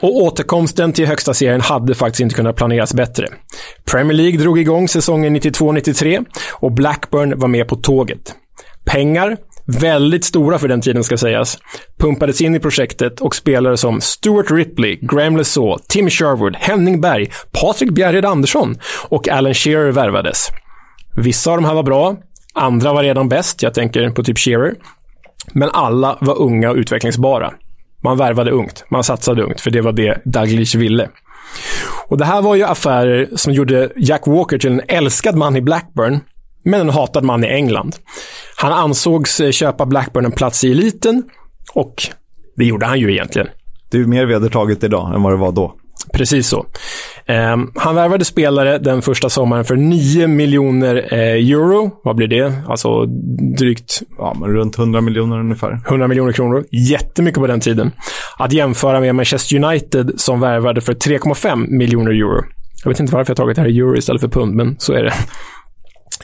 Och 0.04 0.16
återkomsten 0.16 0.94
till 0.94 1.08
högsta 1.08 1.34
serien 1.34 1.62
hade 1.62 1.96
faktiskt 1.96 2.20
inte 2.20 2.36
kunnat 2.36 2.56
planeras 2.56 2.94
bättre. 2.94 3.28
Premier 3.92 4.18
League 4.18 4.38
drog 4.40 4.60
igång 4.60 4.88
säsongen 4.88 5.38
92-93 5.38 6.26
och 6.52 6.72
Blackburn 6.72 7.40
var 7.40 7.48
med 7.48 7.68
på 7.68 7.76
tåget. 7.76 8.36
Pengar, 8.86 9.38
väldigt 9.66 10.26
stora 10.26 10.60
för 10.60 10.68
den 10.68 10.82
tiden 10.82 11.04
ska 11.04 11.18
sägas, 11.18 11.58
pumpades 12.00 12.42
in 12.42 12.56
i 12.56 12.60
projektet 12.60 13.22
och 13.22 13.36
spelare 13.36 13.78
som 13.78 14.02
Stuart 14.02 14.52
Ripley, 14.52 15.00
Graham 15.02 15.38
Lesaw, 15.38 15.84
Tim 15.88 16.10
Sherwood, 16.10 16.56
Henning 16.56 17.02
Berg, 17.02 17.32
Patrik 17.52 17.92
Bjärred 17.92 18.26
Andersson 18.26 18.78
och 19.10 19.30
Alan 19.30 19.54
Shearer 19.54 19.92
värvades. 19.92 20.48
Vissa 21.16 21.52
av 21.52 21.58
de 21.58 21.66
här 21.66 21.74
var 21.74 21.84
bra, 21.84 22.16
andra 22.54 22.94
var 22.94 23.04
redan 23.04 23.30
bäst, 23.30 23.64
jag 23.64 23.74
tänker 23.74 24.10
på 24.10 24.24
typ 24.24 24.38
Shearer. 24.38 24.76
Men 25.54 25.70
alla 25.70 26.18
var 26.22 26.42
unga 26.42 26.70
och 26.70 26.76
utvecklingsbara. 26.76 27.54
Man 28.04 28.18
värvade 28.18 28.52
ungt, 28.52 28.86
man 28.90 29.04
satsade 29.04 29.44
ungt, 29.44 29.62
för 29.62 29.72
det 29.72 29.82
var 29.82 29.92
det 29.92 30.22
Dalglish 30.26 30.78
ville. 30.78 31.10
Och 32.08 32.18
det 32.18 32.26
här 32.26 32.42
var 32.42 32.56
ju 32.56 32.64
affärer 32.64 33.30
som 33.36 33.54
gjorde 33.54 33.90
Jack 33.96 34.28
Walker 34.28 34.58
till 34.58 34.72
en 34.72 34.82
älskad 34.88 35.36
man 35.36 35.56
i 35.56 35.62
Blackburn, 35.62 36.20
men 36.64 36.82
en 36.82 36.90
hatad 36.90 37.24
man 37.24 37.44
i 37.44 37.48
England. 37.48 37.96
Han 38.58 38.72
ansågs 38.72 39.40
eh, 39.40 39.52
köpa 39.52 39.86
Blackburn 39.86 40.26
en 40.26 40.32
plats 40.32 40.64
i 40.64 40.72
eliten 40.72 41.24
och 41.74 42.04
det 42.56 42.66
gjorde 42.66 42.86
han 42.86 43.00
ju 43.00 43.12
egentligen. 43.12 43.48
Det 43.92 43.98
är 43.98 44.02
ju 44.02 44.08
mer 44.08 44.26
vedertaget 44.26 44.84
idag 44.84 45.16
än 45.16 45.24
vad 45.24 45.34
det 45.34 45.38
var 45.38 45.52
då. 45.52 45.76
Precis 46.14 46.48
så. 46.48 46.66
Eh, 47.26 47.58
han 47.76 47.96
värvade 47.96 48.26
spelare 48.26 48.78
den 48.78 49.02
första 49.02 49.30
sommaren 49.30 49.66
för 49.66 49.76
9 49.76 50.28
miljoner 50.28 50.96
eh, 51.14 51.20
euro. 51.20 51.92
Vad 52.04 52.16
blir 52.16 52.28
det? 52.28 52.54
Alltså 52.68 53.06
drygt 53.58 54.02
Ja, 54.18 54.36
men 54.40 54.50
runt 54.50 54.78
100 54.78 55.02
miljoner 55.02 55.40
ungefär. 55.40 55.82
100 55.88 56.08
miljoner 56.08 56.32
kronor. 56.32 56.66
Jättemycket 56.72 57.40
på 57.40 57.48
den 57.48 57.60
tiden. 57.60 57.92
Att 58.38 58.54
jämföra 58.54 59.00
med 59.00 59.16
Manchester 59.16 59.64
United 59.64 60.12
som 60.18 60.40
värvade 60.40 60.82
för 60.82 60.94
3,5 60.94 61.68
miljoner 61.70 62.12
euro. 62.12 62.44
Jag 62.84 62.90
vet 62.90 63.00
inte 63.00 63.14
varför 63.14 63.32
jag 63.32 63.38
tagit 63.38 63.56
det 63.56 63.62
här 63.62 63.70
i 63.70 63.78
euro 63.80 63.98
istället 63.98 64.22
för 64.22 64.28
pund, 64.28 64.56
men 64.56 64.76
så 64.80 64.94
är 64.94 65.04
det. 65.04 65.14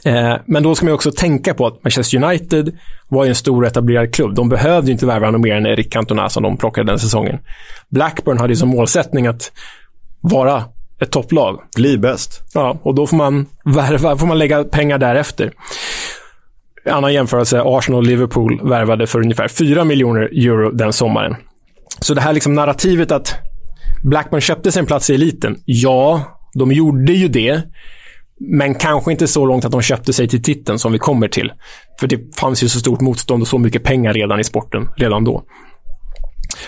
Eh, 0.04 0.36
men 0.46 0.64
då 0.64 0.76
ska 0.76 0.86
man 0.86 0.96
också 0.96 1.12
tänka 1.12 1.54
på 1.54 1.68
att 1.68 1.84
Manchester 1.84 2.24
United 2.24 2.78
var 3.08 3.24
ju 3.24 3.30
en 3.30 3.36
stor 3.36 3.66
etablerad 3.66 4.14
klubb. 4.14 4.36
De 4.36 4.50
behövde 4.50 4.92
inte 4.92 5.06
värva 5.06 5.32
någon 5.32 5.42
mer 5.42 5.56
än 5.56 5.66
Eric 5.66 5.92
Cantona 5.92 6.30
som 6.30 6.44
de 6.44 6.58
plockade 6.58 6.92
den 6.92 7.00
säsongen. 7.00 7.40
Blackburn 7.90 8.38
hade 8.38 8.56
som 8.56 8.70
målsättning 8.70 9.28
att 9.28 9.52
vara 10.22 10.64
ett 11.02 11.12
topplag. 11.12 11.60
Bli 11.76 11.98
bäst. 11.98 12.44
Ja, 12.54 12.80
och 12.84 12.96
då 12.96 13.08
får 13.08 13.18
man 13.18 13.46
värva, 13.66 14.18
får 14.18 14.28
man 14.28 14.38
lägga 14.38 14.64
pengar 14.64 14.98
därefter. 14.98 15.52
Annan 16.86 17.14
jämförelse, 17.14 17.62
Arsenal 17.66 18.00
och 18.00 18.08
Liverpool 18.08 18.70
värvade 18.70 19.08
för 19.08 19.20
ungefär 19.20 19.48
4 19.48 19.84
miljoner 19.84 20.22
euro 20.22 20.72
den 20.72 20.94
sommaren. 20.94 21.36
Så 22.00 22.14
det 22.14 22.22
här 22.22 22.34
liksom 22.34 22.56
narrativet 22.56 23.12
att 23.12 23.36
Blackburn 24.04 24.42
köpte 24.42 24.72
sig 24.72 24.80
en 24.80 24.86
plats 24.86 25.10
i 25.10 25.16
eliten. 25.16 25.56
Ja, 25.66 26.22
de 26.54 26.72
gjorde 26.72 27.14
ju 27.14 27.28
det. 27.28 27.62
Men 28.40 28.76
kanske 28.76 29.12
inte 29.12 29.28
så 29.28 29.46
långt 29.46 29.66
att 29.66 29.72
de 29.72 29.82
köpte 29.82 30.14
sig 30.14 30.28
till 30.28 30.44
titeln 30.44 30.80
som 30.80 30.92
vi 30.92 31.00
kommer 31.00 31.28
till. 31.28 31.52
För 32.00 32.08
det 32.08 32.36
fanns 32.36 32.64
ju 32.64 32.70
så 32.70 32.80
stort 32.80 33.02
motstånd 33.02 33.42
och 33.42 33.48
så 33.48 33.58
mycket 33.58 33.84
pengar 33.84 34.14
redan 34.14 34.40
i 34.40 34.44
sporten, 34.44 34.90
redan 34.98 35.24
då. 35.24 35.44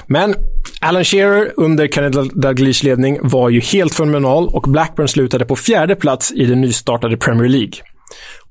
Men 0.07 0.35
Alan 0.81 1.03
Shearer 1.03 1.51
under 1.57 1.87
Kennedy 1.87 2.29
Dalglish 2.33 2.83
ledning 2.83 3.19
var 3.21 3.49
ju 3.49 3.59
helt 3.59 3.95
fenomenal 3.95 4.47
och 4.47 4.61
Blackburn 4.61 5.07
slutade 5.07 5.45
på 5.45 5.55
fjärde 5.55 5.95
plats 5.95 6.31
i 6.31 6.45
den 6.45 6.61
nystartade 6.61 7.17
Premier 7.17 7.49
League. 7.49 7.73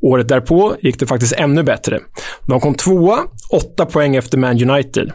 Året 0.00 0.28
därpå 0.28 0.76
gick 0.80 0.98
det 0.98 1.06
faktiskt 1.06 1.32
ännu 1.32 1.62
bättre. 1.62 1.98
De 2.46 2.60
kom 2.60 2.74
tvåa, 2.74 3.18
åtta 3.50 3.86
poäng 3.86 4.16
efter 4.16 4.38
Man 4.38 4.70
United. 4.70 5.12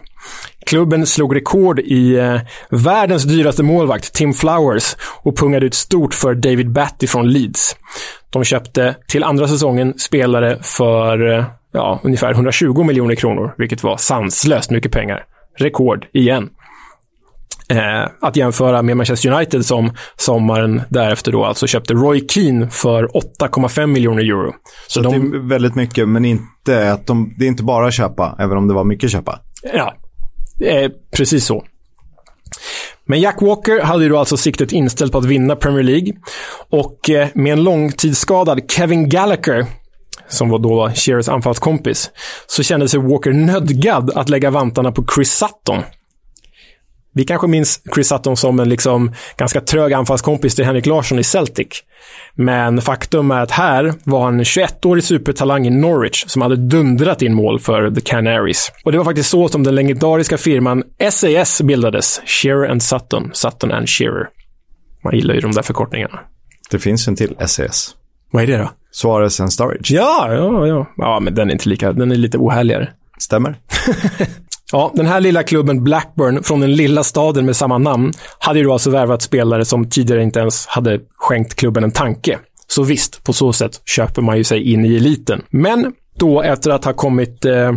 Klubben 0.66 1.06
slog 1.06 1.36
rekord 1.36 1.80
i 1.80 2.16
eh, 2.16 2.40
världens 2.70 3.24
dyraste 3.24 3.64
målvakt, 3.64 4.14
Tim 4.14 4.34
Flowers, 4.34 4.96
och 5.24 5.38
pungade 5.38 5.66
ut 5.66 5.74
stort 5.74 6.14
för 6.14 6.36
David 6.36 6.72
Batty 6.72 7.08
från 7.08 7.30
Leeds. 7.30 7.76
De 8.30 8.44
köpte 8.44 8.96
till 9.08 9.24
andra 9.24 9.48
säsongen 9.48 9.94
spelare 10.00 10.58
för 10.62 11.38
eh, 11.38 11.46
ja, 11.72 12.00
ungefär 12.04 12.32
120 12.32 12.84
miljoner 12.84 13.16
kronor, 13.16 13.56
vilket 13.58 13.84
var 13.84 13.98
sanslöst 13.98 14.72
mycket 14.72 14.92
pengar. 14.92 15.26
Rekord 15.58 16.08
igen. 16.14 16.50
Eh, 17.70 18.10
att 18.22 18.36
jämföra 18.36 18.82
med 18.82 18.98
Manchester 18.98 19.32
United 19.32 19.66
som 19.66 19.92
sommaren 20.16 20.82
därefter 20.90 21.32
då 21.32 21.46
alltså 21.46 21.68
köpte 21.68 21.94
Roy 21.94 22.28
Keane 22.28 22.70
för 22.70 23.08
8,5 23.08 23.88
miljoner 23.88 24.24
euro. 24.24 24.54
Så, 24.88 25.02
de, 25.02 25.32
det 25.32 25.38
är 25.38 25.50
väldigt 25.50 25.76
mycket, 25.76 26.10
men 26.10 26.26
inte 26.26 26.92
att 26.92 27.08
de, 27.08 27.36
det 27.38 27.46
är 27.46 27.48
inte 27.48 27.64
bara 27.64 27.92
köpa, 27.92 28.36
även 28.40 28.58
om 28.58 28.68
det 28.68 28.74
var 28.74 28.84
mycket 28.84 29.12
köpa. 29.12 29.40
Ja, 29.74 29.94
eh, 30.66 30.92
precis 31.12 31.46
så. 31.46 31.66
Men 33.06 33.22
Jack 33.22 33.42
Walker 33.42 33.82
hade 33.82 34.04
ju 34.04 34.10
då 34.10 34.18
alltså 34.18 34.38
siktet 34.38 34.72
inställt 34.72 35.12
på 35.12 35.18
att 35.18 35.26
vinna 35.26 35.56
Premier 35.56 35.84
League. 35.84 36.14
Och 36.70 37.10
eh, 37.10 37.28
med 37.34 37.54
en 37.54 37.64
långtidsskadad 37.64 38.72
Kevin 38.72 39.10
Gallagher, 39.10 39.66
som 40.28 40.50
var 40.50 40.60
då 40.60 40.92
Shearers 40.96 41.30
anfallskompis, 41.30 42.12
så 42.48 42.64
kände 42.64 42.88
sig 42.88 43.00
Walker 43.00 43.34
nödgad 43.34 44.12
att 44.16 44.30
lägga 44.30 44.50
vantarna 44.50 44.92
på 44.92 45.06
Chris 45.16 45.32
Sutton. 45.32 45.84
Vi 47.18 47.26
kanske 47.26 47.48
minns 47.48 47.82
Chris 47.94 48.08
Sutton 48.08 48.38
som 48.38 48.60
en 48.60 48.70
liksom 48.70 49.12
ganska 49.38 49.62
trög 49.62 49.94
anfallskompis 49.94 50.56
till 50.56 50.66
Henrik 50.66 50.86
Larsson 50.86 51.20
i 51.20 51.24
Celtic. 51.24 51.68
Men 52.34 52.82
faktum 52.82 53.32
är 53.32 53.42
att 53.42 53.52
här 53.52 53.94
var 54.04 54.24
han 54.24 54.40
en 54.40 54.44
21-årig 54.44 55.04
supertalang 55.04 55.68
i 55.68 55.70
Norwich 55.70 56.24
som 56.28 56.42
hade 56.42 56.56
dundrat 56.56 57.22
in 57.22 57.34
mål 57.34 57.60
för 57.60 57.92
The 57.92 58.02
Canaries. 58.02 58.72
Och 58.84 58.92
det 58.92 58.98
var 58.98 59.06
faktiskt 59.06 59.30
så 59.30 59.50
som 59.50 59.64
den 59.64 59.76
legendariska 59.76 60.38
firman 60.38 60.84
SAS 61.12 61.62
bildades. 61.62 62.22
Shearer 62.26 62.70
and 62.70 62.84
Sutton. 62.84 63.30
Sutton 63.34 63.72
and 63.72 63.90
Shearer. 63.90 64.28
Man 65.04 65.16
gillar 65.16 65.34
ju 65.34 65.40
de 65.40 65.52
där 65.52 65.62
förkortningarna. 65.62 66.20
Det 66.72 66.80
finns 66.80 67.08
en 67.08 67.16
till 67.16 67.36
SAS. 67.46 67.96
Vad 68.32 68.44
är 68.44 68.48
det 68.48 68.58
då? 68.58 68.72
Suarez 68.92 69.40
and 69.40 69.54
Sturridge. 69.54 69.96
Ja, 69.96 70.34
ja, 70.34 70.68
ja. 70.68 70.88
Ja, 70.98 71.20
men 71.20 71.36
den 71.36 71.50
är 71.50 71.54
inte 71.54 71.70
lika, 71.70 71.94
den 71.94 72.12
är 72.12 72.16
lite 72.16 72.38
ohärligare. 72.38 72.90
Stämmer. 73.18 73.56
Ja, 74.72 74.92
den 74.96 75.06
här 75.06 75.22
lilla 75.22 75.44
klubben 75.44 75.84
Blackburn 75.84 76.44
från 76.44 76.60
den 76.60 76.74
lilla 76.76 77.04
staden 77.04 77.46
med 77.46 77.56
samma 77.56 77.78
namn 77.78 78.14
hade 78.40 78.60
ju 78.60 78.66
då 78.66 78.74
alltså 78.74 78.90
värvat 78.90 79.22
spelare 79.22 79.66
som 79.66 79.90
tidigare 79.90 80.24
inte 80.24 80.40
ens 80.40 80.68
hade 80.68 81.00
skänkt 81.16 81.56
klubben 81.56 81.84
en 81.84 81.92
tanke. 81.92 82.40
Så 82.68 82.84
visst, 82.84 83.24
på 83.24 83.34
så 83.34 83.54
sätt 83.54 83.82
köper 83.86 84.22
man 84.22 84.38
ju 84.38 84.44
sig 84.44 84.72
in 84.72 84.86
i 84.86 84.96
eliten. 84.96 85.42
Men 85.50 85.94
då 86.20 86.42
efter 86.42 86.72
att 86.72 86.86
ha 86.86 86.94
kommit 86.94 87.46
eh, 87.46 87.72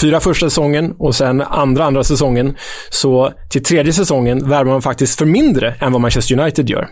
fyra 0.00 0.20
första 0.20 0.50
säsongen 0.50 0.94
och 0.98 1.14
sen 1.14 1.40
andra 1.40 1.84
andra 1.84 2.04
säsongen, 2.04 2.56
så 2.90 3.32
till 3.50 3.64
tredje 3.64 3.92
säsongen 3.92 4.48
värvar 4.48 4.72
man 4.72 4.82
faktiskt 4.82 5.18
för 5.18 5.26
mindre 5.26 5.74
än 5.80 5.92
vad 5.92 6.00
Manchester 6.00 6.40
United 6.40 6.70
gör. 6.70 6.88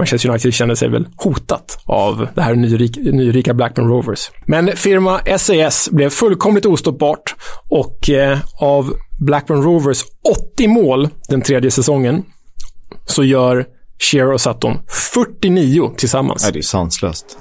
Manchester 0.00 0.28
United 0.28 0.54
kände 0.54 0.76
sig 0.76 0.88
väl 0.88 1.06
hotat 1.16 1.78
av 1.84 2.28
det 2.34 2.42
här 2.42 2.54
nyrika, 2.54 3.00
nyrika 3.00 3.54
Blackburn 3.54 3.88
Rovers. 3.88 4.30
Men 4.46 4.76
firma 4.76 5.20
SAS 5.38 5.88
blev 5.92 6.10
fullkomligt 6.10 6.66
ostoppbart 6.66 7.34
och 7.68 8.10
eh, 8.10 8.38
av 8.60 8.94
Blackburn 9.18 9.62
Rovers 9.62 10.02
80 10.54 10.68
mål 10.68 11.08
den 11.28 11.42
tredje 11.42 11.70
säsongen 11.70 12.24
så 13.06 13.24
gör 13.24 13.66
Shearer 13.98 14.32
och 14.32 14.40
Sutton 14.40 14.78
49 15.12 15.90
tillsammans. 15.96 16.42
Nej, 16.42 16.52
det 16.52 16.58
är 16.58 16.62
sanslöst. 16.62 17.38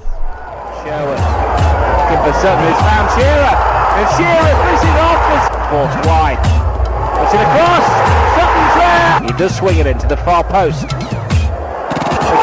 He 9.21 9.37
does 9.37 9.57
swing 9.57 9.79
it 9.79 9.87
into 9.87 10.07
the 10.07 10.17
far 10.17 10.43
post. 10.43 11.18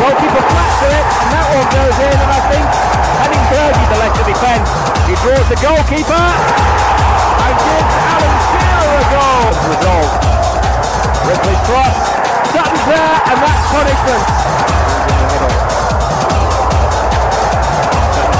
Goalkeeper 0.06 0.38
flats 0.38 0.78
to 0.78 0.86
it, 0.86 1.02
and 1.02 1.28
that 1.34 1.46
one 1.50 1.66
goes 1.66 1.98
in, 1.98 2.14
and 2.14 2.30
I 2.30 2.38
think 2.46 2.62
Henning 3.26 3.42
Bergie 3.50 3.86
the 3.90 3.98
left 3.98 4.14
to 4.14 4.22
defend. 4.22 4.62
He 5.10 5.18
draws 5.18 5.46
the 5.50 5.58
goalkeeper, 5.58 6.22
and 7.42 7.54
gives 7.58 7.90
Alan 8.06 8.34
Shearer 8.46 8.86
a 8.86 9.06
goal. 9.10 9.50
Result. 9.66 10.10
Ripley's 11.26 11.62
cross, 11.66 11.98
Sutton's 12.54 12.86
there, 12.86 13.18
and 13.18 13.38
that's 13.42 13.66
punishment. 13.74 14.22
He's 14.30 15.10
in 15.10 15.18
the 15.18 15.26
middle. 15.26 15.58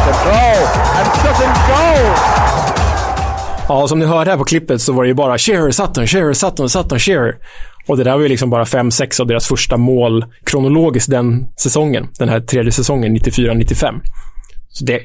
Control, 0.07 0.59
and 0.71 1.07
Sutton's 1.19 1.61
goal. 1.67 2.46
Ja, 3.69 3.89
som 3.89 3.99
ni 3.99 4.05
hörde 4.05 4.31
här 4.31 4.39
på 4.39 4.45
klippet 4.45 4.83
så 4.83 4.93
var 4.93 5.03
det 5.03 5.09
ju 5.09 5.15
bara 5.15 5.39
Shearer, 5.39 5.71
Sutton, 5.71 6.07
Shearer, 6.07 6.33
Sutton, 6.33 6.69
Sutton, 6.69 6.99
Shearer. 6.99 7.35
Och 7.87 7.97
det 7.97 8.05
där 8.05 8.13
var 8.13 8.21
ju 8.23 8.29
liksom 8.29 8.51
bara 8.51 8.67
fem, 8.67 8.91
sex 8.91 9.21
av 9.21 9.27
deras 9.27 9.47
första 9.47 9.77
mål 9.77 10.25
kronologiskt 10.45 11.11
den 11.11 11.47
säsongen. 11.57 12.09
Den 12.19 12.29
här 12.29 12.41
tredje 12.41 12.73
säsongen, 12.73 13.17
94-95. 13.17 14.01
Så 14.69 14.85
det 14.85 15.01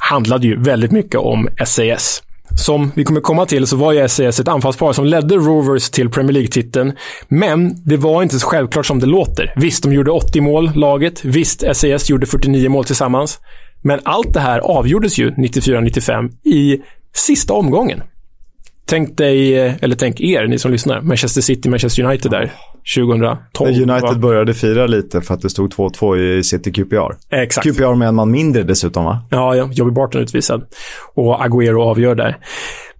handlade 0.00 0.46
ju 0.46 0.62
väldigt 0.62 0.92
mycket 0.92 1.20
om 1.20 1.48
SAS. 1.66 2.22
Som 2.56 2.92
vi 2.94 3.04
kommer 3.04 3.20
komma 3.20 3.46
till 3.46 3.66
så 3.66 3.76
var 3.76 3.92
ju 3.92 4.08
SAS 4.08 4.40
ett 4.40 4.48
anfallspar 4.48 4.92
som 4.92 5.04
ledde 5.04 5.34
Rovers 5.34 5.90
till 5.90 6.10
Premier 6.10 6.32
League-titeln. 6.32 6.92
Men 7.28 7.72
det 7.84 7.96
var 7.96 8.22
inte 8.22 8.38
så 8.38 8.46
självklart 8.46 8.86
som 8.86 8.98
det 8.98 9.06
låter. 9.06 9.52
Visst, 9.56 9.82
de 9.82 9.92
gjorde 9.92 10.10
80 10.10 10.40
mål, 10.40 10.70
laget. 10.74 11.24
Visst, 11.24 11.64
SAS 11.72 12.10
gjorde 12.10 12.26
49 12.26 12.68
mål 12.68 12.84
tillsammans. 12.84 13.38
Men 13.82 14.00
allt 14.04 14.34
det 14.34 14.40
här 14.40 14.58
avgjordes 14.58 15.18
ju 15.18 15.30
94-95 15.30 16.30
i 16.44 16.80
sista 17.12 17.54
omgången. 17.54 18.02
Tänk 18.86 19.16
dig, 19.16 19.58
eller 19.58 19.96
tänk 19.96 20.20
er, 20.20 20.46
ni 20.46 20.58
som 20.58 20.72
lyssnar, 20.72 21.00
Manchester 21.00 21.40
City, 21.40 21.68
Manchester 21.68 22.04
United 22.04 22.30
där. 22.30 22.52
2012. 22.96 23.70
United 23.70 24.02
va? 24.02 24.14
började 24.14 24.54
fira 24.54 24.86
lite 24.86 25.20
för 25.20 25.34
att 25.34 25.40
det 25.40 25.50
stod 25.50 25.74
2-2 25.74 26.16
i 26.16 26.44
City 26.44 26.72
QPR. 26.72 27.14
Exakt. 27.30 27.66
QPR 27.66 27.94
med 27.94 28.08
en 28.08 28.14
man 28.14 28.30
mindre 28.30 28.62
dessutom 28.62 29.04
va? 29.04 29.22
Ja, 29.30 29.56
ja, 29.56 29.68
Jobbie 29.72 29.92
Barton 29.92 30.22
utvisad. 30.22 30.66
Och 31.14 31.40
Agüero 31.40 31.82
avgör 31.82 32.14
där. 32.14 32.38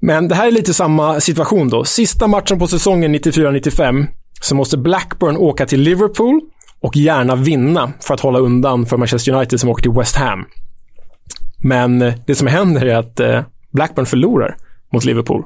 Men 0.01 0.29
det 0.29 0.35
här 0.35 0.47
är 0.47 0.51
lite 0.51 0.75
samma 0.75 1.21
situation 1.21 1.69
då. 1.69 1.85
Sista 1.85 2.27
matchen 2.27 2.59
på 2.59 2.67
säsongen 2.67 3.15
94-95 3.15 4.07
så 4.41 4.55
måste 4.55 4.79
Blackburn 4.79 5.37
åka 5.37 5.67
till 5.67 5.81
Liverpool 5.81 6.41
och 6.81 6.97
gärna 6.97 7.37
vinna 7.37 7.93
för 8.01 8.15
att 8.15 8.21
hålla 8.21 8.39
undan 8.39 8.87
för 8.87 8.97
Manchester 8.97 9.33
United 9.33 9.61
som 9.61 9.71
åker 9.71 9.83
till 9.83 9.93
West 9.93 10.17
Ham. 10.17 10.45
Men 11.63 12.03
eh, 12.03 12.15
det 12.27 12.35
som 12.35 12.47
händer 12.47 12.87
är 12.87 12.97
att 12.97 13.21
eh, 13.21 13.41
Blackburn 13.73 14.07
förlorar 14.07 14.57
mot 14.93 15.05
Liverpool. 15.05 15.45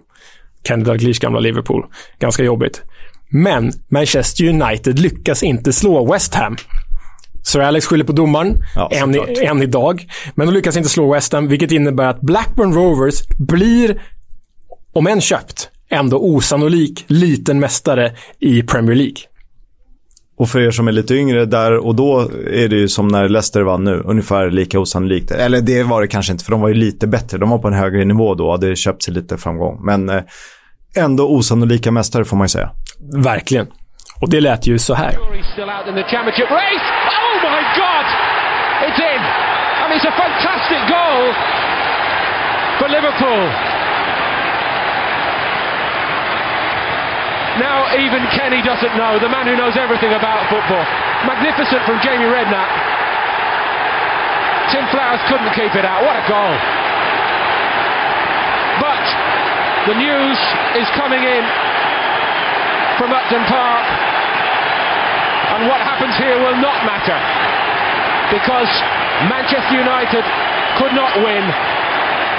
Kenny 0.69 0.85
Dalglish 0.85 1.21
gamla 1.21 1.41
Liverpool. 1.41 1.87
Ganska 2.19 2.45
jobbigt. 2.45 2.83
Men 3.29 3.73
Manchester 3.89 4.45
United 4.45 4.99
lyckas 4.99 5.43
inte 5.43 5.73
slå 5.73 6.13
West 6.13 6.35
Ham. 6.35 6.57
Sir 7.43 7.61
Alex 7.61 7.87
skyller 7.87 8.05
på 8.05 8.13
domaren, 8.13 8.57
Ja, 8.75 8.91
än, 8.93 9.15
i, 9.15 9.45
än 9.45 9.63
idag. 9.63 10.07
Men 10.35 10.47
de 10.47 10.53
lyckas 10.55 10.77
inte 10.77 10.89
slå 10.89 11.13
West 11.13 11.33
Ham, 11.33 11.49
vilket 11.49 11.73
innebär 11.73 12.05
att 12.05 12.21
Blackburn 12.21 12.75
Rovers 12.75 13.15
blir, 13.39 14.03
om 14.93 15.07
än 15.07 15.21
köpt, 15.21 15.71
ändå 15.91 16.19
osannolik 16.19 17.05
liten 17.07 17.61
mästare 17.61 18.13
i 18.39 18.63
Premier 18.63 18.97
League. 18.97 19.17
Och 20.37 20.49
för 20.49 20.61
er 20.61 20.71
som 20.71 20.89
är 20.89 20.93
lite 20.93 21.15
yngre, 21.15 21.45
där 21.45 21.87
och 21.87 21.95
då 21.95 22.21
är 22.51 22.69
det 22.69 22.77
ju 22.77 22.89
som 22.89 23.09
när 23.09 23.29
Leicester 23.29 23.63
vann 23.63 23.85
nu, 23.85 24.03
ungefär 24.05 24.51
lika 24.51 24.79
osannolikt. 24.81 25.31
Eller 25.31 25.61
det 25.61 25.83
var 25.83 26.01
det 26.01 26.09
kanske 26.09 26.33
inte, 26.33 26.45
för 26.45 26.51
de 26.51 26.61
var 26.61 26.69
ju 26.69 26.75
lite 26.75 27.07
bättre. 27.07 27.39
De 27.39 27.51
var 27.51 27.59
på 27.59 27.69
en 27.69 27.75
högre 27.75 28.05
nivå 28.05 28.35
då 28.35 28.47
och 28.47 28.53
hade 28.53 28.77
köpt 28.77 29.03
sig 29.03 29.15
lite 29.15 29.37
framgång. 29.37 29.81
Men 29.85 30.09
eh, 30.09 30.23
ändå 30.97 31.29
osannolika 31.29 31.91
mästare 31.91 32.25
får 32.25 32.37
man 32.37 32.45
ju 32.45 32.49
säga. 32.49 32.71
Verkligen. 33.17 33.67
Och 34.21 34.31
det 34.31 34.41
lät 34.41 34.67
ju 34.67 34.79
så 34.79 34.95
här. 34.95 35.11
In. 35.11 35.17
Oh 35.17 35.31
my 37.51 37.63
God! 37.81 38.07
It's 38.87 39.01
in. 39.13 39.21
And 39.83 39.93
it's 39.95 40.07
a 40.09 40.13
fantastic 40.17 40.81
goal 40.89 41.33
for 42.79 42.89
Liverpool. 42.89 43.84
Now 47.59 47.87
even 47.95 48.27
Kenny 48.35 48.63
doesn't 48.63 48.95
know, 48.99 49.23
the 49.23 49.31
man 49.31 49.47
who 49.47 49.55
knows 49.55 49.79
everything 49.79 50.11
about 50.11 50.43
football. 50.51 50.83
Magnificent 51.29 51.87
from 51.87 52.03
Jamie 52.03 52.27
Redknapp. 52.27 52.71
Tim 54.75 54.85
Flowers 54.91 55.23
couldn't 55.31 55.55
keep 55.55 55.71
it 55.79 55.87
out. 55.87 56.03
What 56.03 56.19
a 56.19 56.25
goal. 56.27 56.55
But 58.83 59.05
the 59.87 59.95
news 59.95 60.39
is 60.83 60.87
coming 60.99 61.23
in 61.23 61.45
from 62.99 63.15
Upton 63.15 63.45
Park 63.47 63.87
and 65.55 65.71
what 65.71 65.79
happens 65.79 66.19
here 66.19 66.35
will 66.43 66.59
not 66.59 66.83
matter 66.83 67.15
because 68.35 68.71
Manchester 69.31 69.79
United 69.79 70.25
could 70.81 70.91
not 70.99 71.15
win. 71.23 71.45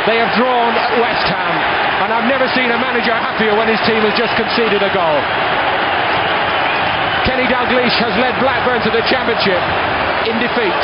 They 0.10 0.20
have 0.20 0.36
drawn 0.36 0.76
at 0.76 0.92
West 1.00 1.26
Ham, 1.32 1.56
and 2.04 2.12
I've 2.12 2.28
never 2.28 2.48
seen 2.52 2.68
a 2.68 2.80
manager 2.80 3.16
happier 3.16 3.56
when 3.56 3.72
his 3.72 3.80
team 3.88 4.04
has 4.04 4.16
just 4.20 4.36
conceded 4.36 4.84
a 4.84 4.92
goal. 4.92 5.20
Kenny 7.24 7.48
Dalglish 7.48 7.96
has 8.04 8.14
led 8.20 8.36
Blackburn 8.44 8.84
to 8.86 8.92
the 8.92 9.02
championship 9.08 9.62
in 10.28 10.36
defeat. 10.44 10.82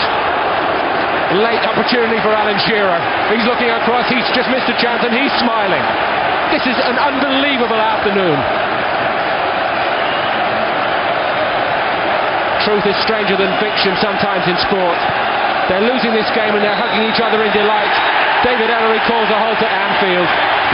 Late 1.38 1.64
opportunity 1.64 2.20
for 2.20 2.34
Alan 2.34 2.59
Shearer. 2.68 2.99
He's 3.32 3.45
looking 3.47 3.72
across, 3.72 4.09
he's 4.12 4.26
just 4.36 4.51
missed 4.51 4.68
a 4.68 4.78
chance 4.80 5.03
and 5.03 5.14
he's 5.14 5.32
smiling. 5.39 5.84
This 6.51 6.68
is 6.68 6.76
an 6.84 6.99
unbelievable 6.99 7.80
afternoon. 7.80 8.36
Truth 12.68 12.86
is 12.86 12.97
stranger 13.01 13.39
than 13.39 13.49
fiction 13.64 13.95
sometimes 14.03 14.43
in 14.45 14.57
sport. 14.59 14.99
They're 15.72 15.88
losing 15.88 16.12
this 16.12 16.28
game 16.36 16.51
and 16.51 16.62
they're 16.62 16.76
hugging 16.76 17.07
each 17.07 17.24
other 17.24 17.39
in 17.41 17.51
delight. 17.55 17.95
David 18.43 18.68
Ellery 18.68 18.99
calls 19.07 19.30
a 19.32 19.38
halt 19.39 19.62
at 19.62 19.72
Anfield. 19.72 20.30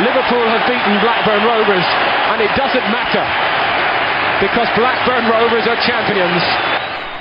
Liverpool 0.05 0.47
have 0.53 0.63
beaten 0.69 0.95
Blackburn 1.05 1.43
Rovers 1.51 1.87
and 2.31 2.41
it 2.45 2.51
doesn't 2.61 2.87
matter 2.97 3.25
because 4.45 4.69
Blackburn 4.79 5.25
Rovers 5.33 5.67
are 5.67 5.81
champions. 5.91 6.43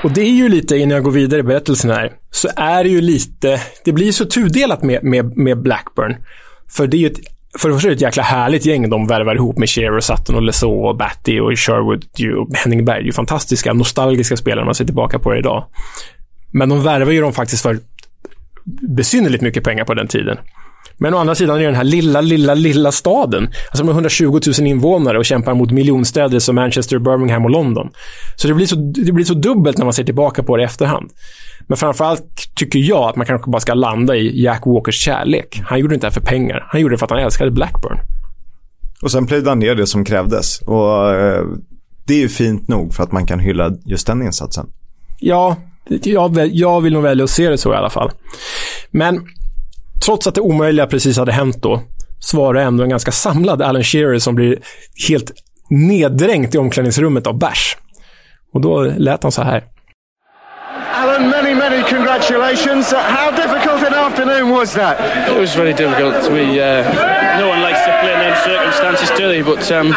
Och 0.03 0.11
det 0.13 0.21
är 0.21 0.33
ju 0.33 0.49
lite, 0.49 0.77
innan 0.77 0.95
jag 0.95 1.05
går 1.05 1.11
vidare 1.11 1.41
i 1.41 1.43
berättelsen 1.43 1.91
här, 1.91 2.13
så 2.31 2.49
är 2.57 2.85
det 2.85 2.91
ju 2.91 3.01
lite, 3.01 3.61
det 3.85 3.93
blir 3.93 4.13
så 4.13 4.25
tudelat 4.25 4.83
med, 4.83 5.05
med, 5.05 5.37
med 5.37 5.63
Blackburn. 5.63 6.17
För 6.69 6.87
det 6.87 6.97
är 6.97 6.99
ju 6.99 7.07
ett, 7.07 7.19
för 7.59 7.69
det 7.69 7.75
första 7.75 7.89
är 7.89 7.91
det 7.91 7.97
ett 7.97 8.01
jäkla 8.01 8.23
härligt 8.23 8.67
gäng 8.67 8.91
de 8.91 9.07
värvar 9.07 9.35
ihop 9.35 9.59
med 9.59 9.69
Shearer, 9.71 10.01
Sutton 10.01 10.35
och 10.37 10.43
Lesault 10.43 10.87
och 10.87 10.97
Batty 10.97 11.41
och 11.41 11.59
Sherwood 11.59 12.05
och 12.39 12.57
Henning 12.57 12.85
Berg. 12.85 12.99
Det 12.99 13.03
är 13.03 13.07
ju 13.07 13.13
fantastiska, 13.13 13.73
nostalgiska 13.73 14.37
spelare 14.37 14.61
när 14.61 14.65
man 14.65 14.75
ser 14.75 14.85
tillbaka 14.85 15.19
på 15.19 15.33
det 15.33 15.39
idag. 15.39 15.65
Men 16.51 16.69
de 16.69 16.83
värvar 16.83 17.13
ju 17.13 17.21
dem 17.21 17.33
faktiskt 17.33 17.63
för 17.63 17.79
besynnerligt 18.97 19.43
mycket 19.43 19.65
pengar 19.65 19.85
på 19.85 19.95
den 19.95 20.09
tiden. 20.09 20.39
Men 20.97 21.15
å 21.15 21.19
andra 21.19 21.35
sidan 21.35 21.57
är 21.57 21.61
det 21.61 21.67
den 21.67 21.75
här 21.75 21.85
lilla, 21.85 22.21
lilla, 22.21 22.55
lilla 22.55 22.93
staden. 22.93 23.49
Alltså 23.71 23.85
har 23.85 23.93
120 23.93 24.41
000 24.59 24.67
invånare 24.67 25.19
och 25.19 25.25
kämpar 25.25 25.55
mot 25.55 25.71
miljonstäder 25.71 26.39
som 26.39 26.55
Manchester, 26.55 26.99
Birmingham 26.99 27.45
och 27.45 27.51
London. 27.51 27.91
Så 28.37 28.49
det 28.49 28.55
blir 28.55 28.67
så, 28.67 28.77
det 28.77 29.13
blir 29.13 29.25
så 29.25 29.35
dubbelt 29.35 29.79
när 29.79 29.85
man 29.85 29.95
ser 29.95 30.05
tillbaka 30.05 30.43
på 30.43 30.57
det 30.57 30.63
i 30.63 30.67
efterhand. 30.67 31.11
Men 31.67 31.77
framförallt 31.77 32.55
tycker 32.55 32.79
jag 32.79 33.09
att 33.09 33.17
man 33.17 33.27
kanske 33.27 33.51
bara 33.51 33.61
ska 33.61 33.75
landa 33.75 34.17
i 34.17 34.43
Jack 34.43 34.63
Walkers 34.67 34.95
kärlek. 35.05 35.63
Han 35.65 35.79
gjorde 35.79 35.93
det 35.93 35.95
inte 35.95 36.07
det 36.07 36.11
här 36.11 36.21
för 36.21 36.27
pengar. 36.27 36.67
Han 36.69 36.81
gjorde 36.81 36.95
det 36.95 36.99
för 36.99 37.07
att 37.07 37.11
han 37.11 37.21
älskade 37.21 37.51
Blackburn. 37.51 37.99
Och 39.03 39.11
sen 39.11 39.27
plöjde 39.27 39.49
han 39.49 39.59
ner 39.59 39.75
det 39.75 39.87
som 39.87 40.05
krävdes. 40.05 40.61
Och 40.61 41.15
eh, 41.15 41.45
det 42.05 42.15
är 42.15 42.19
ju 42.19 42.29
fint 42.29 42.69
nog 42.69 42.95
för 42.95 43.03
att 43.03 43.13
man 43.13 43.27
kan 43.27 43.41
hylla 43.41 43.73
just 43.85 44.07
den 44.07 44.23
insatsen. 44.23 44.67
Ja, 45.19 45.57
jag, 45.89 46.47
jag 46.53 46.81
vill 46.81 46.93
nog 46.93 47.03
välja 47.03 47.25
att 47.25 47.31
se 47.31 47.49
det 47.49 47.59
så 47.59 47.73
i 47.73 47.77
alla 47.77 47.91
fall. 47.91 48.11
Men 48.91 49.27
trots 50.05 50.27
att 50.27 50.35
det 50.35 50.41
omöjliga 50.41 50.87
precis 50.87 51.19
hade 51.19 51.33
hänt 51.33 51.63
då, 51.63 51.83
så 52.19 52.37
var 52.37 52.55
det 52.55 52.63
ändå 52.63 52.83
en 52.83 52.91
ganska 52.91 53.13
samlad 53.13 53.63
Alan 53.63 53.85
Shearer 53.85 54.19
som 54.19 54.35
blir 54.35 54.59
helt 55.09 55.33
neddränkt 55.71 56.55
i 56.55 56.59
omklädningsrummet 56.59 57.27
av 57.27 57.39
bärs. 57.39 57.77
Och 58.55 58.61
då 58.61 58.83
lät 58.83 59.23
han 59.23 59.33
så 59.33 59.43
här. 59.43 59.65
Alan, 60.95 61.29
many, 61.29 61.55
many 61.55 61.83
congratulations. 61.83 62.93
How 62.93 63.31
difficult 63.31 63.83
an 63.83 63.95
afternoon 63.95 64.51
was 64.51 64.73
that? 64.73 64.97
It 65.29 65.41
was 65.41 65.57
very 65.57 65.73
difficult. 65.73 66.31
We 66.31 66.43
uh, 66.43 66.85
no 67.41 67.49
one 67.49 67.61
likes 67.69 67.85
to 67.85 67.93
play 68.01 68.29
in 68.29 68.35
circumstances, 68.45 69.11
do 69.19 69.29
they? 69.29 69.43
But 69.43 69.71
um, 69.71 69.95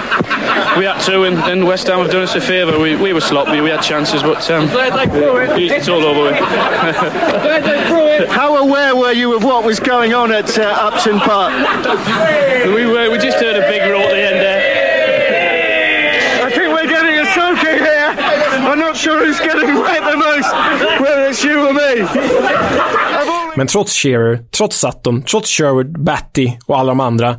we 0.77 0.85
had 0.85 0.99
to, 1.05 1.23
and, 1.23 1.37
and 1.39 1.65
West 1.65 1.87
Ham 1.87 1.99
have 1.99 2.11
done 2.11 2.21
us 2.23 2.35
a 2.35 2.41
favour. 2.41 2.77
We, 2.79 2.95
we 2.95 3.13
were 3.13 3.21
sloppy. 3.21 3.61
We 3.61 3.69
had 3.69 3.81
chances, 3.81 4.21
but 4.21 4.49
um, 4.51 4.67
it's 4.71 5.87
all 5.87 6.03
over 6.03 6.23
with. 6.23 6.35
How 8.29 8.57
aware 8.57 8.95
were 8.95 9.11
you 9.11 9.35
of 9.35 9.43
what 9.43 9.63
was 9.63 9.79
going 9.79 10.13
on 10.13 10.31
at 10.31 10.57
uh, 10.57 10.63
Upton 10.63 11.19
Park? 11.19 11.51
we 12.75 12.85
were, 12.85 13.09
we 13.09 13.17
just 13.17 13.39
heard 13.39 13.55
a 13.55 13.61
big 13.69 13.81
roar 13.89 14.03
at 14.03 14.11
the 14.11 14.21
end 14.21 14.39
there. 14.39 14.75
I 16.45 16.49
think 16.51 16.71
we're 16.73 16.87
getting 16.87 17.17
a 17.19 17.25
soaking 17.33 17.79
here. 17.79 18.15
I'm 18.69 18.79
not 18.79 18.95
sure 18.95 19.25
who's 19.25 19.39
getting 19.39 19.75
wet 19.75 20.03
the 20.11 20.17
most, 20.17 20.51
whether 21.01 21.25
it's 21.29 21.43
you 21.43 21.67
or 21.67 21.73
me. 21.73 22.05
Men 23.59 23.67
trots 23.67 23.93
Shearer, 23.93 24.39
trots 24.57 24.79
Sutton, 24.79 25.21
trots 25.21 25.49
Sherwood, 25.49 26.03
Batty 26.03 26.51
och 26.65 26.79
alla 26.79 26.91
de 26.91 26.99
andra, 26.99 27.35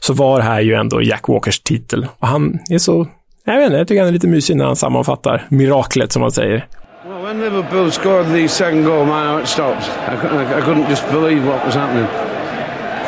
så 0.00 0.12
var 0.12 0.38
det 0.38 0.44
här 0.44 0.60
ju 0.60 0.74
ändå 0.74 1.02
Jack 1.02 1.28
Walkers 1.28 1.60
titel. 1.60 2.06
Och 2.18 2.28
han 2.28 2.58
är 2.70 2.78
så... 2.78 3.06
Jag 3.44 3.56
vet 3.56 3.66
inte, 3.66 3.78
jag 3.78 3.88
tycker 3.88 4.00
han 4.00 4.08
är 4.08 4.12
lite 4.12 4.26
mysig 4.26 4.56
när 4.56 4.64
han 4.64 4.76
sammanfattar 4.76 5.46
miraklet, 5.48 6.12
som 6.12 6.22
man 6.22 6.30
säger. 6.30 6.66
Well, 7.08 7.22
when 7.22 7.40
Liverpool 7.40 7.92
scored 7.92 8.26
the 8.26 8.48
second 8.48 8.84
goal, 8.84 9.06
my 9.06 9.12
heart 9.12 9.48
stopped. 9.48 9.82
I, 10.08 10.14
I, 10.14 10.58
I 10.58 10.62
couldn't 10.62 10.90
just 10.90 11.10
believe 11.10 11.46
what 11.46 11.64
was 11.64 11.74
happening. 11.74 12.06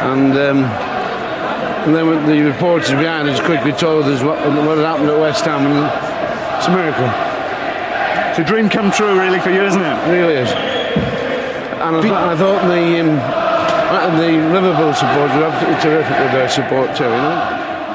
And, 0.01 0.33
um, 0.33 0.65
and 1.87 1.97
then 1.97 2.09
when 2.11 2.27
the 2.27 2.43
reporters 2.43 2.91
behind 2.91 3.29
us 3.29 3.41
quickly 3.41 3.73
told 3.73 4.05
us 4.05 4.23
what, 4.23 4.39
what 4.67 4.79
had 4.79 4.87
happened 4.87 5.11
at 5.11 5.21
West 5.21 5.45
Ham. 5.45 5.67
And 5.67 5.87
it's 6.59 6.69
a 6.69 6.71
miracle. 6.71 7.11
It's 8.31 8.39
a 8.39 8.45
dream 8.45 8.69
come 8.69 8.91
true, 8.91 9.21
really, 9.21 9.39
for 9.39 9.51
you, 9.51 9.63
isn't 9.63 9.83
it? 9.83 10.09
It 10.09 10.13
really 10.13 10.35
is. 10.35 10.78
And 11.81 11.97
I, 11.97 12.03
th- 12.03 12.13
I 12.13 12.37
thought 12.37 12.61
the, 12.63 13.01
um, 13.01 13.21
the 14.19 14.31
Liverpool 14.53 14.95
supporters 14.95 15.37
were 15.37 15.47
absolutely 15.47 15.81
terrific 15.83 16.17
with 16.21 16.33
their 16.33 16.49
support 16.49 16.97
too, 16.97 17.05
you 17.05 17.11
know? 17.11 17.39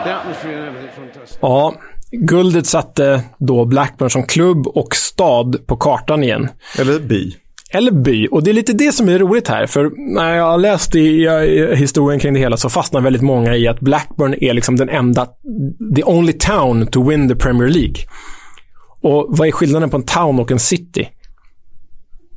The 0.04 0.12
atmosphere 0.12 0.58
and 0.58 0.68
everything, 0.68 0.90
fantastic. 0.96 1.38
Ja, 1.42 1.74
guldet 2.12 2.68
satte 2.68 3.22
då 3.38 3.66
Blackburn 3.66 4.10
som 4.10 4.24
klubb 4.24 4.68
och 4.68 4.96
stad 4.96 5.68
på 5.68 5.76
kartan 5.78 6.24
igen. 6.24 6.50
Eller 6.80 7.00
by. 7.00 7.36
Eller 7.72 7.92
by. 7.92 8.28
Och 8.28 8.44
det 8.44 8.52
är 8.52 8.54
lite 8.54 8.74
det 8.74 8.92
som 8.92 9.10
är 9.10 9.20
roligt 9.20 9.48
här. 9.48 9.68
För 9.68 9.92
när 10.16 10.36
jag 10.36 10.44
har 10.44 10.58
läst 10.58 10.96
i, 10.96 11.00
i 11.00 11.76
historien 11.76 12.20
kring 12.20 12.34
det 12.34 12.40
hela 12.40 12.58
så 12.58 12.70
fastnar 12.70 13.02
väldigt 13.02 13.22
många 13.22 13.56
i 13.56 13.68
att 13.68 13.80
Blackburn 13.80 14.36
är 14.42 14.54
liksom 14.54 14.76
den 14.76 14.90
enda, 14.90 15.28
the 15.96 16.04
only 16.04 16.34
town 16.34 16.88
to 16.88 17.10
win 17.10 17.30
the 17.30 17.36
Premier 17.36 17.68
League. 17.68 17.96
Och 19.02 19.26
vad 19.30 19.48
är 19.48 19.52
skillnaden 19.52 19.90
på 19.90 19.98
en 19.98 20.06
town 20.06 20.40
och 20.40 20.52
en 20.52 20.60
city? 20.60 21.10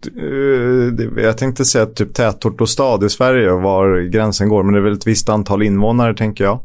Eh, 0.07 1.23
jag 1.25 1.39
tänkte 1.39 1.65
säga 1.65 1.87
typ 1.87 2.15
tätort 2.15 2.61
och 2.61 2.69
stad 2.69 3.05
i 3.05 3.09
Sverige 3.09 3.51
var 3.51 4.11
gränsen 4.11 4.49
går. 4.49 4.63
Men 4.63 4.73
det 4.73 4.81
är 4.81 4.83
väl 4.83 4.93
ett 4.93 5.07
visst 5.07 5.29
antal 5.29 5.63
invånare 5.63 6.15
tänker 6.15 6.45
jag. 6.45 6.61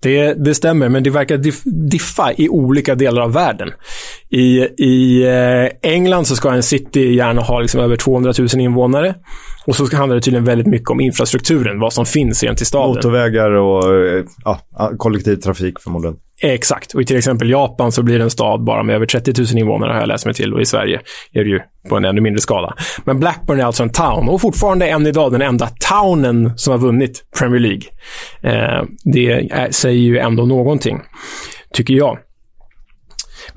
Det, 0.00 0.34
det 0.34 0.54
stämmer, 0.54 0.88
men 0.88 1.02
det 1.02 1.10
verkar 1.10 1.36
diff, 1.36 1.62
diffa 1.64 2.32
i 2.36 2.48
olika 2.48 2.94
delar 2.94 3.22
av 3.22 3.32
världen. 3.32 3.70
I, 4.30 4.58
i 4.78 5.22
eh, 5.22 5.90
England 5.92 6.24
så 6.26 6.36
ska 6.36 6.50
en 6.50 6.62
city 6.62 7.14
gärna 7.14 7.42
ha 7.42 7.60
liksom 7.60 7.80
över 7.80 7.96
200 7.96 8.32
000 8.38 8.48
invånare. 8.60 9.14
Och 9.66 9.76
så 9.76 9.96
handlar 9.96 10.14
det 10.14 10.20
tydligen 10.22 10.44
väldigt 10.44 10.66
mycket 10.66 10.90
om 10.90 11.00
infrastrukturen, 11.00 11.80
vad 11.80 11.92
som 11.92 12.06
finns 12.06 12.42
rent 12.42 12.60
i 12.60 12.64
staden. 12.64 12.94
Motorvägar 12.94 13.50
och 13.50 13.94
eh, 13.94 14.24
ja, 14.44 14.60
kollektivtrafik 14.98 15.80
förmodligen. 15.80 16.16
Exakt. 16.42 16.94
Och 16.94 17.02
i 17.02 17.04
till 17.04 17.16
exempel 17.16 17.50
Japan 17.50 17.92
så 17.92 18.02
blir 18.02 18.18
det 18.18 18.24
en 18.24 18.30
stad 18.30 18.64
bara 18.64 18.82
med 18.82 18.94
över 18.94 19.06
30 19.06 19.32
000 19.38 19.58
invånare 19.58 19.92
har 19.92 20.00
jag 20.00 20.08
läst 20.08 20.24
mig 20.24 20.34
till. 20.34 20.54
Och 20.54 20.60
i 20.60 20.64
Sverige 20.64 21.00
är 21.32 21.44
det 21.44 21.50
ju 21.50 21.60
på 21.88 21.96
en 21.96 22.04
ännu 22.04 22.20
mindre 22.20 22.40
skala. 22.40 22.74
Men 23.04 23.20
Blackburn 23.20 23.60
är 23.60 23.64
alltså 23.64 23.82
en 23.82 23.90
town 23.90 24.28
och 24.28 24.40
fortfarande 24.40 24.86
än 24.86 25.06
idag 25.06 25.32
den 25.32 25.42
enda 25.42 25.68
townen 25.90 26.52
som 26.56 26.70
har 26.70 26.78
vunnit 26.78 27.24
Premier 27.38 27.60
League. 27.60 27.82
Eh, 28.42 28.84
det 29.04 29.32
är, 29.32 29.70
säger 29.70 30.00
ju 30.00 30.18
ändå 30.18 30.46
någonting, 30.46 31.00
tycker 31.72 31.94
jag. 31.94 32.18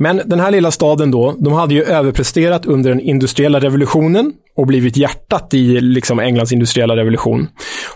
Men 0.01 0.21
den 0.25 0.39
här 0.39 0.51
lilla 0.51 0.71
staden 0.71 1.11
då, 1.11 1.35
de 1.39 1.53
hade 1.53 1.73
ju 1.73 1.83
överpresterat 1.83 2.65
under 2.65 2.89
den 2.89 2.99
industriella 2.99 3.59
revolutionen 3.59 4.33
och 4.55 4.67
blivit 4.67 4.97
hjärtat 4.97 5.53
i 5.53 5.81
liksom 5.81 6.19
Englands 6.19 6.51
industriella 6.51 6.95
revolution. 6.95 7.47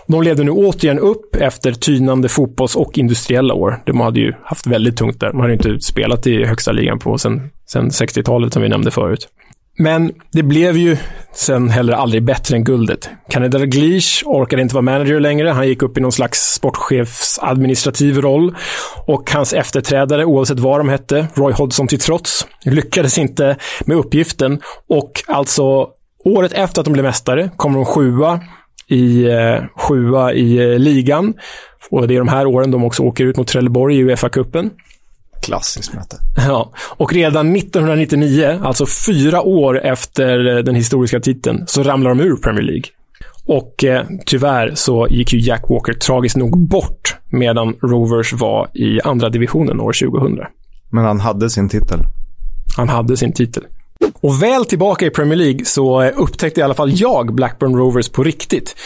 De 0.06 0.22
levde 0.22 0.44
nu 0.44 0.50
återigen 0.50 0.98
upp 0.98 1.36
efter 1.36 1.72
tynande 1.72 2.28
fotbolls 2.28 2.76
och 2.76 2.98
industriella 2.98 3.54
år. 3.54 3.82
De 3.86 4.00
hade 4.00 4.20
ju 4.20 4.32
haft 4.44 4.66
väldigt 4.66 4.96
tungt 4.96 5.20
där. 5.20 5.28
De 5.28 5.40
hade 5.40 5.52
inte 5.52 5.80
spelat 5.80 6.26
i 6.26 6.44
högsta 6.44 6.72
ligan 6.72 6.98
på 6.98 7.18
sen, 7.18 7.50
sen 7.66 7.90
60-talet 7.90 8.52
som 8.52 8.62
vi 8.62 8.68
nämnde 8.68 8.90
förut. 8.90 9.28
Men 9.78 10.12
det 10.32 10.42
blev 10.42 10.76
ju 10.76 10.96
sen 11.32 11.70
heller 11.70 11.92
aldrig 11.92 12.24
bättre 12.24 12.56
än 12.56 12.64
guldet. 12.64 13.08
Canada 13.30 13.58
Dalglish 13.58 14.22
orkade 14.26 14.62
inte 14.62 14.74
vara 14.74 14.82
manager 14.82 15.20
längre. 15.20 15.48
Han 15.48 15.68
gick 15.68 15.82
upp 15.82 15.98
i 15.98 16.00
någon 16.00 16.12
slags 16.12 16.54
sportchefsadministrativ 16.54 18.20
roll. 18.20 18.56
Och 19.06 19.30
hans 19.30 19.52
efterträdare, 19.52 20.24
oavsett 20.24 20.58
vad 20.58 20.80
de 20.80 20.88
hette, 20.88 21.26
Roy 21.34 21.52
Hodgson 21.52 21.88
till 21.88 21.98
trots, 21.98 22.46
lyckades 22.64 23.18
inte 23.18 23.56
med 23.84 23.96
uppgiften. 23.96 24.60
Och 24.88 25.22
alltså, 25.26 25.88
året 26.24 26.52
efter 26.52 26.80
att 26.80 26.84
de 26.84 26.92
blev 26.92 27.04
mästare 27.04 27.50
kommer 27.56 27.76
de 27.76 27.84
sjua 27.84 28.40
i, 28.88 29.24
eh, 29.24 29.62
sjua 29.76 30.32
i 30.32 30.56
eh, 30.56 30.78
ligan. 30.78 31.34
Och 31.90 32.08
det 32.08 32.14
är 32.14 32.18
de 32.18 32.28
här 32.28 32.46
åren 32.46 32.70
de 32.70 32.84
också 32.84 33.02
åker 33.02 33.24
ut 33.24 33.36
mot 33.36 33.48
Trelleborg 33.48 33.96
i 33.96 34.04
Uefa-cupen. 34.04 34.70
Klassiskt 35.44 35.94
möte. 35.94 36.16
Ja, 36.36 36.72
och 36.76 37.12
redan 37.12 37.56
1999, 37.56 38.60
alltså 38.62 38.86
fyra 38.86 39.42
år 39.42 39.80
efter 39.80 40.56
eh, 40.56 40.62
den 40.62 40.74
historiska 40.74 41.20
titeln, 41.20 41.64
så 41.66 41.82
ramlar 41.82 42.10
de 42.10 42.20
ur 42.20 42.36
Premier 42.36 42.62
League. 42.62 42.84
Och 43.46 43.84
eh, 43.84 44.06
tyvärr 44.26 44.74
så 44.74 45.08
gick 45.10 45.32
ju 45.32 45.38
Jack 45.40 45.64
Walker 45.68 45.92
tragiskt 45.92 46.36
nog 46.36 46.68
bort 46.68 47.16
medan 47.28 47.76
Rovers 47.82 48.32
var 48.32 48.68
i 48.74 49.00
andra 49.00 49.28
divisionen 49.28 49.80
år 49.80 49.92
2000. 49.92 50.38
Men 50.90 51.04
han 51.04 51.20
hade 51.20 51.50
sin 51.50 51.68
titel. 51.68 51.98
Han 52.76 52.88
hade 52.88 53.16
sin 53.16 53.32
titel. 53.32 53.62
Och 54.20 54.42
väl 54.42 54.64
tillbaka 54.64 55.06
i 55.06 55.10
Premier 55.10 55.36
League 55.36 55.64
så 55.64 56.02
eh, 56.02 56.12
upptäckte 56.16 56.60
i 56.60 56.62
alla 56.62 56.74
fall 56.74 57.00
jag 57.00 57.34
Blackburn 57.34 57.76
Rovers 57.76 58.08
på 58.08 58.22
riktigt. 58.22 58.76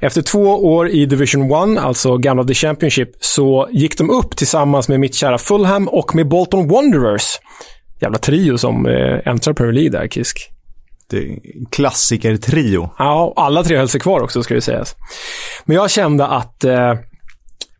Efter 0.00 0.22
två 0.22 0.74
år 0.74 0.88
i 0.88 1.06
Division 1.06 1.76
1, 1.76 1.84
alltså 1.84 2.16
gamla 2.16 2.44
The 2.44 2.54
Championship, 2.54 3.10
så 3.20 3.68
gick 3.72 3.98
de 3.98 4.10
upp 4.10 4.36
tillsammans 4.36 4.88
med 4.88 5.00
mitt 5.00 5.14
kära 5.14 5.38
Fulham 5.38 5.88
och 5.88 6.14
med 6.14 6.28
Bolton 6.28 6.68
Wanderers. 6.68 7.40
Jävla 8.00 8.18
trio 8.18 8.58
som 8.58 8.86
eh, 8.86 9.28
äntrar 9.28 9.54
Premier 9.54 9.74
League 9.74 10.00
där, 10.00 10.08
Kisk. 10.08 10.50
Klassiker-trio. 11.70 12.90
Ja, 12.98 13.32
alla 13.36 13.62
tre 13.62 13.76
höll 13.76 13.88
sig 13.88 14.00
kvar 14.00 14.20
också, 14.20 14.42
ska 14.42 14.54
det 14.54 14.60
sägas. 14.60 14.96
Men 15.64 15.76
jag 15.76 15.90
kände 15.90 16.26
att 16.26 16.64
eh, 16.64 16.94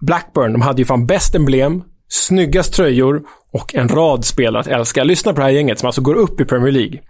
Blackburn, 0.00 0.52
de 0.52 0.62
hade 0.62 0.82
ju 0.82 0.86
fan 0.86 1.06
bäst 1.06 1.34
emblem, 1.34 1.82
snyggast 2.14 2.72
tröjor 2.74 3.22
och 3.52 3.74
en 3.74 3.88
rad 3.88 4.24
spelare 4.24 4.60
att 4.60 4.66
älska. 4.66 5.04
Lyssna 5.04 5.32
på 5.32 5.38
det 5.38 5.44
här 5.44 5.52
gänget 5.52 5.78
som 5.78 5.86
alltså 5.86 6.00
går 6.00 6.14
upp 6.14 6.40
i 6.40 6.44
Premier 6.44 6.72
League. 6.72 7.00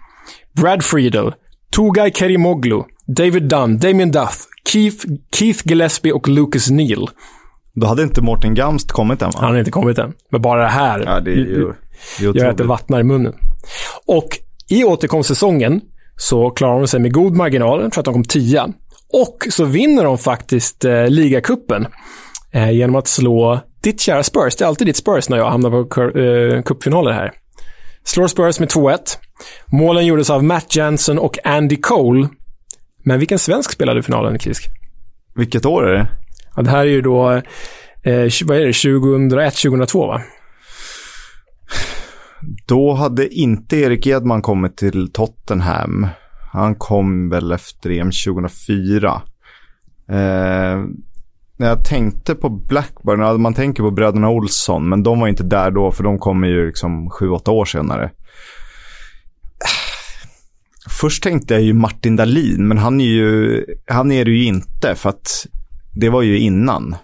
Brad 0.52 0.84
Friedel, 0.84 1.32
Tugay 1.76 2.12
Kerimoglu, 2.12 2.82
David 3.06 3.42
Dunn, 3.42 3.78
Damien 3.78 4.10
Duff, 4.10 4.44
Keith, 4.68 5.06
Keith 5.34 5.68
Gillespie 5.68 6.12
och 6.12 6.28
Lucas 6.28 6.70
Neal. 6.70 7.10
Då 7.74 7.86
hade 7.86 8.02
inte 8.02 8.22
Mårten 8.22 8.54
Gamst 8.54 8.92
kommit 8.92 9.22
än 9.22 9.30
va? 9.30 9.38
Han 9.40 9.52
har 9.52 9.58
inte 9.58 9.70
kommit 9.70 9.98
än. 9.98 10.12
Men 10.30 10.42
bara 10.42 10.62
det 10.62 10.68
här. 10.68 11.02
Ja, 11.06 11.20
det 11.20 11.30
är 11.30 11.34
ju... 11.36 11.72
Det 12.18 12.24
är 12.24 12.34
gör 12.34 12.50
att 12.50 12.56
det 12.56 12.64
vattnar 12.64 13.00
i 13.00 13.02
munnen. 13.02 13.32
Och 14.06 14.28
i 14.68 14.84
återkomstsäsongen 14.84 15.80
så 16.16 16.50
klarar 16.50 16.78
de 16.78 16.88
sig 16.88 17.00
med 17.00 17.12
god 17.12 17.36
marginal. 17.36 17.82
Jag 17.82 17.92
tror 17.92 18.00
att 18.00 18.04
de 18.04 18.14
kom 18.14 18.24
tia. 18.24 18.68
Och 19.12 19.46
så 19.50 19.64
vinner 19.64 20.04
de 20.04 20.18
faktiskt 20.18 20.84
eh, 20.84 21.08
ligacupen 21.08 21.86
eh, 22.54 22.70
genom 22.70 22.96
att 22.96 23.08
slå 23.08 23.60
ditt 23.82 24.00
kära 24.00 24.22
Spurs. 24.22 24.56
Det 24.56 24.64
är 24.64 24.68
alltid 24.68 24.86
ditt 24.86 24.96
Spurs 24.96 25.28
när 25.28 25.36
jag 25.36 25.50
hamnar 25.50 25.70
på 25.70 26.18
eh, 26.18 26.62
cupfinaler 26.62 27.12
här. 27.12 27.32
Slår 28.04 28.26
Spurs 28.26 28.60
med 28.60 28.68
2-1. 28.68 28.98
Målen 29.66 30.06
gjordes 30.06 30.30
av 30.30 30.44
Matt 30.44 30.76
Jansen 30.76 31.18
och 31.18 31.46
Andy 31.46 31.76
Cole. 31.76 32.28
Men 33.04 33.18
vilken 33.18 33.38
svensk 33.38 33.72
spelade 33.72 34.00
i 34.00 34.02
finalen, 34.02 34.38
Kisk? 34.38 34.68
Vilket 35.34 35.66
år 35.66 35.88
är 35.88 35.92
det? 35.92 36.08
Ja, 36.56 36.62
det 36.62 36.70
här 36.70 36.80
är 36.80 36.90
ju 36.90 37.02
då, 37.02 37.30
eh, 38.02 38.28
vad 38.44 38.56
är 38.56 38.66
det, 38.66 38.72
2001, 38.72 39.54
2002 39.54 40.06
va? 40.06 40.22
Då 42.66 42.92
hade 42.92 43.34
inte 43.34 43.76
Erik 43.76 44.06
Edman 44.06 44.42
kommit 44.42 44.76
till 44.76 45.12
Tottenham. 45.12 46.08
Han 46.52 46.74
kom 46.74 47.28
väl 47.28 47.52
efter 47.52 47.90
EM 47.90 48.10
2004. 48.10 49.22
Eh, 50.08 50.84
när 51.56 51.66
jag 51.66 51.84
tänkte 51.84 52.34
på 52.34 52.48
Blackburn, 52.48 53.42
man 53.42 53.54
tänker 53.54 53.82
på 53.82 53.90
bröderna 53.90 54.28
Olsson, 54.28 54.88
men 54.88 55.02
de 55.02 55.20
var 55.20 55.28
inte 55.28 55.42
där 55.42 55.70
då 55.70 55.92
för 55.92 56.04
de 56.04 56.18
kommer 56.18 56.48
ju 56.48 56.66
liksom 56.66 57.10
7-8 57.10 57.50
år 57.50 57.64
senare. 57.64 58.10
Först 60.90 61.22
tänkte 61.22 61.54
jag 61.54 61.62
ju 61.62 61.72
Martin 61.72 62.16
Dahlin, 62.16 62.68
men 62.68 62.78
han 62.78 63.00
är 63.00 63.04
ju, 63.04 63.64
han 63.86 64.12
är 64.12 64.24
det 64.24 64.30
ju 64.30 64.44
inte 64.44 64.94
för 64.94 65.08
att 65.08 65.46
det 65.92 66.08
var 66.08 66.22
ju 66.22 66.38
innan. 66.38 66.96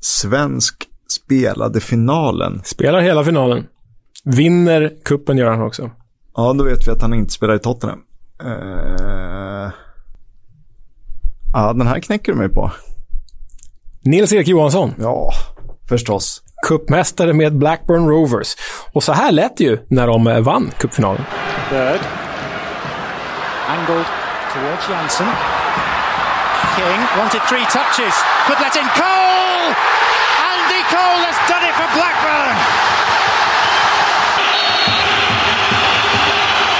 Svensk 0.00 0.88
spelade 1.08 1.80
finalen. 1.80 2.60
Spelar 2.64 3.00
hela 3.00 3.24
finalen. 3.24 3.66
Vinner 4.24 4.92
kuppen 5.04 5.38
gör 5.38 5.50
han 5.50 5.62
också. 5.62 5.90
Ja, 6.36 6.52
då 6.52 6.64
vet 6.64 6.88
vi 6.88 6.90
att 6.90 7.02
han 7.02 7.14
inte 7.14 7.32
spelar 7.32 7.54
i 7.54 7.58
Tottenham. 7.58 8.00
Uh... 8.44 9.70
Ja, 11.52 11.72
den 11.72 11.86
här 11.86 12.00
knäcker 12.00 12.32
du 12.32 12.38
mig 12.38 12.48
på. 12.48 12.72
Nils-Erik 14.06 14.48
Johansson. 14.48 14.94
Ja, 14.98 15.32
förstås. 15.88 16.42
Cupmästare 16.66 17.32
med 17.32 17.58
Blackburn 17.58 18.08
Rovers. 18.08 18.56
Och 18.92 19.02
så 19.02 19.12
här 19.12 19.32
lät 19.32 19.56
det 19.56 19.64
ju 19.64 19.78
när 19.90 20.06
de 20.06 20.26
eh, 20.26 20.40
vann 20.40 20.72
cupfinalen. 20.78 21.24
Bird. 21.70 22.00
Angled 23.68 24.06
towards 24.52 24.88
Jansen. 24.90 25.26
King 26.76 27.00
wanted 27.18 27.42
three 27.50 27.66
touches. 27.76 28.14
Could 28.46 28.60
let 28.60 28.76
in 28.76 28.88
Cole! 29.00 29.74
Andy 30.52 30.82
Cole 30.94 31.20
has 31.28 31.38
done 31.50 31.64
it 31.68 31.74
for 31.80 31.88
Blackburn! 31.96 32.56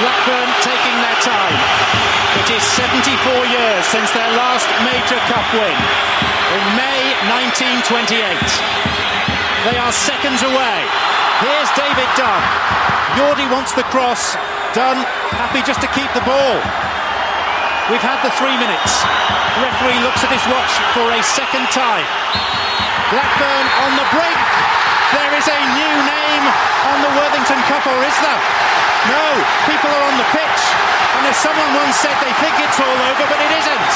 Blackburn 0.01 0.49
taking 0.71 0.97
their 1.05 1.19
time. 1.33 1.57
It 2.41 2.49
is 2.57 2.63
74 2.63 3.47
years 3.57 3.85
since 3.87 4.09
their 4.13 4.31
last 4.37 4.69
major 4.85 5.21
cup 5.31 5.47
win. 5.57 5.77
In 6.55 6.65
May 6.77 6.96
1928. 7.27 8.23
They 9.67 9.77
are 9.79 9.91
seconds 9.91 10.47
away. 10.47 10.79
Here's 11.43 11.71
David 11.75 12.07
Dunn. 12.15 12.43
Yordi 13.19 13.51
wants 13.51 13.75
the 13.75 13.83
cross. 13.91 14.39
Dunn 14.75 15.03
happy 15.35 15.61
just 15.67 15.83
to 15.83 15.91
keep 15.91 16.07
the 16.15 16.23
ball. 16.23 16.57
We've 17.91 18.03
had 18.03 18.23
the 18.23 18.31
three 18.39 18.55
minutes. 18.59 18.93
Referee 19.59 19.99
looks 20.07 20.23
at 20.23 20.31
his 20.31 20.45
watch 20.51 20.73
for 20.95 21.07
a 21.11 21.23
second 21.23 21.67
time. 21.75 22.07
Blackburn 23.11 23.67
on 23.83 23.91
the 23.99 24.07
brink. 24.15 24.86
There 25.15 25.33
is 25.39 25.47
a 25.47 25.61
new 25.79 25.95
name 26.03 26.45
on 26.91 26.99
the 26.99 27.13
Worthington 27.15 27.61
Cup, 27.71 27.87
or 27.87 27.99
is 28.03 28.17
there? 28.19 28.43
No, 29.07 29.27
people 29.71 29.87
are 29.87 30.05
on 30.11 30.17
the 30.19 30.29
pitch. 30.35 30.63
And 31.15 31.31
as 31.31 31.39
someone 31.39 31.71
once 31.79 31.95
said, 32.03 32.17
they 32.19 32.35
think 32.43 32.59
it's 32.59 32.79
all 32.83 32.99
over, 33.07 33.25
but 33.31 33.39
it 33.39 33.53
isn't. 33.55 33.93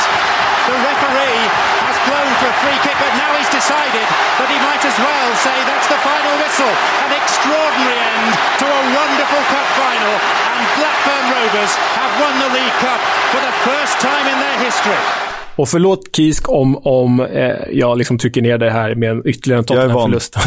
The 0.70 0.76
referee 0.86 1.42
has 1.82 1.96
blown 2.06 2.30
for 2.38 2.46
a 2.46 2.56
free 2.62 2.78
kick, 2.86 2.94
but 2.94 3.10
now 3.18 3.34
he's 3.34 3.50
decided 3.50 4.06
that 4.38 4.48
he 4.54 4.58
might 4.62 4.84
as 4.86 4.94
well 5.02 5.28
say 5.42 5.56
that's 5.66 5.90
the 5.90 5.98
final 5.98 6.34
whistle. 6.38 6.74
An 7.02 7.12
extraordinary 7.18 7.98
end 7.98 8.30
to 8.62 8.66
a 8.70 8.82
wonderful 8.94 9.42
cup 9.50 9.66
final, 9.74 10.14
and 10.14 10.62
Blackburn 10.78 11.26
Rovers 11.34 11.72
have 11.98 12.12
won 12.22 12.34
the 12.38 12.50
League 12.54 12.78
Cup 12.78 13.02
for 13.34 13.42
the 13.42 13.54
first 13.66 13.98
time 13.98 14.30
in 14.30 14.38
their 14.38 14.58
history. 14.62 15.29
Och 15.56 15.68
förlåt 15.68 16.16
Kisk 16.16 16.48
om, 16.48 16.76
om 16.76 17.20
eh, 17.20 17.54
jag 17.72 17.98
liksom 17.98 18.18
trycker 18.18 18.42
ner 18.42 18.58
det 18.58 18.70
här 18.70 18.94
med 18.94 19.10
en 19.10 19.28
ytterligare 19.28 19.58
en 19.58 19.64
Tottenham-förlust. 19.64 20.36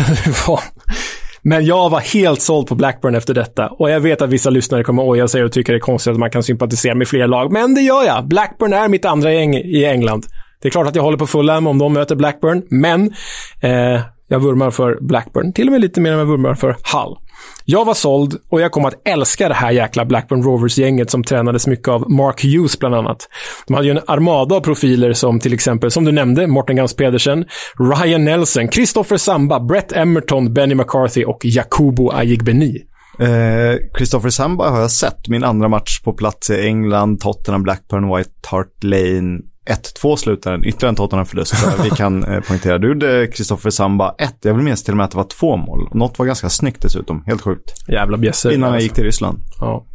Men 1.46 1.66
jag 1.66 1.90
var 1.90 2.00
helt 2.00 2.42
såld 2.42 2.68
på 2.68 2.76
Blackburn 2.76 3.16
efter 3.16 3.34
detta. 3.34 3.68
Och 3.68 3.90
jag 3.90 4.00
vet 4.00 4.22
att 4.22 4.30
vissa 4.30 4.50
lyssnare 4.50 4.84
kommer 4.84 5.04
oja 5.04 5.28
sig 5.28 5.44
och 5.44 5.52
tycker 5.52 5.74
det 5.74 5.78
är 5.78 5.80
konstigt 5.80 6.12
att 6.12 6.20
man 6.20 6.30
kan 6.30 6.44
sympatisera 6.44 6.96
med 6.96 7.08
fler 7.08 7.28
lag. 7.28 7.52
Men 7.52 7.76
det 7.76 7.82
gör 7.82 8.06
jag. 8.06 8.28
Blackburn 8.28 8.74
är 8.74 8.88
mitt 8.88 9.06
andra 9.06 9.34
gäng 9.34 9.56
i 9.56 9.86
England. 9.86 10.26
Det 10.62 10.68
är 10.68 10.72
klart 10.72 10.88
att 10.88 10.96
jag 10.96 11.04
håller 11.04 11.18
på 11.18 11.28
Fulham 11.28 11.68
om 11.68 11.78
de 11.78 11.94
möter 11.94 12.16
Blackburn, 12.16 12.64
men 12.70 13.14
eh, 13.62 14.02
jag 14.28 14.40
vurmar 14.40 14.72
för 14.72 14.98
Blackburn, 15.02 15.54
till 15.54 15.68
och 15.68 15.72
med 15.72 15.82
lite 15.82 16.02
mer 16.02 16.12
än 16.12 16.20
jag 16.20 16.26
vurmar 16.26 16.56
för 16.56 16.70
Hull. 16.70 17.18
Jag 17.66 17.86
var 17.86 17.94
såld 17.94 18.36
och 18.50 18.62
jag 18.62 18.72
kom 18.72 18.86
att 18.86 19.08
älska 19.08 19.48
det 19.48 19.54
här 19.54 19.72
jäkla 19.72 20.06
Blackburn 20.06 20.44
Rovers-gänget 20.44 21.12
som 21.12 21.24
tränades 21.24 21.68
mycket 21.68 21.88
av 21.88 22.12
Mark 22.12 22.44
Hughes 22.44 22.80
bland 22.80 22.96
annat. 22.96 23.30
De 23.68 23.74
hade 23.74 23.88
ju 23.88 23.92
en 23.92 24.04
armada 24.08 24.56
av 24.56 24.62
profiler 24.62 25.14
som 25.14 25.40
till 25.40 25.54
exempel, 25.54 25.92
som 25.92 26.06
du 26.06 26.12
nämnde, 26.12 26.48
Morten 26.48 26.76
Gans 26.76 26.96
Pedersen, 26.96 27.46
Ryan 27.80 28.26
Nelson, 28.26 28.68
Christopher 28.68 29.18
Samba, 29.18 29.60
Brett 29.60 29.92
Emerton, 29.92 30.54
Benny 30.54 30.76
McCarthy 30.76 31.26
och 31.26 31.40
Jakubo 31.46 32.12
Ayigbeni. 32.12 32.78
Eh, 33.20 33.78
Christopher 33.98 34.30
Samba 34.30 34.70
har 34.70 34.80
jag 34.80 34.92
sett. 34.92 35.28
Min 35.28 35.44
andra 35.44 35.68
match 35.68 36.02
på 36.02 36.14
plats 36.14 36.50
i 36.50 36.66
England, 36.66 37.20
Tottenham, 37.20 37.64
Blackburn, 37.64 38.18
White 38.18 38.30
Hart 38.48 38.84
Lane. 38.84 39.40
1-2 39.66 40.16
slutar 40.16 40.52
den, 40.52 40.66
ytterligare 40.66 40.90
en 40.90 40.96
Tottenham-förlust. 40.96 41.58
Så 41.58 41.84
vi 41.84 41.90
kan 41.90 42.24
eh, 42.24 42.40
poängtera. 42.40 42.78
Du 42.78 42.88
gjorde 42.88 43.28
Christopher 43.34 43.70
Samba 43.70 44.16
1. 44.18 44.36
Jag 44.42 44.54
vill 44.54 44.64
minnas 44.64 44.84
till 44.84 44.94
och 44.94 44.98
med 44.98 45.04
att 45.04 45.12
det 45.12 45.18
var 45.18 45.24
två 45.24 45.58
mål. 45.58 45.90
Något 45.94 46.20
var 46.20 46.26
ganska 46.26 46.50
snyggt 46.50 46.82
dessutom. 46.82 47.24
Helt 47.28 47.42
sjukt. 47.42 47.74
Jävla 47.88 48.18
bjässe. 48.18 48.54
Innan 48.54 48.74
jag 48.74 48.82
gick 48.82 48.94
till 48.94 49.04
Ryssland. 49.04 49.40
Ja. 49.60 49.86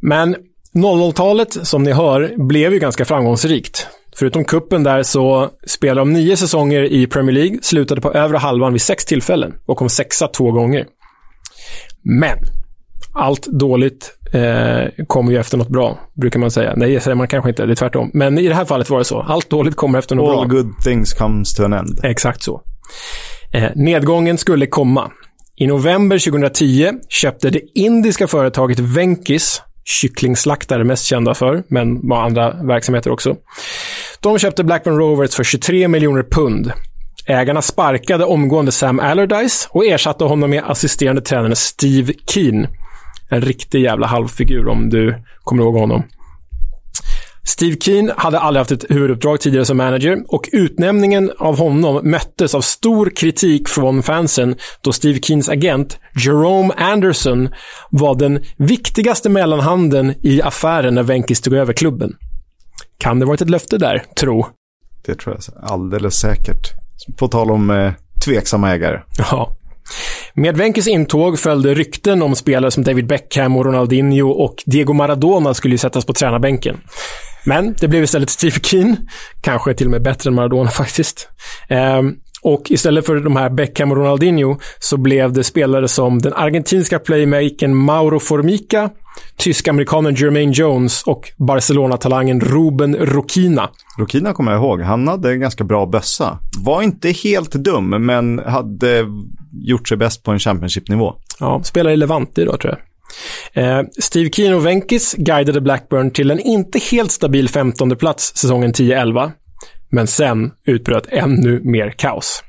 Men 0.00 0.36
00-talet, 0.74 1.66
som 1.66 1.82
ni 1.82 1.92
hör, 1.92 2.46
blev 2.48 2.72
ju 2.72 2.78
ganska 2.78 3.04
framgångsrikt. 3.04 3.86
Förutom 4.16 4.44
kuppen 4.44 4.82
där 4.82 5.02
så 5.02 5.50
spelade 5.66 6.00
de 6.00 6.12
nio 6.12 6.36
säsonger 6.36 6.82
i 6.82 7.06
Premier 7.06 7.34
League, 7.34 7.58
slutade 7.62 8.00
på 8.00 8.12
övre 8.12 8.36
halvan 8.36 8.72
vid 8.72 8.82
sex 8.82 9.04
tillfällen 9.04 9.54
och 9.66 9.76
kom 9.76 9.88
sexa 9.88 10.28
två 10.28 10.52
gånger. 10.52 10.86
Men 12.02 12.38
allt 13.14 13.46
dåligt 13.46 14.18
eh, 14.36 15.04
kommer 15.06 15.32
ju 15.32 15.38
efter 15.38 15.58
något 15.58 15.68
bra, 15.68 15.98
brukar 16.14 16.40
man 16.40 16.50
säga. 16.50 16.72
Nej, 16.76 16.94
det 16.94 17.00
säger 17.00 17.14
man 17.14 17.28
kanske 17.28 17.50
inte, 17.50 17.66
det 17.66 17.72
är 17.72 17.74
tvärtom. 17.74 18.10
Men 18.14 18.38
i 18.38 18.48
det 18.48 18.54
här 18.54 18.64
fallet 18.64 18.90
var 18.90 18.98
det 18.98 19.04
så. 19.04 19.20
Allt 19.22 19.50
dåligt 19.50 19.76
kommer 19.76 19.98
efter 19.98 20.14
något 20.16 20.38
All 20.38 20.48
bra. 20.48 20.56
good 20.58 20.78
things 20.84 21.12
comes 21.14 21.54
to 21.54 21.64
an 21.64 21.72
end. 21.72 22.00
Exakt 22.04 22.42
så. 22.42 22.62
Eh, 23.52 23.70
nedgången 23.74 24.38
skulle 24.38 24.66
komma. 24.66 25.10
I 25.56 25.66
november 25.66 26.18
2010 26.18 26.90
köpte 27.08 27.50
det 27.50 27.60
indiska 27.74 28.26
företaget 28.26 28.78
Venkis, 28.78 29.62
kycklingslaktare 29.84 30.84
mest 30.84 31.04
kända 31.04 31.34
för, 31.34 31.62
men 31.68 32.08
var 32.08 32.22
andra 32.22 32.52
verksamheter 32.62 33.10
också. 33.10 33.36
De 34.20 34.38
köpte 34.38 34.64
Blackburn 34.64 34.98
Rovers 34.98 35.34
för 35.34 35.44
23 35.44 35.88
miljoner 35.88 36.22
pund. 36.22 36.72
Ägarna 37.26 37.62
sparkade 37.62 38.24
omgående 38.24 38.72
Sam 38.72 39.00
Allardyce 39.00 39.68
och 39.70 39.84
ersatte 39.86 40.24
honom 40.24 40.50
med 40.50 40.64
assisterande 40.66 41.22
tränaren 41.22 41.56
Steve 41.56 42.12
Keen. 42.26 42.66
En 43.28 43.40
riktig 43.40 43.80
jävla 43.82 44.06
halvfigur 44.06 44.68
om 44.68 44.88
du 44.88 45.22
kommer 45.44 45.62
ihåg 45.62 45.74
honom. 45.74 46.02
Steve 47.46 47.76
Keen 47.80 48.12
hade 48.16 48.38
aldrig 48.38 48.60
haft 48.60 48.70
ett 48.70 48.84
huvuduppdrag 48.90 49.40
tidigare 49.40 49.64
som 49.64 49.76
manager 49.76 50.24
och 50.28 50.48
utnämningen 50.52 51.32
av 51.38 51.58
honom 51.58 52.10
möttes 52.10 52.54
av 52.54 52.60
stor 52.60 53.10
kritik 53.10 53.68
från 53.68 54.02
fansen 54.02 54.56
då 54.80 54.92
Steve 54.92 55.18
Keens 55.22 55.48
agent 55.48 55.98
Jerome 56.24 56.74
Anderson 56.76 57.48
var 57.90 58.14
den 58.14 58.44
viktigaste 58.56 59.28
mellanhanden 59.28 60.14
i 60.22 60.42
affären 60.42 60.94
när 60.94 61.02
Venkis 61.02 61.40
tog 61.40 61.54
över 61.54 61.72
klubben. 61.72 62.16
Kan 62.98 63.18
det 63.18 63.26
varit 63.26 63.40
ett 63.40 63.50
löfte 63.50 63.78
där, 63.78 64.04
tro? 64.20 64.46
Det 65.06 65.14
tror 65.14 65.34
jag 65.36 65.70
alldeles 65.70 66.14
säkert. 66.14 66.72
På 67.16 67.28
tal 67.28 67.50
om 67.50 67.70
eh, 67.70 67.92
tveksamma 68.24 68.72
ägare. 68.72 69.00
Ja. 69.18 69.56
Med 70.38 70.56
Venkes 70.56 70.88
intåg 70.88 71.38
följde 71.38 71.74
rykten 71.74 72.22
om 72.22 72.34
spelare 72.34 72.70
som 72.70 72.84
David 72.84 73.06
Beckham 73.06 73.56
och 73.56 73.64
Ronaldinho 73.64 74.28
och 74.28 74.62
Diego 74.66 74.92
Maradona 74.92 75.54
skulle 75.54 75.74
ju 75.74 75.78
sättas 75.78 76.04
på 76.04 76.12
tränarbänken. 76.12 76.76
Men 77.46 77.74
det 77.80 77.88
blev 77.88 78.02
istället 78.02 78.30
Steve 78.30 78.56
Keane, 78.62 78.96
kanske 79.40 79.74
till 79.74 79.86
och 79.86 79.90
med 79.90 80.02
bättre 80.02 80.28
än 80.28 80.34
Maradona 80.34 80.70
faktiskt. 80.70 81.28
Ehm, 81.68 82.14
och 82.42 82.70
istället 82.70 83.06
för 83.06 83.16
de 83.16 83.36
här 83.36 83.50
Beckham 83.50 83.90
och 83.90 83.96
Ronaldinho 83.96 84.58
så 84.78 84.96
blev 84.96 85.32
det 85.32 85.44
spelare 85.44 85.88
som 85.88 86.18
den 86.18 86.32
argentinska 86.32 86.98
playmakern 86.98 87.74
Mauro 87.74 88.20
Formica, 88.20 88.90
tysk-amerikanen 89.36 90.14
Jermaine 90.14 90.52
Jones 90.52 91.02
och 91.02 91.32
Barcelona-talangen 91.36 92.40
Ruben 92.40 92.96
Rokina. 92.96 93.70
Rokina 93.98 94.32
kommer 94.32 94.52
jag 94.52 94.60
ihåg. 94.60 94.80
Han 94.80 95.08
hade 95.08 95.30
en 95.30 95.40
ganska 95.40 95.64
bra 95.64 95.86
bössa. 95.86 96.38
Var 96.64 96.82
inte 96.82 97.10
helt 97.10 97.52
dum, 97.52 98.06
men 98.06 98.38
hade 98.38 99.06
gjort 99.62 99.88
sig 99.88 99.96
bäst 99.96 100.22
på 100.22 100.30
en 100.30 100.38
Championship-nivå. 100.38 101.14
Ja, 101.40 101.62
spelar 101.64 101.90
i 101.90 101.96
Levante 101.96 102.42
idag 102.42 102.60
tror 102.60 102.74
jag. 102.74 102.82
Eh, 103.52 103.84
Steve 103.98 104.30
Keen 104.30 104.54
och 104.54 104.66
Venkis 104.66 105.14
guidade 105.18 105.60
Blackburn 105.60 106.10
till 106.10 106.30
en 106.30 106.40
inte 106.40 106.78
helt 106.78 107.10
stabil 107.10 107.48
15 107.48 107.96
plats 107.96 108.36
säsongen 108.36 108.72
10-11. 108.72 109.30
Men 109.90 110.06
sen 110.06 110.50
utbröt 110.66 111.06
ännu 111.08 111.60
mer 111.64 111.90
kaos. 111.90 112.42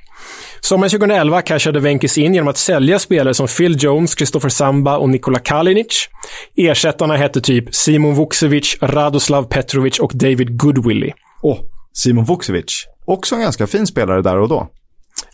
Sommaren 0.62 0.89
2011 0.89 1.41
cashade 1.41 1.80
Venkis 1.80 2.18
in 2.18 2.34
genom 2.34 2.47
att 2.47 2.58
sälja 2.58 2.99
spelare 2.99 3.34
som 3.34 3.47
Phil 3.47 3.76
Jones, 3.80 4.18
Christopher 4.18 4.49
Samba 4.49 4.97
och 4.97 5.10
Nikola 5.10 5.39
Kalinic. 5.39 6.10
Ersättarna 6.55 7.16
hette 7.16 7.41
typ 7.41 7.76
Simon 7.76 8.16
Vukcevic, 8.16 8.78
Radoslav 8.82 9.43
Petrovic 9.43 9.99
och 9.99 10.12
David 10.16 10.58
Goodwillie. 10.58 11.14
Åh, 11.41 11.53
oh, 11.53 11.60
Simon 11.93 12.26
Vukcevic. 12.26 12.86
Också 13.05 13.36
en 13.36 13.41
ganska 13.41 13.68
fin 13.68 13.88
spelare 13.88 14.22
där 14.22 14.38
och 14.38 14.49
då. 14.49 14.70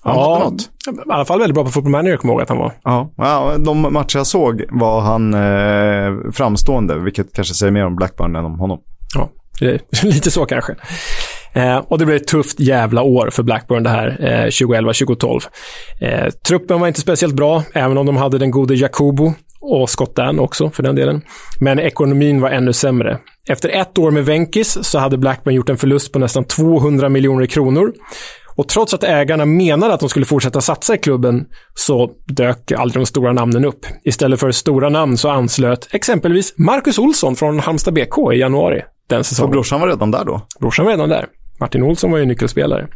Han 0.01 0.15
ja, 0.15 0.39
något. 0.39 0.61
i 1.07 1.11
alla 1.11 1.25
fall 1.25 1.39
väldigt 1.39 1.55
bra 1.55 1.63
på 1.63 1.69
Football 1.69 1.91
Manager, 1.91 2.17
kommer 2.17 2.33
jag 2.33 2.35
ihåg 2.35 2.41
att 2.41 2.49
han 2.49 2.57
var. 2.57 2.73
Ja, 2.83 3.13
ja 3.17 3.57
de 3.57 3.93
matcher 3.93 4.17
jag 4.17 4.27
såg 4.27 4.63
var 4.69 5.01
han 5.01 5.33
eh, 5.33 6.31
framstående, 6.31 6.99
vilket 6.99 7.33
kanske 7.33 7.53
säger 7.53 7.71
mer 7.71 7.85
om 7.85 7.95
Blackburn 7.95 8.35
än 8.35 8.45
om 8.45 8.59
honom. 8.59 8.79
Ja, 9.15 9.29
lite 10.03 10.31
så 10.31 10.45
kanske. 10.45 10.75
Eh, 11.53 11.77
och 11.77 11.97
det 11.97 12.05
blev 12.05 12.17
ett 12.17 12.27
tufft 12.27 12.59
jävla 12.59 13.01
år 13.01 13.29
för 13.31 13.43
Blackburn 13.43 13.83
det 13.83 13.89
här, 13.89 14.17
eh, 14.19 14.45
2011-2012. 14.45 15.39
Eh, 16.01 16.29
truppen 16.47 16.79
var 16.79 16.87
inte 16.87 17.01
speciellt 17.01 17.35
bra, 17.35 17.63
även 17.73 17.97
om 17.97 18.05
de 18.05 18.17
hade 18.17 18.37
den 18.37 18.51
gode 18.51 18.75
Jakubo 18.75 19.33
och 19.61 19.89
Scott 19.89 20.15
Dan 20.15 20.39
också 20.39 20.69
för 20.69 20.83
den 20.83 20.95
delen. 20.95 21.21
Men 21.59 21.79
ekonomin 21.79 22.41
var 22.41 22.49
ännu 22.49 22.73
sämre. 22.73 23.19
Efter 23.49 23.69
ett 23.69 23.97
år 23.97 24.11
med 24.11 24.25
Venkis 24.25 24.77
så 24.81 24.99
hade 24.99 25.17
Blackburn 25.17 25.55
gjort 25.55 25.69
en 25.69 25.77
förlust 25.77 26.11
på 26.11 26.19
nästan 26.19 26.43
200 26.43 27.09
miljoner 27.09 27.45
kronor. 27.45 27.93
Och 28.55 28.67
trots 28.67 28.93
att 28.93 29.03
ägarna 29.03 29.45
menade 29.45 29.93
att 29.93 29.99
de 29.99 30.09
skulle 30.09 30.25
fortsätta 30.25 30.61
satsa 30.61 30.95
i 30.95 30.97
klubben 30.97 31.45
så 31.75 32.11
dök 32.25 32.71
aldrig 32.71 33.01
de 33.01 33.05
stora 33.05 33.33
namnen 33.33 33.65
upp. 33.65 33.85
Istället 34.03 34.39
för 34.39 34.51
stora 34.51 34.89
namn 34.89 35.17
så 35.17 35.29
anslöt 35.29 35.87
exempelvis 35.91 36.53
Marcus 36.57 36.99
Olsson 36.99 37.35
från 37.35 37.59
Halmstad 37.59 37.93
BK 37.93 38.33
i 38.33 38.37
januari 38.37 38.81
den 39.09 39.23
säsongen. 39.23 39.49
Så 39.49 39.51
brorsan 39.51 39.81
var 39.81 39.87
redan 39.87 40.11
där 40.11 40.25
då? 40.25 40.41
Brorsan 40.59 40.85
var 40.85 40.91
redan 40.91 41.09
där. 41.09 41.25
Martin 41.59 41.83
Olsson 41.83 42.11
var 42.11 42.17
ju 42.17 42.25
nyckelspelare. 42.25 42.87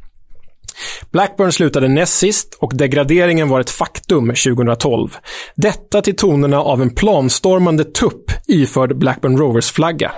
Blackburn 1.12 1.52
slutade 1.52 1.88
näst 1.88 2.18
sist 2.18 2.58
och 2.60 2.72
degraderingen 2.76 3.50
var 3.50 3.60
ett 3.60 3.70
faktum 3.70 4.28
2012. 4.28 5.10
Detta 5.56 6.02
till 6.02 6.16
tonerna 6.16 6.62
av 6.62 6.82
en 6.82 6.90
planstormande 6.90 7.84
tupp 7.84 8.32
iförd 8.48 8.98
Blackburn 8.98 9.38
Rovers-flagga. 9.38 10.12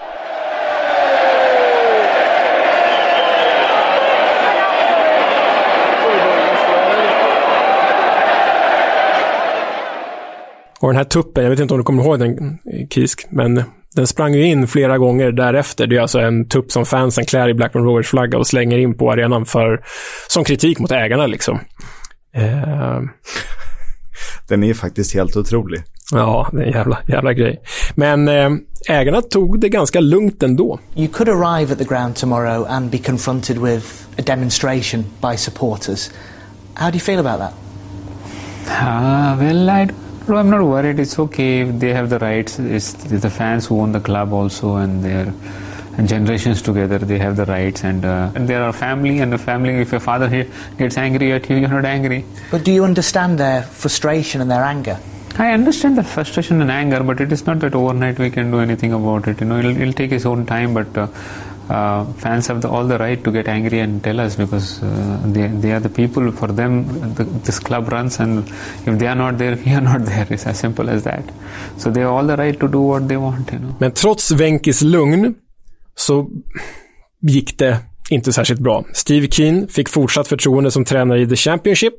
Och 10.81 10.89
den 10.89 10.95
här 10.95 11.03
tuppen, 11.03 11.43
jag 11.43 11.49
vet 11.51 11.59
inte 11.59 11.73
om 11.73 11.77
du 11.77 11.83
kommer 11.83 12.03
ihåg 12.03 12.19
den, 12.19 12.57
Kisk, 12.89 13.27
men 13.29 13.63
den 13.95 14.07
sprang 14.07 14.33
ju 14.33 14.45
in 14.45 14.67
flera 14.67 14.97
gånger 14.97 15.31
därefter. 15.31 15.87
Det 15.87 15.97
är 15.97 16.01
alltså 16.01 16.19
en 16.19 16.47
tupp 16.47 16.71
som 16.71 16.85
fansen 16.85 17.25
klär 17.25 17.49
i 17.49 17.53
Blackburn 17.53 17.83
Rovers 17.83 18.07
flagga 18.07 18.37
och 18.37 18.47
slänger 18.47 18.77
in 18.77 18.97
på 18.97 19.11
arenan 19.11 19.45
för, 19.45 19.81
som 20.27 20.43
kritik 20.43 20.79
mot 20.79 20.91
ägarna 20.91 21.27
liksom. 21.27 21.59
Uh... 22.37 23.01
Den 24.47 24.63
är 24.63 24.73
faktiskt 24.73 25.13
helt 25.13 25.35
otrolig. 25.35 25.83
Ja, 26.11 26.49
det 26.51 26.61
är 26.61 26.65
en 26.65 26.71
jävla, 26.71 26.97
jävla 27.07 27.33
grej. 27.33 27.61
Men 27.95 28.27
eh, 28.27 28.49
ägarna 28.89 29.21
tog 29.21 29.59
det 29.59 29.69
ganska 29.69 29.99
lugnt 29.99 30.43
ändå. 30.43 30.79
You 30.95 31.07
could 31.07 31.29
arrive 31.29 31.73
at 31.73 31.77
the 31.77 31.85
ground 31.85 32.15
tomorrow 32.15 32.65
and 32.69 32.91
be 32.91 32.97
confronted 32.97 33.57
with 33.57 33.85
a 34.17 34.21
demonstration 34.25 35.05
by 35.21 35.37
supporters. 35.37 36.11
How 36.73 36.89
do 36.89 36.95
you 36.95 36.99
feel 36.99 37.19
about 37.19 37.39
that? 37.39 37.53
Uh, 38.67 39.39
well, 39.39 39.69
I 39.69 39.87
No, 40.29 40.35
I'm 40.35 40.51
not 40.51 40.61
worried. 40.61 40.99
It's 40.99 41.17
okay 41.17 41.61
if 41.61 41.79
they 41.79 41.91
have 41.91 42.11
the 42.11 42.19
rights. 42.19 42.59
It's 42.59 42.93
the 42.93 43.31
fans 43.31 43.65
who 43.65 43.81
own 43.81 43.93
the 43.93 43.99
club 43.99 44.31
also, 44.31 44.75
and 44.75 45.03
and 45.03 46.07
generations 46.07 46.61
together. 46.61 46.99
They 46.99 47.17
have 47.17 47.35
the 47.35 47.45
rights, 47.45 47.83
and, 47.83 48.05
uh, 48.05 48.31
and 48.35 48.47
there 48.47 48.63
are 48.63 48.71
family, 48.71 49.21
and 49.21 49.33
the 49.33 49.39
family. 49.39 49.73
If 49.81 49.91
your 49.91 49.99
father 49.99 50.45
gets 50.77 50.97
angry 50.97 51.31
at 51.33 51.49
you, 51.49 51.55
you're 51.55 51.67
not 51.67 51.83
angry. 51.83 52.25
But 52.51 52.63
do 52.63 52.71
you 52.71 52.83
understand 52.83 53.39
their 53.39 53.63
frustration 53.63 54.39
and 54.39 54.51
their 54.51 54.63
anger? 54.63 54.99
I 55.39 55.51
understand 55.51 55.97
the 55.97 56.03
frustration 56.03 56.61
and 56.61 56.69
anger, 56.69 57.01
but 57.03 57.19
it 57.21 57.31
is 57.31 57.47
not 57.47 57.59
that 57.61 57.73
overnight 57.73 58.19
we 58.19 58.29
can 58.29 58.51
do 58.51 58.59
anything 58.59 58.93
about 58.93 59.27
it. 59.27 59.41
You 59.41 59.47
know, 59.47 59.57
it'll, 59.57 59.75
it'll 59.81 59.93
take 59.93 60.11
its 60.11 60.27
own 60.27 60.45
time, 60.45 60.75
but. 60.75 60.95
Uh, 60.95 61.07
uh, 61.69 62.05
fans 62.13 62.47
have 62.47 62.61
the, 62.61 62.69
all 62.69 62.87
the 62.87 62.97
right 62.97 63.23
to 63.23 63.31
get 63.31 63.47
angry 63.47 63.79
and 63.79 64.03
tell 64.03 64.19
us 64.19 64.35
because 64.35 64.81
uh, 64.83 65.21
they, 65.25 65.47
they 65.47 65.71
are 65.71 65.79
the 65.79 65.89
people 65.89 66.31
for 66.31 66.47
them 66.47 66.85
the, 67.15 67.23
this 67.43 67.59
club 67.59 67.89
runs 67.89 68.19
and 68.19 68.47
if 68.85 68.99
they 68.99 69.07
are 69.07 69.15
not 69.15 69.37
there 69.37 69.55
we 69.65 69.71
are 69.71 69.81
not 69.81 70.05
there 70.05 70.27
it's 70.29 70.45
as 70.45 70.59
simple 70.59 70.89
as 70.89 71.03
that 71.03 71.23
so 71.77 71.91
they 71.91 72.01
have 72.01 72.11
all 72.11 72.27
the 72.27 72.37
right 72.37 72.59
to 72.59 72.67
do 72.67 72.81
what 72.81 73.07
they 73.07 73.17
want 73.17 73.51
you 73.51 73.59
know. 73.59 73.75
Men 73.79 73.91
trots 73.91 74.31
Venkis 74.31 74.81
lugn 74.81 75.35
så 75.95 76.29
gick 77.21 77.57
det 77.57 77.77
inte 78.09 78.33
särskilt 78.33 78.59
bra. 78.59 78.85
Steve 78.93 79.27
Keane 79.27 79.67
fick 79.67 79.89
fortsatt 79.89 80.27
förtroende 80.27 80.71
som 80.71 80.85
tränare 80.85 81.21
i 81.21 81.27
The 81.27 81.35
Championship, 81.35 81.93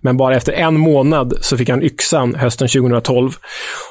men 0.00 0.16
bara 0.16 0.36
efter 0.36 0.52
en 0.52 0.76
månad 0.76 1.34
så 1.40 1.56
fick 1.56 1.68
han 1.68 1.82
yxan 1.82 2.34
hösten 2.34 2.68
2012. 2.68 3.30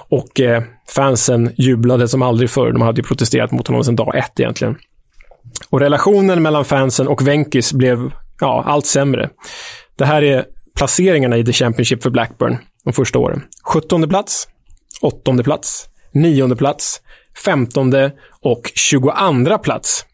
Och 0.09 0.39
eh, 0.39 0.63
fansen 0.95 1.51
jublade 1.57 2.07
som 2.07 2.21
aldrig 2.21 2.49
förr. 2.49 2.71
De 2.71 2.81
hade 2.81 3.01
ju 3.01 3.07
protesterat 3.07 3.51
mot 3.51 3.67
honom 3.67 3.83
sedan 3.83 3.95
dag 3.95 4.15
ett 4.15 4.39
egentligen. 4.39 4.77
Och 5.69 5.79
relationen 5.79 6.41
mellan 6.41 6.65
fansen 6.65 7.07
och 7.07 7.27
Venkis 7.27 7.73
blev 7.73 8.11
ja, 8.39 8.63
allt 8.67 8.85
sämre. 8.85 9.29
Det 9.95 10.05
här 10.05 10.23
är 10.23 10.45
placeringarna 10.75 11.37
i 11.37 11.45
The 11.45 11.53
Championship 11.53 12.03
för 12.03 12.09
Blackburn 12.09 12.57
de 12.83 12.93
första 12.93 13.19
åren. 13.19 13.43
17 13.63 14.09
plats, 14.09 14.47
8 15.01 15.43
plats, 15.43 15.85
9 16.13 16.55
plats, 16.55 17.01
15 17.43 17.93
och 18.41 18.71
22 18.75 19.57
plats. 19.63 20.05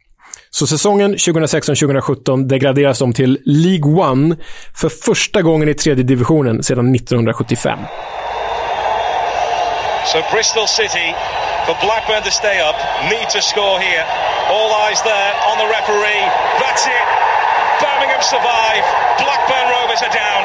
Så 0.50 0.68
säsongen 0.68 1.16
2016-2017 1.16 2.48
degraderas 2.48 3.00
de 3.00 3.14
till 3.14 3.40
League 3.46 4.10
One 4.10 4.36
för 4.76 4.90
första 4.90 5.42
gången 5.42 5.70
i 5.70 5.74
tredje 5.74 6.04
divisionen 6.04 6.64
sedan 6.64 6.96
1975. 6.96 7.80
So 10.06 10.18
Bristol 10.34 10.68
City, 10.68 11.16
for 11.66 11.76
Blackburn 11.86 12.24
to 12.24 12.32
stay 12.32 12.58
up, 12.70 12.78
need 13.10 13.28
to 13.30 13.42
score 13.42 13.78
here. 13.80 14.06
All 14.54 14.70
eyes 14.86 15.02
there 15.02 15.32
on 15.50 15.56
the 15.62 15.68
referee. 15.78 16.24
That's 16.62 16.84
it. 17.00 17.08
Birmingham 17.82 18.22
survive. 18.34 18.86
Blackburn 19.24 19.68
Rovers 19.76 20.02
are 20.08 20.16
down. 20.26 20.42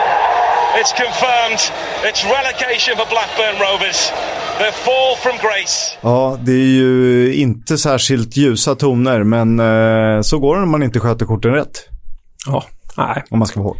It's 0.80 0.92
confirmed. 1.04 1.60
It's 2.08 2.22
relegation 2.24 2.92
for 2.98 3.06
Blackburn 3.14 3.56
Rovers. 3.66 4.10
The 4.58 4.72
fall 4.72 5.16
from 5.16 5.36
grace. 5.46 5.98
Ja, 6.00 6.38
det 6.40 6.52
är 6.52 6.72
ju 6.82 7.34
inte 7.34 7.78
särskilt 7.78 8.36
ljusa 8.36 8.74
toner, 8.74 9.22
men 9.22 9.60
eh, 9.60 10.22
så 10.22 10.38
går 10.38 10.54
det 10.54 10.60
när 10.60 10.68
man 10.68 10.82
inte 10.82 11.00
sköter 11.00 11.26
korten 11.26 11.52
rätt. 11.52 11.84
Ja, 12.46 12.64
nej. 12.96 13.24
Om 13.30 13.38
man 13.38 13.48
ska 13.48 13.60
vara 13.60 13.68
hård. 13.68 13.76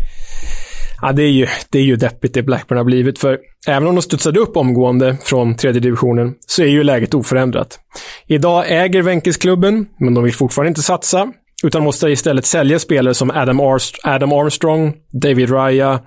Ja, 1.03 1.13
det 1.13 1.23
är, 1.23 1.31
ju, 1.31 1.47
det 1.71 1.79
är 1.79 1.83
ju 1.83 1.97
deppigt 1.97 2.35
det 2.35 2.43
Blackburn 2.43 2.77
har 2.79 2.85
blivit, 2.85 3.19
för 3.19 3.39
även 3.67 3.89
om 3.89 3.95
de 3.95 4.03
studsade 4.03 4.41
upp 4.41 4.57
omgående 4.57 5.17
från 5.23 5.57
tredje 5.57 5.81
divisionen 5.81 6.35
så 6.47 6.63
är 6.63 6.67
ju 6.67 6.85
läget 6.85 7.15
oförändrat. 7.15 7.79
Idag 8.27 8.65
äger 8.69 9.03
Wenkes 9.03 9.37
klubben, 9.37 9.87
men 9.99 10.15
de 10.15 10.25
vill 10.25 10.35
fortfarande 10.35 10.69
inte 10.69 10.83
satsa, 10.83 11.33
utan 11.63 11.85
måste 11.85 12.09
istället 12.09 12.47
sälja 12.47 12.79
spelare 12.79 13.15
som 13.15 13.31
Adam, 13.31 13.61
Arst 13.61 13.99
Adam 14.05 14.33
Armstrong, 14.33 14.95
David 15.23 15.51
Raya, 15.51 16.01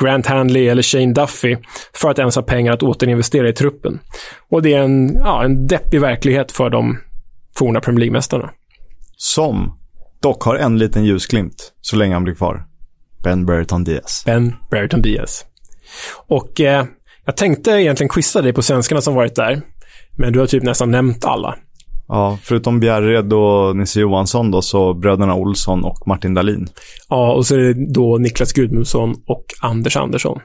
Grant 0.00 0.26
Handley 0.26 0.68
eller 0.68 0.82
Shane 0.82 1.12
Duffy 1.12 1.56
för 1.94 2.10
att 2.10 2.18
ens 2.18 2.36
ha 2.36 2.42
pengar 2.42 2.72
att 2.72 2.82
återinvestera 2.82 3.48
i 3.48 3.52
truppen. 3.52 4.00
Och 4.50 4.62
det 4.62 4.74
är 4.74 4.80
en, 4.80 5.14
ja, 5.14 5.44
en 5.44 5.66
deppig 5.66 6.00
verklighet 6.00 6.52
för 6.52 6.70
de 6.70 6.98
forna 7.56 7.80
Premier 7.80 8.00
League-mästarna. 8.00 8.50
Som 9.16 9.78
dock 10.22 10.42
har 10.42 10.56
en 10.56 10.78
liten 10.78 11.04
ljusglimt 11.04 11.72
så 11.80 11.96
länge 11.96 12.14
han 12.14 12.24
blir 12.24 12.34
kvar. 12.34 12.64
Ben 13.24 13.46
Brereton 13.46 13.84
Diaz. 13.84 14.22
Ben 14.26 14.54
Brereton 14.70 15.02
Diaz. 15.02 15.44
Och 16.26 16.60
eh, 16.60 16.84
jag 17.24 17.36
tänkte 17.36 17.70
egentligen 17.70 18.08
quizza 18.08 18.42
dig 18.42 18.52
på 18.52 18.62
svenskarna 18.62 19.00
som 19.00 19.14
varit 19.14 19.34
där. 19.34 19.62
Men 20.16 20.32
du 20.32 20.38
har 20.38 20.46
typ 20.46 20.62
nästan 20.62 20.90
nämnt 20.90 21.24
alla. 21.24 21.56
Ja, 22.08 22.38
förutom 22.42 22.80
Bjärred 22.80 23.32
och 23.32 23.76
Nisse 23.76 24.00
Johansson 24.00 24.50
då, 24.50 24.62
så 24.62 24.94
bröderna 24.94 25.34
Olsson 25.34 25.84
och 25.84 26.06
Martin 26.06 26.34
Dahlin. 26.34 26.68
Ja, 27.08 27.32
och 27.32 27.46
så 27.46 27.54
är 27.54 27.58
det 27.58 27.92
då 27.94 28.18
Niklas 28.18 28.52
Gudmundsson 28.52 29.14
och 29.26 29.44
Anders 29.60 29.96
Andersson. 29.96 30.40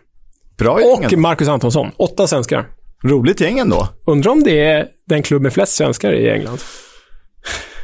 Bra 0.57 0.73
Och 0.73 1.17
Marcus 1.17 1.47
Antonsson. 1.47 1.91
Åtta 1.97 2.27
svenskar. 2.27 2.67
Roligt 3.03 3.41
gäng 3.41 3.59
ändå. 3.59 3.87
Undrar 4.07 4.31
om 4.31 4.43
det 4.43 4.59
är 4.65 4.87
den 5.07 5.23
klubb 5.23 5.41
med 5.41 5.53
flest 5.53 5.75
svenskar 5.75 6.13
i 6.13 6.29
England. 6.29 6.59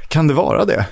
Kan 0.07 0.27
det 0.27 0.33
vara 0.33 0.65
det? 0.65 0.85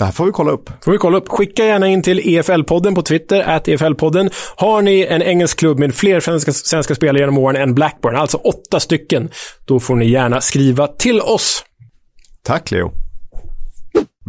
Det 0.00 0.04
här 0.04 0.12
får 0.12 0.26
vi 0.26 0.32
kolla 0.32 0.50
upp. 0.50 0.70
får 0.84 0.92
vi 0.92 0.98
kolla 0.98 1.18
upp. 1.18 1.28
Skicka 1.28 1.64
gärna 1.64 1.88
in 1.88 2.02
till 2.02 2.20
EFL-podden 2.20 2.94
på 2.94 3.02
Twitter, 3.02 3.40
at 3.40 3.68
EFL-podden. 3.68 4.32
Har 4.56 4.82
ni 4.82 5.06
en 5.10 5.22
engelsk 5.22 5.58
klubb 5.58 5.78
med 5.78 5.94
fler 5.94 6.20
svenska, 6.20 6.52
svenska 6.52 6.94
spelare 6.94 7.18
genom 7.18 7.38
åren 7.38 7.62
än 7.62 7.74
Blackburn, 7.74 8.16
alltså 8.16 8.36
åtta 8.36 8.80
stycken, 8.80 9.30
då 9.64 9.80
får 9.80 9.96
ni 9.96 10.10
gärna 10.10 10.40
skriva 10.40 10.86
till 10.86 11.20
oss. 11.20 11.64
Tack 12.42 12.70
Leo. 12.70 12.92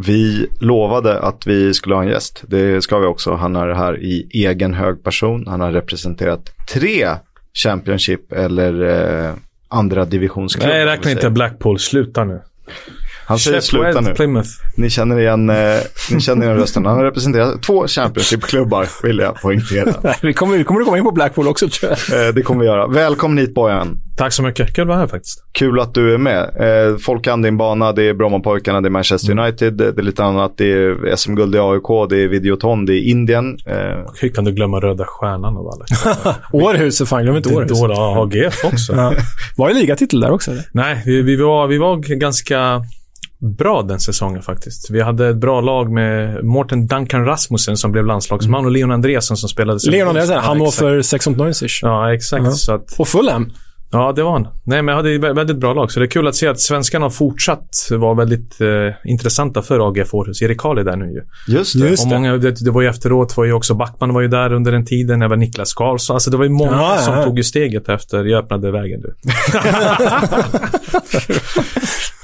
Vi 0.06 0.46
lovade 0.60 1.18
att 1.18 1.46
vi 1.46 1.74
skulle 1.74 1.94
ha 1.94 2.02
en 2.02 2.08
gäst. 2.08 2.44
Det 2.46 2.82
ska 2.82 2.98
vi 2.98 3.06
också. 3.06 3.34
Han 3.34 3.56
är 3.56 3.68
här 3.68 4.02
i 4.02 4.28
egen 4.32 4.74
hög 4.74 5.04
person. 5.04 5.46
Han 5.46 5.60
har 5.60 5.72
representerat 5.72 6.50
tre 6.72 7.08
Championship 7.54 8.32
eller 8.32 8.82
eh, 8.82 9.34
andra 9.68 10.04
divisionsklubbar. 10.04 10.74
Nej, 10.74 10.84
räkna 10.84 11.10
inte 11.10 11.30
Blackpool. 11.30 11.78
Sluta 11.78 12.24
nu. 12.24 12.40
Han 13.32 13.38
säger 13.38 13.60
sluta 13.60 14.00
nu. 14.00 14.14
Plymouth. 14.14 14.48
Ni 14.76 14.90
känner 14.90 15.20
igen, 15.20 15.50
eh, 15.50 15.56
ni 16.10 16.20
känner 16.20 16.46
igen 16.46 16.56
rösten. 16.58 16.86
Han 16.86 16.96
har 16.96 17.04
representerat 17.04 17.62
två 17.62 17.86
Championship-klubbar, 17.86 18.88
vill 19.02 19.18
jag 19.18 19.40
poängtera. 19.40 20.14
vi, 20.22 20.32
kommer, 20.32 20.56
vi 20.58 20.64
kommer 20.64 20.80
att 20.80 20.86
komma 20.86 20.98
in 20.98 21.04
på 21.04 21.10
Blackpool 21.12 21.48
också, 21.48 21.68
tror 21.68 21.92
jag. 22.10 22.26
Eh, 22.28 22.34
det 22.34 22.42
kommer 22.42 22.60
vi 22.60 22.66
göra. 22.66 22.86
Välkommen 22.86 23.38
hit, 23.38 23.54
Bojan. 23.54 23.98
Tack 24.16 24.32
så 24.32 24.42
mycket. 24.42 24.74
Kul 24.74 24.82
att 24.82 24.88
vara 24.88 24.98
här 24.98 25.06
faktiskt. 25.06 25.44
Kul 25.52 25.80
att 25.80 25.94
du 25.94 26.14
är 26.14 26.18
med. 26.18 26.42
Eh, 26.90 26.96
folk 26.96 27.24
kan 27.24 27.42
din 27.42 27.56
bana. 27.56 27.92
Det 27.92 28.02
är 28.08 28.14
Brommapojkarna, 28.14 28.80
det 28.80 28.88
är 28.88 28.90
Manchester 28.90 29.38
United, 29.38 29.74
det 29.74 29.98
är 29.98 30.02
lite 30.02 30.24
annat. 30.24 30.54
Det 30.56 30.72
är 30.72 31.16
SM-guld 31.16 31.54
i 31.54 31.58
AIK, 31.58 32.08
det 32.10 32.22
är 32.22 32.28
Videoton, 32.28 32.86
det 32.86 32.94
är 32.94 33.02
Indien. 33.10 33.58
Eh, 33.66 33.74
Hur 34.20 34.28
kan 34.28 34.44
du 34.44 34.52
glömma 34.52 34.80
Röda 34.80 35.04
Stjärnan 35.04 35.56
av 35.56 35.66
alla? 35.68 35.84
Århus, 36.52 36.98
för 36.98 37.04
fan. 37.04 37.22
Glöm 37.22 37.36
inte 37.36 37.54
Århus. 37.54 37.80
Då, 37.80 37.86
ja, 37.90 38.22
AGF 38.22 38.64
också. 38.64 38.92
ja. 38.96 39.12
Var 39.56 39.68
det 39.68 39.74
ligatitel 39.74 40.20
där 40.20 40.30
också? 40.30 40.50
Eller? 40.50 40.64
Nej, 40.72 41.02
vi, 41.06 41.22
vi, 41.22 41.36
var, 41.36 41.66
vi 41.66 41.78
var 41.78 41.96
ganska 41.96 42.82
bra 43.42 43.82
den 43.82 44.00
säsongen 44.00 44.42
faktiskt. 44.42 44.90
Vi 44.90 45.00
hade 45.00 45.28
ett 45.28 45.36
bra 45.36 45.60
lag 45.60 45.92
med 45.92 46.44
Morten 46.44 46.86
Duncan 46.86 47.24
Rasmussen 47.24 47.76
som 47.76 47.92
blev 47.92 48.06
landslagsman 48.06 48.58
mm. 48.58 48.66
och 48.66 48.72
Leon 48.72 48.90
Andreasen 48.90 49.36
som 49.36 49.48
spelade. 49.48 49.90
Leon 49.90 50.08
Andreasen, 50.08 50.38
han 50.38 50.58
var 50.58 50.70
för 50.70 51.02
690 51.02 51.68
Ja, 51.82 52.14
exakt. 52.14 52.44
Ja. 52.44 52.50
Så 52.50 52.74
att, 52.74 52.94
och 52.98 53.08
Fulham. 53.08 53.52
Ja, 53.92 54.12
det 54.12 54.22
var 54.22 54.32
han. 54.32 54.48
Nej, 54.64 54.82
men 54.82 54.88
jag 54.88 54.96
hade 54.96 55.14
ett 55.14 55.36
väldigt 55.36 55.56
bra 55.56 55.74
lag. 55.74 55.92
Så 55.92 56.00
det 56.00 56.06
är 56.06 56.10
kul 56.10 56.28
att 56.28 56.34
se 56.34 56.48
att 56.48 56.60
svenskarna 56.60 57.04
har 57.04 57.10
fortsatt 57.10 57.88
vara 57.90 58.14
väldigt 58.14 58.60
eh, 58.60 58.68
intressanta 59.04 59.62
för 59.62 59.88
AGF 59.88 60.14
Århus. 60.14 60.42
Erik 60.42 60.58
Karl 60.58 60.78
är 60.78 60.84
där 60.84 60.96
nu 60.96 61.04
ju. 61.04 61.22
Just 61.54 61.80
det. 61.80 61.92
och 61.92 61.98
många, 62.08 62.36
det, 62.36 62.64
det, 62.64 62.70
var 62.70 62.82
ju 62.82 62.88
efteråt, 62.88 63.36
var 63.36 63.44
ju 63.44 63.52
också 63.52 63.74
Backman 63.74 64.14
var 64.14 64.20
ju 64.20 64.28
där 64.28 64.52
under 64.52 64.72
den 64.72 64.86
tiden. 64.86 65.22
Även 65.22 65.38
Niklas 65.38 65.74
Karlsson. 65.74 66.14
Alltså 66.14 66.30
det 66.30 66.36
var 66.36 66.44
ju 66.44 66.50
många 66.50 66.72
Ja, 66.72 66.94
ja, 66.96 67.02
som 67.02 67.14
ja. 67.14 67.24
tog 67.24 67.36
ju 67.36 67.44
steget 67.44 67.88
efter 67.88 68.24
jag 68.24 68.44
öppnade 68.44 68.70
vägen. 68.70 69.00
Du. 69.00 69.12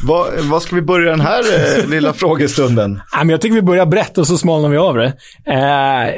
vad, 0.07 0.27
vad 0.43 0.63
ska 0.63 0.77
vi 0.77 0.83
börja 0.83 1.11
den 1.11 1.21
här 1.21 1.41
eh, 1.41 1.87
lilla 1.89 2.13
frågestunden? 2.13 2.93
Nej, 2.93 3.03
men 3.19 3.29
jag 3.29 3.41
tycker 3.41 3.55
vi 3.55 3.63
börjar 3.63 3.87
brett 3.87 4.19
och 4.19 4.27
så 4.27 4.39
smalnar 4.39 4.69
vi 4.69 4.77
av 4.77 4.97
det. 4.97 5.13
Eh, 5.47 6.09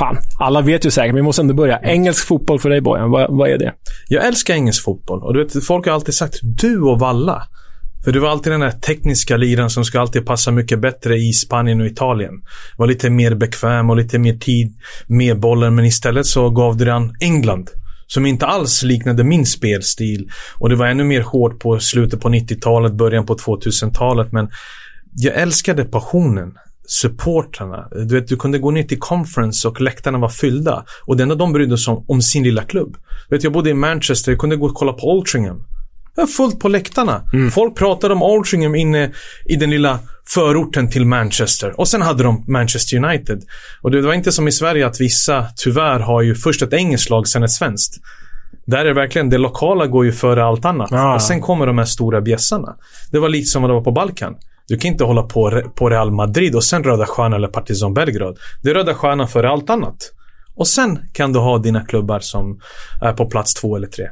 fan, 0.00 0.16
alla 0.38 0.60
vet 0.60 0.86
ju 0.86 0.90
säkert, 0.90 1.14
men 1.14 1.16
vi 1.16 1.22
måste 1.22 1.42
ändå 1.42 1.54
börja. 1.54 1.78
Engelsk 1.78 2.26
fotboll 2.26 2.58
för 2.58 2.70
dig, 2.70 2.80
Bojan. 2.80 3.10
Vad, 3.10 3.36
vad 3.36 3.50
är 3.50 3.58
det? 3.58 3.74
Jag 4.08 4.26
älskar 4.26 4.54
engelsk 4.54 4.84
fotboll. 4.84 5.22
Och 5.22 5.34
du 5.34 5.44
vet, 5.44 5.64
folk 5.64 5.86
har 5.86 5.92
alltid 5.92 6.14
sagt 6.14 6.38
du 6.42 6.80
och 6.80 6.98
Valla. 6.98 7.42
För 8.04 8.12
du 8.12 8.18
var 8.18 8.28
alltid 8.28 8.52
den 8.52 8.60
där 8.60 8.70
tekniska 8.70 9.36
liraren 9.36 9.70
som 9.70 9.84
ska 9.84 10.00
alltid 10.00 10.26
passa 10.26 10.50
mycket 10.50 10.80
bättre 10.80 11.16
i 11.16 11.32
Spanien 11.32 11.80
och 11.80 11.86
Italien. 11.86 12.32
Var 12.76 12.86
lite 12.86 13.10
mer 13.10 13.34
bekväm 13.34 13.90
och 13.90 13.96
lite 13.96 14.18
mer 14.18 14.34
tid 14.34 14.78
med 15.06 15.40
bollen. 15.40 15.74
Men 15.74 15.84
istället 15.84 16.26
så 16.26 16.50
gav 16.50 16.76
du 16.76 16.84
den 16.84 17.14
England. 17.20 17.70
Som 18.06 18.26
inte 18.26 18.46
alls 18.46 18.82
liknade 18.82 19.24
min 19.24 19.46
spelstil. 19.46 20.28
Och 20.58 20.68
det 20.68 20.76
var 20.76 20.86
ännu 20.86 21.04
mer 21.04 21.20
hårt 21.20 21.60
på 21.60 21.80
slutet 21.80 22.20
på 22.20 22.28
90-talet, 22.28 22.92
början 22.92 23.26
på 23.26 23.34
2000-talet. 23.34 24.32
Men 24.32 24.50
jag 25.12 25.34
älskade 25.34 25.84
passionen. 25.84 26.52
Supportrarna. 26.90 27.88
Du 27.90 28.14
vet, 28.14 28.28
du 28.28 28.36
kunde 28.36 28.58
gå 28.58 28.70
ner 28.70 28.82
till 28.82 28.98
conference 28.98 29.68
och 29.68 29.80
läktarna 29.80 30.18
var 30.18 30.28
fyllda. 30.28 30.84
Och 31.04 31.16
det 31.16 31.22
enda 31.22 31.34
de 31.34 31.52
brydde 31.52 31.78
sig 31.78 31.92
om, 31.92 32.04
om 32.08 32.22
sin 32.22 32.44
lilla 32.44 32.62
klubb. 32.62 32.96
Du 33.28 33.36
vet, 33.36 33.44
jag 33.44 33.52
bodde 33.52 33.70
i 33.70 33.74
Manchester, 33.74 34.32
jag 34.32 34.38
kunde 34.38 34.56
gå 34.56 34.66
och 34.66 34.74
kolla 34.74 34.92
på 34.92 35.10
Altrincham. 35.10 35.64
Det 36.14 36.20
var 36.20 36.26
fullt 36.26 36.60
på 36.60 36.68
läktarna. 36.68 37.22
Folk 37.52 37.76
pratade 37.76 38.14
om 38.14 38.22
Altrincham 38.22 38.74
inne 38.74 39.12
i 39.44 39.56
den 39.56 39.70
lilla 39.70 39.98
förorten 40.28 40.90
till 40.90 41.06
Manchester. 41.06 41.80
Och 41.80 41.88
sen 41.88 42.02
hade 42.02 42.22
de 42.22 42.44
Manchester 42.48 43.04
United. 43.04 43.42
Och 43.82 43.90
det 43.90 44.00
var 44.00 44.14
inte 44.14 44.32
som 44.32 44.48
i 44.48 44.52
Sverige 44.52 44.86
att 44.86 45.00
vissa 45.00 45.46
tyvärr 45.56 46.00
har 46.00 46.22
ju 46.22 46.34
först 46.34 46.62
ett 46.62 46.72
engelskt 46.72 47.10
lag, 47.10 47.28
sen 47.28 47.42
ett 47.42 47.50
svenskt. 47.50 47.96
Där 48.66 48.78
är 48.78 48.84
det 48.84 48.94
verkligen, 48.94 49.30
det 49.30 49.38
lokala 49.38 49.86
går 49.86 50.04
ju 50.04 50.12
före 50.12 50.44
allt 50.44 50.64
annat. 50.64 50.88
Ja. 50.90 51.14
Och 51.14 51.22
sen 51.22 51.40
kommer 51.40 51.66
de 51.66 51.78
här 51.78 51.84
stora 51.84 52.20
bjässarna. 52.20 52.76
Det 53.10 53.18
var 53.18 53.28
lite 53.28 53.46
som 53.46 53.62
vad 53.62 53.70
det 53.70 53.74
var 53.74 53.84
på 53.84 53.92
Balkan. 53.92 54.34
Du 54.70 54.76
kan 54.78 54.90
inte 54.90 55.04
hålla 55.04 55.22
på, 55.22 55.62
på 55.74 55.90
Real 55.90 56.10
Madrid 56.10 56.54
och 56.54 56.64
sen 56.64 56.84
Röda 56.84 57.06
Stjärnan 57.06 57.32
eller 57.32 57.48
Partizan 57.48 57.94
Belgrad. 57.94 58.38
Det 58.62 58.70
är 58.70 58.74
Röda 58.74 58.94
Stjärnan 58.94 59.28
före 59.28 59.50
allt 59.50 59.70
annat. 59.70 59.96
Och 60.54 60.66
sen 60.66 60.98
kan 61.12 61.32
du 61.32 61.38
ha 61.38 61.58
dina 61.58 61.84
klubbar 61.84 62.20
som 62.20 62.60
är 63.02 63.12
på 63.12 63.26
plats 63.26 63.54
två 63.54 63.76
eller 63.76 63.86
tre. 63.86 64.08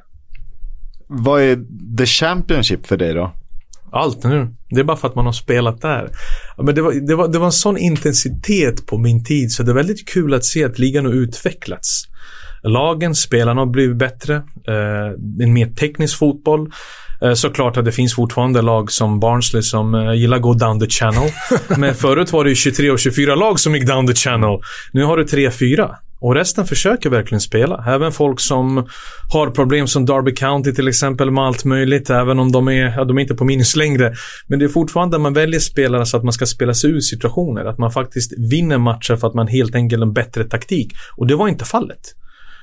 Vad 1.06 1.42
är 1.42 1.58
the 1.98 2.06
Championship 2.06 2.86
för 2.86 2.96
dig 2.96 3.14
då? 3.14 3.32
Allt 3.92 4.24
nu. 4.24 4.54
Det 4.70 4.80
är 4.80 4.84
bara 4.84 4.96
för 4.96 5.08
att 5.08 5.14
man 5.14 5.26
har 5.26 5.32
spelat 5.32 5.80
där. 5.80 6.10
Men 6.56 6.74
det 6.74 6.82
var, 6.82 6.92
det 6.92 7.14
var, 7.14 7.28
det 7.28 7.38
var 7.38 7.46
en 7.46 7.52
sån 7.52 7.78
intensitet 7.78 8.86
på 8.86 8.98
min 8.98 9.24
tid 9.24 9.52
så 9.52 9.62
det 9.62 9.72
är 9.72 9.74
väldigt 9.74 10.08
kul 10.08 10.34
att 10.34 10.44
se 10.44 10.64
att 10.64 10.78
ligan 10.78 11.04
har 11.04 11.12
utvecklats. 11.12 12.04
Lagen, 12.62 13.14
spelarna 13.14 13.60
har 13.60 13.66
blivit 13.66 13.96
bättre. 13.96 14.34
Eh, 14.68 15.42
en 15.42 15.52
mer 15.52 15.66
teknisk 15.66 16.18
fotboll. 16.18 16.70
Eh, 17.22 17.34
såklart 17.34 17.76
att 17.76 17.84
det 17.84 17.92
finns 17.92 18.14
fortfarande 18.14 18.62
lag 18.62 18.92
som 18.92 19.20
Barnsley 19.20 19.62
som 19.62 19.94
eh, 19.94 20.12
gillar 20.12 20.36
att 20.36 20.42
gå 20.42 20.54
down 20.54 20.80
the 20.80 20.86
channel. 20.86 21.30
Men 21.78 21.94
förut 21.94 22.32
var 22.32 22.44
det 22.44 22.50
ju 22.50 22.56
23 22.56 22.90
och 22.90 22.98
24 22.98 23.34
lag 23.34 23.60
som 23.60 23.74
gick 23.74 23.86
down 23.86 24.06
the 24.06 24.14
channel. 24.14 24.58
Nu 24.92 25.04
har 25.04 25.16
du 25.16 25.24
3-4. 25.24 25.94
Och 26.20 26.34
resten 26.34 26.66
försöker 26.66 27.10
verkligen 27.10 27.40
spela. 27.40 27.84
Även 27.88 28.12
folk 28.12 28.40
som 28.40 28.88
har 29.32 29.50
problem 29.50 29.86
som 29.86 30.06
Derby 30.06 30.34
County 30.34 30.72
till 30.72 30.88
exempel 30.88 31.30
med 31.30 31.44
allt 31.44 31.64
möjligt. 31.64 32.10
Även 32.10 32.38
om 32.38 32.52
de 32.52 32.68
är, 32.68 32.94
ja, 32.96 33.04
de 33.04 33.18
är 33.18 33.22
inte 33.22 33.34
på 33.34 33.44
minus 33.44 33.76
längre. 33.76 34.14
Men 34.46 34.58
det 34.58 34.64
är 34.64 34.68
fortfarande 34.68 35.16
att 35.16 35.22
man 35.22 35.34
väljer 35.34 35.60
spelare 35.60 36.06
så 36.06 36.16
att 36.16 36.24
man 36.24 36.32
ska 36.32 36.46
spela 36.46 36.74
sig 36.74 36.90
ur 36.90 37.00
situationer. 37.00 37.64
Att 37.64 37.78
man 37.78 37.90
faktiskt 37.90 38.32
vinner 38.50 38.78
matcher 38.78 39.16
för 39.16 39.28
att 39.28 39.34
man 39.34 39.48
helt 39.48 39.74
enkelt 39.74 40.00
har 40.00 40.06
en 40.06 40.12
bättre 40.12 40.44
taktik. 40.44 40.92
Och 41.16 41.26
det 41.26 41.36
var 41.36 41.48
inte 41.48 41.64
fallet. 41.64 42.14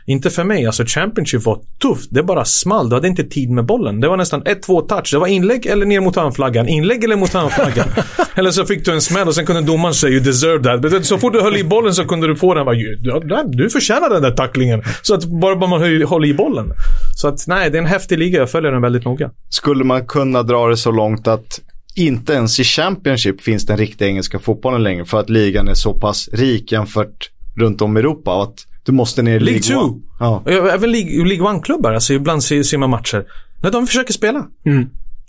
Inte 0.08 0.30
för 0.30 0.44
mig. 0.44 0.66
Alltså 0.66 0.86
Championship 0.86 1.46
var 1.46 1.60
tufft. 1.82 2.10
Det 2.12 2.24
bara 2.24 2.46
small. 2.46 2.90
Du 2.90 2.96
hade 2.96 3.08
inte 3.08 3.24
tid 3.24 3.50
med 3.50 3.66
bollen. 3.66 4.00
Det 4.02 4.08
var 4.08 4.18
nästan 4.18 4.44
1-2 4.44 4.88
touch. 4.88 5.10
Det 5.12 5.18
var 5.18 5.28
inlägg 5.28 5.66
eller 5.66 5.86
ner 5.86 6.00
mot 6.00 6.16
hörnflaggan. 6.16 6.68
Inlägg 6.68 7.04
eller 7.04 7.16
mot 7.16 7.34
hörnflaggan. 7.34 7.88
eller 8.36 8.52
så 8.52 8.66
fick 8.66 8.86
du 8.86 8.92
en 8.92 9.02
smäll 9.02 9.28
och 9.28 9.36
sen 9.36 9.46
kunde 9.46 9.62
domaren 9.62 9.94
säga 9.94 10.12
you 10.12 10.24
deserve 10.24 10.64
that. 10.64 11.06
Så 11.06 11.18
fort 11.18 11.34
du 11.34 11.42
höll 11.42 11.58
i 11.58 11.64
bollen 11.64 11.94
så 11.94 12.06
kunde 12.06 12.28
du 12.28 12.36
få 12.36 12.54
den. 12.54 12.66
Bara, 12.66 12.76
du, 12.76 13.58
du 13.58 13.70
förtjänar 13.70 14.10
den 14.10 14.22
där 14.22 14.32
tacklingen. 14.32 14.84
Så 15.02 15.14
att 15.14 15.26
bara, 15.26 15.56
bara 15.56 15.70
man 15.70 16.04
håller 16.04 16.28
i 16.28 16.34
bollen. 16.34 16.74
Så 17.16 17.28
att 17.28 17.48
nej, 17.48 17.70
det 17.70 17.78
är 17.78 17.82
en 17.82 17.88
häftig 17.88 18.20
liga. 18.20 18.40
Jag 18.40 18.52
följer 18.52 18.72
den 18.72 18.82
väldigt 18.82 19.06
noga. 19.06 19.32
Skulle 19.50 19.84
man 19.84 20.06
kunna 20.06 20.44
dra 20.44 20.68
det 20.68 20.78
så 20.78 20.92
långt 20.92 21.28
att 21.28 21.60
inte 21.96 22.34
ens 22.34 22.60
i 22.60 22.64
Championship 22.64 23.42
finns 23.42 23.66
den 23.66 23.78
riktiga 23.78 24.08
engelska 24.08 24.40
fotbollen 24.40 24.84
längre 24.84 25.06
för 25.06 25.20
att 25.20 25.30
ligan 25.30 25.68
är 25.68 25.74
så 25.74 25.94
pass 25.94 26.30
rik 26.34 26.72
jämfört 26.72 27.30
runt 27.58 27.82
om 27.82 27.98
i 27.98 28.00
Europa. 28.00 28.44
Att 28.44 28.66
du 28.86 28.92
måste 28.92 29.22
ner 29.22 29.36
i 29.36 29.40
League 29.40 29.62
League 29.70 29.76
2. 29.76 29.82
One. 29.82 30.02
Ja. 30.20 30.44
Även 30.74 30.92
League, 30.92 31.26
League 31.26 31.48
One-klubbar. 31.48 31.94
Alltså 31.94 32.14
ibland 32.14 32.44
ser, 32.44 32.64
ser 32.64 32.78
man 32.78 32.90
matcher. 32.90 33.26
När 33.62 33.72
de 33.72 33.88
försöker 33.88 34.14
spela. 34.14 34.46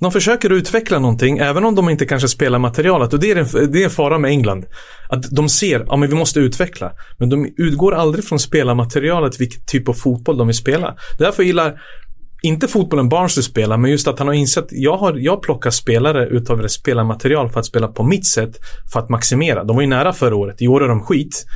De 0.00 0.12
försöker 0.12 0.52
utveckla 0.52 0.98
någonting, 0.98 1.38
även 1.38 1.64
om 1.64 1.74
de 1.74 1.88
inte 1.88 2.06
kanske 2.06 2.28
spelar 2.28 2.58
materialet. 2.58 3.12
Och 3.12 3.20
det 3.20 3.30
är 3.30 3.36
en, 3.36 3.72
det 3.72 3.80
är 3.80 3.84
en 3.84 3.90
fara 3.90 4.18
med 4.18 4.30
England. 4.30 4.66
Att 5.08 5.30
de 5.30 5.48
ser, 5.48 5.84
ja 5.88 5.96
men 5.96 6.08
vi 6.08 6.14
måste 6.14 6.40
utveckla. 6.40 6.92
Men 7.18 7.28
de 7.28 7.54
utgår 7.56 7.94
aldrig 7.94 8.24
från 8.24 8.38
spelarmaterialet, 8.38 9.40
vilken 9.40 9.62
typ 9.66 9.88
av 9.88 9.92
fotboll 9.92 10.38
de 10.38 10.46
vill 10.46 10.56
spela. 10.56 10.96
Därför 11.18 11.42
gillar 11.42 11.80
inte 12.42 12.68
fotbollen 12.68 13.08
Barnsley 13.08 13.42
spelar, 13.42 13.76
men 13.76 13.90
just 13.90 14.08
att 14.08 14.18
han 14.18 14.28
har 14.28 14.34
insett, 14.34 14.66
jag 14.70 14.96
har, 14.96 15.14
jag 15.14 15.42
plockar 15.42 15.70
spelare 15.70 16.26
utav 16.26 16.62
det 16.62 16.68
spelarmaterial 16.68 17.50
för 17.50 17.60
att 17.60 17.66
spela 17.66 17.88
på 17.88 18.02
mitt 18.02 18.26
sätt, 18.26 18.56
för 18.92 19.00
att 19.00 19.08
maximera. 19.08 19.64
De 19.64 19.76
var 19.76 19.82
ju 19.82 19.88
nära 19.88 20.12
förra 20.12 20.36
året, 20.36 20.62
i 20.62 20.68
år 20.68 20.84
är 20.84 20.88
de 20.88 21.00
skit. 21.00 21.46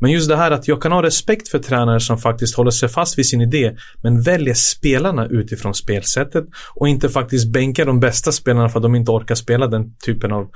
Men 0.00 0.10
just 0.10 0.28
det 0.28 0.36
här 0.36 0.50
att 0.50 0.68
jag 0.68 0.82
kan 0.82 0.92
ha 0.92 1.02
respekt 1.02 1.48
för 1.48 1.58
tränare 1.58 2.00
som 2.00 2.18
faktiskt 2.18 2.56
håller 2.56 2.70
sig 2.70 2.88
fast 2.88 3.18
vid 3.18 3.26
sin 3.26 3.40
idé 3.40 3.72
men 4.02 4.22
väljer 4.22 4.54
spelarna 4.54 5.26
utifrån 5.26 5.74
spelsättet 5.74 6.44
och 6.74 6.88
inte 6.88 7.08
faktiskt 7.08 7.52
bänkar 7.52 7.86
de 7.86 8.00
bästa 8.00 8.32
spelarna 8.32 8.68
för 8.68 8.78
att 8.78 8.82
de 8.82 8.94
inte 8.94 9.10
orkar 9.10 9.34
spela 9.34 9.66
den 9.66 9.94
typen 10.06 10.32
av 10.32 10.48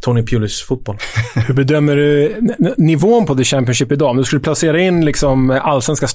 Tony 0.00 0.22
Pulis 0.22 0.62
fotboll. 0.62 0.96
Hur 1.46 1.54
bedömer 1.54 1.96
du 1.96 2.36
nivån 2.76 3.26
på 3.26 3.34
The 3.34 3.44
Championship 3.44 3.92
idag? 3.92 4.10
Om 4.10 4.16
du 4.16 4.24
skulle 4.24 4.42
placera 4.42 4.80
in 4.80 5.04
liksom 5.04 5.50
allsvenska 5.50 6.06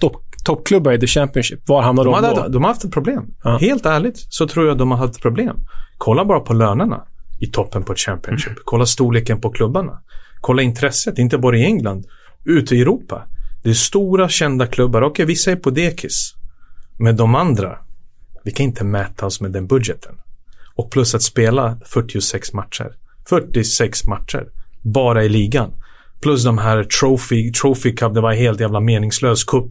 toppklubbar 0.46 0.92
i 0.92 1.00
The 1.00 1.08
Championship, 1.08 1.68
var 1.68 1.82
hamnar 1.82 2.04
de, 2.04 2.14
De, 2.14 2.22
då? 2.22 2.28
hade, 2.28 2.54
de 2.54 2.64
har 2.64 2.70
haft 2.70 2.84
ett 2.84 2.92
problem. 2.92 3.24
Helt 3.60 3.86
ärligt 3.86 4.26
så 4.30 4.48
tror 4.48 4.68
jag 4.68 4.78
de 4.78 4.92
har 4.92 4.98
haft 4.98 5.22
problem. 5.22 5.56
Kolla 5.98 6.26
bara 6.26 6.40
på 6.40 6.54
lönerna 6.54 7.04
i 7.40 7.48
toppen 7.48 7.84
på 7.84 7.96
Championship. 7.96 8.54
Kolla 8.66 8.86
storleken 8.86 9.42
på 9.42 9.50
klubbarna. 9.50 10.02
Kolla 10.42 10.62
intresset, 10.62 11.18
inte 11.18 11.38
bara 11.38 11.58
i 11.58 11.66
England, 11.66 12.06
ute 12.48 12.76
i 12.76 12.82
Europa. 12.82 13.28
Det 13.64 13.70
är 13.70 13.74
stora 13.74 14.30
kända 14.30 14.68
klubbar. 14.68 15.02
Okej, 15.02 15.26
vissa 15.26 15.52
är 15.52 15.56
på 15.56 15.70
dekis. 15.70 16.36
Men 16.98 17.16
de 17.16 17.36
andra, 17.36 17.78
vi 18.44 18.52
kan 18.52 18.64
inte 18.64 18.84
mäta 18.84 19.26
oss 19.26 19.42
med 19.42 19.52
den 19.52 19.68
budgeten. 19.68 20.16
Och 20.76 20.92
plus 20.92 21.16
att 21.16 21.22
spela 21.22 21.78
46 21.86 22.54
matcher. 22.54 22.96
46 23.30 24.08
matcher. 24.08 24.48
Bara 24.82 25.24
i 25.24 25.30
ligan. 25.30 25.74
Plus 26.22 26.44
de 26.44 26.58
här 26.58 26.84
Trophy, 26.84 27.52
Trophy 27.52 27.96
Cup, 27.96 28.14
det 28.14 28.22
var 28.22 28.34
helt 28.34 28.60
jävla 28.60 28.80
meningslös 28.80 29.44
cup. 29.44 29.66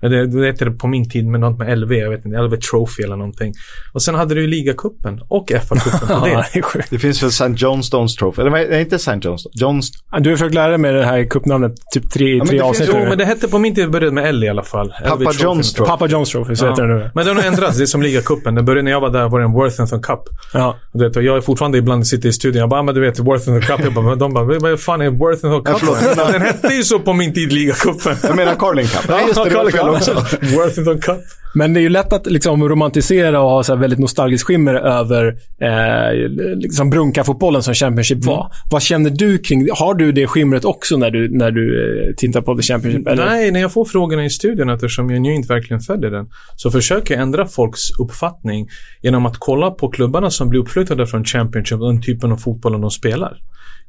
Det, 0.00 0.26
det 0.26 0.46
heter 0.46 0.66
det 0.66 0.70
på 0.72 0.86
min 0.86 1.10
tid 1.10 1.26
med 1.26 1.40
något 1.40 1.58
med 1.58 1.78
LV, 1.78 1.92
jag 1.92 2.10
vet 2.10 2.24
inte, 2.24 2.38
LV 2.42 2.56
Trophy 2.56 3.02
eller 3.02 3.16
någonting. 3.16 3.52
Och 3.92 4.02
sen 4.02 4.14
hade 4.14 4.34
du 4.34 4.40
ju 4.40 4.46
ligacupen 4.46 5.20
och 5.28 5.50
FA-cupen 5.50 6.20
på 6.20 6.26
det. 6.78 6.84
Det 6.90 6.98
finns 6.98 7.22
väl 7.22 7.28
St. 7.30 7.52
Johnstones 7.56 8.16
Trophy? 8.16 8.40
Eller 8.42 8.50
nej, 8.50 8.80
inte 8.80 8.96
St. 8.96 9.18
Johnstone. 9.22 9.52
Johns... 9.60 9.90
Du 10.20 10.30
har 10.30 10.36
försökt 10.36 10.54
lära 10.54 10.78
med 10.78 10.94
det 10.94 11.04
här 11.04 11.24
cupnamnet 11.24 11.72
typ 11.94 12.10
tre, 12.10 12.38
men 12.38 12.46
tre 12.46 12.60
avsnitt. 12.60 12.90
Jo, 12.92 12.98
men 13.08 13.18
det 13.18 13.24
hette 13.24 13.48
på 13.48 13.58
min 13.58 13.74
tid, 13.74 13.84
det 13.84 13.88
började 13.90 14.12
med 14.12 14.28
L 14.28 14.44
i 14.44 14.48
alla 14.48 14.62
fall. 14.62 14.94
Papa 15.04 15.16
LV. 15.16 15.22
John's 15.30 15.74
Trophy. 15.76 15.88
Papa 15.90 16.06
John's 16.06 16.32
Trophy, 16.32 16.56
så 16.56 16.68
heter 16.68 16.82
det 16.82 16.94
nu. 16.94 17.10
Men 17.14 17.26
den 17.26 17.36
har 17.36 17.42
ändrats. 17.44 17.76
Det 17.76 17.84
är 17.84 17.86
som 17.86 18.02
ligacupen. 18.02 18.54
Den 18.54 18.64
började 18.64 18.82
när 18.82 18.90
jag 18.90 19.00
var 19.00 19.10
där 19.10 19.28
var 19.28 19.38
det 19.38 19.44
en 19.44 19.52
Worthington 19.52 20.02
Cup. 20.02 20.20
Ja. 20.52 20.76
Du 20.92 21.04
vet, 21.04 21.16
och 21.16 21.22
jag 21.22 21.36
är 21.36 21.40
fortfarande 21.40 21.78
ibland 21.78 22.06
sitter 22.06 22.28
i 22.28 22.32
studion. 22.32 22.60
Jag 22.60 22.68
bara, 22.68 22.80
"Ah, 22.80 22.82
men 22.82 22.94
du 22.94 23.00
vet, 23.00 23.18
Worthington 23.18 23.60
Cup. 23.76 23.84
Jag 23.84 23.94
bara, 23.94 24.04
men 24.04 24.18
de 24.18 24.34
bara, 24.34 24.44
vad 24.44 24.80
fan 24.80 25.00
är 25.00 25.10
Worthington 25.10 25.64
Cup? 25.64 25.89
Förlåt. 26.00 26.32
den 26.32 26.42
hette 26.42 26.74
ju 26.74 26.82
så 26.82 26.98
på 26.98 27.12
min 27.12 27.34
tid, 27.34 27.52
ligacupen. 27.52 28.16
Jag 28.22 28.36
menar 28.36 28.54
Carling 28.54 28.86
Cup. 28.86 29.08
Nej, 29.08 29.24
just 29.26 29.44
det, 29.44 29.50
Carling 29.50 29.72
Cup. 29.72 29.82
också. 29.82 30.12
Worthington 30.56 31.00
Cup. 31.00 31.20
Men 31.54 31.74
det 31.74 31.80
är 31.80 31.82
ju 31.82 31.88
lätt 31.88 32.12
att 32.12 32.26
liksom 32.26 32.68
romantisera 32.68 33.40
och 33.40 33.50
ha 33.50 33.62
så 33.62 33.74
här 33.74 33.80
väldigt 33.80 33.98
nostalgiskt 33.98 34.46
skimmer 34.46 34.74
över 34.74 35.26
eh, 35.60 36.28
liksom 36.56 36.90
brunka-fotbollen 36.90 37.62
som 37.62 37.74
Championship 37.74 38.24
var. 38.24 38.52
Vad 38.70 38.82
känner 38.82 39.10
du 39.10 39.38
kring 39.38 39.64
det? 39.64 39.72
Har 39.74 39.94
du 39.94 40.12
det 40.12 40.26
skimret 40.26 40.64
också 40.64 40.96
när 40.96 41.10
du, 41.10 41.38
när 41.38 41.50
du 41.50 41.94
eh, 42.08 42.14
tittar 42.14 42.40
på 42.40 42.56
The 42.56 42.62
Championship? 42.62 43.06
Eller? 43.06 43.26
Nej, 43.26 43.50
när 43.50 43.60
jag 43.60 43.72
får 43.72 43.84
frågorna 43.84 44.24
i 44.24 44.30
studion 44.30 44.70
eftersom 44.70 45.10
jag 45.10 45.22
nu 45.22 45.34
inte 45.34 45.52
verkligen 45.52 45.80
följer 45.80 46.10
den 46.10 46.26
så 46.56 46.70
försöker 46.70 47.14
jag 47.14 47.22
ändra 47.22 47.46
folks 47.46 47.80
uppfattning 47.98 48.68
genom 49.02 49.26
att 49.26 49.36
kolla 49.38 49.70
på 49.70 49.88
klubbarna 49.88 50.30
som 50.30 50.48
blir 50.48 50.60
uppflyttade 50.60 51.06
från 51.06 51.24
Championship 51.24 51.80
och 51.80 51.92
den 51.92 52.02
typen 52.02 52.32
av 52.32 52.36
fotbollen 52.36 52.80
de 52.80 52.90
spelar. 52.90 53.36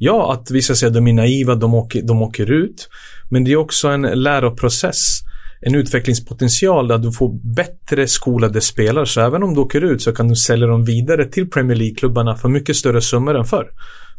Ja, 0.04 0.34
att 0.34 0.52
vissa 0.52 0.76
säger 0.76 0.92
att 0.92 0.94
de 0.94 1.08
är 1.08 1.14
naiva, 1.14 1.56
de 1.56 1.74
åker, 1.74 2.02
de 2.02 2.22
åker 2.22 2.52
ut. 2.52 2.90
Men 3.30 3.44
det 3.44 3.52
är 3.52 3.56
också 3.56 3.88
en 3.88 4.02
läroprocess. 4.02 5.20
En 5.62 5.76
utvecklingspotential 5.76 6.88
där 6.88 6.98
du 6.98 7.12
får 7.12 7.56
bättre 7.56 8.08
skolade 8.08 8.62
spelare. 8.62 9.06
Så 9.06 9.22
även 9.22 9.44
om 9.44 9.54
du 9.54 9.62
åker 9.62 9.82
ut 9.84 10.02
så 10.02 10.12
kan 10.12 10.28
du 10.28 10.36
sälja 10.36 10.68
dem 10.68 10.86
vidare 10.86 11.26
till 11.26 11.50
Premier 11.50 11.78
League-klubbarna 11.78 12.36
för 12.36 12.50
mycket 12.50 12.76
större 12.76 13.02
summor 13.02 13.38
än 13.38 13.46
förr. 13.46 13.68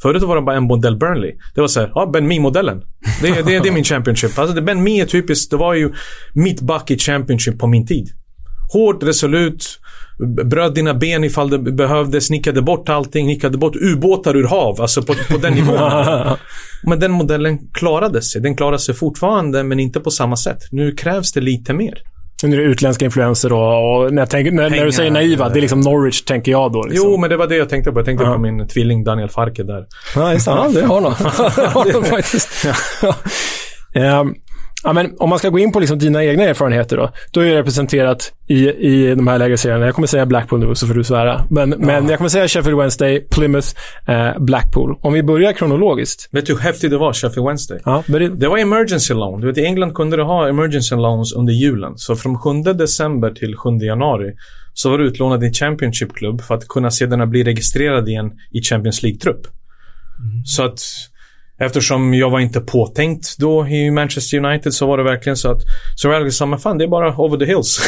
Förut 0.03 0.23
var 0.23 0.37
det 0.37 0.43
bara 0.43 0.57
en 0.57 0.63
modell 0.63 0.97
Burnley. 0.97 1.33
Det 1.55 1.61
var 1.61 1.69
så 1.69 1.81
här, 1.81 1.93
ja, 1.95 2.11
Ben 2.13 2.29
Mee-modellen. 2.29 2.83
Det, 3.23 3.29
det, 3.29 3.59
det 3.59 3.69
är 3.69 3.73
min 3.73 3.85
Championship. 3.85 4.39
Alltså, 4.39 4.63
Ben 4.63 4.83
Mee 4.83 5.03
är 5.03 5.07
typiskt, 5.07 5.51
det 5.51 5.57
var 5.57 5.75
ju 5.75 5.93
mittback 6.35 6.91
i 6.91 6.99
Championship 6.99 7.59
på 7.59 7.67
min 7.67 7.87
tid. 7.87 8.09
Hårt, 8.73 9.03
resolut, 9.03 9.79
bröt 10.45 10.75
dina 10.75 10.95
ben 10.95 11.25
ifall 11.25 11.51
det 11.51 11.59
behövdes, 11.59 12.31
nickade 12.31 12.63
bort 12.63 12.89
allting, 12.89 13.27
nickade 13.27 13.59
bort 13.59 13.77
ubåtar 13.77 14.37
ur 14.37 14.45
hav. 14.45 14.81
Alltså 14.81 15.03
på, 15.03 15.15
på 15.31 15.39
den 15.39 15.53
nivån. 15.53 15.79
men 16.83 17.01
den 17.01 17.13
modellen 17.13 17.59
klarade 17.73 18.23
sig. 18.23 18.41
Den 18.41 18.57
klarar 18.57 18.79
sig 18.79 18.95
fortfarande, 18.95 19.63
men 19.63 19.81
inte 19.81 20.01
på 20.01 20.11
samma 20.11 20.37
sätt. 20.37 20.59
Nu 20.71 20.93
krävs 20.93 21.33
det 21.33 21.41
lite 21.41 21.73
mer. 21.73 21.95
Nu 22.43 22.57
är 22.57 22.61
det 22.61 22.65
utländska 22.65 23.05
influenser 23.05 23.53
och, 23.53 24.05
och 24.05 24.13
när, 24.13 24.23
jag 24.23 24.31
tänker, 24.31 24.53
när, 24.53 24.71
när 24.71 24.85
du 24.85 24.93
säger 24.93 25.11
naiva, 25.11 25.49
det 25.49 25.59
är 25.59 25.61
liksom 25.61 25.81
Norwich 25.81 26.23
tänker 26.23 26.53
jag 26.53 26.73
då. 26.73 26.83
Liksom. 26.83 27.11
Jo, 27.11 27.17
men 27.17 27.31
det 27.31 27.37
var 27.37 27.47
det 27.47 27.57
jag 27.57 27.69
tänkte 27.69 27.93
på. 27.93 27.99
Jag 27.99 28.07
tänkte 28.07 28.25
på 28.25 28.39
min 28.39 28.69
tvilling 28.69 29.05
Daniel 29.05 29.29
Farke 29.29 29.63
där. 29.63 29.87
Ja, 30.15 30.33
just 30.33 30.47
det. 30.47 30.51
Ja, 30.51 30.71
det 30.75 30.83
har 30.87 31.01
någon. 31.01 31.15
det 31.57 31.67
har 31.67 31.93
någon 31.93 32.05
faktiskt. 32.05 32.67
Ehm, 33.95 34.35
ja, 34.85 34.93
men 34.93 35.15
om 35.19 35.29
man 35.29 35.39
ska 35.39 35.49
gå 35.49 35.59
in 35.59 35.73
på 35.73 35.81
liksom 35.81 35.99
dina 35.99 36.25
egna 36.25 36.45
erfarenheter 36.45 36.97
då. 36.97 37.13
Du 37.31 37.41
har 37.41 37.47
ju 37.47 37.55
representerat 37.55 38.33
i, 38.49 38.69
i 38.69 39.15
de 39.15 39.27
här 39.27 39.39
lägre 39.39 39.57
serierna. 39.57 39.87
Jag 39.87 39.95
kommer 39.95 40.09
säga 40.09 40.27
Blackpool 40.27 40.61
nu, 40.61 40.75
så 40.75 40.87
får 40.87 40.95
du 40.95 41.05
svära. 41.05 41.45
Men, 41.51 41.71
men 41.71 42.09
jag 42.09 42.19
kommer 42.19 42.29
säga 42.29 42.49
Sheffield 42.49 42.79
Wednesday, 42.79 43.21
Plymouth, 43.21 43.69
eh, 44.09 44.39
Blackpool. 44.39 44.97
Om 45.01 45.13
vi 45.13 45.23
börjar 45.23 45.53
kronologiskt. 45.53 46.29
Vet 46.33 46.47
du 46.47 46.53
hur 46.53 46.61
häftigt 46.61 46.91
det 46.91 46.99
var, 46.99 47.13
Sheffield 47.13 47.47
Wednesday? 47.49 47.79
Ja, 47.85 48.05
det, 48.07 48.29
Det 48.29 48.49
var 48.49 48.59
emergency 48.59 49.15
loan. 49.15 49.41
Du 49.41 49.47
vet, 49.47 49.59
I 49.59 49.65
England 49.65 49.95
kunde 49.95 50.17
du 50.17 50.23
ha 50.23 50.49
emergency 50.49 50.95
loans 50.95 51.33
under 51.33 51.53
julen. 51.53 51.93
Så 51.97 52.17
från 52.17 52.39
7 52.39 52.73
december 52.73 53.31
till 53.31 53.57
7 53.57 53.71
januari 53.71 54.33
så 54.75 54.91
var 54.91 54.99
du 54.99 55.07
utlånad 55.07 55.45
i 55.45 55.53
Championship-klubb 55.53 56.41
för 56.41 56.55
att 56.55 56.69
kunna 56.69 56.91
sedan 56.91 57.31
bli 57.31 57.45
registrerad 57.45 58.09
igen 58.09 58.33
i 58.51 58.63
Champions 58.63 59.03
League-trupp. 59.03 59.47
Så 60.45 60.63
att 60.63 60.81
eftersom 61.59 62.15
jag 62.15 62.31
var 62.31 62.41
inte 62.41 62.61
påtänkt 62.61 63.37
då 63.39 63.69
i 63.69 63.91
Manchester 63.91 64.45
United 64.45 64.75
så 64.75 64.87
var 64.87 64.99
det 64.99 65.05
verkligen 65.05 65.37
så 65.37 65.51
att 65.51 65.63
så 65.95 66.09
jag 66.09 66.33
sa, 66.33 66.47
men 66.47 66.59
fan 66.59 66.79
det 66.79 66.85
är 66.85 66.89
bara 66.89 67.17
over 67.17 67.39
the 67.39 67.45
hills. 67.45 67.81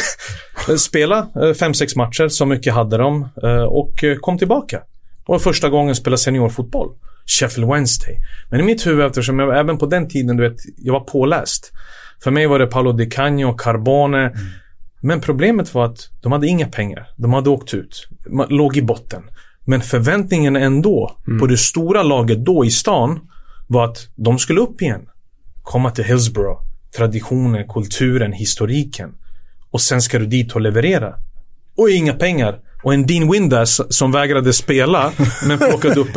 Spela 0.77 1.27
eh, 1.41 1.53
fem, 1.53 1.73
sex 1.73 1.95
matcher, 1.95 2.27
så 2.27 2.45
mycket 2.45 2.73
hade 2.73 2.97
de 2.97 3.29
eh, 3.43 3.63
och 3.63 4.03
eh, 4.03 4.15
kom 4.15 4.37
tillbaka. 4.37 4.81
Och 5.27 5.41
första 5.41 5.69
gången 5.69 5.95
spela 5.95 6.17
seniorfotboll. 6.17 6.89
Sheffield 7.25 7.71
Wednesday. 7.71 8.17
Men 8.49 8.59
i 8.59 8.63
mitt 8.63 8.87
huvud, 8.87 9.05
eftersom 9.05 9.39
jag 9.39 9.59
även 9.59 9.77
på 9.77 9.85
den 9.85 10.07
tiden, 10.07 10.37
du 10.37 10.49
vet, 10.49 10.57
jag 10.77 10.93
var 10.93 10.99
påläst. 10.99 11.71
För 12.23 12.31
mig 12.31 12.47
var 12.47 12.59
det 12.59 12.67
Paolo 12.67 12.91
Di 12.91 13.05
Canio, 13.05 13.53
Carbone. 13.53 14.33
Men 15.01 15.21
problemet 15.21 15.73
var 15.73 15.85
att 15.85 16.09
de 16.21 16.31
hade 16.31 16.47
inga 16.47 16.67
pengar. 16.67 17.07
De 17.15 17.33
hade 17.33 17.49
åkt 17.49 17.73
ut. 17.73 18.07
Man 18.29 18.47
låg 18.49 18.77
i 18.77 18.81
botten. 18.81 19.23
Men 19.65 19.81
förväntningen 19.81 20.55
ändå 20.55 21.17
på 21.39 21.47
det 21.47 21.57
stora 21.57 22.03
laget 22.03 22.45
då 22.45 22.65
i 22.65 22.71
stan 22.71 23.19
var 23.67 23.85
att 23.85 24.07
de 24.15 24.39
skulle 24.39 24.61
upp 24.61 24.81
igen. 24.81 25.01
Komma 25.63 25.91
till 25.91 26.03
Hillsborough. 26.03 26.61
Traditionen, 26.97 27.67
kulturen, 27.67 28.33
historiken. 28.33 29.13
och 29.71 29.81
sen 29.81 30.01
ska 30.01 30.19
du 30.19 30.25
dit 30.25 30.51
och 30.51 30.61
leverera. 30.61 31.13
Och 31.77 31.89
inga 31.89 32.13
pengar. 32.13 32.59
Och 32.83 32.93
en 32.93 33.07
Dean 33.07 33.31
Windass 33.31 33.81
som 33.89 34.11
vägrade 34.11 34.53
spela 34.53 35.11
men 35.47 35.57
plockade 35.57 35.99
upp... 35.99 36.15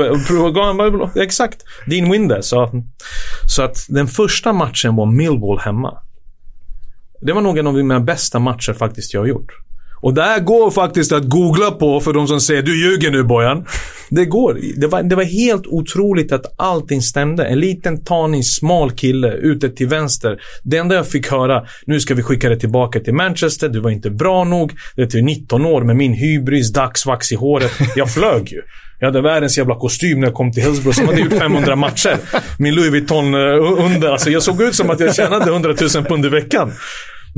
Exakt. 1.17 1.65
Dean 1.87 2.11
Windass. 2.11 2.53
Ja. 2.53 2.73
Så 3.47 3.63
att 3.63 3.87
den 3.89 4.07
första 4.07 4.53
matchen 4.53 4.97
var 4.97 5.07
Millwall 5.07 5.59
hemma. 5.59 5.99
Det 7.21 7.33
var 7.33 7.41
nog 7.41 7.59
en 7.59 7.67
av 7.67 7.75
mina 7.75 8.01
bästa 8.01 8.39
matcher 8.39 8.73
faktiskt 8.73 9.15
jag 9.15 9.21
har 9.21 9.27
gjort. 9.27 9.53
Och 10.01 10.15
det 10.15 10.23
här 10.23 10.41
går 10.41 10.71
faktiskt 10.71 11.13
att 11.13 11.25
googla 11.25 11.71
på 11.71 12.01
för 12.01 12.13
de 12.13 12.29
som 12.29 12.41
säger 12.41 12.63
du 12.63 12.91
ljuger 12.91 13.11
nu 13.11 13.23
Bojan. 13.23 13.65
Det 14.11 14.25
går. 14.25 14.59
Det 14.77 14.87
var, 14.87 15.03
det 15.03 15.17
var 15.17 15.25
helt 15.25 15.67
otroligt 15.67 16.33
att 16.33 16.55
allting 16.59 17.03
stämde. 17.03 17.45
En 17.45 17.61
liten 17.61 18.05
tanig, 18.05 18.47
smal 18.47 18.91
kille 18.91 19.33
ute 19.33 19.69
till 19.69 19.89
vänster. 19.89 20.39
Det 20.63 20.77
enda 20.77 20.95
jag 20.95 21.07
fick 21.07 21.31
höra, 21.31 21.67
nu 21.87 22.01
ska 22.01 22.15
vi 22.15 22.23
skicka 22.23 22.49
dig 22.49 22.59
tillbaka 22.59 23.01
till 23.01 23.15
Manchester, 23.15 23.69
du 23.69 23.81
var 23.81 23.91
inte 23.91 24.11
bra 24.11 24.45
nog. 24.45 24.73
Det 24.97 25.15
är 25.15 25.23
19 25.23 25.67
år 25.67 25.83
med 25.83 25.97
min 25.97 26.13
hybris, 26.13 26.73
dagsvax 26.73 27.33
i 27.33 27.35
håret. 27.35 27.73
Jag 27.97 28.11
flög 28.11 28.53
ju. 28.53 28.63
Jag 29.01 29.07
hade 29.07 29.21
världens 29.21 29.59
jävla 29.59 29.75
kostym 29.75 30.21
när 30.21 30.27
jag 30.27 30.35
kom 30.35 30.53
till 30.53 30.63
Hillsborough 30.63 30.97
som 30.97 31.07
hade 31.07 31.21
gjort 31.21 31.33
500 31.39 31.77
matcher. 31.77 32.17
Min 32.59 32.75
Louis 32.75 32.91
Vuitton 32.91 33.35
eh, 33.35 33.85
under. 33.85 34.09
Alltså 34.09 34.31
jag 34.31 34.43
såg 34.43 34.63
ut 34.63 34.75
som 34.75 34.91
att 34.91 35.01
jag 35.01 35.15
tjänade 35.15 35.51
100 35.51 35.75
000 35.95 36.05
pund 36.05 36.27
i 36.27 36.29
veckan. 36.29 36.73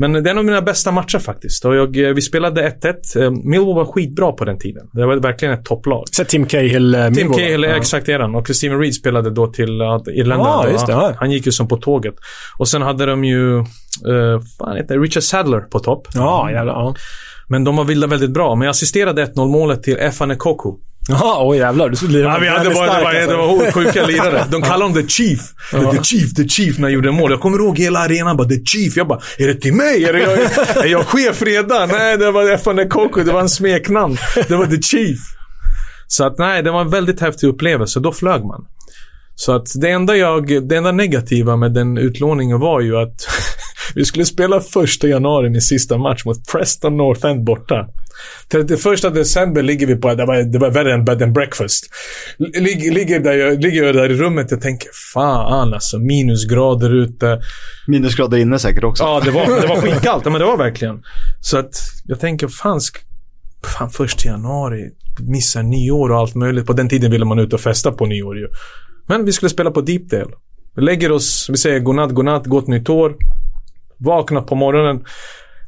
Men 0.01 0.13
det 0.13 0.19
är 0.19 0.31
en 0.31 0.37
av 0.37 0.45
mina 0.45 0.61
bästa 0.61 0.91
matcher 0.91 1.19
faktiskt. 1.19 1.65
Och 1.65 1.75
jag, 1.75 1.97
eh, 1.97 2.13
vi 2.13 2.21
spelade 2.21 2.61
1-1. 2.61 3.15
Eh, 3.15 3.31
Millwall 3.31 3.75
var 3.75 3.85
skitbra 3.85 4.31
på 4.31 4.45
den 4.45 4.59
tiden. 4.59 4.89
Det 4.93 5.05
var 5.05 5.15
verkligen 5.15 5.53
ett 5.53 5.65
topplag. 5.65 6.03
Så 6.11 6.23
Tim 6.23 6.45
Cahill 6.45 6.95
uh, 6.95 7.11
Tim 7.11 7.33
Cahill, 7.33 7.63
ja. 7.63 7.69
exakt 7.69 8.09
eran. 8.09 8.35
Och 8.35 8.55
Steven 8.55 8.79
Reed 8.79 8.95
spelade 8.95 9.29
då 9.29 9.47
till 9.47 9.81
uh, 9.81 9.97
Irlanda. 10.13 10.45
Ah, 10.45 10.67
just 10.67 10.87
det, 10.87 10.93
ja. 10.93 11.13
Han 11.17 11.31
gick 11.31 11.45
ju 11.45 11.51
som 11.51 11.67
på 11.67 11.77
tåget. 11.77 12.15
Och 12.57 12.67
sen 12.67 12.81
hade 12.81 13.05
de 13.05 13.23
ju, 13.23 13.57
uh, 13.57 13.65
fan 14.59 14.77
heter 14.77 14.99
Richard 14.99 15.23
Sadler 15.23 15.59
på 15.59 15.79
topp. 15.79 16.07
Ja, 16.13 16.51
jävlar. 16.51 16.73
Ja. 16.73 16.95
Men 17.47 17.63
de 17.63 17.75
var 17.75 17.83
vilda 17.83 18.07
väldigt 18.07 18.31
bra. 18.31 18.55
Men 18.55 18.65
jag 18.65 18.71
assisterade 18.71 19.25
1-0 19.25 19.47
målet 19.47 19.83
till 19.83 19.97
Efane 19.97 20.35
Koku. 20.35 20.71
Jaha, 21.09 21.47
oj 21.47 21.57
jävlar. 21.57 21.89
Du 21.89 21.95
skulle 21.95 22.19
ja, 22.19 22.37
vi 22.41 22.47
hade 22.47 22.69
bara, 22.69 22.87
stark, 22.87 22.97
det, 22.97 23.03
var, 23.03 23.43
alltså. 23.43 23.57
det 23.57 23.65
var 23.65 23.71
sjuka 23.71 24.05
lirare. 24.05 24.45
De 24.51 24.61
kallade 24.61 24.83
honom 24.83 25.03
The 25.03 25.07
Chief. 25.07 25.39
Ja. 25.71 25.91
The 25.91 26.03
Chief, 26.03 26.33
The 26.33 26.47
Chief 26.47 26.77
när 26.77 26.87
jag 26.87 26.93
gjorde 26.93 27.11
mål. 27.11 27.31
Jag 27.31 27.39
kommer 27.39 27.57
ihåg 27.57 27.79
hela 27.79 27.99
arenan 27.99 28.37
bara 28.37 28.47
The 28.47 28.65
Chief. 28.65 28.97
Jag 28.97 29.07
bara, 29.07 29.19
är 29.37 29.47
det 29.47 29.55
till 29.55 29.73
mig? 29.73 30.03
Är, 30.03 30.13
det 30.13 30.19
jag, 30.19 30.85
är 30.85 30.89
jag 30.89 31.07
chef 31.07 31.41
redan? 31.41 31.89
Nej, 31.89 32.17
det 32.17 32.31
var 32.31 32.51
FN 32.51 32.89
Koko. 32.89 33.23
Det 33.23 33.31
var 33.31 33.41
en 33.41 33.49
smeknamn. 33.49 34.17
Det 34.47 34.55
var 34.55 34.65
The 34.65 34.81
Chief. 34.81 35.19
Så 36.07 36.23
att 36.23 36.37
nej, 36.37 36.63
det 36.63 36.71
var 36.71 36.81
en 36.81 36.89
väldigt 36.89 37.19
häftig 37.19 37.47
upplevelse. 37.47 37.99
Då 37.99 38.11
flög 38.11 38.43
man. 38.43 38.65
Så 39.35 39.51
att 39.51 39.67
det 39.81 39.89
enda, 39.89 40.15
jag, 40.15 40.67
det 40.69 40.77
enda 40.77 40.91
negativa 40.91 41.55
med 41.55 41.73
den 41.73 41.97
utlåningen 41.97 42.59
var 42.59 42.81
ju 42.81 42.97
att 42.97 43.27
vi 43.95 44.05
skulle 44.05 44.25
spela 44.25 44.59
första 44.59 45.07
januari 45.07 45.49
min 45.49 45.61
sista 45.61 45.97
match 45.97 46.25
mot 46.25 46.51
Preston 46.51 46.97
North 46.97 47.25
End 47.25 47.43
borta. 47.43 47.87
31 48.51 49.13
december 49.13 49.61
ligger 49.61 49.87
vi 49.87 49.95
på, 49.95 50.13
det 50.15 50.25
var, 50.25 50.43
det 50.43 50.59
var 50.59 50.69
värre 50.69 50.93
än 50.93 51.05
bed 51.05 51.21
and 51.21 51.33
breakfast. 51.33 51.89
Lig, 52.37 52.93
ligger, 52.93 53.19
där 53.19 53.33
jag, 53.33 53.61
ligger 53.61 53.83
jag 53.83 53.95
där 53.95 54.11
i 54.11 54.15
rummet 54.15 54.51
och 54.51 54.61
tänker 54.61 54.89
fan 55.13 55.73
alltså, 55.73 55.99
minusgrader 55.99 56.95
ute. 56.95 57.41
Minusgrader 57.87 58.37
inne 58.37 58.59
säkert 58.59 58.83
också. 58.83 59.03
Ja, 59.03 59.21
det 59.25 59.31
var, 59.31 59.61
det 59.61 59.67
var 59.67 59.75
skitkallt. 59.81 60.25
men 60.25 60.33
det 60.33 60.45
var 60.45 60.57
verkligen. 60.57 61.03
Så 61.41 61.57
att 61.57 61.75
jag 62.05 62.19
tänker, 62.19 62.47
fan, 62.47 62.79
fan 63.63 63.89
första 63.89 64.29
januari, 64.29 64.89
missar 65.19 65.63
nyår 65.63 66.11
och 66.11 66.17
allt 66.17 66.35
möjligt. 66.35 66.65
På 66.65 66.73
den 66.73 66.89
tiden 66.89 67.11
ville 67.11 67.25
man 67.25 67.39
ut 67.39 67.53
och 67.53 67.61
festa 67.61 67.91
på 67.91 68.05
nyår 68.05 68.37
ju. 68.37 68.47
Men 69.07 69.25
vi 69.25 69.31
skulle 69.31 69.49
spela 69.49 69.71
på 69.71 69.81
Deepdale. 69.81 70.31
Vi 70.75 70.81
lägger 70.81 71.11
oss, 71.11 71.47
vi 71.49 71.57
säger 71.57 71.79
godnatt, 71.79 72.11
godnatt, 72.11 72.45
gott 72.45 72.67
nytt 72.67 72.89
år. 72.89 73.15
Vaknar 73.97 74.41
på 74.41 74.55
morgonen. 74.55 75.03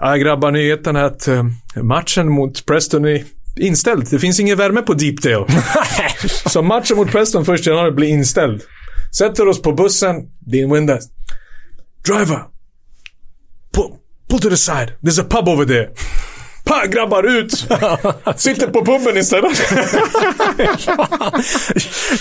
Ja, 0.06 0.16
grabbar, 0.16 0.52
nyheten 0.52 0.96
är 0.96 1.04
att 1.04 1.28
uh, 1.28 1.44
matchen 1.84 2.30
mot 2.30 2.66
Preston 2.66 3.06
är 3.06 3.24
inställd. 3.60 4.08
Det 4.12 4.20
finns 4.20 4.40
ingen 4.40 4.58
värme 4.58 4.82
på 4.82 4.94
Deepdale. 4.94 5.46
så 6.46 6.62
matchen 6.62 6.98
mot 6.98 7.12
Preston 7.12 7.46
första 7.46 7.70
januari 7.70 7.92
blir 7.92 8.08
inställd. 8.08 8.62
Sätter 9.18 9.48
oss 9.48 9.62
på 9.62 9.72
bussen. 9.72 10.16
Dean 10.40 10.74
Windass. 10.74 11.04
Driver. 12.06 12.44
Pull, 13.74 13.92
pull 14.30 14.40
to 14.40 14.50
the 14.50 14.58
side. 14.58 14.92
There's 15.02 15.22
a 15.22 15.26
pub 15.30 15.50
over 15.50 15.66
there. 15.66 15.90
Pa, 16.66 16.86
grabbar 16.86 17.24
ut! 17.24 17.52
Sitter 18.36 18.68
på 18.68 18.86
puben 18.86 19.18
istället. 19.18 19.58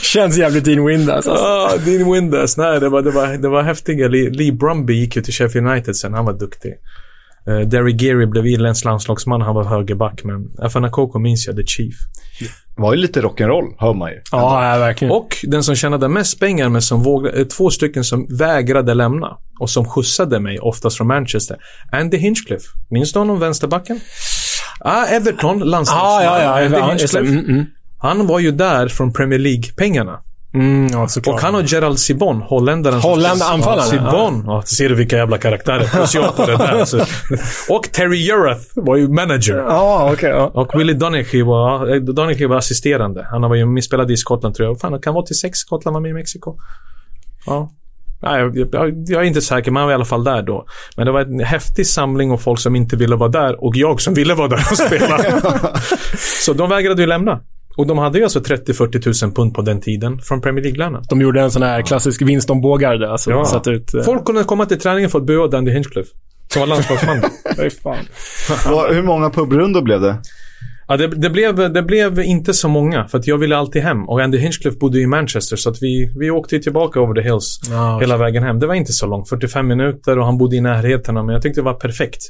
Känns 0.02 0.36
jävligt 0.36 0.64
Dean 0.64 0.86
Windass 0.86 1.26
alltså. 1.26 1.44
Ah, 1.44 1.76
Dean 1.76 2.12
Windass. 2.12 2.56
Nej, 2.56 2.80
det 2.80 2.88
var, 2.88 3.02
det 3.02 3.10
var, 3.10 3.26
det 3.26 3.48
var 3.48 3.62
häftiga. 3.62 4.08
Lee, 4.08 4.30
Lee 4.30 4.52
Brumby 4.52 4.94
gick 4.94 5.16
ju 5.16 5.22
till 5.22 5.34
Sheffield 5.34 5.68
United 5.68 5.96
sen. 5.96 6.14
Han 6.14 6.24
var 6.24 6.32
duktig. 6.32 6.72
Uh, 7.48 7.60
Derry 7.60 7.96
Geary 7.96 8.26
blev 8.26 8.46
irländsk 8.46 8.84
landslagsman. 8.84 9.40
Han 9.40 9.54
var 9.54 9.64
högerback. 9.64 10.24
Men 10.24 10.50
Afana 10.58 10.90
Koko 10.90 11.18
minns 11.18 11.46
jag, 11.46 11.56
The 11.56 11.66
Chief. 11.66 11.94
Det 12.76 12.82
var 12.82 12.94
ju 12.94 13.00
lite 13.00 13.20
rock'n'roll, 13.20 13.74
hör 13.78 13.94
man 13.94 14.10
ju. 14.10 14.20
Ja, 14.32 14.72
ja, 14.72 14.78
verkligen. 14.78 15.12
Och 15.12 15.36
den 15.42 15.62
som 15.62 15.74
tjänade 15.74 16.08
mest 16.08 16.40
pengar, 16.40 16.68
men 16.68 16.82
som 16.82 17.02
vågade, 17.02 17.44
två 17.44 17.70
stycken 17.70 18.04
som 18.04 18.26
vägrade 18.38 18.94
lämna 18.94 19.36
och 19.60 19.70
som 19.70 19.84
skjutsade 19.84 20.40
mig, 20.40 20.58
oftast 20.58 20.96
från 20.96 21.06
Manchester. 21.06 21.56
Andy 21.92 22.16
Hinchcliffe. 22.16 22.66
Minns 22.90 23.12
du 23.12 23.18
honom, 23.18 23.38
vänsterbacken? 23.38 24.00
Ah, 24.80 25.04
Everton, 25.06 25.58
landslagsman. 25.58 26.12
Ah, 26.12 26.22
ja, 26.22 26.42
ja, 26.42 26.64
Andy 26.64 26.76
ja, 26.76 26.88
Hinchcliffe. 26.88 27.18
mm, 27.18 27.44
mm. 27.44 27.64
Han 27.98 28.26
var 28.26 28.38
ju 28.38 28.50
där 28.50 28.88
från 28.88 29.12
Premier 29.12 29.38
League-pengarna. 29.38 30.20
Mm, 30.54 30.88
ja. 30.92 31.08
Och 31.26 31.40
han 31.40 31.54
och 31.54 31.62
Gerald 31.62 31.98
Sibon, 31.98 32.42
holländaren. 32.42 33.00
Holland, 33.00 33.42
anfallaren. 33.42 33.88
Sibon. 33.88 34.44
Ja, 34.46 34.62
ser 34.62 34.88
du 34.88 34.94
vilka 34.94 35.16
jävla 35.16 35.38
karaktärer. 35.38 35.84
Plus 35.84 36.14
jag 36.14 36.36
på 36.36 36.46
det 36.46 36.56
där. 36.56 36.84
Så. 36.84 37.00
Och 37.74 37.92
Terry 37.92 38.30
Urath 38.30 38.62
var 38.74 38.96
ju 38.96 39.08
manager. 39.08 39.56
Ja, 39.56 40.10
okej. 40.12 40.30
ja. 40.30 40.50
Och 40.54 40.80
Willie 40.80 40.94
Donaghy 40.94 41.42
var, 41.42 42.00
Donaghy 42.00 42.46
var 42.46 42.56
assisterande. 42.56 43.26
Han 43.30 43.42
var 43.42 43.54
ju 43.54 43.82
spelade 43.82 44.12
i 44.12 44.16
Skottland 44.16 44.54
tror 44.54 44.68
jag. 44.68 44.80
Fan, 44.80 45.00
kan 45.00 45.14
vara 45.14 45.26
till 45.26 45.38
sex. 45.38 45.58
Skottland 45.58 45.94
var 45.94 46.00
med 46.00 46.10
i 46.10 46.14
Mexiko. 46.14 46.56
Ja. 47.46 47.70
Nej, 48.22 48.40
jag, 48.40 48.56
jag, 48.72 49.04
jag 49.06 49.22
är 49.22 49.26
inte 49.26 49.40
säker, 49.40 49.70
men 49.70 49.80
han 49.80 49.86
var 49.86 49.92
i 49.92 49.94
alla 49.94 50.04
fall 50.04 50.24
där 50.24 50.42
då. 50.42 50.66
Men 50.96 51.06
det 51.06 51.12
var 51.12 51.20
en 51.20 51.40
häftig 51.40 51.86
samling 51.86 52.30
av 52.30 52.38
folk 52.38 52.60
som 52.60 52.76
inte 52.76 52.96
ville 52.96 53.16
vara 53.16 53.28
där 53.28 53.64
och 53.64 53.76
jag 53.76 54.00
som 54.00 54.14
ville 54.14 54.34
vara 54.34 54.48
där 54.48 54.66
och 54.70 54.78
spela. 54.78 55.18
så 56.44 56.52
de 56.52 56.68
vägrade 56.70 57.02
ju 57.02 57.06
lämna. 57.06 57.40
Och 57.76 57.86
de 57.86 57.98
hade 57.98 58.18
ju 58.18 58.24
alltså 58.24 58.38
30-40 58.38 59.24
000 59.24 59.34
pund 59.34 59.54
på 59.54 59.62
den 59.62 59.80
tiden 59.80 60.18
från 60.18 60.40
Premier 60.40 60.62
League-lönen. 60.64 61.02
De 61.10 61.20
gjorde 61.20 61.40
en 61.40 61.50
sån 61.50 61.62
här 61.62 61.82
klassisk 61.82 62.22
vinst 62.22 62.50
om 62.50 62.60
bågar. 62.60 63.00
Alltså, 63.00 63.30
Ja. 63.30 63.44
satt 63.44 63.66
ut, 63.68 63.94
eh, 63.94 64.02
Folk 64.02 64.24
kunde 64.24 64.44
komma 64.44 64.66
till 64.66 64.78
träningen 64.80 65.10
för 65.10 65.18
att 65.18 65.26
bua 65.26 65.46
Dandy 65.48 65.72
Hinchcliffe. 65.72 66.10
Som 66.52 66.60
var 66.60 66.66
landslagsman. 66.66 67.16
Hur 68.94 69.02
många 69.02 69.30
pubrundor 69.30 69.82
blev 69.82 70.00
det? 70.00 70.16
Ja, 70.92 70.96
det, 70.96 71.06
det, 71.06 71.30
blev, 71.30 71.72
det 71.72 71.82
blev 71.82 72.20
inte 72.20 72.54
så 72.54 72.68
många, 72.68 73.08
för 73.08 73.18
att 73.18 73.26
jag 73.26 73.38
ville 73.38 73.56
alltid 73.56 73.82
hem. 73.82 74.08
Och 74.08 74.20
Andy 74.20 74.38
Hinchcliffe 74.38 74.78
bodde 74.78 75.00
i 75.00 75.06
Manchester, 75.06 75.56
så 75.56 75.70
att 75.70 75.82
vi, 75.82 76.12
vi 76.18 76.30
åkte 76.30 76.58
tillbaka 76.58 77.00
over 77.00 77.14
the 77.14 77.28
hills 77.28 77.60
Ja, 77.70 77.96
okej. 77.96 78.06
hela 78.06 78.16
vägen 78.16 78.42
hem. 78.42 78.58
Det 78.58 78.66
var 78.66 78.74
inte 78.74 78.92
så 78.92 79.06
långt, 79.06 79.28
45 79.28 79.66
minuter 79.68 80.18
och 80.18 80.24
han 80.26 80.38
bodde 80.38 80.56
i 80.56 80.60
närheten. 80.60 81.14
Men 81.14 81.28
jag 81.28 81.42
tyckte 81.42 81.60
det 81.60 81.64
var 81.64 81.74
perfekt. 81.74 82.22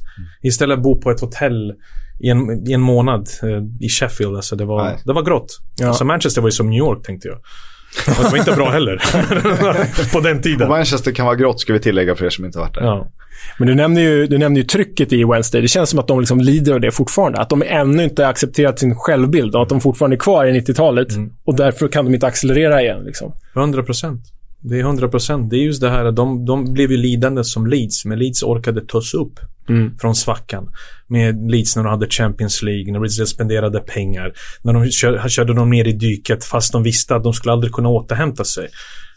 Istället 0.42 0.82
bo 0.82 1.00
på 1.00 1.10
ett 1.10 1.20
hotell 1.20 1.72
i 2.20 2.28
en, 2.28 2.68
i 2.68 2.72
en 2.72 2.80
månad 2.80 3.28
eh, 3.42 3.84
i 3.86 3.88
Sheffield. 3.88 4.36
Alltså 4.36 4.56
det, 4.56 4.64
var, 4.64 4.84
Nej. 4.84 4.98
det 5.04 5.12
var 5.12 5.22
grått. 5.22 5.58
Ja. 5.80 5.88
Alltså 5.88 6.04
Manchester 6.04 6.40
var 6.40 6.48
ju 6.48 6.52
som 6.52 6.70
New 6.70 6.78
York, 6.78 7.06
tänkte 7.06 7.28
jag. 7.28 7.36
Och 8.18 8.24
det 8.24 8.30
var 8.30 8.38
inte 8.38 8.52
bra 8.52 8.70
heller. 8.70 9.02
på 10.12 10.20
den 10.20 10.42
tiden. 10.42 10.68
Manchester 10.68 11.12
kan 11.12 11.26
vara 11.26 11.36
grått, 11.36 11.60
ska 11.60 11.72
vi 11.72 11.80
tillägga 11.80 12.14
för 12.16 12.24
er 12.24 12.30
som 12.30 12.44
inte 12.44 12.58
varit 12.58 12.74
där. 12.74 12.82
Ja. 12.82 13.08
Men 13.58 13.68
du 13.68 13.74
nämner, 13.74 14.00
ju, 14.00 14.26
du 14.26 14.38
nämner 14.38 14.60
ju 14.60 14.66
trycket 14.66 15.12
i 15.12 15.24
Wednesday. 15.24 15.60
Det 15.62 15.68
känns 15.68 15.90
som 15.90 15.98
att 15.98 16.08
de 16.08 16.20
liksom 16.20 16.40
lider 16.40 16.72
av 16.74 16.80
det 16.80 16.90
fortfarande. 16.90 17.38
Att 17.38 17.50
de 17.50 17.62
ännu 17.66 18.04
inte 18.04 18.22
har 18.22 18.30
accepterat 18.30 18.78
sin 18.78 18.94
självbild 18.94 19.54
och 19.54 19.62
att 19.62 19.68
de 19.68 19.80
fortfarande 19.80 20.16
är 20.16 20.18
kvar 20.18 20.46
i 20.46 20.60
90-talet. 20.60 21.08
Och 21.44 21.56
därför 21.56 21.88
kan 21.88 22.04
de 22.04 22.14
inte 22.14 22.26
accelerera 22.26 22.82
igen. 22.82 23.04
Liksom. 23.04 23.32
100 23.56 23.82
procent. 23.82 24.20
Det 24.60 24.76
är 24.76 24.80
100 24.80 25.08
procent. 25.08 25.50
Det 25.50 25.56
är 25.56 25.64
just 25.64 25.80
det 25.80 25.90
här 25.90 26.04
att 26.04 26.16
de, 26.16 26.44
de 26.46 26.72
blev 26.72 26.90
ju 26.90 26.96
lidande 26.96 27.44
som 27.44 27.66
Leeds, 27.66 28.04
men 28.04 28.18
Leeds 28.18 28.42
orkade 28.42 28.80
ta 28.86 29.02
sig 29.02 29.20
upp 29.20 29.40
Mm. 29.68 29.98
från 29.98 30.14
svackan. 30.14 30.68
Med 31.06 31.50
Leeds 31.50 31.76
när 31.76 31.82
de 31.82 31.90
hade 31.90 32.06
Champions 32.10 32.62
League, 32.62 32.92
när 32.92 33.00
Leeds 33.00 33.30
spenderade 33.30 33.80
pengar. 33.80 34.32
När 34.62 34.72
de 34.72 34.90
kör, 34.90 35.28
körde 35.28 35.54
de 35.54 35.70
ner 35.70 35.88
i 35.88 35.92
dyket 35.92 36.44
fast 36.44 36.72
de 36.72 36.82
visste 36.82 37.14
att 37.14 37.22
de 37.24 37.32
skulle 37.32 37.52
aldrig 37.52 37.72
kunna 37.72 37.88
återhämta 37.88 38.44
sig. 38.44 38.68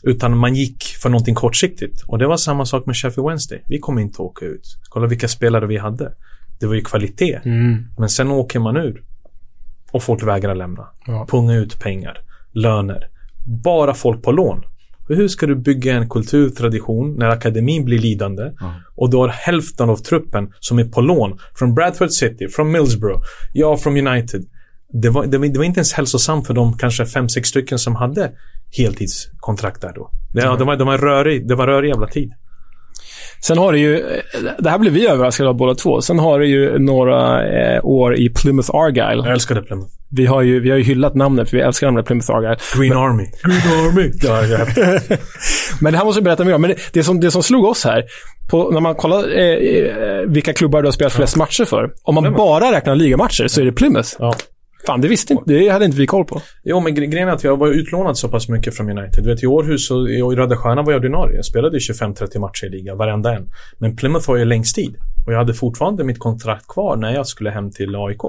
Utan 0.05 0.37
man 0.37 0.55
gick 0.55 0.83
för 0.83 1.09
någonting 1.09 1.35
kortsiktigt. 1.35 2.03
Och 2.07 2.17
det 2.17 2.27
var 2.27 2.37
samma 2.37 2.65
sak 2.65 2.85
med 2.85 2.95
Sheffield 2.95 3.27
Wednesday. 3.29 3.63
Vi 3.67 3.79
kommer 3.79 4.01
inte 4.01 4.21
åka 4.21 4.45
ut. 4.45 4.77
Kolla 4.89 5.07
vilka 5.07 5.27
spelare 5.27 5.67
vi 5.67 5.77
hade. 5.77 6.13
Det 6.59 6.67
var 6.67 6.75
ju 6.75 6.81
kvalitet. 6.81 7.39
Mm. 7.45 7.85
Men 7.97 8.09
sen 8.09 8.31
åker 8.31 8.59
man 8.59 8.77
ur. 8.77 9.03
Och 9.91 10.03
folk 10.03 10.23
vägrar 10.23 10.55
lämna. 10.55 10.87
Ja. 11.07 11.27
Punga 11.29 11.55
ut 11.55 11.79
pengar. 11.79 12.17
Löner. 12.51 13.09
Bara 13.63 13.93
folk 13.93 14.23
på 14.23 14.31
lån. 14.31 14.63
Hur 15.07 15.27
ska 15.27 15.45
du 15.45 15.55
bygga 15.55 15.93
en 15.93 16.09
kulturtradition 16.09 17.15
när 17.15 17.29
akademin 17.29 17.85
blir 17.85 17.99
lidande 17.99 18.51
och 18.95 19.09
du 19.09 19.17
har 19.17 19.27
hälften 19.27 19.89
av 19.89 19.97
truppen 19.97 20.53
som 20.59 20.79
är 20.79 20.83
på 20.83 21.01
lån 21.01 21.39
från 21.55 21.75
Bradford 21.75 22.11
City, 22.11 22.47
från 22.47 22.71
Millsborough, 22.71 23.21
ja, 23.53 23.77
från 23.77 24.07
United. 24.07 24.45
Det 24.93 25.09
var, 25.09 25.25
det, 25.25 25.37
var, 25.37 25.47
det 25.47 25.57
var 25.57 25.65
inte 25.65 25.77
ens 25.77 25.93
hälsosamt 25.93 26.47
för 26.47 26.53
de 26.53 26.77
kanske 26.77 27.05
fem, 27.05 27.29
sex 27.29 27.49
stycken 27.49 27.79
som 27.79 27.95
hade 27.95 28.31
heltidskontrakt 28.77 29.81
där 29.81 29.91
då. 29.95 30.09
Ja, 30.33 30.55
det, 30.55 30.63
var, 30.63 30.75
det 30.75 30.83
var 30.83 30.93
en 30.93 30.99
rörig, 30.99 31.47
det 31.47 31.55
var 31.55 31.67
rörig 31.67 31.89
jävla 31.89 32.07
tid. 32.07 32.31
Sen 33.41 33.57
har 33.57 33.71
det 33.71 33.79
ju, 33.79 34.03
det 34.59 34.69
här 34.69 34.79
blev 34.79 34.93
vi 34.93 35.07
överraskade 35.07 35.49
av 35.49 35.55
båda 35.55 35.75
två. 35.75 36.01
Sen 36.01 36.19
har 36.19 36.39
det 36.39 36.45
ju 36.45 36.79
några 36.79 37.47
eh, 37.47 37.85
år 37.85 38.15
i 38.15 38.29
Plymouth 38.29 38.75
Argyle. 38.75 39.21
Jag 39.25 39.31
älskade 39.33 39.61
Plymouth. 39.61 39.91
Vi 40.11 40.25
har 40.25 40.41
ju, 40.41 40.59
vi 40.59 40.69
har 40.69 40.77
ju 40.77 40.83
hyllat 40.83 41.15
namnet, 41.15 41.49
för 41.49 41.57
vi 41.57 41.63
älskar 41.63 41.87
namnet 41.87 42.05
Plymouth 42.05 42.31
Argyle. 42.31 42.57
Green 42.77 42.89
Men- 42.89 42.97
Army. 42.97 43.23
Green 43.43 43.87
Army. 43.87 44.11
Ja, 44.23 44.45
ja. 44.45 44.65
Men 45.81 45.93
det 45.93 45.97
här 45.99 46.05
måste 46.05 46.21
du 46.21 46.23
berätta 46.23 46.43
mer 46.43 46.53
om. 46.55 46.61
Men 46.61 46.69
det, 46.69 46.77
det, 46.93 47.03
som, 47.03 47.19
det 47.19 47.31
som 47.31 47.43
slog 47.43 47.65
oss 47.65 47.83
här, 47.85 48.03
på, 48.49 48.69
när 48.71 48.79
man 48.79 48.95
kollar 48.95 49.37
eh, 49.37 49.45
eh, 49.45 50.21
vilka 50.27 50.53
klubbar 50.53 50.81
du 50.81 50.87
har 50.87 50.91
spelat 50.93 51.13
flest 51.13 51.35
matcher 51.35 51.65
för. 51.65 51.91
Om 52.03 52.15
man 52.15 52.23
Plymouth. 52.23 52.43
bara 52.45 52.71
räknar 52.71 52.95
ligamatcher 52.95 53.47
så 53.47 53.61
är 53.61 53.65
det 53.65 53.71
Plymouth. 53.71 54.09
Ja. 54.19 54.35
Fan, 54.85 55.01
det 55.01 55.07
visste 55.07 55.33
inte, 55.33 55.43
det 55.53 55.69
hade 55.69 55.85
inte 55.85 55.97
vi 55.97 56.07
koll 56.07 56.25
på. 56.25 56.41
Jo, 56.63 56.79
men 56.79 56.95
gre- 56.97 57.05
grejen 57.05 57.27
är 57.27 57.33
att 57.33 57.43
jag 57.43 57.57
var 57.57 57.67
utlånad 57.67 58.17
så 58.17 58.29
pass 58.29 58.49
mycket 58.49 58.75
från 58.77 58.97
United. 58.97 59.23
Du 59.23 59.29
vet, 59.29 59.43
I 59.43 59.47
Århus 59.47 59.91
och 59.91 60.09
i 60.09 60.21
Röda 60.21 60.57
Stjärnan 60.57 60.85
var 60.85 60.91
jag 60.91 60.99
ordinarie. 60.99 61.35
Jag 61.35 61.45
spelade 61.45 61.77
ju 61.77 61.93
25-30 61.93 62.39
matcher 62.39 62.65
i 62.65 62.69
liga, 62.69 62.95
varenda 62.95 63.35
en. 63.35 63.49
Men 63.77 63.95
Plymouth 63.95 64.29
var 64.29 64.37
ju 64.37 64.45
längst 64.45 64.75
tid. 64.75 64.95
Och 65.25 65.33
jag 65.33 65.37
hade 65.37 65.53
fortfarande 65.53 66.03
mitt 66.03 66.19
kontrakt 66.19 66.67
kvar 66.67 66.95
när 66.95 67.13
jag 67.13 67.27
skulle 67.27 67.49
hem 67.49 67.71
till 67.71 67.95
AIK. 67.95 68.21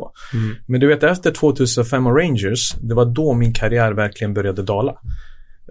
Men 0.67 0.81
du 0.81 0.87
vet, 0.87 1.03
efter 1.03 1.31
2005 1.31 2.07
och 2.07 2.17
Rangers, 2.19 2.75
det 2.81 2.95
var 2.95 3.05
då 3.05 3.33
min 3.35 3.53
karriär 3.53 3.93
verkligen 3.93 4.35
började 4.35 4.63
dala. 4.63 4.93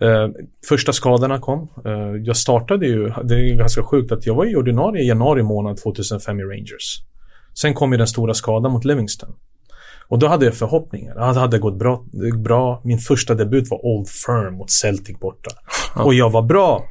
Eh, 0.02 0.28
första 0.70 0.94
skadorna 0.94 1.40
kom. 1.40 1.70
Eh, 1.86 1.91
jag 2.24 2.38
startade 2.38 2.86
ju, 2.88 3.12
det 3.24 3.36
är 3.36 3.56
ganska 3.56 3.84
sjukt 3.84 4.12
att 4.12 4.26
jag 4.26 4.36
var 4.36 4.45
ju 4.45 4.56
ordinarie 4.56 5.03
i 5.03 5.07
januari 5.07 5.44
månad 5.44 5.78
2005 5.78 6.40
i 6.40 6.44
Rangers. 6.44 6.98
Sen 7.53 7.74
kom 7.74 7.91
ju 7.91 7.98
den 7.98 8.07
stora 8.07 8.34
skadan 8.34 8.72
mot 8.72 8.86
Livingston. 8.86 9.30
Och 10.07 10.19
då 10.19 10.27
hade 10.27 10.45
jag 10.45 10.56
förhoppningar. 10.56 11.15
Det 11.15 11.40
hade 11.40 11.60
gått 11.60 11.80
bra. 11.80 12.03
bra. 12.44 12.82
Min 12.84 12.99
första 12.99 13.36
debut 13.36 13.69
var 13.69 13.86
Old 13.86 14.10
Firm 14.10 14.53
mot 14.53 14.72
Celtic 14.72 15.19
borta. 15.19 15.49
Och 15.95 16.14
jag 16.14 16.30
var 16.30 16.41
bra. 16.41 16.86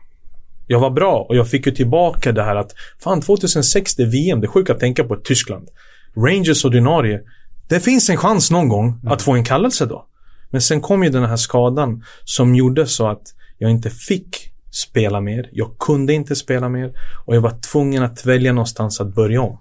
Jag 0.66 0.81
var 0.81 0.91
bra 0.91 1.27
och 1.28 1.36
jag 1.36 1.49
fick 1.49 1.66
ju 1.66 1.73
tillbaka 1.73 2.32
det 2.32 2.43
här 2.43 2.57
att 2.57 2.74
fan 2.99 3.20
2006 3.20 3.95
det 3.95 4.03
är 4.03 4.07
VM, 4.07 4.41
det 4.41 4.47
är 4.47 4.49
sjukt 4.49 4.70
att 4.70 4.81
tänka 4.81 5.05
på 5.05 5.16
Tyskland. 5.16 5.69
Rangers 6.16 6.65
ordinarie. 6.65 7.20
Det 7.69 7.81
finns 7.81 8.11
en 8.11 8.16
chans 8.16 8.51
någon 8.51 8.69
gång 8.69 9.01
att 9.07 9.23
få 9.23 9.32
en 9.32 9.45
kallelse 9.45 9.86
då. 9.86 10.07
Men 10.51 10.61
sen 10.61 10.81
kom 10.81 11.05
ju 11.05 11.11
den 11.11 11.24
här 11.24 11.36
skadan 11.36 12.05
som 12.24 12.55
gjorde 12.55 12.86
så 12.86 13.07
att 13.09 13.23
jag 13.59 13.70
inte 13.70 13.91
fick 13.91 14.51
spela 14.70 15.20
mer. 15.20 15.49
Jag 15.53 15.78
kunde 15.78 16.12
inte 16.12 16.36
spela 16.36 16.69
mer 16.69 16.93
och 17.27 17.36
jag 17.36 17.41
var 17.41 17.61
tvungen 17.73 18.03
att 18.03 18.27
välja 18.27 18.53
någonstans 18.53 19.01
att 19.01 19.15
börja 19.15 19.43
om. 19.43 19.59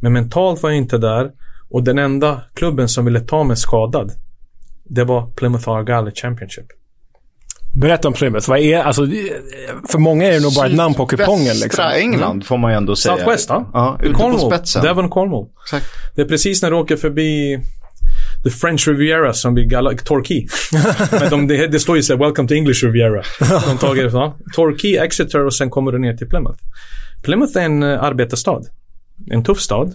Men 0.00 0.12
mentalt 0.12 0.62
var 0.62 0.70
jag 0.70 0.76
inte 0.76 0.98
där 0.98 1.30
och 1.70 1.82
den 1.84 1.98
enda 1.98 2.42
klubben 2.54 2.88
som 2.88 3.04
ville 3.04 3.20
ta 3.20 3.44
mig 3.44 3.56
skadad 3.56 4.12
det 4.88 5.04
var 5.04 5.26
Plymouth 5.36 5.68
Argyle 5.68 6.12
Championship. 6.14 6.66
Berätta 7.74 8.08
om 8.08 8.14
Plymouth. 8.14 8.50
Vad 8.50 8.58
är, 8.58 8.78
alltså, 8.78 9.06
för 9.88 9.98
många 9.98 10.26
är 10.26 10.32
det 10.32 10.40
nog 10.40 10.54
bara 10.54 10.66
ett 10.66 10.74
namn 10.76 10.94
på 10.94 11.06
kupongen. 11.06 11.56
Liksom. 11.56 11.84
England 11.84 12.46
får 12.46 12.58
man 12.58 12.70
ju 12.70 12.76
ändå 12.76 12.96
säga. 12.96 13.16
Southwest, 13.16 13.48
ja. 13.48 13.70
Ja, 13.72 13.98
ute 14.02 14.14
Cornwall. 14.14 14.40
på 14.40 14.56
spetsen. 14.56 14.82
Devon 14.82 15.10
Cornwall. 15.10 15.46
Exakt. 15.64 15.86
Det 16.14 16.22
är 16.22 16.26
precis 16.26 16.62
när 16.62 16.70
du 16.70 16.76
åker 16.76 16.96
förbi 16.96 17.60
The 18.44 18.50
French 18.50 18.88
Riviera 18.88 19.32
som 19.32 19.54
blir 19.54 19.64
gala- 19.64 19.96
Torquay. 20.04 20.46
Men 21.20 21.30
de, 21.30 21.46
det, 21.46 21.66
det 21.66 21.80
står 21.80 21.96
ju 21.96 22.02
så 22.02 22.12
här, 22.12 22.20
Welcome 22.24 22.48
to 22.48 22.54
English 22.54 22.84
Riviera. 22.84 23.22
De 23.66 23.78
tagit 23.78 24.04
det 24.04 24.10
från 24.10 24.32
Torquay, 24.54 24.96
Exeter 24.96 25.44
och 25.44 25.54
sen 25.54 25.70
kommer 25.70 25.92
du 25.92 25.98
ner 25.98 26.16
till 26.16 26.28
Plymouth. 26.28 26.58
Plymouth 27.22 27.58
är 27.58 27.62
en 27.62 27.82
uh, 27.82 28.02
arbetarstad. 28.02 28.62
En 29.30 29.44
tuff 29.44 29.60
stad. 29.60 29.94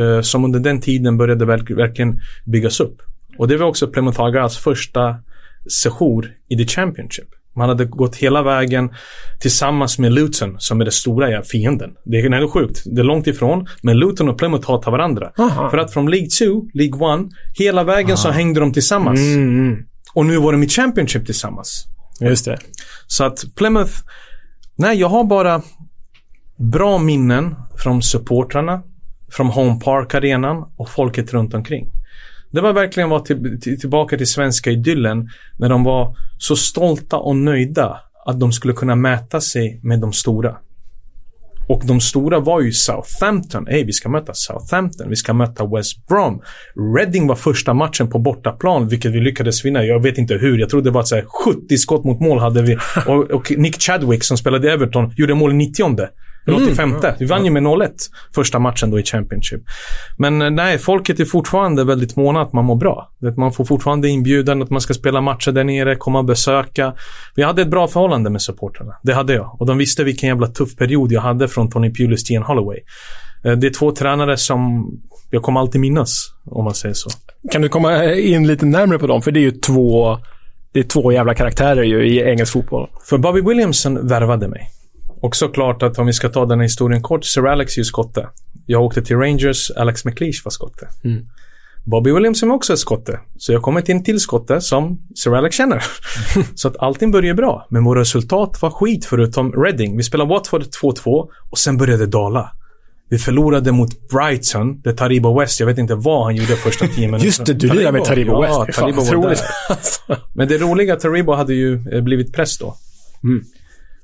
Eh, 0.00 0.20
som 0.20 0.44
under 0.44 0.60
den 0.60 0.80
tiden 0.80 1.16
började 1.16 1.44
verk, 1.44 1.70
verkligen 1.70 2.20
byggas 2.44 2.80
upp. 2.80 3.02
Och 3.38 3.48
det 3.48 3.56
var 3.56 3.66
också 3.66 3.88
Plymouth 3.88 4.20
Argyles 4.20 4.56
första 4.56 5.16
sejour 5.82 6.32
i 6.48 6.56
The 6.56 6.66
Championship. 6.66 7.28
Man 7.56 7.68
hade 7.68 7.84
gått 7.84 8.16
hela 8.16 8.42
vägen 8.42 8.90
tillsammans 9.40 9.98
med 9.98 10.12
Luton 10.12 10.56
som 10.58 10.80
är 10.80 10.84
den 10.84 10.92
stora 10.92 11.42
fienden. 11.42 11.90
Det 12.04 12.20
är 12.20 12.32
ändå 12.32 12.48
sjukt. 12.48 12.82
Det 12.86 13.00
är 13.00 13.04
långt 13.04 13.26
ifrån. 13.26 13.66
Men 13.82 13.98
Luton 13.98 14.28
och 14.28 14.38
Plymouth 14.38 14.70
hatar 14.70 14.90
varandra. 14.90 15.32
Aha. 15.38 15.70
För 15.70 15.78
att 15.78 15.92
från 15.92 16.10
League 16.10 16.28
2, 16.28 16.44
League 16.74 17.14
1, 17.14 17.26
hela 17.58 17.84
vägen 17.84 18.16
så 18.16 18.30
hängde 18.30 18.60
de 18.60 18.72
tillsammans. 18.72 19.20
Mm, 19.20 19.48
mm. 19.48 19.84
Och 20.14 20.26
nu 20.26 20.36
var 20.36 20.52
de 20.52 20.62
i 20.62 20.68
Championship 20.68 21.26
tillsammans. 21.26 21.86
Just 22.20 22.44
det. 22.44 22.58
Så 23.06 23.24
att 23.24 23.44
Plymouth, 23.54 23.92
nej 24.76 25.00
jag 25.00 25.08
har 25.08 25.24
bara 25.24 25.62
bra 26.56 26.98
minnen 26.98 27.54
från 27.82 28.02
supportrarna, 28.02 28.82
från 29.36 29.46
Home 29.46 29.80
Park-arenan 29.80 30.64
och 30.76 30.90
folket 30.90 31.32
runt 31.32 31.54
omkring. 31.54 31.88
Det 32.50 32.60
var 32.60 32.72
verkligen 32.72 33.10
vara 33.10 33.20
till, 33.20 33.60
till, 33.60 33.80
tillbaka 33.80 34.16
till 34.16 34.26
svenska 34.26 34.70
idyllen 34.70 35.28
när 35.58 35.68
de 35.68 35.84
var 35.84 36.16
så 36.38 36.56
stolta 36.56 37.16
och 37.16 37.36
nöjda 37.36 38.00
att 38.26 38.40
de 38.40 38.52
skulle 38.52 38.74
kunna 38.74 38.94
mäta 38.94 39.40
sig 39.40 39.80
med 39.82 40.00
de 40.00 40.12
stora. 40.12 40.56
Och 41.68 41.82
de 41.84 42.00
stora 42.00 42.40
var 42.40 42.60
ju 42.60 42.72
Southampton. 42.72 43.66
Hej, 43.66 43.84
vi 43.84 43.92
ska 43.92 44.08
möta 44.08 44.34
Southampton. 44.34 45.08
Vi 45.08 45.16
ska 45.16 45.32
möta 45.32 45.66
West 45.66 46.06
Brom. 46.06 46.42
Reading 46.96 47.26
var 47.26 47.34
första 47.34 47.74
matchen 47.74 48.10
på 48.10 48.18
bortaplan, 48.18 48.88
vilket 48.88 49.12
vi 49.12 49.20
lyckades 49.20 49.64
vinna. 49.64 49.84
Jag 49.84 50.02
vet 50.02 50.18
inte 50.18 50.34
hur. 50.34 50.58
Jag 50.58 50.68
tror 50.68 50.82
det 50.82 50.90
var 50.90 51.02
så 51.02 51.14
här 51.14 51.24
70 51.44 51.78
skott 51.78 52.04
mot 52.04 52.20
mål 52.20 52.38
hade 52.38 52.62
vi. 52.62 52.76
Och, 53.06 53.30
och 53.30 53.52
Nick 53.56 53.80
Chadwick 53.80 54.24
som 54.24 54.36
spelade 54.36 54.68
i 54.68 54.70
Everton 54.70 55.12
gjorde 55.16 55.34
mål 55.34 55.50
i 55.50 55.54
90 55.54 56.08
eller 56.46 56.56
85. 56.64 56.94
Vi 57.18 57.26
vann 57.26 57.44
ju 57.44 57.50
med 57.50 57.62
0-1 57.62 57.90
första 58.34 58.58
matchen 58.58 58.90
då 58.90 58.98
i 58.98 59.02
Championship. 59.02 59.62
Men 60.18 60.42
eh, 60.42 60.50
nej, 60.50 60.78
folket 60.78 61.20
är 61.20 61.24
fortfarande 61.24 61.84
väldigt 61.84 62.16
måna 62.16 62.42
att 62.42 62.52
man 62.52 62.64
mår 62.64 62.76
bra. 62.76 63.10
Man 63.36 63.52
får 63.52 63.64
fortfarande 63.64 64.08
inbjudan 64.08 64.62
att 64.62 64.70
man 64.70 64.80
ska 64.80 64.94
spela 64.94 65.20
matcher 65.20 65.52
där 65.52 65.64
nere, 65.64 65.96
komma 65.96 66.18
och 66.18 66.24
besöka. 66.24 66.94
Vi 67.36 67.42
hade 67.42 67.62
ett 67.62 67.70
bra 67.70 67.88
förhållande 67.88 68.30
med 68.30 68.42
supporterna. 68.42 68.92
Det 69.02 69.14
hade 69.14 69.34
jag. 69.34 69.56
Och 69.60 69.66
de 69.66 69.78
visste 69.78 70.04
vilken 70.04 70.28
jävla 70.28 70.46
tuff 70.46 70.76
period 70.76 71.12
jag 71.12 71.20
hade 71.20 71.48
från 71.48 71.70
Tony 71.70 71.90
Pulis 71.94 72.24
till 72.24 72.34
Ian 72.34 72.42
Holloway. 72.42 72.78
Eh, 73.44 73.52
Det 73.52 73.66
är 73.66 73.70
två 73.70 73.90
tränare 73.92 74.36
som 74.36 74.86
jag 75.30 75.42
kommer 75.42 75.60
alltid 75.60 75.80
minnas, 75.80 76.34
om 76.44 76.64
man 76.64 76.74
säger 76.74 76.94
så. 76.94 77.10
Kan 77.52 77.62
du 77.62 77.68
komma 77.68 78.14
in 78.14 78.46
lite 78.46 78.66
närmare 78.66 78.98
på 78.98 79.06
dem? 79.06 79.22
För 79.22 79.30
det 79.30 79.40
är 79.40 79.42
ju 79.42 79.50
två, 79.50 80.18
det 80.72 80.78
är 80.80 80.84
två 80.84 81.12
jävla 81.12 81.34
karaktärer 81.34 81.82
ju 81.82 82.06
i 82.08 82.20
engelsk 82.20 82.52
fotboll. 82.52 82.88
För 83.08 83.18
Bobby 83.18 83.40
Williamson 83.40 84.06
värvade 84.08 84.48
mig. 84.48 84.70
Och 85.24 85.36
såklart 85.36 85.82
att 85.82 85.98
om 85.98 86.06
vi 86.06 86.12
ska 86.12 86.28
ta 86.28 86.46
den 86.46 86.58
här 86.58 86.64
historien 86.64 87.02
kort, 87.02 87.24
Sir 87.24 87.46
Alex 87.46 87.76
är 87.76 87.80
ju 87.80 87.84
skotte. 87.84 88.28
Jag 88.66 88.82
åkte 88.82 89.02
till 89.02 89.16
Rangers, 89.16 89.70
Alex 89.70 90.04
McLeish 90.04 90.44
var 90.44 90.50
skotte. 90.50 90.88
Mm. 91.04 91.26
Bobby 91.84 92.12
Williamson 92.12 92.50
är 92.50 92.54
också 92.54 92.72
ett 92.72 92.78
skotte. 92.78 93.20
Så 93.36 93.52
jag 93.52 93.62
kommer 93.62 93.80
till 93.80 93.94
en 93.94 94.04
till 94.04 94.20
skotte 94.20 94.60
som 94.60 95.00
Sir 95.14 95.34
Alex 95.34 95.56
känner. 95.56 95.84
så 96.54 96.68
att 96.68 96.76
allting 96.78 97.10
började 97.10 97.34
bra. 97.34 97.66
Men 97.70 97.84
våra 97.84 98.00
resultat 98.00 98.62
var 98.62 98.70
skit 98.70 99.04
förutom 99.04 99.52
Reading. 99.52 99.96
Vi 99.96 100.02
spelade 100.02 100.30
Watford 100.30 100.62
2-2 100.62 101.28
och 101.50 101.58
sen 101.58 101.76
började 101.76 102.02
det 102.02 102.10
dala. 102.10 102.50
Vi 103.08 103.18
förlorade 103.18 103.72
mot 103.72 104.08
Brighton, 104.08 104.80
där 104.80 104.92
Taribo 104.92 105.40
West, 105.40 105.60
jag 105.60 105.66
vet 105.66 105.78
inte 105.78 105.94
vad 105.94 106.24
han 106.24 106.36
gjorde 106.36 106.56
första 106.56 106.86
tio 106.86 107.06
minuterna. 107.06 107.24
Just 107.24 107.46
det, 107.46 107.54
du 107.54 107.68
lirar 107.68 107.92
med 107.92 108.04
Taribo 108.04 108.42
West. 108.42 108.54
Ja, 108.54 108.66
fan, 108.72 108.92
Taribo 108.92 109.22
var 109.22 109.28
där. 109.28 109.38
Men 110.36 110.48
det 110.48 110.58
roliga, 110.58 110.96
Taribo 110.96 111.32
hade 111.32 111.54
ju 111.54 111.88
eh, 111.92 112.00
blivit 112.00 112.32
press 112.32 112.58
då. 112.58 112.76
Mm. 113.22 113.44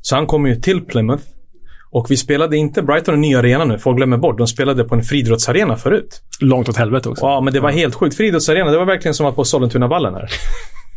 Så 0.00 0.16
han 0.16 0.26
kom 0.26 0.46
ju 0.46 0.56
till 0.56 0.80
Plymouth. 0.80 1.24
Och 1.92 2.10
vi 2.10 2.16
spelade 2.16 2.56
inte 2.56 2.82
Brighton 2.82 3.14
en 3.14 3.20
ny 3.20 3.34
arena 3.34 3.64
nu, 3.64 3.78
folk 3.78 3.96
glömmer 3.96 4.16
bort. 4.16 4.38
De 4.38 4.46
spelade 4.46 4.84
på 4.84 4.94
en 4.94 5.02
friidrottsarena 5.02 5.76
förut. 5.76 6.22
Långt 6.40 6.68
åt 6.68 6.76
helvete 6.76 7.08
också. 7.08 7.24
Ja, 7.24 7.40
men 7.40 7.52
det 7.52 7.60
var 7.60 7.70
helt 7.70 7.94
sjukt. 7.94 8.16
Friidrottsarena, 8.16 8.70
det 8.70 8.78
var 8.78 8.84
verkligen 8.84 9.14
som 9.14 9.26
att 9.26 9.36
på 9.36 9.44
Sollentunavallen 9.44 10.14
här. 10.14 10.30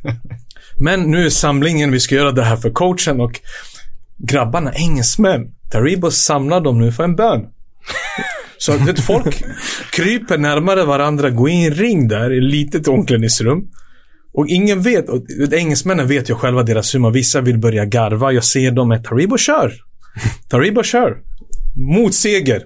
men 0.79 1.11
nu 1.11 1.25
är 1.25 1.29
samlingen, 1.29 1.91
vi 1.91 1.99
ska 1.99 2.15
göra 2.15 2.31
det 2.31 2.43
här 2.43 2.55
för 2.55 2.69
coachen 2.69 3.21
och 3.21 3.39
grabbarna, 4.17 4.73
engelsmän. 4.73 5.51
Taribo 5.71 6.11
samlar 6.11 6.61
dem 6.61 6.79
nu 6.79 6.91
för 6.91 7.03
en 7.03 7.15
bön. 7.15 7.45
Så 8.57 8.77
vet, 8.77 8.99
folk 8.99 9.43
kryper 9.91 10.37
närmare 10.37 10.83
varandra, 10.83 11.29
går 11.29 11.49
in 11.49 11.61
i 11.61 11.65
en 11.65 11.73
ring 11.73 12.07
där, 12.07 12.33
i 12.33 12.37
ett 12.37 12.43
litet 12.43 12.87
omklädningsrum. 12.87 13.67
Och 14.33 14.47
ingen 14.47 14.81
vet, 14.81 15.09
och 15.09 15.23
vet, 15.39 15.53
engelsmännen 15.53 16.07
vet 16.07 16.29
ju 16.29 16.35
själva 16.35 16.63
deras 16.63 16.95
humor. 16.95 17.11
Vissa 17.11 17.41
vill 17.41 17.57
börja 17.57 17.85
garva. 17.85 18.31
Jag 18.31 18.43
ser 18.43 18.71
dem 18.71 18.87
med 18.87 19.03
Taribo 19.03 19.37
kör. 19.37 19.73
Taribo 20.49 20.83
kör. 20.83 21.17
Mot 21.75 22.13
seger. 22.13 22.63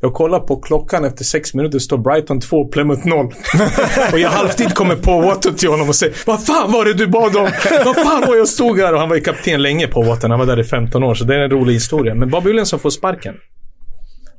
Jag 0.00 0.14
kollar 0.14 0.40
på 0.40 0.56
klockan 0.56 1.04
efter 1.04 1.24
sex 1.24 1.54
minuter 1.54 1.78
står 1.78 1.98
Brighton 1.98 2.40
2, 2.40 2.68
Plymouth 2.68 3.06
0. 3.06 3.26
och 4.12 4.18
jag 4.18 4.30
halvtid 4.30 4.74
kommer 4.74 4.96
på 4.96 5.20
Water 5.20 5.52
till 5.52 5.68
honom 5.68 5.88
och 5.88 5.94
säger 5.94 6.16
Vad 6.26 6.46
fan 6.46 6.72
var 6.72 6.84
det 6.84 6.94
du 6.94 7.06
bad 7.06 7.36
om? 7.36 7.50
Vad 7.84 7.96
fan 7.96 8.24
var 8.26 8.36
jag 8.36 8.48
stod 8.48 8.78
här? 8.78 8.92
Och 8.92 9.00
han 9.00 9.08
var 9.08 9.16
ju 9.16 9.22
kapten 9.22 9.62
länge 9.62 9.86
på 9.86 10.02
Water. 10.02 10.28
Han 10.28 10.38
var 10.38 10.46
där 10.46 10.60
i 10.60 10.64
15 10.64 11.02
år. 11.02 11.14
Så 11.14 11.24
det 11.24 11.34
är 11.34 11.40
en 11.40 11.50
rolig 11.50 11.72
historia. 11.72 12.14
Men 12.14 12.30
Bob 12.30 12.44
Williamson 12.44 12.78
får 12.78 12.90
sparken. 12.90 13.34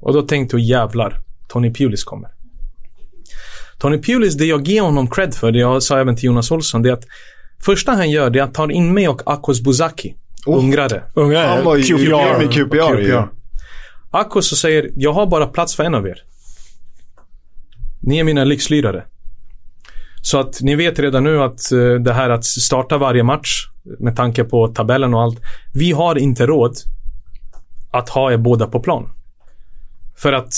Och 0.01 0.13
då 0.13 0.21
tänkte 0.21 0.55
jag 0.55 0.65
jävlar. 0.65 1.19
Tony 1.47 1.73
Pulis 1.73 2.03
kommer. 2.03 2.36
Tony 3.77 4.01
Pulis, 4.01 4.35
det 4.35 4.45
jag 4.45 4.67
ger 4.67 4.81
honom 4.81 5.09
cred 5.09 5.33
för, 5.33 5.51
det 5.51 5.59
jag 5.59 5.83
sa 5.83 5.99
även 5.99 6.15
till 6.15 6.25
Jonas 6.25 6.51
Olsson, 6.51 6.81
det 6.81 6.89
är 6.89 6.93
att 6.93 7.05
första 7.65 7.91
han 7.91 8.11
gör, 8.11 8.29
det 8.29 8.39
är 8.39 8.43
att 8.43 8.53
ta 8.53 8.71
in 8.71 8.93
mig 8.93 9.07
och 9.07 9.21
Akos 9.25 9.61
Buzaki. 9.61 10.15
ungrare. 10.47 11.03
Ungrare? 11.13 11.47
Han 11.47 11.65
var 11.65 11.75
ju 11.75 11.83
QPR. 11.83 12.39
med 12.39 12.51
QPR 12.53 12.99
ju. 12.99 13.21
Akos 14.11 14.49
så 14.49 14.55
säger, 14.55 14.91
jag 14.95 15.13
har 15.13 15.25
bara 15.25 15.47
plats 15.47 15.75
för 15.75 15.83
en 15.83 15.95
av 15.95 16.07
er. 16.07 16.23
Ni 18.01 18.19
är 18.19 18.23
mina 18.23 18.43
lyxlirare. 18.43 19.03
Så 20.21 20.39
att 20.39 20.61
ni 20.61 20.75
vet 20.75 20.99
redan 20.99 21.23
nu 21.23 21.41
att 21.41 21.71
eh, 21.71 21.93
det 21.93 22.13
här 22.13 22.29
att 22.29 22.45
starta 22.45 22.97
varje 22.97 23.23
match 23.23 23.67
med 23.99 24.15
tanke 24.15 24.43
på 24.43 24.67
tabellen 24.67 25.13
och 25.13 25.21
allt. 25.21 25.39
Vi 25.73 25.91
har 25.91 26.17
inte 26.17 26.45
råd 26.45 26.77
att 27.91 28.09
ha 28.09 28.31
er 28.31 28.37
båda 28.37 28.67
på 28.67 28.79
plan. 28.79 29.09
För 30.15 30.33
att 30.33 30.53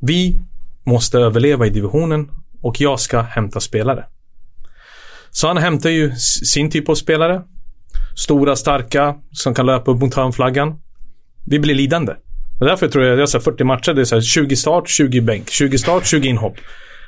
vi 0.00 0.40
måste 0.86 1.18
överleva 1.18 1.66
i 1.66 1.70
divisionen 1.70 2.28
och 2.62 2.80
jag 2.80 3.00
ska 3.00 3.20
hämta 3.20 3.60
spelare. 3.60 4.04
Så 5.30 5.46
han 5.46 5.56
hämtar 5.56 5.90
ju 5.90 6.14
sin 6.52 6.70
typ 6.70 6.88
av 6.88 6.94
spelare. 6.94 7.42
Stora, 8.16 8.56
starka, 8.56 9.14
som 9.32 9.54
kan 9.54 9.66
löpa 9.66 9.90
upp 9.90 10.00
mot 10.00 10.14
hörnflaggan. 10.14 10.74
Vi 11.46 11.58
blir 11.58 11.74
lidande. 11.74 12.12
Därför 12.60 12.88
tror 12.88 13.04
jag, 13.04 13.18
jag 13.18 13.28
sa 13.28 13.40
40 13.40 13.64
matcher, 13.64 13.94
det 13.94 14.00
är 14.00 14.04
så 14.04 14.14
här 14.14 14.22
20 14.22 14.56
start, 14.56 14.88
20 14.88 15.20
bänk. 15.20 15.50
20 15.50 15.78
start, 15.78 16.06
20 16.06 16.28
inhopp. 16.28 16.56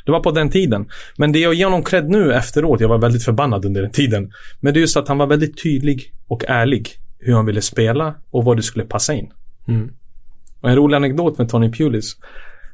Det 0.06 0.12
var 0.12 0.20
på 0.20 0.30
den 0.30 0.50
tiden. 0.50 0.88
Men 1.16 1.32
det 1.32 1.38
jag 1.38 1.54
ger 1.54 1.64
honom 1.64 1.82
cred 1.82 2.08
nu 2.08 2.32
efteråt, 2.32 2.80
jag 2.80 2.88
var 2.88 2.98
väldigt 2.98 3.24
förbannad 3.24 3.64
under 3.64 3.82
den 3.82 3.90
tiden. 3.90 4.32
Men 4.60 4.74
det 4.74 4.78
är 4.78 4.80
just 4.80 4.96
att 4.96 5.08
han 5.08 5.18
var 5.18 5.26
väldigt 5.26 5.62
tydlig 5.62 6.12
och 6.28 6.44
ärlig 6.48 6.88
hur 7.18 7.34
han 7.34 7.46
ville 7.46 7.62
spela 7.62 8.14
och 8.30 8.44
vad 8.44 8.56
det 8.56 8.62
skulle 8.62 8.84
passa 8.84 9.14
in. 9.14 9.30
Mm. 9.68 9.90
Och 10.60 10.70
en 10.70 10.76
rolig 10.76 10.96
anekdot 10.96 11.38
med 11.38 11.48
Tony 11.48 11.72
Pulis. 11.72 12.16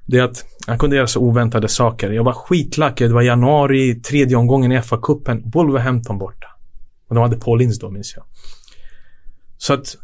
Det 0.06 0.18
är 0.18 0.22
att 0.22 0.44
han 0.66 0.78
kunde 0.78 0.97
göra 0.97 1.06
så 1.06 1.20
oväntade 1.20 1.68
saker. 1.68 2.10
Jag 2.10 2.24
var 2.24 2.32
skitlack. 2.32 2.98
Det 2.98 3.09
var 3.09 3.22
januari, 3.22 3.94
tredje 3.94 4.36
omgången 4.36 4.72
i 4.72 4.78
FA-cupen. 4.81 5.43
Wolverhampton 5.52 6.18
borta. 6.18 6.47
Och 7.09 7.14
de 7.14 7.20
hade 7.22 7.36
Paul 7.36 7.70
då, 7.81 7.90
minns 7.90 8.14
jag. 8.16 8.24
Så 9.56 9.74
att 9.74 9.97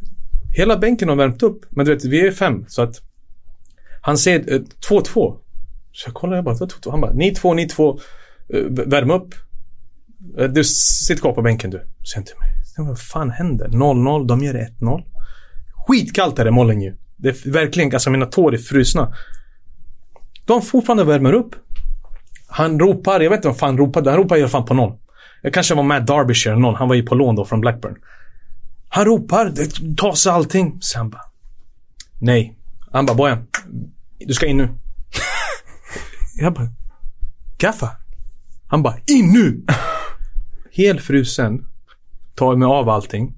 hela 0.56 0.78
bänken 0.78 1.08
har 1.08 1.16
värmt 1.16 1.42
upp. 1.42 1.60
Men 1.70 1.86
du 1.86 1.94
vet, 1.94 2.04
vi 2.04 2.26
är 2.26 2.32
fem. 2.32 2.64
Så 2.68 2.82
att 2.82 3.00
han 4.02 4.18
säger 4.18 4.52
eh, 4.52 4.60
2-2. 4.90 5.36
Så 5.92 6.06
jag 6.06 6.14
kollar, 6.14 6.34
jag 6.36 6.44
bara, 6.44 6.54
2-2. 6.54 6.90
Han 6.90 7.00
bara, 7.00 7.12
ni 7.12 7.34
två, 7.34 7.54
ni 7.54 7.68
två. 7.68 7.98
eh, 8.54 8.62
värm 8.86 9.10
upp. 9.10 9.34
Eh, 10.38 10.48
Du, 10.48 10.64
sitt 10.64 11.20
kvar 11.20 11.32
på 11.32 11.42
bänken 11.42 11.70
du. 11.70 11.78
Säger 11.78 12.14
han 12.14 12.24
till 12.24 12.34
mig. 12.38 12.88
Vad 12.88 13.00
fan 13.00 13.30
händer? 13.30 13.68
0-0, 13.68 14.26
de 14.26 14.40
gör 14.44 14.54
1-0. 14.54 15.02
Skitkallt 15.86 16.38
är 16.38 16.44
det 16.44 16.50
i 16.50 16.80
ju. 16.82 16.96
Det 17.16 17.28
är 17.28 17.50
verkligen, 17.52 17.92
alltså 17.94 18.10
mina 18.10 18.26
tår 18.26 18.54
är 18.54 18.58
frusna. 18.58 19.14
De 20.50 20.62
fortfarande 20.62 21.04
värmer 21.04 21.32
upp. 21.32 21.54
Han 22.48 22.78
ropar, 22.78 23.20
jag 23.20 23.30
vet 23.30 23.38
inte 23.38 23.48
vad 23.48 23.58
fan 23.58 23.68
han 23.68 23.78
ropade. 23.78 24.10
Han 24.10 24.18
ropar 24.18 24.36
i 24.36 24.40
alla 24.40 24.48
fall 24.48 24.62
på 24.62 24.74
någon. 24.74 24.98
Jag 25.42 25.54
kanske 25.54 25.74
var 25.74 25.82
Matt 25.82 26.06
Derbyshire 26.06 26.52
eller 26.52 26.62
någon. 26.62 26.74
Han 26.74 26.88
var 26.88 26.94
ju 26.94 27.02
på 27.02 27.14
lån 27.14 27.36
då 27.36 27.44
från 27.44 27.60
Blackburn. 27.60 27.96
Han 28.88 29.04
ropar, 29.04 29.44
det 29.44 29.96
tar 29.96 30.12
sig 30.12 30.32
allting. 30.32 30.78
Sen 30.80 31.10
bara... 31.10 31.22
Nej. 32.18 32.56
Han 32.92 33.06
bara, 33.06 33.14
Bojan. 33.14 33.46
Du 34.18 34.34
ska 34.34 34.46
in 34.46 34.56
nu. 34.56 34.68
jag 36.36 36.54
bara... 36.54 36.68
Gaffa. 37.58 37.90
Han 38.66 38.82
bara, 38.82 38.96
in 39.06 39.32
nu! 39.32 39.64
Helfrusen. 40.72 41.66
Tar 42.34 42.56
mig 42.56 42.66
av 42.66 42.88
allting. 42.88 43.34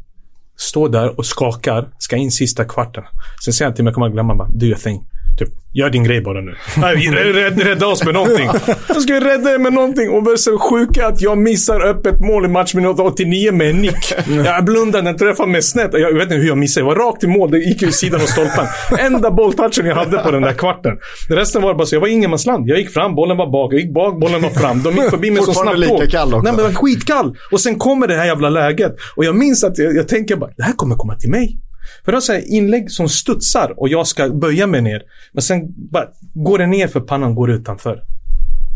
Står 0.57 0.89
där 0.89 1.19
och 1.19 1.27
skakar. 1.27 1.89
Ska 1.99 2.17
in 2.17 2.31
sista 2.31 2.65
kvarten. 2.65 3.05
Sen 3.45 3.53
säger 3.53 3.69
han 3.69 3.75
till 3.75 3.85
mig, 3.85 3.91
jag 3.91 3.95
kommer 3.95 4.07
att 4.07 4.13
glömma, 4.13 4.35
bara, 4.35 4.49
do 4.49 4.67
your 4.67 4.79
thing. 4.79 5.07
Typ, 5.39 5.49
gör 5.73 5.91
din 5.91 6.05
grej 6.05 6.21
bara 6.21 6.41
nu. 6.41 6.55
Nej, 6.77 6.97
rädda, 7.33 7.65
rädda, 7.65 7.87
oss 7.87 8.05
med 8.05 8.15
någonting. 8.15 8.49
Jag 8.89 9.03
ska 9.03 9.15
rädda 9.15 9.55
er 9.55 9.59
med 9.59 9.73
någonting. 9.73 10.11
Och 10.11 10.25
det 10.25 10.31
är 10.33 10.37
så 10.37 10.59
sjuka 10.59 11.07
att 11.07 11.21
jag 11.21 11.39
missar 11.39 11.81
öppet 11.81 12.21
mål 12.21 12.45
i 12.45 12.49
matchminut 12.49 12.99
89 12.99 13.53
med 13.53 13.71
en 13.71 13.77
nick. 13.77 14.15
Jag 14.45 14.65
blundar, 14.65 15.03
den 15.03 15.17
träffar 15.17 15.47
mig 15.47 15.63
snett. 15.63 15.91
Jag 15.93 16.15
vet 16.15 16.23
inte 16.23 16.35
hur 16.35 16.49
jag 16.49 16.59
missade. 16.59 16.87
Jag 16.87 16.95
var 16.95 17.07
rakt 17.07 17.25
i 17.25 17.27
mål. 17.27 17.51
Det 17.51 17.59
gick 17.59 17.83
ju 17.83 17.89
i 17.89 17.93
sidan 17.93 18.21
av 18.21 18.27
stolpen. 18.27 18.67
Enda 18.99 19.31
bolltouchen 19.31 19.87
jag 19.87 19.95
hade 19.95 20.19
på 20.19 20.31
den 20.31 20.43
där 20.43 20.53
kvarten. 20.53 20.93
Resten 21.29 21.63
var 21.63 21.75
bara 21.75 21.87
så, 21.87 21.95
jag 21.95 22.01
var 22.01 22.09
ingenmansland. 22.09 22.69
Jag 22.69 22.79
gick 22.79 22.91
fram, 22.91 23.15
bollen 23.15 23.37
var 23.37 23.51
bak. 23.53 23.73
Jag 23.73 23.81
gick 23.81 23.95
bak, 23.95 24.21
bollen 24.21 24.43
var 24.43 24.51
fram. 24.51 24.83
De 24.83 24.95
gick 24.95 25.11
förbi 25.11 25.31
mig 25.31 25.43
så 25.43 25.55
snabbt 25.55 25.79
lika 25.79 26.07
kall 26.07 26.35
också. 26.35 26.43
Nej, 26.43 26.53
men 26.53 26.65
jag 26.65 26.71
var 26.73 26.75
skitkall. 26.83 27.37
Och 27.51 27.61
sen 27.61 27.79
kommer 27.79 28.07
det 28.07 28.17
här 28.17 28.27
jävla 28.27 28.51
läget. 28.51 28.97
Och 29.17 29.25
jag 29.25 29.37
minns 29.37 29.65
att 29.65 29.79
jag, 29.79 29.97
jag 29.97 30.09
tänker 30.09 30.37
bara, 30.37 30.51
det 30.57 30.63
här 30.63 30.73
kommer 30.73 30.97
komma 30.97 31.15
till 31.15 31.31
mig. 31.31 31.57
För 32.05 32.13
det 32.13 32.29
är 32.29 32.53
inlägg 32.53 32.91
som 32.91 33.09
studsar 33.09 33.75
och 33.77 33.89
jag 33.89 34.07
ska 34.07 34.29
böja 34.29 34.67
mig 34.67 34.83
ner. 34.83 35.03
Men 35.33 35.43
sen 35.43 35.61
bara 35.77 36.07
går 36.35 36.59
det 36.59 36.67
ner 36.67 36.89
för 36.89 37.01
pannan 37.01 37.35
går 37.35 37.51
utanför. 37.51 38.03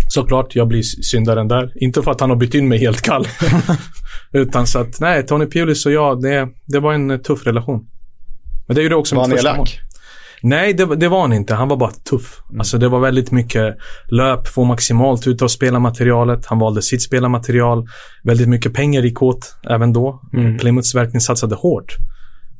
Såklart, 0.09 0.57
jag 0.57 0.69
blir 0.69 0.83
syndaren 0.83 1.49
där. 1.49 1.73
Inte 1.75 2.03
för 2.03 2.11
att 2.11 2.21
han 2.21 2.31
har 2.31 2.37
bytt 2.37 2.55
in 2.55 2.69
mig 2.69 2.79
helt 2.79 3.03
kall. 3.03 3.29
Utan 4.33 4.67
så 4.67 4.79
att, 4.79 5.01
nej, 5.01 5.27
Tony 5.27 5.47
Pulis 5.47 5.87
och 5.87 5.93
jag, 5.93 6.23
det, 6.23 6.49
det 6.67 6.81
var 6.81 6.93
en 6.93 7.11
eh, 7.11 7.19
tuff 7.19 7.47
relation. 7.47 7.87
Men 8.67 8.75
det 8.75 8.81
är 8.81 8.83
ju 8.83 8.89
det 8.89 8.97
också 8.97 9.17
Var 9.17 9.27
mitt 9.27 9.37
första 9.37 9.49
elak? 9.49 9.59
mål. 9.59 9.67
Nej, 10.43 10.75
det, 10.75 10.97
det 10.97 11.09
var 11.09 11.21
han 11.21 11.33
inte. 11.33 11.55
Han 11.55 11.69
var 11.69 11.77
bara 11.77 11.91
tuff. 11.91 12.43
Alltså 12.59 12.79
det 12.79 12.89
var 12.89 13.01
väldigt 13.01 13.31
mycket 13.31 13.77
löp, 14.09 14.49
få 14.49 14.65
maximalt 14.65 15.27
ut 15.27 15.43
av 15.43 15.49
spelarmaterialet. 15.49 16.47
Han 16.47 16.59
valde 16.59 16.83
sitt 16.83 17.03
spelarmaterial. 17.03 17.87
Väldigt 18.25 18.49
mycket 18.49 18.75
pengar 18.75 19.03
gick 19.03 19.23
åt 19.23 19.57
även 19.71 19.93
då. 19.93 20.23
Mm. 20.33 20.59
Plymouth 20.59 20.95
verkligen 20.95 21.21
satsade 21.21 21.55
hårt. 21.55 21.97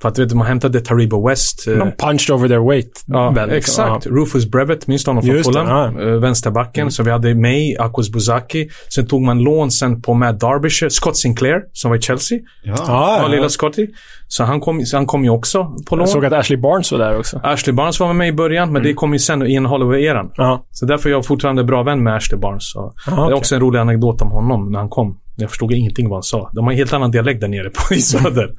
För 0.03 0.09
att 0.09 0.15
du 0.15 0.25
vet, 0.25 0.35
man 0.35 0.47
hämtade 0.47 0.81
Taribo 0.81 1.29
West. 1.29 1.69
eh, 1.69 1.75
De 1.75 1.93
punched 1.93 2.35
over 2.37 2.49
their 2.49 2.69
weight. 2.71 3.05
Ja, 3.07 3.31
Väl, 3.31 3.51
exakt. 3.51 4.07
Rufus 4.07 4.51
Brevet, 4.51 4.87
minns 4.87 5.05
du 5.05 5.11
honom 5.11 5.23
från 5.25 5.43
Fulham? 5.45 5.67
ja. 5.99 6.03
Eh, 6.03 6.21
Vänsterbacken. 6.21 6.91
Så 6.91 7.03
vi 7.03 7.11
hade 7.11 7.35
May, 7.35 7.77
Akos 7.77 8.13
Buzaki. 8.13 8.69
Sen 8.95 9.07
tog 9.07 9.23
man 9.23 9.39
lån 9.39 9.71
sen 9.71 10.03
på 10.03 10.15
Matt 10.15 10.41
Derbyshire, 10.41 10.91
Scott 10.91 11.17
Sinclair, 11.17 11.61
som 11.73 11.91
var 11.91 11.99
i 11.99 12.01
Chelsea. 12.01 12.39
Ja. 12.65 12.75
Ja, 12.79 12.85
Ja, 12.89 13.19
ja. 13.23 13.29
lilla 13.29 13.49
Scotty. 13.49 13.87
Så 14.29 14.45
han 14.45 14.61
kom, 14.61 14.81
så 14.87 14.97
han 14.97 15.07
kom 15.07 15.25
ju 15.25 15.31
också 15.31 15.65
på 15.89 15.97
lån. 15.97 16.01
Jag 16.03 16.09
såg 16.09 16.25
att 16.25 16.33
Ashley 16.33 16.59
Barnes 16.61 16.93
var 16.93 16.99
där 16.99 17.19
också. 17.19 17.41
Ashley 17.43 17.73
Barnes 17.75 18.01
var 18.01 18.13
med 18.13 18.29
i 18.29 18.33
början, 18.33 18.73
men 18.73 18.83
det 18.83 18.95
kom 18.95 19.13
ju 19.13 19.19
sen 19.19 19.47
i 19.47 19.55
en 19.55 19.67
Holloway-eran. 19.67 20.31
Ja. 20.37 20.67
Så 20.71 20.87
därför 20.87 21.09
är 21.09 21.13
jag 21.13 21.27
fortfarande 21.27 21.65
bra 21.65 21.83
vän 21.83 22.03
med 22.03 22.17
Ashley 22.17 22.41
Barnes. 22.41 22.73
Så 22.73 22.93
Det 23.07 23.13
är 23.13 23.33
också 23.35 23.55
en 23.55 23.61
rolig 23.61 23.79
anekdot 23.79 24.23
om 24.23 24.31
honom 24.31 24.73
när 24.73 24.79
han 24.79 24.89
kom. 24.89 25.19
Jag 25.37 25.51
förstod 25.51 25.73
ingenting 25.73 26.09
vad 26.09 26.17
han 26.17 26.23
sa. 26.23 26.51
De 26.53 26.65
har 26.65 26.73
en 26.73 26.79
helt 26.79 26.93
annan 26.93 27.11
dialekt 27.11 27.41
där 27.41 27.49
nere 27.49 27.71
på 27.71 27.95
i 27.95 28.01
söder. 28.01 28.53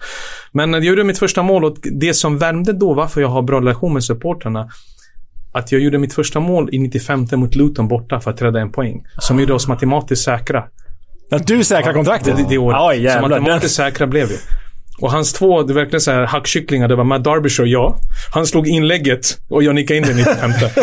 Men 0.52 0.74
jag 0.74 0.84
gjorde 0.84 1.04
mitt 1.04 1.20
första 1.20 1.44
mål 1.44 1.66
och 1.66 1.78
det 1.82 2.14
som 2.14 2.38
värmde 2.38 2.74
då, 2.74 2.94
varför 2.94 3.22
jag 3.22 3.28
har 3.28 3.41
bra 3.41 3.60
relation 3.60 3.94
med 3.94 4.04
supporterna 4.04 4.70
att 5.52 5.72
jag 5.72 5.82
gjorde 5.82 5.98
mitt 5.98 6.14
första 6.14 6.40
mål 6.40 6.70
i 6.72 6.80
95 6.80 7.28
mot 7.32 7.56
Luton 7.56 7.88
borta 7.88 8.20
för 8.20 8.32
att 8.32 8.41
rädda 8.41 8.60
en 8.60 8.72
poäng. 8.72 9.04
Som 9.20 9.40
gjorde 9.40 9.54
oss 9.54 9.68
matematiskt 9.68 10.26
säkra. 10.26 10.64
Att 11.32 11.48
du 11.48 11.64
säkrar 11.64 11.94
kontraktet? 11.94 12.38
Det, 12.38 12.45
det 12.49 12.58
året. 12.58 13.04
Ja, 13.04 13.14
så 13.14 13.28
matematiskt 13.28 13.76
säkra 13.76 14.08
blev 14.08 14.28
vi. 14.28 14.38
Och 15.02 15.11
hans 15.11 15.34
två, 15.34 15.64
det 15.64 15.74
är 15.74 15.76
verkligen 15.76 16.02
så 16.02 16.11
här 16.11 16.26
hackkycklingar. 16.26 16.88
Det 16.88 16.95
var 16.95 17.03
Matt 17.03 17.24
Derbyshire 17.24 17.64
och 17.64 17.68
jag. 17.68 17.95
Han 18.34 18.45
slog 18.48 18.68
inlägget 18.68 19.38
och 19.49 19.64
jag 19.64 19.76
nickade 19.76 19.98
in 19.98 20.03
det 20.03 20.11
i 20.11 20.15
95. 20.15 20.52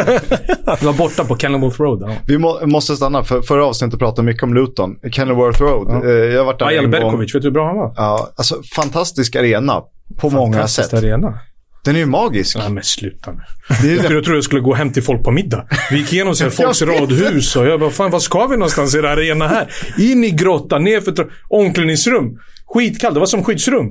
det 0.80 0.82
var 0.82 0.92
borta 0.92 1.24
på 1.24 1.36
Kenilworth 1.36 1.80
Road. 1.80 2.02
Ja. 2.10 2.14
Vi 2.26 2.38
må, 2.38 2.66
måste 2.66 2.96
stanna, 2.96 3.24
för 3.24 3.42
förra 3.42 3.66
avsnittet 3.66 3.98
pratade 3.98 4.26
mycket 4.26 4.42
om 4.42 4.54
Luton. 4.54 4.90
Kenilworth 5.12 5.62
Road. 5.62 5.86
Ja. 6.04 6.10
Eh, 6.10 6.14
jag 6.16 6.38
har 6.38 6.44
varit 6.46 6.58
där 6.58 6.66
Ajal 6.66 6.84
en 6.84 6.90
gång. 6.90 7.00
Berkovic, 7.00 7.34
vet 7.34 7.42
du 7.42 7.48
hur 7.48 7.52
bra 7.52 7.66
han 7.66 7.76
var? 7.76 7.92
Ja, 7.96 8.32
alltså 8.36 8.62
fantastisk 8.76 9.36
arena 9.36 9.82
på 10.20 10.30
många 10.30 10.52
Fantastisk 10.52 10.90
sätt. 10.90 10.98
arena. 11.04 11.38
Den 11.84 11.94
är 11.94 11.98
ju 11.98 12.06
magisk. 12.06 12.56
Ja, 12.58 12.68
men 12.68 12.82
sluta 12.84 13.30
nu. 13.32 13.38
Det 13.82 13.92
är 13.92 13.94
Jag 14.14 14.24
trodde 14.24 14.34
jag 14.36 14.44
skulle 14.44 14.60
gå 14.60 14.74
hem 14.74 14.92
till 14.92 15.02
folk 15.02 15.22
på 15.24 15.30
middag. 15.30 15.66
Vi 15.90 15.96
gick 15.98 16.12
igenom 16.12 16.34
så 16.34 16.44
här, 16.44 16.50
folks 16.64 16.82
radhus 16.82 17.56
och 17.56 17.66
jag 17.66 17.80
bara, 17.80 17.90
fan 17.90 18.10
vad 18.10 18.22
ska 18.22 18.46
vi 18.46 18.56
någonstans 18.56 18.94
i 18.94 18.96
den 18.96 19.06
här 19.06 19.16
arena 19.16 19.48
här? 19.48 19.68
In 19.98 20.24
i 20.24 20.30
grottan, 20.30 20.84
ner 20.84 21.00
för 21.00 21.12
tra- 21.12 21.28
omklädningsrum. 21.48 22.38
Skitkallt, 22.66 23.14
det 23.14 23.20
var 23.20 23.26
som 23.26 23.44
skyddsrum. 23.44 23.90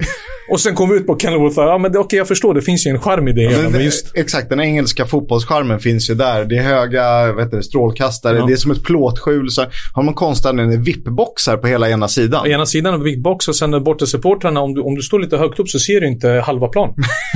Och 0.52 0.60
sen 0.60 0.76
kom 0.76 0.90
vi 0.90 0.95
ut 0.95 1.08
på 1.08 1.18
Kenilworth 1.20 1.56
ja 1.60 1.78
men 1.78 1.98
okej 1.98 2.18
jag 2.18 2.28
förstår, 2.28 2.54
det 2.54 2.62
finns 2.62 2.88
ju 2.88 2.91
en 2.91 3.00
charm 3.00 3.28
i 3.28 3.32
det 3.34 3.41
hela. 3.41 3.70
Men 3.70 3.84
just, 3.84 4.12
Exakt, 4.16 4.50
den 4.50 4.60
engelska 4.60 5.06
fotbollsskärmen 5.06 5.80
finns 5.80 6.10
ju 6.10 6.14
där. 6.14 6.45
Det 6.45 6.58
är 6.58 6.62
höga 6.64 7.34
vet 7.34 7.52
du, 7.52 7.64
strålkastare, 7.64 8.38
Ja. 8.38 8.45
det 8.45 8.54
är 8.54 8.58
som 8.58 8.72
ett 8.72 8.84
plåtskjul. 8.84 9.50
Så 9.52 9.66
har 9.94 10.04
man 10.04 10.14
konstnären 10.14 10.84
VIP-boxar 10.84 11.58
på 11.58 11.68
hela 11.68 11.90
ena 11.90 12.08
sidan. 12.08 12.41
på 12.41 12.48
ena 12.48 12.66
sidan 12.66 12.94
av 12.94 13.04
Big 13.04 13.22
Box 13.22 13.48
och 13.48 13.56
sen 13.56 13.84
borta 13.84 14.06
supportrarna, 14.06 14.62
om 14.62 14.74
du, 14.74 14.82
om 14.82 14.95
du 14.95 15.02
står 15.02 15.20
lite 15.20 15.38
högt 15.38 15.60
upp 15.60 15.70
så 15.70 15.80
ser 15.80 16.02
du 16.02 16.08
inte 16.08 16.30
halva 16.30 16.68
plan. 16.68 16.94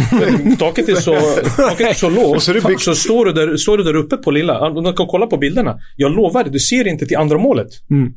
taket 0.60 0.90
är 0.90 0.96
så, 0.96 1.16
taket 1.56 1.88
är 1.90 1.94
så 1.94 2.10
lågt. 2.10 2.36
Och 2.36 2.44
så 2.44 2.54
byggt- 2.54 2.82
så 2.82 2.96
står 2.96 3.26
du, 3.26 3.34
där, 3.34 3.58
står 3.58 3.78
du 3.78 3.84
där 3.84 3.96
uppe 3.96 4.18
på 4.18 4.32
lilla. 4.32 4.70
Du 4.70 4.94
kan 4.94 5.08
kolla 5.08 5.28
på 5.28 5.38
bilderna. 5.38 5.78
Jag 5.96 6.12
lovar 6.16 6.44
du 6.44 6.60
ser 6.60 6.88
inte 6.88 7.06
till 7.06 7.18
andra 7.18 7.38
målet. 7.38 7.68
Mm. 7.92 8.12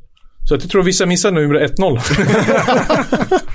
Så 0.44 0.54
jag 0.54 0.70
tror 0.70 0.82
vissa 0.82 1.06
missar 1.06 1.30
nummer 1.30 1.54
1-0. 1.54 3.40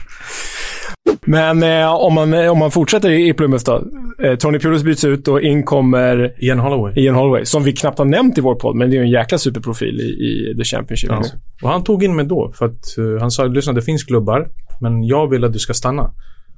Men 1.28 1.64
eh, 1.64 1.94
om, 1.94 2.14
man, 2.14 2.34
eh, 2.34 2.52
om 2.52 2.60
man 2.60 2.72
fortsätter 2.72 3.10
i, 3.10 3.30
i 3.30 3.34
Plymouth 3.34 3.66
då. 3.66 3.84
Eh, 4.24 4.36
Tony 4.36 4.60
Pulis 4.60 4.84
byts 4.84 5.04
ut 5.04 5.28
och 5.28 5.42
in 5.42 5.64
kommer 5.64 6.44
Ian 6.44 6.60
Holloway. 6.60 6.94
Ian 6.96 7.16
Holloway. 7.16 7.46
Som 7.46 7.64
vi 7.64 7.74
knappt 7.74 7.98
har 7.98 8.06
nämnt 8.06 8.38
i 8.38 8.42
vår 8.42 8.56
podd, 8.56 8.76
men 8.76 8.90
det 8.90 8.96
är 8.96 8.98
ju 8.98 9.04
en 9.04 9.12
jäkla 9.12 9.38
superprofil 9.38 10.00
i, 10.00 10.04
i 10.04 10.56
The 10.58 10.64
Championship. 10.64 11.10
Ja. 11.12 11.24
Och 11.64 11.70
han 11.70 11.84
tog 11.84 12.04
in 12.04 12.16
mig 12.16 12.26
då 12.26 12.52
för 12.56 12.66
att 12.66 12.98
eh, 12.98 13.22
han 13.22 13.32
sa, 13.32 13.44
lyssna 13.44 13.74
det 13.74 13.82
finns 13.82 14.04
klubbar, 14.04 14.48
men 14.82 15.04
jag 15.04 15.30
vill 15.30 15.44
att 15.44 15.54
du 15.54 15.60
ska 15.60 15.74
stanna. 15.74 16.12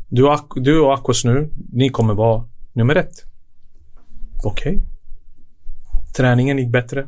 Du 0.09 0.23
och, 0.23 0.31
Ak- 0.33 0.59
du 0.63 0.79
och 0.79 0.93
Akos 0.93 1.25
nu, 1.25 1.49
ni 1.73 1.89
kommer 1.89 2.13
vara 2.13 2.43
nummer 2.73 2.95
ett. 2.95 3.13
Okej. 4.43 4.81
Träningen 6.17 6.57
gick 6.57 6.71
bättre. 6.71 7.05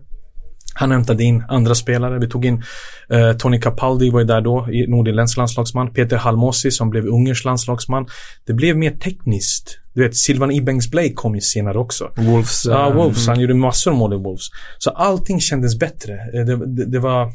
Han 0.80 0.92
hämtade 0.92 1.24
in 1.24 1.44
andra 1.50 1.76
spelare. 1.76 2.20
Vi 2.20 2.30
tog 2.30 2.46
in 2.46 2.64
eh, 3.10 3.34
Tony 3.38 3.60
Capaldi 3.60 4.10
var 4.10 4.20
ju 4.20 4.26
där 4.26 4.42
då, 4.42 4.68
i- 4.72 4.88
nordirländsk 4.88 5.38
landslagsman. 5.38 5.94
Peter 5.94 6.18
Halmosi 6.18 6.72
som 6.72 6.90
blev 6.90 7.06
ungersk 7.06 7.46
landslagsman. 7.46 8.08
Det 8.48 8.54
blev 8.54 8.78
mer 8.78 8.92
tekniskt. 8.92 9.78
Du 9.94 10.04
vet, 10.04 10.16
Silvan 10.16 10.52
Ibengs 10.52 10.92
Blake 10.92 11.14
kom 11.14 11.36
ju 11.36 11.42
senare 11.42 11.78
också. 11.80 12.12
Wolves. 12.18 12.66
Ja, 12.66 12.90
eh, 12.90 12.96
Wolves. 12.96 13.28
Han 13.28 13.40
gjorde 13.40 13.54
massor 13.54 13.92
av 13.92 13.98
mål 13.98 14.14
i 14.14 14.18
Wolves. 14.18 14.46
Så 14.78 14.90
allting 14.90 15.40
kändes 15.40 15.80
bättre. 15.80 16.14
Eh, 16.14 16.46
Det, 16.46 16.66
det, 16.76 16.86
det, 16.86 17.00
var, 17.00 17.26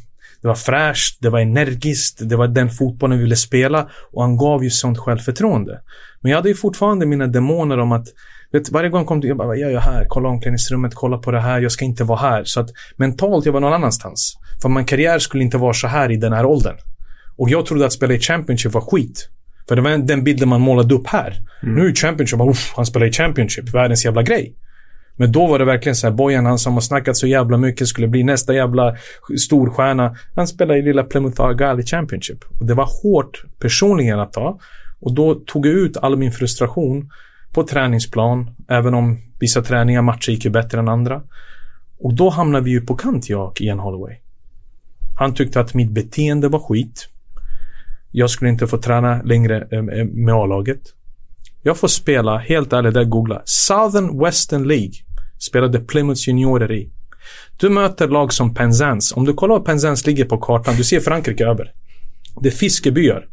Det 0.43 0.49
var 0.49 0.55
fräscht, 0.55 1.19
det 1.21 1.31
var 1.31 1.41
energiskt, 1.41 2.29
det 2.29 2.37
var 2.37 2.49
den 2.49 2.71
fotbollen 2.71 3.19
vi 3.19 3.25
ville 3.25 3.37
spela 3.37 3.89
och 4.13 4.23
han 4.23 4.37
gav 4.37 4.65
ju 4.65 4.71
sånt 4.71 4.99
självförtroende. 4.99 5.81
Men 6.21 6.31
jag 6.31 6.39
hade 6.39 6.49
ju 6.49 6.55
fortfarande 6.55 7.07
mina 7.07 7.27
demoner 7.27 7.79
om 7.79 7.93
att 7.93 8.07
vet, 8.55 8.71
varje 8.71 8.91
gång 8.91 9.05
kom 9.05 9.21
till, 9.21 9.29
jag 9.29 9.37
bara, 9.37 9.49
vad 9.49 9.59
gör 9.59 9.71
jag 9.71 9.81
här? 9.81 10.05
Kolla 10.09 10.29
omklädningsrummet, 10.29 10.95
kolla 10.95 11.19
på 11.19 11.31
det 11.31 11.41
här, 11.41 11.61
jag 11.61 11.73
ska 11.73 11.85
inte 11.85 12.05
vara 12.05 12.19
här. 12.19 12.45
Så 12.45 12.61
att 12.61 12.71
mentalt, 12.97 13.47
jag 13.47 13.53
var 13.53 13.61
någon 13.61 13.73
annanstans. 13.73 14.39
För 14.63 14.69
min 14.69 14.85
karriär 14.85 15.19
skulle 15.19 15.45
inte 15.45 15.59
vara 15.59 15.73
så 15.73 15.87
här 15.87 16.11
i 16.11 16.17
den 16.17 16.33
här 16.33 16.47
åldern. 16.47 16.77
Och 17.37 17.51
jag 17.51 17.67
trodde 17.67 17.87
att 17.87 17.93
spela 17.93 18.15
i 18.15 18.19
Championship 18.19 18.73
var 18.73 18.81
skit. 18.81 19.29
För 19.69 19.77
det 19.77 19.83
var 19.83 19.99
den 19.99 20.25
bilden 20.25 20.49
man 20.49 20.61
målade 20.61 20.95
upp 20.95 21.07
här. 21.07 21.39
Mm. 21.63 21.75
Nu 21.75 21.89
är 21.89 21.95
Championship, 21.95 22.39
bara, 22.39 22.51
uff, 22.51 22.73
han 22.77 22.87
spelar 22.87 23.07
i 23.07 23.13
Championship, 23.13 23.75
världens 23.75 24.05
jävla 24.05 24.23
grej. 24.23 24.55
Men 25.17 25.33
då 25.33 25.47
var 25.47 25.59
det 25.59 25.65
verkligen 25.65 25.97
så 25.97 26.07
här, 26.07 26.15
Bojan 26.15 26.47
han 26.47 26.59
som 26.59 26.73
har 26.73 26.81
snackat 26.81 27.17
så 27.17 27.27
jävla 27.27 27.57
mycket 27.57 27.89
skulle 27.89 28.09
bli 28.09 28.23
nästa 28.25 28.55
jävla 28.55 28.97
storstjärna. 29.47 30.17
Han 30.35 30.47
spelar 30.47 30.77
i 30.77 30.83
lilla 30.83 31.03
Plymouth 31.03 31.43
Argyle 31.43 31.81
i 31.81 31.87
Championship. 31.87 32.45
Och 32.61 32.67
det 32.67 32.75
var 32.75 32.89
hårt 33.03 33.45
personligen 33.59 34.21
att 34.21 34.33
ta. 34.33 34.59
Och 35.01 35.15
då 35.15 35.35
tog 35.35 35.67
jag 35.67 35.75
ut 35.75 35.97
all 35.97 36.17
min 36.17 36.33
frustration 36.33 37.11
på 37.55 37.63
träningsplan, 37.63 38.51
även 38.69 38.95
om 38.95 39.19
vissa 39.41 39.63
träningar, 39.63 40.03
matcher 40.03 40.31
gick 40.31 40.45
ju 40.45 40.51
bättre 40.51 40.79
än 40.79 40.89
andra. 40.89 41.23
Och 41.99 42.15
då 42.15 42.31
hamnade 42.31 42.65
vi 42.65 42.71
ju 42.71 42.81
på 42.81 42.95
kant, 42.95 43.29
jag 43.29 43.49
och 43.49 43.61
Ian 43.61 43.79
Holloway. 43.79 44.17
Han 45.19 45.35
tyckte 45.35 45.61
att 45.61 45.75
mitt 45.75 45.91
beteende 45.91 46.49
var 46.49 46.59
skit. 46.59 47.09
Jag 48.11 48.31
skulle 48.31 48.51
inte 48.51 48.67
få 48.67 48.79
träna 48.79 49.23
längre 49.23 49.69
eh, 49.71 49.79
eh, 49.79 50.05
med 50.05 50.35
A-laget. 50.35 50.81
Jag 51.63 51.77
får 51.77 51.89
spela, 51.89 52.39
helt 52.39 52.73
ärligt, 52.73 52.95
där 52.95 53.05
googla. 53.05 53.43
Southern 53.45 54.25
Western 54.25 54.69
League 54.69 54.93
spelade 55.39 55.81
Plymouths 55.81 56.29
juniorer 56.29 56.73
i. 56.73 56.91
Du 57.57 57.71
möter 57.71 58.09
lag 58.09 58.33
som 58.33 58.55
Penzance. 58.55 59.15
Om 59.15 59.25
du 59.25 59.35
kollar 59.35 59.59
var 59.59 59.65
Penzance 59.65 60.07
ligger 60.07 60.25
på 60.25 60.39
kartan, 60.39 60.77
du 60.77 60.85
ser 60.85 61.01
Frankrike 61.01 61.47
över. 61.47 61.73
Det 62.41 62.49
är 62.49 62.53
fiskebyar. 62.53 63.29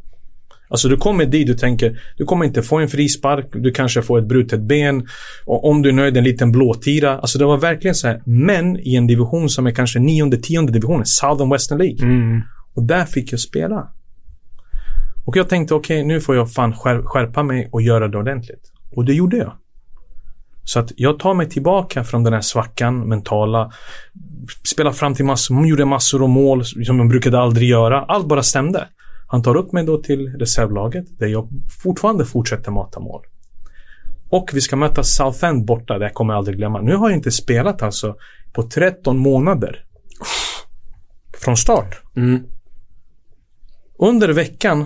Alltså 0.72 0.88
du 0.88 0.98
kommer 0.98 1.26
dit, 1.26 1.48
du 1.48 1.54
tänker, 1.54 2.02
du 2.18 2.26
kommer 2.26 2.46
inte 2.46 2.62
få 2.62 2.78
en 2.80 2.88
frispark, 2.88 3.48
du 3.54 3.72
kanske 3.72 4.02
får 4.02 4.20
ett 4.20 4.26
brutet 4.26 4.62
ben. 4.62 5.08
Och 5.46 5.70
om 5.70 5.82
du 5.82 5.90
är 5.90 5.94
nöjd, 5.94 6.18
en 6.18 6.24
liten 6.24 6.52
blåtira. 6.52 7.20
Alltså 7.20 7.38
det 7.40 7.46
var 7.46 7.58
verkligen 7.58 7.96
så 7.96 8.08
här, 8.08 8.22
män 8.26 8.80
i 8.80 8.96
en 8.96 9.08
division 9.08 9.50
som 9.50 9.68
är 9.68 9.72
kanske 9.72 10.00
nionde, 10.00 10.38
tionde 10.38 10.72
divisionen, 10.72 11.06
Southern 11.06 11.50
Western 11.50 11.78
League. 11.78 12.06
Mm. 12.06 12.42
Och 12.74 12.84
där 12.84 13.06
fick 13.06 13.34
jag 13.34 13.40
spela. 13.40 13.88
Och 15.26 15.38
jag 15.38 15.50
tänkte, 15.50 15.74
okej, 15.74 15.98
okay, 15.98 16.08
nu 16.08 16.22
får 16.22 16.36
jag 16.36 16.54
fan 16.54 16.74
skär, 16.74 17.02
skärpa 17.04 17.44
mig 17.44 17.70
och 17.72 17.82
göra 17.82 18.08
det 18.08 18.18
ordentligt. 18.18 18.72
Och 18.96 19.06
det 19.06 19.14
gjorde 19.14 19.38
jag. 19.38 19.54
Så 20.64 20.80
att 20.80 20.92
jag 20.96 21.20
tar 21.20 21.34
mig 21.34 21.50
tillbaka 21.50 22.04
från 22.04 22.24
den 22.24 22.34
här 22.34 22.42
svackan, 22.42 23.10
mentala. 23.10 23.72
Spelar 24.74 24.92
fram 24.92 25.16
till 25.16 25.26
massor, 25.26 25.68
gjorde 25.68 25.86
massor 25.86 26.24
av 26.24 26.30
mål 26.30 26.66
som 26.66 27.00
jag 27.00 27.10
brukade 27.10 27.40
aldrig 27.40 27.70
göra. 27.70 28.02
Allt 28.02 28.28
bara 28.28 28.44
stämde. 28.44 28.88
Han 29.32 29.44
tar 29.44 29.56
upp 29.56 29.72
mig 29.72 29.86
då 29.86 29.98
till 29.98 30.28
reservlaget 30.28 31.20
där 31.20 31.28
jag 31.28 31.48
fortfarande 31.84 32.26
fortsätter 32.26 32.72
mata 32.72 33.00
mål. 33.00 33.22
Och 34.30 34.50
vi 34.54 34.62
ska 34.62 34.76
möta 34.76 35.04
Southend 35.04 35.66
borta, 35.66 35.98
det 35.98 36.10
kommer 36.10 36.34
jag 36.34 36.38
aldrig 36.38 36.58
glömma. 36.58 36.82
Nu 36.82 36.96
har 36.96 37.10
jag 37.10 37.18
inte 37.18 37.32
spelat 37.32 37.82
alltså 37.82 38.16
på 38.54 38.64
13 38.64 39.18
månader. 39.18 39.86
Från 41.38 41.58
start. 41.58 42.02
Mm. 42.16 42.44
Under 44.00 44.30
veckan 44.30 44.86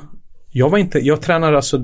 jag 0.51 0.69
var 0.69 0.77
inte, 0.77 0.99
jag 0.99 1.21
tränar 1.21 1.53
alltså, 1.53 1.77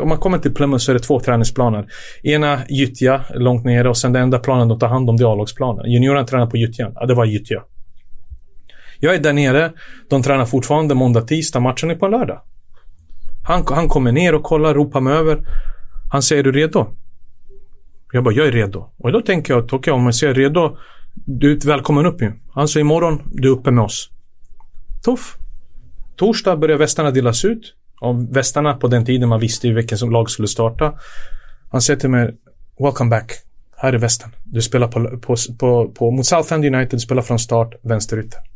om 0.00 0.08
man 0.08 0.18
kommer 0.18 0.38
till 0.38 0.54
Plymouth 0.54 0.84
så 0.84 0.92
är 0.92 0.94
det 0.94 1.00
två 1.00 1.20
träningsplaner. 1.20 1.86
Ena 2.22 2.58
gyttja, 2.68 3.24
långt 3.34 3.64
nere 3.64 3.88
och 3.88 3.96
sen 3.96 4.12
den 4.12 4.22
enda 4.22 4.38
planen 4.38 4.68
de 4.68 4.78
tar 4.78 4.88
hand 4.88 5.10
om 5.10 5.16
det 5.16 5.24
är 5.24 5.32
A-lagsplanen. 5.32 5.90
Juniorerna 5.90 6.26
tränar 6.26 6.46
på 6.46 6.56
gyttjan. 6.56 6.92
Ja, 6.94 7.06
det 7.06 7.14
var 7.14 7.24
gyttja. 7.24 7.62
Jag 9.00 9.14
är 9.14 9.18
där 9.18 9.32
nere, 9.32 9.72
de 10.08 10.22
tränar 10.22 10.44
fortfarande 10.44 10.94
måndag, 10.94 11.20
tisdag, 11.20 11.60
matchen 11.60 11.90
är 11.90 11.94
på 11.94 12.06
en 12.06 12.12
lördag. 12.12 12.40
Han, 13.46 13.64
han 13.70 13.88
kommer 13.88 14.12
ner 14.12 14.34
och 14.34 14.42
kollar, 14.42 14.74
ropar 14.74 15.00
mig 15.00 15.12
över. 15.12 15.46
Han 16.10 16.22
säger, 16.22 16.40
är 16.40 16.44
du 16.44 16.52
redo? 16.52 16.86
Jag 18.12 18.24
bara, 18.24 18.34
jag 18.34 18.46
är 18.46 18.52
redo. 18.52 18.90
Och 18.98 19.12
då 19.12 19.20
tänker 19.20 19.54
jag, 19.54 19.64
okej 19.64 19.78
okay, 19.78 19.92
om 19.92 20.04
jag 20.04 20.14
säger 20.14 20.34
redo, 20.34 20.76
du 21.14 21.52
är 21.52 21.66
välkommen 21.66 22.06
upp 22.06 22.22
ju. 22.22 22.32
Han 22.54 22.68
säger, 22.68 22.84
imorgon, 22.84 23.22
du 23.32 23.48
är 23.48 23.52
uppe 23.52 23.70
med 23.70 23.84
oss. 23.84 24.10
Tuff. 25.04 25.36
Torsdag 26.16 26.56
börjar 26.56 26.78
västarna 26.78 27.10
delas 27.10 27.44
ut. 27.44 27.74
Och 28.00 28.36
västarna 28.36 28.74
på 28.74 28.88
den 28.88 29.04
tiden 29.04 29.28
man 29.28 29.40
visste 29.40 29.66
ju 29.68 29.74
vilken 29.74 29.98
som 29.98 30.10
lag 30.10 30.30
skulle 30.30 30.48
starta. 30.48 30.94
Han 31.70 31.80
säger 31.80 32.00
till 32.00 32.10
mig, 32.10 32.34
welcome 32.78 33.10
back. 33.10 33.32
Här 33.76 33.92
är 33.92 33.98
västen. 33.98 34.30
Du 34.44 34.62
spelar 34.62 34.88
på, 34.88 35.18
på, 35.18 35.36
på, 35.58 35.88
på 35.88 36.10
mot 36.10 36.26
Southend 36.26 36.64
United, 36.64 36.90
du 36.90 36.98
spelar 36.98 37.22
från 37.22 37.38
start, 37.38 37.74
vänsterytter. 37.82 38.47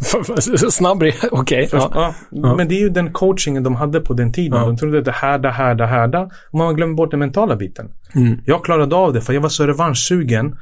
Snabb 0.70 0.96
okej. 0.96 1.14
Okay, 1.30 1.68
ja. 1.72 1.90
ja. 1.94 2.14
ja. 2.30 2.54
Men 2.56 2.68
det 2.68 2.74
är 2.74 2.80
ju 2.80 2.88
den 2.88 3.12
coachingen 3.12 3.62
de 3.62 3.74
hade 3.74 4.00
på 4.00 4.14
den 4.14 4.32
tiden. 4.32 4.60
Ja. 4.60 4.66
De 4.66 4.76
trodde 4.76 4.98
att 4.98 5.04
det 5.04 5.12
härda, 5.12 5.50
härda, 5.50 5.86
härda. 5.86 6.22
Och 6.50 6.58
man 6.58 6.74
glömmer 6.74 6.94
bort 6.94 7.10
den 7.10 7.20
mentala 7.20 7.56
biten. 7.56 7.90
Mm. 8.14 8.40
Jag 8.44 8.64
klarade 8.64 8.96
av 8.96 9.12
det 9.12 9.20
för 9.20 9.32
jag 9.32 9.40
var 9.40 9.48
så 9.48 9.66
revanschsugen. 9.66 10.56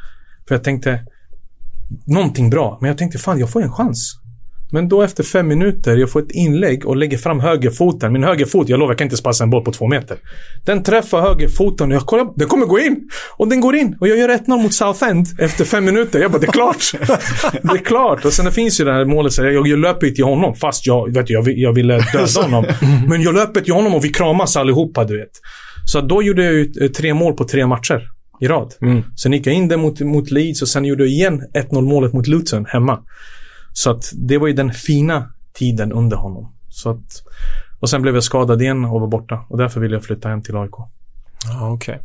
För 0.48 0.54
jag 0.54 0.64
tänkte, 0.64 1.00
någonting 2.06 2.50
bra. 2.50 2.78
Men 2.80 2.88
jag 2.88 2.98
tänkte, 2.98 3.18
fan 3.18 3.38
jag 3.38 3.50
får 3.50 3.62
en 3.62 3.72
chans. 3.72 4.21
Men 4.72 4.88
då 4.88 5.02
efter 5.02 5.22
fem 5.22 5.48
minuter, 5.48 5.96
jag 5.96 6.10
får 6.10 6.20
ett 6.20 6.30
inlägg 6.30 6.86
och 6.86 6.96
lägger 6.96 7.18
fram 7.18 7.40
högerfoten. 7.40 8.12
Min 8.12 8.24
högerfot, 8.24 8.68
jag 8.68 8.78
lovar, 8.78 8.90
jag 8.90 8.98
kan 8.98 9.06
inte 9.06 9.16
spassa 9.16 9.44
en 9.44 9.50
boll 9.50 9.64
på 9.64 9.72
två 9.72 9.86
meter. 9.88 10.16
Den 10.66 10.82
träffar 10.82 11.20
högerfoten 11.20 11.90
och 11.90 11.96
jag 11.96 12.02
kollar, 12.02 12.32
den 12.36 12.48
kommer 12.48 12.66
gå 12.66 12.78
in. 12.78 13.10
Och 13.36 13.48
den 13.48 13.60
går 13.60 13.76
in. 13.76 13.96
Och 14.00 14.08
jag 14.08 14.18
gör 14.18 14.28
1-0 14.28 14.62
mot 14.62 14.74
Southend 14.74 15.26
efter 15.38 15.64
fem 15.64 15.84
minuter. 15.84 16.20
Jag 16.20 16.30
bara, 16.30 16.38
det 16.38 16.46
är 16.46 16.52
klart. 16.52 16.92
det 17.62 17.72
är 17.72 17.84
klart. 17.84 18.24
Och 18.24 18.32
sen 18.32 18.44
det 18.44 18.52
finns 18.52 18.80
ju 18.80 18.84
det 18.84 18.92
här 18.92 19.04
målet, 19.04 19.32
så 19.32 19.44
jag, 19.44 19.66
jag 19.66 19.78
löper 19.78 20.10
till 20.10 20.24
honom. 20.24 20.54
Fast 20.54 20.86
jag, 20.86 21.14
vet, 21.14 21.30
jag, 21.30 21.48
jag 21.48 21.72
ville 21.72 21.94
döda 22.12 22.42
honom. 22.42 22.64
Men 23.08 23.22
jag 23.22 23.34
löper 23.34 23.60
till 23.60 23.74
honom 23.74 23.94
och 23.94 24.04
vi 24.04 24.08
kramas 24.08 24.56
allihopa, 24.56 25.04
du 25.04 25.18
vet. 25.18 25.30
Så 25.84 26.00
då 26.00 26.22
gjorde 26.22 26.44
jag 26.44 26.54
ju 26.54 26.88
tre 26.88 27.14
mål 27.14 27.32
på 27.32 27.44
tre 27.44 27.66
matcher 27.66 28.08
i 28.40 28.48
rad. 28.48 28.74
Mm. 28.82 29.02
Sen 29.16 29.32
gick 29.32 29.46
jag 29.46 29.54
in 29.54 29.68
där 29.68 29.76
mot, 29.76 30.00
mot 30.00 30.30
Leeds 30.30 30.62
och 30.62 30.68
sen 30.68 30.84
gjorde 30.84 31.02
jag 31.02 31.10
igen 31.10 31.42
1-0 31.54 31.82
målet 31.82 32.12
mot 32.12 32.26
Luton 32.26 32.64
hemma. 32.64 32.98
Så 33.72 33.90
att 33.90 34.12
det 34.14 34.38
var 34.38 34.46
ju 34.46 34.52
den 34.52 34.72
fina 34.72 35.28
tiden 35.52 35.92
under 35.92 36.16
honom. 36.16 36.52
Så 36.68 36.90
att, 36.90 37.22
och 37.80 37.90
sen 37.90 38.02
blev 38.02 38.14
jag 38.14 38.24
skadad 38.24 38.62
igen 38.62 38.84
och 38.84 39.00
var 39.00 39.08
borta. 39.08 39.46
Och 39.48 39.58
därför 39.58 39.80
ville 39.80 39.94
jag 39.94 40.04
flytta 40.04 40.28
hem 40.28 40.42
till 40.42 40.56
AIK. 40.56 40.74
Ja, 41.46 41.70
okej. 41.70 41.94
Okay. 41.94 41.98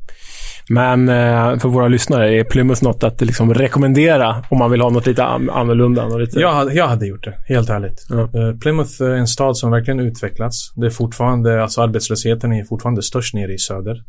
Men 0.70 1.10
eh, 1.10 1.60
för 1.60 1.70
våra 1.70 1.88
lyssnare, 1.88 2.40
är 2.40 2.44
Plymouth 2.44 2.84
något 2.84 3.04
att 3.04 3.22
liksom 3.22 3.54
rekommendera 3.54 4.44
om 4.50 4.60
man 4.60 4.72
vill 4.72 4.82
ha 4.82 4.90
något 4.90 5.06
lite 5.06 5.24
annorlunda? 5.24 6.08
Något 6.08 6.20
lite... 6.20 6.40
Jag, 6.40 6.54
hade, 6.54 6.74
jag 6.74 6.88
hade 6.88 7.08
gjort 7.08 7.24
det, 7.24 7.38
helt 7.48 7.70
ärligt. 7.70 8.08
Uh, 8.12 8.60
Plymouth 8.60 9.04
är 9.04 9.10
en 9.10 9.28
stad 9.28 9.58
som 9.58 9.72
verkligen 9.72 10.00
utvecklats. 10.00 10.74
Det 10.76 10.86
är 10.86 10.90
fortfarande, 10.90 11.64
alltså 11.64 11.82
arbetslösheten 11.82 12.54
är 12.54 12.64
fortfarande 12.64 13.02
störst 13.02 13.34
nere 13.34 13.54
i 13.54 13.58
söder. 13.58 14.04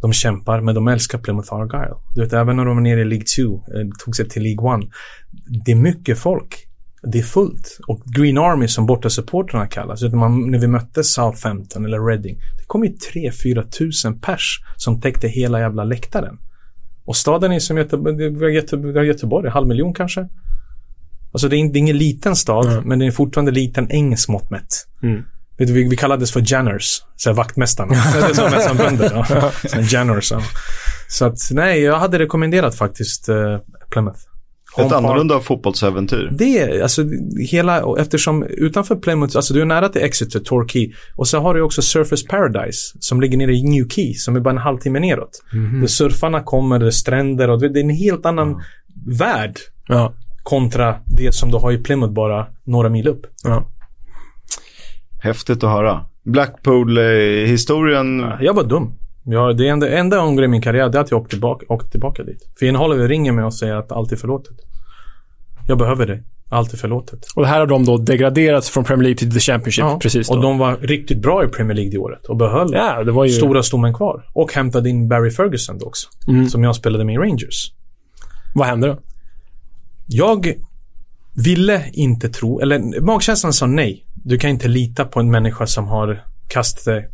De 0.00 0.12
kämpar, 0.12 0.60
men 0.60 0.74
de 0.74 0.88
älskar 0.88 1.18
Plymouth 1.18 1.54
Argyle. 1.54 1.94
Du 2.14 2.20
vet, 2.20 2.32
även 2.32 2.56
när 2.56 2.64
de 2.64 2.76
var 2.76 2.82
nere 2.82 3.00
i 3.00 3.04
League 3.04 3.26
2, 3.36 3.42
eh, 3.54 3.86
tog 4.04 4.16
sig 4.16 4.28
till 4.28 4.42
League 4.42 4.78
1. 4.78 4.88
Det 5.64 5.72
är 5.72 5.76
mycket 5.76 6.18
folk 6.18 6.65
det 7.12 7.18
är 7.18 7.22
fullt. 7.22 7.78
Och 7.86 8.02
Green 8.04 8.38
Army 8.38 8.68
som 8.68 8.86
bortasupportrarna 8.86 9.66
kallas. 9.66 10.02
Man, 10.02 10.50
när 10.50 10.58
vi 10.58 10.66
mötte 10.66 11.04
Southampton 11.04 11.84
eller 11.84 12.06
Reading. 12.06 12.36
Det 12.58 12.64
kom 12.66 12.84
ju 12.84 12.90
3-4 13.14 13.70
tusen 13.70 14.20
pers 14.20 14.60
som 14.76 15.00
täckte 15.00 15.28
hela 15.28 15.60
jävla 15.60 15.84
läktaren. 15.84 16.38
Och 17.04 17.16
staden 17.16 17.52
är 17.52 17.58
som 17.58 17.76
Göteborg, 17.76 18.54
Göteborg, 18.54 19.06
Göteborg 19.06 19.50
halv 19.50 19.68
miljon 19.68 19.94
kanske. 19.94 20.28
Alltså 21.32 21.48
det 21.48 21.56
är, 21.56 21.72
det 21.72 21.78
är 21.78 21.80
ingen 21.80 21.98
liten 21.98 22.36
stad, 22.36 22.66
Mm. 22.66 22.84
men 22.88 22.98
det 22.98 23.06
är 23.06 23.10
fortfarande 23.10 23.52
liten 23.52 23.90
engelsk 23.90 24.28
mått 24.28 24.50
mätt. 24.50 24.86
Mm. 25.02 25.22
Vi, 25.58 25.88
vi 25.88 25.96
kallades 25.96 26.32
för 26.32 26.42
Janners, 26.52 27.02
så 27.16 27.32
vaktmästarna. 27.32 27.92
det 28.14 28.18
är 28.18 28.34
som 28.34 28.50
nästan 28.50 28.76
bönder. 28.76 29.26
Ja. 29.30 29.50
Så 29.68 29.96
Janners, 29.96 30.32
att 31.20 31.38
nej, 31.50 31.80
jag 31.80 31.98
hade 31.98 32.18
rekommenderat 32.18 32.74
faktiskt 32.74 33.28
uh, 33.28 33.58
Plymouth. 33.90 34.20
Ett 34.78 34.92
annorlunda 34.92 35.40
fotbollsäventyr. 35.40 36.30
Det 36.38 36.58
är 36.58 36.82
alltså 36.82 37.02
hela, 37.50 37.82
eftersom 37.98 38.42
utanför 38.42 38.96
Plymouth, 38.96 39.36
alltså 39.36 39.54
du 39.54 39.60
är 39.60 39.64
nära 39.64 39.88
till 39.88 40.02
Exeter, 40.02 40.40
Torquay 40.40 40.92
och 41.16 41.28
så 41.28 41.40
har 41.40 41.54
du 41.54 41.62
också 41.62 41.82
Surfers 41.82 42.24
Paradise 42.24 42.96
som 43.00 43.20
ligger 43.20 43.38
nere 43.38 43.54
i 43.54 43.62
New 43.62 43.88
Quay 43.88 44.14
som 44.14 44.36
är 44.36 44.40
bara 44.40 44.50
en 44.50 44.58
halvtimme 44.58 45.00
neråt. 45.00 45.42
Mhm. 45.52 45.80
Där 45.80 45.86
surfarna 45.86 46.42
kommer, 46.42 46.78
det 46.78 46.86
är 46.86 46.90
stränder 46.90 47.50
och 47.50 47.60
det 47.60 47.66
är 47.66 47.76
en 47.84 47.90
helt 47.90 48.26
annan 48.26 48.62
värld 49.18 49.56
Ja. 49.88 50.12
kontra 50.42 50.96
det 51.16 51.34
som 51.34 51.50
du 51.50 51.56
har 51.58 51.72
i 51.72 51.78
Plymouth 51.78 52.12
bara 52.12 52.46
några 52.64 52.88
mil 52.88 53.08
upp. 53.08 53.26
Ja. 53.44 53.66
Häftigt 55.22 55.64
att 55.64 55.70
höra. 55.70 56.04
Blackpool-historien. 56.24 58.24
Jag 58.40 58.54
var 58.54 58.64
dum. 58.64 58.92
Jag, 59.28 59.56
det 59.56 59.68
enda, 59.68 59.88
enda 59.88 60.20
ångrar 60.20 60.44
i 60.44 60.48
min 60.48 60.62
karriär 60.62 60.88
det 60.88 60.98
är 60.98 61.02
att 61.02 61.10
jag 61.10 61.20
åkte 61.20 61.30
tillbaka, 61.30 61.66
åkte 61.68 61.90
tillbaka 61.90 62.22
dit. 62.22 62.48
För 62.58 62.66
Ian 62.66 62.76
Holloway 62.76 63.08
ringer 63.08 63.32
mig 63.32 63.44
och 63.44 63.54
säger 63.54 63.74
att 63.74 63.92
allt 63.92 64.12
är 64.12 64.16
förlåtet. 64.16 64.56
Jag 65.68 65.78
behöver 65.78 66.06
dig. 66.06 66.22
Allt 66.48 66.72
är 66.72 66.76
förlåtet. 66.76 67.26
Och 67.34 67.42
det 67.42 67.48
här 67.48 67.60
har 67.60 67.66
de 67.66 67.84
då 67.84 67.96
degraderats 67.96 68.70
från 68.70 68.84
Premier 68.84 69.02
League 69.02 69.16
till 69.18 69.32
The 69.32 69.40
Championship. 69.40 69.82
Ja, 69.84 69.98
Precis 70.02 70.28
då. 70.28 70.34
och 70.34 70.42
de 70.42 70.58
var 70.58 70.76
riktigt 70.76 71.22
bra 71.22 71.44
i 71.44 71.48
Premier 71.48 71.74
League 71.74 71.90
det 71.90 71.98
året 71.98 72.26
och 72.26 72.36
behöll 72.36 72.68
Ja, 72.72 73.04
det 73.04 73.12
var 73.12 73.24
ju... 73.24 73.30
stora 73.30 73.62
stommen 73.62 73.94
kvar. 73.94 74.24
Och 74.32 74.52
hämtade 74.52 74.90
in 74.90 75.08
Barry 75.08 75.30
Ferguson 75.30 75.78
då 75.78 75.86
också. 75.86 76.08
Mm. 76.28 76.48
Som 76.48 76.64
jag 76.64 76.76
spelade 76.76 77.04
med 77.04 77.14
i 77.14 77.18
Rangers. 77.18 77.72
Vad 78.54 78.66
hände 78.66 78.86
då? 78.86 78.98
Jag 80.06 80.52
ville 81.36 81.84
inte 81.92 82.28
tro, 82.28 82.60
eller 82.60 83.00
magkänslan 83.00 83.52
sa 83.52 83.66
nej. 83.66 84.06
Du 84.14 84.38
kan 84.38 84.50
inte 84.50 84.68
lita 84.68 85.04
på 85.04 85.20
en 85.20 85.30
människa 85.30 85.66
som 85.66 85.88
har 85.88 86.24
kastat 86.48 86.84
dig 86.84 87.08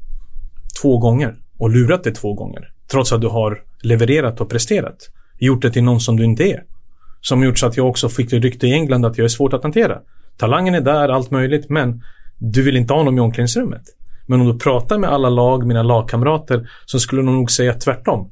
två 0.82 0.98
gånger 0.98 1.34
och 1.62 1.70
lurat 1.70 2.04
dig 2.04 2.14
två 2.14 2.34
gånger. 2.34 2.68
Trots 2.90 3.12
att 3.12 3.20
du 3.20 3.28
har 3.28 3.62
levererat 3.82 4.40
och 4.40 4.50
presterat. 4.50 4.96
Gjort 5.38 5.62
det 5.62 5.70
till 5.70 5.84
någon 5.84 6.00
som 6.00 6.16
du 6.16 6.24
inte 6.24 6.44
är. 6.44 6.62
Som 7.20 7.44
gjort 7.44 7.58
så 7.58 7.66
att 7.66 7.76
jag 7.76 7.88
också 7.88 8.08
fick 8.08 8.30
det 8.30 8.38
rykte 8.38 8.66
i 8.66 8.72
England 8.72 9.04
att 9.04 9.18
jag 9.18 9.24
är 9.24 9.28
svårt 9.28 9.52
att 9.52 9.62
hantera. 9.62 9.98
Talangen 10.36 10.74
är 10.74 10.80
där, 10.80 11.08
allt 11.08 11.30
möjligt, 11.30 11.70
men 11.70 12.02
du 12.38 12.62
vill 12.62 12.76
inte 12.76 12.92
ha 12.92 13.00
honom 13.00 13.18
i 13.18 13.20
omklädningsrummet. 13.20 13.82
Men 14.26 14.40
om 14.40 14.46
du 14.46 14.58
pratar 14.58 14.98
med 14.98 15.10
alla 15.10 15.28
lag, 15.28 15.66
mina 15.66 15.82
lagkamrater, 15.82 16.68
så 16.86 16.98
skulle 17.00 17.22
de 17.22 17.36
nog 17.36 17.50
säga 17.50 17.74
tvärtom. 17.74 18.30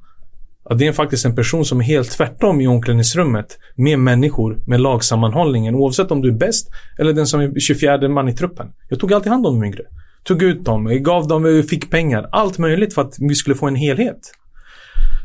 Att 0.64 0.78
det 0.78 0.86
är 0.86 0.92
faktiskt 0.92 1.24
en 1.24 1.36
person 1.36 1.64
som 1.64 1.80
är 1.80 1.84
helt 1.84 2.10
tvärtom 2.10 2.60
i 2.60 2.66
omklädningsrummet 2.66 3.58
med 3.74 3.98
människor, 3.98 4.58
med 4.66 4.80
lagsammanhållningen, 4.80 5.74
oavsett 5.74 6.10
om 6.10 6.20
du 6.20 6.28
är 6.28 6.38
bäst 6.38 6.70
eller 6.98 7.12
den 7.12 7.26
som 7.26 7.40
är 7.40 7.60
24 7.60 8.08
man 8.08 8.28
i 8.28 8.34
truppen. 8.34 8.72
Jag 8.88 9.00
tog 9.00 9.12
alltid 9.12 9.32
hand 9.32 9.46
om 9.46 9.60
de 9.60 9.66
yngre. 9.66 9.82
Tog 10.24 10.42
ut 10.42 10.64
dem, 10.64 11.02
gav 11.02 11.28
dem, 11.28 11.62
fick 11.68 11.90
pengar. 11.90 12.28
Allt 12.32 12.58
möjligt 12.58 12.94
för 12.94 13.02
att 13.02 13.16
vi 13.18 13.34
skulle 13.34 13.56
få 13.56 13.66
en 13.66 13.76
helhet. 13.76 14.32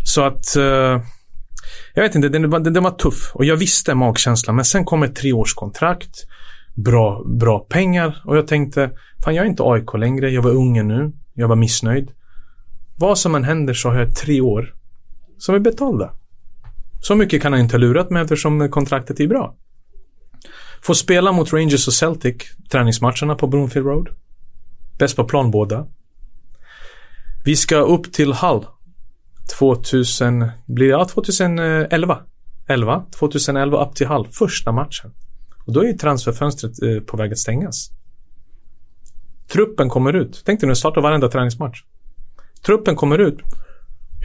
Så 0.06 0.22
att... 0.22 0.56
Eh, 0.56 1.02
jag 1.94 2.04
vet 2.04 2.16
inte, 2.16 2.30
den, 2.30 2.50
den, 2.50 2.74
den 2.74 2.84
var 2.84 2.92
tuff. 2.92 3.32
Och 3.34 3.46
jag 3.46 3.56
visste 3.56 3.96
magkänslan. 3.96 4.56
Men 4.56 4.66
sen 4.66 4.86
kom 4.86 5.04
ett 5.04 5.16
treårskontrakt. 5.16 6.24
Bra, 6.76 7.24
bra 7.26 7.60
pengar. 7.60 8.22
Och 8.26 8.38
jag 8.38 8.48
tänkte, 8.48 8.92
fan 9.24 9.36
jag 9.36 9.46
är 9.46 9.50
inte 9.50 9.64
AIK 9.64 9.94
längre. 9.94 10.30
Jag 10.30 10.42
var 10.42 10.52
ung 10.52 10.88
nu. 10.88 11.12
Jag 11.34 11.48
var 11.48 11.56
missnöjd. 11.56 12.12
Vad 12.98 13.18
som 13.18 13.36
än 13.36 13.44
händer 13.44 13.74
så 13.74 13.90
har 13.90 14.00
jag 14.00 14.16
tre 14.16 14.42
år 14.42 14.74
som 15.38 15.56
är 15.56 15.60
betalda. 15.60 16.12
Så 17.02 17.16
mycket 17.16 17.42
kan 17.42 17.54
han 17.54 17.62
inte 17.62 17.74
ha 17.74 17.80
lurat 17.80 18.10
mig 18.10 18.22
eftersom 18.22 18.70
kontraktet 18.70 19.20
är 19.20 19.28
bra. 19.28 19.56
Får 20.82 20.94
spela 20.94 21.32
mot 21.32 21.54
Rangers 21.54 21.88
och 21.88 21.94
Celtic 21.94 22.36
träningsmatcherna 22.72 23.36
på 23.36 23.48
Broomfield 23.48 23.88
Road. 23.88 24.10
Bäst 25.00 25.16
på 25.16 25.24
plan 25.24 25.52
båda. 25.52 25.88
Vi 27.46 27.56
ska 27.56 27.76
upp 27.76 28.14
till 28.14 28.34
Hull 28.34 28.66
2000, 29.60 30.50
blir 30.66 30.88
det, 30.88 30.92
ja, 30.92 31.06
2011. 31.06 32.20
11, 32.68 33.06
2011 33.20 33.86
upp 33.86 33.96
till 33.96 34.08
Hull, 34.08 34.28
första 34.32 34.72
matchen. 34.72 35.12
Och 35.66 35.74
då 35.74 35.86
är 35.86 35.94
transferfönstret 35.94 36.82
eh, 36.84 37.00
på 37.00 37.18
väg 37.18 37.32
att 37.32 37.40
stängas. 37.40 37.92
Truppen 39.48 39.90
kommer 39.90 40.14
ut. 40.14 40.44
Tänk 40.46 40.60
dig 40.60 40.70
nu, 40.70 40.76
startar 40.76 41.02
varenda 41.02 41.28
träningsmatch. 41.28 41.84
Truppen 42.66 42.96
kommer 42.96 43.20
ut. 43.20 43.40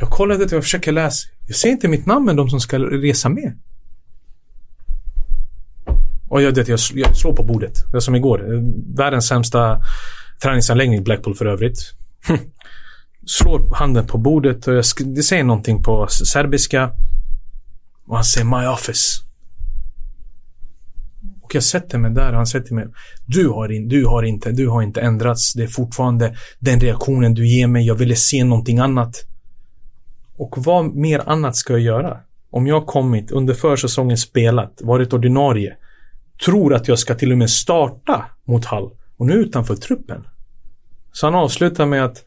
Jag 0.00 0.10
kollade 0.10 0.46
jag 0.50 0.62
försöker 0.62 0.92
läsa. 0.92 1.28
Jag 1.46 1.56
ser 1.56 1.68
inte 1.68 1.88
mitt 1.88 2.06
namn 2.06 2.26
med 2.26 2.36
de 2.36 2.50
som 2.50 2.60
ska 2.60 2.78
resa 2.78 3.28
med. 3.28 3.58
Och 6.28 6.42
jag, 6.42 6.58
jag, 6.58 6.78
jag 6.94 7.16
slår 7.16 7.32
på 7.32 7.42
bordet. 7.42 7.72
Det 7.90 7.96
är 7.96 8.00
som 8.00 8.14
igår. 8.14 8.54
Eh, 8.54 8.60
världens 8.96 9.28
sämsta 9.28 9.80
träningsanläggning, 10.42 11.04
Blackpool 11.04 11.34
för 11.34 11.46
övrigt. 11.46 11.94
slår 13.26 13.74
handen 13.74 14.06
på 14.06 14.18
bordet 14.18 14.68
och 14.68 14.74
jag 14.74 14.84
det 15.04 15.22
säger 15.22 15.44
någonting 15.44 15.82
på 15.82 16.06
serbiska. 16.06 16.90
Och 18.06 18.14
han 18.14 18.24
säger 18.24 18.60
My 18.60 18.66
office. 18.66 19.22
Och 21.42 21.54
jag 21.54 21.62
sätter 21.62 21.98
mig 21.98 22.10
där 22.10 22.30
och 22.30 22.36
han 22.36 22.46
säger 22.46 22.64
till 22.64 22.74
mig 22.74 22.86
du 23.26 23.48
har, 23.48 23.72
in, 23.72 23.88
du, 23.88 24.06
har 24.06 24.22
inte, 24.22 24.52
du 24.52 24.68
har 24.68 24.82
inte 24.82 25.00
ändrats. 25.00 25.52
Det 25.52 25.62
är 25.62 25.66
fortfarande 25.66 26.36
den 26.58 26.80
reaktionen 26.80 27.34
du 27.34 27.48
ger 27.48 27.66
mig. 27.66 27.86
Jag 27.86 27.94
ville 27.94 28.16
se 28.16 28.44
någonting 28.44 28.78
annat. 28.78 29.24
Och 30.36 30.54
vad 30.58 30.94
mer 30.94 31.22
annat 31.26 31.56
ska 31.56 31.72
jag 31.72 31.82
göra? 31.82 32.18
Om 32.50 32.66
jag 32.66 32.86
kommit 32.86 33.30
under 33.30 33.54
försäsongen 33.54 34.16
spelat, 34.16 34.80
varit 34.82 35.12
ordinarie, 35.12 35.76
tror 36.44 36.74
att 36.74 36.88
jag 36.88 36.98
ska 36.98 37.14
till 37.14 37.32
och 37.32 37.38
med 37.38 37.50
starta 37.50 38.24
mot 38.44 38.64
Hall 38.64 38.90
och 39.20 39.26
nu 39.26 39.34
utanför 39.34 39.76
truppen. 39.76 40.26
Så 41.12 41.26
han 41.26 41.34
avslutar 41.34 41.86
med 41.86 42.04
att 42.04 42.24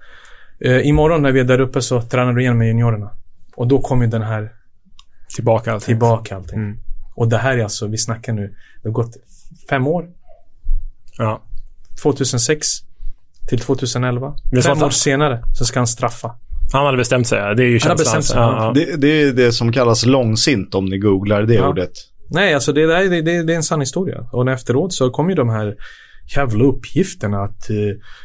eh, 0.60 0.88
imorgon 0.88 1.22
när 1.22 1.32
vi 1.32 1.40
är 1.40 1.44
där 1.44 1.60
uppe 1.62 1.82
så 1.82 2.02
tränar 2.02 2.34
du 2.34 2.42
igen 2.42 2.58
med 2.58 2.68
juniorerna. 2.68 3.12
Och 3.56 3.68
då 3.68 3.82
kommer 3.82 4.08
den 4.08 4.22
här 4.22 4.52
Tillbaka 5.36 5.74
allting. 5.74 5.86
Tillbaka 5.86 6.36
allting. 6.36 6.60
Mm. 6.60 6.78
Och 7.16 7.28
det 7.28 7.38
här 7.38 7.58
är 7.58 7.64
alltså, 7.64 7.88
vi 7.88 7.98
snackar 7.98 8.34
nu, 8.34 8.56
det 8.82 8.90
har 8.90 8.94
gått 8.94 9.18
fem 9.70 9.88
år. 9.88 10.10
Ja. 11.18 11.42
2006 12.04 12.68
till 13.50 13.60
2011. 13.60 14.36
Fem 14.64 14.84
år 14.84 14.90
senare 14.90 15.44
så 15.54 15.66
ska 15.66 15.80
han 15.80 15.88
straffa. 15.88 16.36
Han 16.74 16.86
hade 16.86 16.98
bestämt 16.98 17.28
sig. 17.28 17.56
Det 17.56 17.64
är 17.64 17.68
ju 17.68 17.80
känslan. 17.80 17.98
bestämt 17.98 18.26
sig. 18.26 18.38
Ja, 18.38 18.66
ja. 18.66 18.72
Det, 18.74 18.96
det, 19.02 19.22
är 19.22 19.34
det 19.34 19.52
som 19.52 19.72
kallas 19.72 20.06
långsint 20.06 20.76
om 20.76 20.86
ni 20.86 20.98
googlar 20.98 21.44
det 21.44 21.54
ja. 21.54 21.70
ordet. 21.70 21.92
Nej, 22.30 22.54
alltså 22.54 22.74
det, 22.74 22.86
det, 22.86 23.22
det, 23.22 23.44
det 23.44 23.54
är 23.54 23.58
en 23.58 23.64
sann 23.64 23.80
historia. 23.80 24.28
Och 24.32 24.52
efteråt 24.52 24.94
så 24.94 25.10
kom 25.10 25.30
ju 25.30 25.36
de 25.36 25.50
här 25.50 25.76
jävla 26.38 26.64
uppgifterna 26.64 27.44
att 27.44 27.70
eh, 27.70 27.76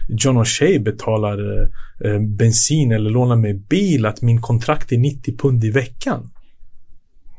John 0.09 0.39
O'Shea 0.39 0.83
betalar 0.83 1.63
eh, 1.63 1.69
eh, 2.05 2.21
bensin 2.21 2.93
eller 2.93 3.11
lånar 3.11 3.37
mig 3.37 3.55
bil, 3.55 4.07
att 4.07 4.23
min 4.23 4.41
kontrakt 4.41 4.93
är 4.93 4.99
90 4.99 5.37
pund 5.37 5.65
i 5.65 5.71
veckan. 5.71 6.31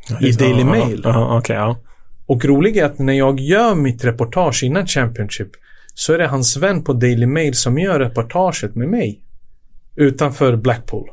Ja, 0.10 0.28
I 0.28 0.32
Daily 0.32 0.62
aha, 0.62 0.70
Mail. 0.70 1.06
Aha, 1.06 1.38
okay, 1.38 1.56
ja. 1.56 1.80
Och 2.26 2.46
roligt 2.46 2.76
är 2.76 2.86
att 2.86 3.00
när 3.00 3.14
jag 3.14 3.40
gör 3.40 3.76
mitt 3.76 4.06
reportage 4.06 4.64
innan 4.64 4.88
Championship 4.88 5.50
så 5.94 6.14
är 6.14 6.18
det 6.18 6.28
hans 6.28 6.58
vän 6.58 6.84
på 6.84 6.94
Daily 6.94 7.26
Mail 7.26 7.54
som 7.54 7.80
gör 7.80 8.00
reportaget 8.00 8.76
med 8.76 8.90
mig 8.90 9.22
utanför 9.96 10.56
Blackpool. 10.56 11.10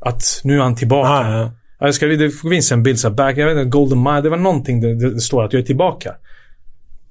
Att 0.00 0.40
nu 0.44 0.56
är 0.56 0.62
han 0.62 0.74
tillbaka. 0.74 1.08
Ah, 1.08 1.38
ja. 1.38 1.52
Jag 1.80 1.94
ska, 1.94 2.06
det 2.06 2.30
finns 2.30 2.72
en 2.72 2.82
bild 2.82 2.98
så 2.98 3.10
back, 3.10 3.36
jag 3.36 3.46
vet 3.46 3.56
inte, 3.56 3.70
Golden 3.70 4.02
Mile, 4.02 4.20
det 4.20 4.28
var 4.28 4.36
någonting 4.36 4.80
där 4.80 4.94
det 4.94 5.20
står 5.20 5.44
att 5.44 5.52
jag 5.52 5.60
är 5.60 5.66
tillbaka. 5.66 6.14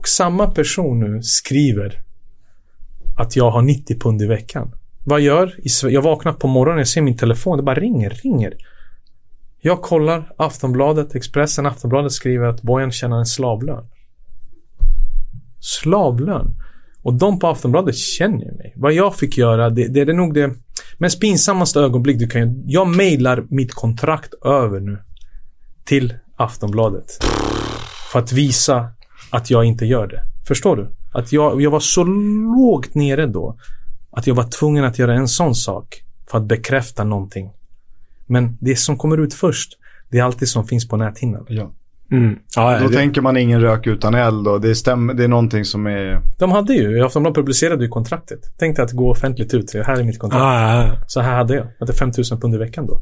Och 0.07 0.11
samma 0.11 0.47
person 0.47 0.99
nu 0.99 1.23
skriver 1.23 2.01
att 3.17 3.35
jag 3.35 3.51
har 3.51 3.61
90 3.61 3.99
pund 3.99 4.21
i 4.21 4.25
veckan. 4.25 4.71
Vad 5.05 5.21
gör? 5.21 5.55
Jag 5.89 6.01
vaknar 6.01 6.33
på 6.33 6.47
morgonen, 6.47 6.77
jag 6.77 6.87
ser 6.87 7.01
min 7.01 7.17
telefon, 7.17 7.57
det 7.57 7.63
bara 7.63 7.75
ringer, 7.75 8.09
ringer. 8.09 8.53
Jag 9.61 9.81
kollar 9.81 10.33
Aftonbladet, 10.37 11.15
Expressen, 11.15 11.65
Aftonbladet 11.65 12.11
skriver 12.11 12.45
att 12.45 12.61
Bojan 12.61 12.91
tjänar 12.91 13.17
en 13.17 13.25
slavlön. 13.25 13.85
Slavlön? 15.59 16.55
Och 17.01 17.13
de 17.13 17.39
på 17.39 17.47
Aftonbladet 17.47 17.95
känner 17.95 18.51
mig. 18.51 18.73
Vad 18.75 18.93
jag 18.93 19.15
fick 19.15 19.37
göra, 19.37 19.69
det, 19.69 19.87
det 19.87 20.01
är 20.01 20.13
nog 20.13 20.33
det 20.33 20.53
mest 20.97 21.21
pinsammaste 21.21 21.79
ögonblick 21.79 22.19
du 22.19 22.27
kan 22.27 22.63
Jag 22.67 22.87
mejlar 22.87 23.45
mitt 23.49 23.73
kontrakt 23.73 24.33
över 24.45 24.79
nu. 24.79 24.97
Till 25.85 26.13
Aftonbladet. 26.35 27.23
För 28.11 28.19
att 28.19 28.31
visa 28.31 28.91
att 29.29 29.49
jag 29.49 29.65
inte 29.65 29.85
gör 29.85 30.07
det. 30.07 30.21
Förstår 30.47 30.75
du? 30.75 30.87
Att 31.11 31.31
jag, 31.31 31.61
jag 31.61 31.71
var 31.71 31.79
så 31.79 32.03
lågt 32.57 32.95
nere 32.95 33.25
då. 33.25 33.55
Att 34.11 34.27
jag 34.27 34.35
var 34.35 34.43
tvungen 34.43 34.83
att 34.83 34.99
göra 34.99 35.13
en 35.13 35.27
sån 35.27 35.55
sak. 35.55 36.03
För 36.31 36.37
att 36.37 36.45
bekräfta 36.45 37.03
någonting. 37.03 37.51
Men 38.25 38.57
det 38.61 38.75
som 38.75 38.97
kommer 38.97 39.17
ut 39.17 39.33
först, 39.33 39.77
det 40.09 40.19
är 40.19 40.23
alltid 40.23 40.47
som 40.49 40.67
finns 40.67 40.87
på 40.87 40.97
näthinnan. 40.97 41.45
Ja. 41.49 41.71
Mm. 42.11 42.35
Ja, 42.55 42.79
Då 42.79 42.87
det... 42.87 42.95
tänker 42.95 43.21
man 43.21 43.37
ingen 43.37 43.61
rök 43.61 43.87
utan 43.87 44.15
eld 44.15 44.47
och 44.47 44.61
det, 44.61 44.75
stämmer, 44.75 45.13
det 45.13 45.23
är 45.23 45.27
någonting 45.27 45.65
som 45.65 45.87
är... 45.87 46.21
De 46.39 46.51
hade 46.51 46.73
ju, 46.73 47.05
Aftonbladet 47.05 47.35
publicerade 47.35 47.83
ju 47.83 47.89
kontraktet. 47.89 48.57
Tänkte 48.57 48.83
att 48.83 48.91
gå 48.91 49.11
offentligt 49.11 49.53
ut, 49.53 49.73
här 49.73 49.99
är 49.99 50.03
mitt 50.03 50.19
kontrakt. 50.19 50.43
Ah, 50.43 50.75
ja, 50.75 50.87
ja. 50.87 50.93
Så 51.07 51.21
här 51.21 51.35
hade 51.35 51.55
jag. 51.55 51.65
Jag 51.65 51.71
hade 51.79 51.93
5000 51.93 52.39
pund 52.39 52.55
i 52.55 52.57
veckan 52.57 52.85
då. 52.85 53.01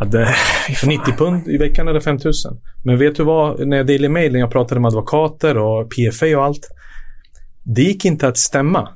Ja, 0.00 0.06
det... 0.06 0.34
90 0.86 1.12
pund 1.12 1.48
i 1.48 1.56
veckan 1.56 1.88
eller 1.88 2.00
5000. 2.00 2.56
Men 2.82 2.98
vet 2.98 3.16
du 3.16 3.24
vad, 3.24 3.66
när 3.66 3.76
jag 3.76 3.86
Daily 3.86 4.08
Mail, 4.08 4.32
när 4.32 4.40
jag 4.40 4.50
pratade 4.50 4.80
med 4.80 4.88
advokater 4.88 5.56
och 5.56 5.90
PFA 5.90 6.38
och 6.38 6.44
allt. 6.44 6.70
Det 7.62 7.82
gick 7.82 8.04
inte 8.04 8.28
att 8.28 8.38
stämma 8.38 8.88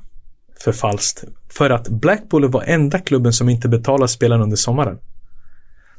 för 0.63 0.71
falskt. 0.71 1.23
För 1.49 1.69
att 1.69 1.87
Blackpool 1.87 2.51
var 2.51 2.63
enda 2.63 2.99
klubben 2.99 3.33
som 3.33 3.49
inte 3.49 3.69
betalade 3.69 4.07
spelarna 4.07 4.43
under 4.43 4.57
sommaren. 4.57 4.97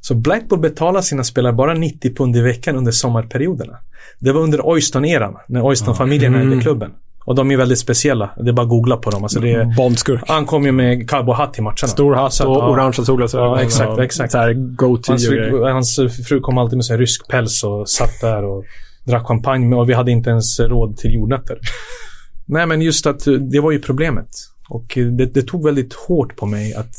Så 0.01 0.15
Blackpool 0.15 0.59
betalar 0.59 1.01
sina 1.01 1.25
spelare 1.25 1.53
bara 1.53 1.75
90 1.75 2.15
pund 2.15 2.37
i 2.37 2.41
veckan 2.41 2.77
under 2.77 2.93
sommarperioderna. 2.93 3.79
Det 4.19 4.33
var 4.33 4.41
under 4.41 4.67
Oyston-eran, 4.67 5.37
när 5.49 5.63
Oyston-familjen 5.63 6.35
mm. 6.35 6.53
ägde 6.53 6.63
klubben. 6.63 6.93
Och 7.27 7.35
de 7.35 7.51
är 7.51 7.57
väldigt 7.57 7.79
speciella. 7.79 8.31
Det 8.37 8.49
är 8.51 8.53
bara 8.53 8.63
att 8.63 8.69
googla 8.69 8.97
på 8.97 9.11
dem. 9.11 9.23
Alltså 9.23 9.41
det 9.41 9.53
är, 9.53 9.77
Bondskurk. 9.77 10.23
Han 10.27 10.47
kom 10.47 10.65
ju 10.65 10.73
med 10.73 11.11
cowboyhatt 11.11 11.55
till 11.55 11.63
matcherna. 11.63 11.89
Stor 11.89 12.15
hatt 12.15 12.41
och 12.41 12.57
ja. 12.57 12.71
orangea 12.71 13.05
solglasögon. 13.05 13.47
Ja, 13.47 13.63
exakt, 13.63 13.99
exakt. 13.99 14.33
Så 14.33 14.39
här 14.39 14.53
go-to 14.53 15.13
hans, 15.13 15.27
fru, 15.27 15.63
hans 15.63 15.97
fru 16.29 16.41
kom 16.41 16.59
alltid 16.59 16.77
med 16.77 16.85
så 16.85 16.93
här 16.93 16.99
rysk 16.99 17.29
päls 17.29 17.65
och 17.65 17.89
satt 17.89 18.21
där 18.21 18.45
och 18.45 18.65
drack 19.05 19.27
champagne. 19.27 19.77
Och 19.77 19.89
vi 19.89 19.95
hade 19.95 20.11
inte 20.11 20.31
ens 20.31 20.61
råd 20.61 20.97
till 20.97 21.15
jordnötter. 21.15 21.59
Nej, 22.47 22.67
men 22.67 22.83
just 22.83 23.07
att 23.07 23.25
det 23.51 23.61
var 23.61 23.73
ju 23.73 23.79
problemet. 23.79 24.29
Och 24.69 24.93
det, 24.95 25.27
det 25.27 25.43
tog 25.43 25.65
väldigt 25.65 25.95
hårt 25.95 26.37
på 26.37 26.47
mig 26.47 26.75
att 26.75 26.97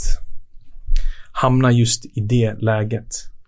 hamna 1.31 1.71
just 1.71 2.05
i 2.05 2.21
det 2.21 2.55
läget. 2.61 3.07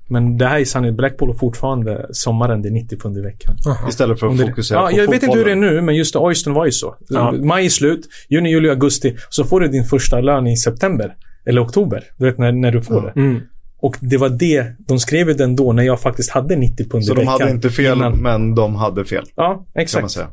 Men 0.09 0.37
det 0.37 0.45
här 0.45 0.59
är 0.59 0.65
sanningen. 0.65 0.95
Blackpool 0.95 1.29
och 1.29 1.39
fortfarande 1.39 2.05
sommaren, 2.11 2.61
det 2.61 2.69
är 2.69 2.71
90 2.71 2.97
pund 2.99 3.17
i 3.17 3.21
veckan. 3.21 3.55
Aha. 3.67 3.89
Istället 3.89 4.19
för 4.19 4.27
att 4.27 4.39
fokusera 4.41 4.79
ja, 4.79 4.85
på 4.85 4.91
Jag 4.91 4.97
fotbollen. 5.05 5.11
vet 5.11 5.23
inte 5.23 5.37
hur 5.37 5.45
det 5.45 5.51
är 5.51 5.55
nu, 5.73 5.81
men 5.81 5.95
just 5.95 6.15
Oyston 6.15 6.53
var 6.53 6.65
ju 6.65 6.71
så. 6.71 6.95
Ja. 7.09 7.31
Maj 7.31 7.65
är 7.65 7.69
slut, 7.69 8.07
juni, 8.29 8.49
juli, 8.49 8.69
augusti. 8.69 9.15
Så 9.29 9.43
får 9.43 9.59
du 9.59 9.67
din 9.67 9.83
första 9.85 10.21
lön 10.21 10.47
i 10.47 10.57
september. 10.57 11.15
Eller 11.45 11.63
oktober. 11.63 12.03
Du 12.17 12.25
vet 12.25 12.37
när, 12.37 12.51
när 12.51 12.71
du 12.71 12.81
får 12.81 12.95
ja. 12.95 13.11
det. 13.15 13.19
Mm. 13.21 13.41
Och 13.81 13.95
det 13.99 14.17
var 14.17 14.29
det, 14.29 14.65
de 14.87 14.99
skrev 14.99 15.27
ju 15.27 15.33
den 15.33 15.55
då 15.55 15.73
när 15.73 15.83
jag 15.83 15.99
faktiskt 16.01 16.29
hade 16.31 16.55
90 16.55 16.89
pund 16.89 17.03
i 17.03 17.05
Så 17.05 17.13
de 17.13 17.19
veckan. 17.19 17.31
hade 17.41 17.51
inte 17.51 17.69
fel, 17.69 17.97
innan- 17.97 18.21
men 18.21 18.55
de 18.55 18.75
hade 18.75 19.05
fel. 19.05 19.23
Ja, 19.35 19.47
Kan 19.47 19.57
man 19.57 19.81
exakt. 19.83 20.11
säga. 20.11 20.27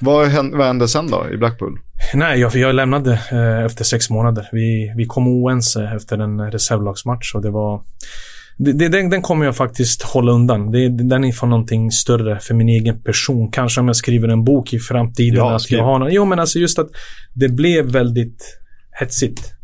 Vad 0.00 0.26
hände, 0.26 0.56
vad 0.56 0.66
hände 0.66 0.88
sen 0.88 1.06
då 1.10 1.26
i 1.32 1.36
Blackpool? 1.36 1.78
Nej, 2.14 2.40
jag, 2.40 2.56
jag 2.56 2.74
lämnade 2.74 3.12
eh, 3.32 3.64
efter 3.64 3.84
sex 3.84 4.10
månader. 4.10 4.48
Vi, 4.52 4.92
vi 4.96 5.06
kom 5.06 5.28
oense 5.28 5.84
efter 5.96 6.18
en 6.18 6.50
reservlagsmatch 6.50 7.34
och 7.34 7.42
det 7.42 7.50
var... 7.50 7.82
Det, 8.56 8.88
den, 8.88 9.10
den 9.10 9.22
kommer 9.22 9.44
jag 9.44 9.56
faktiskt 9.56 10.02
hålla 10.02 10.32
undan. 10.32 10.70
Det, 10.70 10.88
den 10.88 11.24
är 11.24 11.32
för 11.32 11.46
någonting 11.46 11.90
större 11.90 12.40
för 12.40 12.54
min 12.54 12.68
egen 12.68 13.02
person. 13.02 13.50
Kanske 13.50 13.80
om 13.80 13.86
jag 13.86 13.96
skriver 13.96 14.28
en 14.28 14.44
bok 14.44 14.72
i 14.72 14.78
framtiden. 14.78 15.36
Ja, 15.36 15.56
att 15.56 15.70
jag 15.70 15.84
har 15.84 15.98
någon, 15.98 16.12
jo, 16.12 16.24
men 16.24 16.38
alltså 16.38 16.58
just 16.58 16.78
att 16.78 16.88
det 17.34 17.48
blev 17.48 17.84
väldigt 17.84 18.58
hetsigt. 19.00 19.54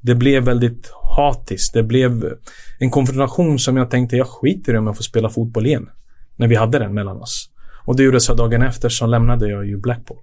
Det 0.00 0.14
blev 0.14 0.44
väldigt 0.44 0.92
hatiskt. 1.16 1.74
Det 1.74 1.82
blev 1.82 2.32
en 2.78 2.90
konfrontation 2.90 3.58
som 3.58 3.76
jag 3.76 3.90
tänkte, 3.90 4.16
jag 4.16 4.26
skiter 4.26 4.74
i 4.74 4.78
om 4.78 4.86
jag 4.86 4.96
får 4.96 5.04
spela 5.04 5.28
fotboll 5.28 5.66
igen. 5.66 5.88
När 6.36 6.48
vi 6.48 6.54
hade 6.54 6.78
den 6.78 6.94
mellan 6.94 7.16
oss. 7.16 7.50
Och 7.84 7.96
det 7.96 8.02
gjorde 8.02 8.20
så 8.20 8.34
dagen 8.34 8.62
efter 8.62 8.88
så 8.88 9.06
lämnade 9.06 9.50
jag 9.50 9.66
ju 9.66 9.76
Blackpool. 9.76 10.18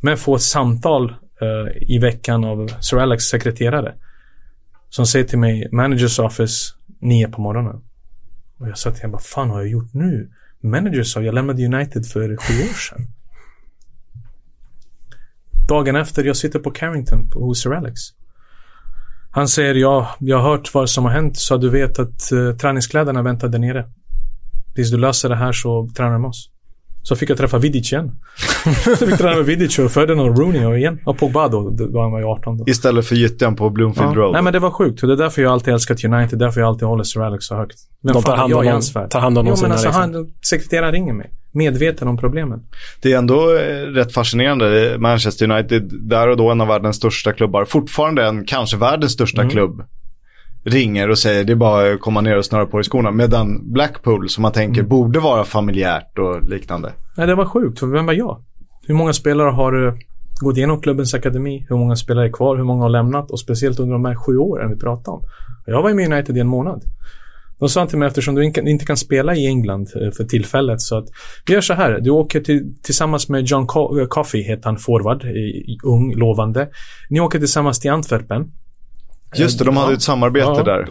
Men 0.00 0.16
få 0.16 0.34
ett 0.34 0.42
samtal 0.42 1.10
eh, 1.40 1.82
i 1.94 1.98
veckan 1.98 2.44
av 2.44 2.70
Sir 2.80 2.98
Alex 2.98 3.24
sekreterare. 3.24 3.94
Som 4.90 5.06
säger 5.06 5.24
till 5.24 5.38
mig, 5.38 5.68
managers 5.72 6.18
office, 6.18 6.74
nio 7.04 7.28
på 7.28 7.40
morgonen. 7.40 7.82
Och 8.58 8.68
jag 8.68 8.78
sa 8.78 8.90
till 8.90 9.02
honom, 9.02 9.12
vad 9.12 9.22
fan 9.22 9.50
har 9.50 9.60
jag 9.60 9.68
gjort 9.68 9.94
nu? 9.94 10.30
Manager 10.60 11.02
sa, 11.02 11.22
jag 11.22 11.34
lämnade 11.34 11.66
United 11.66 12.06
för 12.06 12.36
sju 12.36 12.54
år 12.70 12.74
sedan. 12.74 13.06
Dagen 15.68 15.96
efter, 15.96 16.24
jag 16.24 16.36
sitter 16.36 16.58
på 16.58 16.70
Carrington 16.70 17.30
på- 17.30 17.44
hos 17.44 17.62
Sir 17.62 17.72
Alex. 17.74 18.00
Han 19.30 19.48
säger, 19.48 19.74
ja, 19.74 20.16
jag 20.18 20.38
har 20.38 20.50
hört 20.50 20.74
vad 20.74 20.90
som 20.90 21.04
har 21.04 21.12
hänt 21.12 21.38
så 21.38 21.56
du 21.56 21.70
vet 21.70 21.98
att 21.98 22.32
uh, 22.32 22.56
träningskläderna 22.56 23.22
väntar 23.22 23.48
där 23.48 23.58
nere. 23.58 23.88
Tills 24.74 24.90
du 24.90 24.96
löser 24.96 25.28
det 25.28 25.36
här 25.36 25.52
så 25.52 25.88
tränar 25.96 26.12
du 26.12 26.18
med 26.18 26.28
oss. 26.28 26.50
Så 27.02 27.16
fick 27.16 27.30
jag 27.30 27.38
träffa 27.38 27.58
Vidic 27.58 27.92
igen. 27.92 28.20
så 28.84 28.96
fick 28.96 29.08
jag 29.10 29.18
träna 29.18 29.36
med 29.36 29.44
Vidic 29.46 29.78
och 29.78 29.90
Ferdinand 29.92 30.30
och 30.30 30.38
Rooney 30.38 30.64
och 30.64 30.78
igen. 30.78 30.98
Och 31.04 31.18
Pogba 31.18 31.48
då, 31.48 31.70
då 31.70 32.00
han 32.02 32.12
var 32.12 32.18
ju 32.18 32.24
18 32.24 32.58
då. 32.58 32.64
Istället 32.68 33.06
för 33.06 33.14
gyttjan 33.16 33.56
på 33.56 33.70
Bloomfield 33.70 34.10
Ja. 34.10 34.14
Road. 34.20 34.32
Nej 34.32 34.42
men 34.42 34.52
det 34.52 34.58
var 34.58 34.70
sjukt. 34.70 35.02
Och 35.02 35.08
det 35.08 35.14
är 35.14 35.18
därför 35.18 35.42
jag 35.42 35.52
alltid 35.52 35.74
älskat 35.74 36.04
United. 36.04 36.38
Därför 36.38 36.60
jag 36.60 36.68
alltid 36.68 36.88
håller 36.88 37.04
Sir 37.04 37.20
Alex 37.22 37.44
så 37.44 37.54
högt. 37.56 37.76
Vem 38.02 38.12
De 38.12 38.22
tar 38.22 38.36
hand 38.36 38.52
jag 38.52 38.58
om 38.58 38.64
i 38.64 38.66
dem- 38.66 38.72
hans 38.72 38.96
värld? 38.96 39.10
tar 39.10 39.20
hand 39.20 39.38
om 39.38 39.46
Jo 39.46 39.54
men 39.62 39.72
alltså 39.72 39.86
liksom. 39.86 40.02
han, 40.14 40.26
sekreteraren 40.46 40.92
ringer 40.92 41.12
mig. 41.12 41.30
Medveten 41.52 42.08
om 42.08 42.16
problemen. 42.18 42.60
Det 43.02 43.12
är 43.12 43.18
ändå 43.18 43.54
eh, 43.56 43.58
rätt 43.86 44.12
fascinerande. 44.12 44.96
Manchester 44.98 45.50
United, 45.50 45.90
där 46.00 46.28
och 46.28 46.36
då 46.36 46.50
en 46.50 46.60
av 46.60 46.68
världens 46.68 46.96
största 46.96 47.32
klubbar, 47.32 47.64
fortfarande 47.64 48.26
en, 48.26 48.44
kanske 48.44 48.76
världens 48.76 49.12
största 49.12 49.40
Mm. 49.42 49.50
klubb, 49.50 49.82
ringer 50.64 51.10
och 51.10 51.18
säger 51.18 51.44
det 51.44 51.52
är 51.52 51.56
bara 51.56 51.92
att 51.92 52.00
komma 52.00 52.20
ner 52.20 52.38
och 52.38 52.44
snöra 52.44 52.66
på 52.66 52.80
i 52.80 52.84
skorna. 52.84 53.10
Medan 53.10 53.72
Blackpool, 53.72 54.28
som 54.28 54.42
man 54.42 54.52
tänker 54.52 54.80
Mm. 54.80 54.88
borde 54.88 55.20
vara 55.20 55.44
familjärt 55.44 56.18
och 56.18 56.48
liknande. 56.48 56.92
Nej 57.16 57.26
det 57.26 57.34
var 57.34 57.44
sjukt. 57.44 57.78
För 57.78 57.86
vem 57.86 58.06
var 58.06 58.12
jag? 58.12 58.42
Hur 58.86 58.94
många 58.94 59.12
spelare 59.12 59.50
har 59.50 59.86
eh, 59.86 59.94
gått 60.40 60.56
igenom 60.56 60.80
klubbens 60.80 61.14
akademi? 61.14 61.66
Hur 61.68 61.76
många 61.76 61.96
spelare 61.96 62.26
är 62.28 62.32
kvar? 62.32 62.56
Hur 62.56 62.64
många 62.64 62.82
har 62.82 62.88
lämnat? 62.90 63.30
Och 63.30 63.40
speciellt 63.40 63.80
under 63.80 63.92
de 63.92 64.04
här 64.04 64.14
sju 64.14 64.36
åren 64.38 64.70
vi 64.70 64.76
pratar 64.76 65.12
om. 65.12 65.22
Jag 65.66 65.82
var 65.82 65.88
ju 65.88 65.94
med 65.94 66.02
i 66.08 66.12
United 66.12 66.36
i 66.36 66.40
en 66.40 66.46
månad. 66.46 66.82
De 67.58 67.68
sa 67.68 67.86
till 67.86 67.98
mig 67.98 68.08
eftersom 68.08 68.34
du 68.34 68.44
inte- 68.44 68.84
kan 68.86 68.96
spela 68.96 69.34
i 69.34 69.46
England 69.46 69.88
eh, 70.02 70.10
för 70.10 70.24
tillfället 70.24 70.80
så 70.80 70.98
att 70.98 71.04
vi 71.46 71.54
gör 71.54 71.60
så 71.60 71.74
här. 71.74 72.00
Du 72.00 72.10
åker 72.10 72.40
till, 72.40 72.74
tillsammans 72.82 73.28
med 73.28 73.44
John 73.44 73.66
Co- 73.66 74.00
eh, 74.00 74.06
Coffey, 74.06 74.42
heter 74.42 74.64
han, 74.64 74.76
forward, 74.78 75.24
ung, 75.84 76.14
lovande. 76.16 76.68
Ni 77.10 77.20
åker 77.20 77.38
tillsammans 77.38 77.80
till 77.80 77.90
Antwerpen. 77.90 78.50
Just 79.36 79.58
det, 79.58 79.64
de 79.64 79.76
hade 79.76 79.90
Ja. 79.92 79.96
ett 79.96 80.02
samarbete 80.02 80.46
Ja. 80.56 80.62
där. 80.62 80.88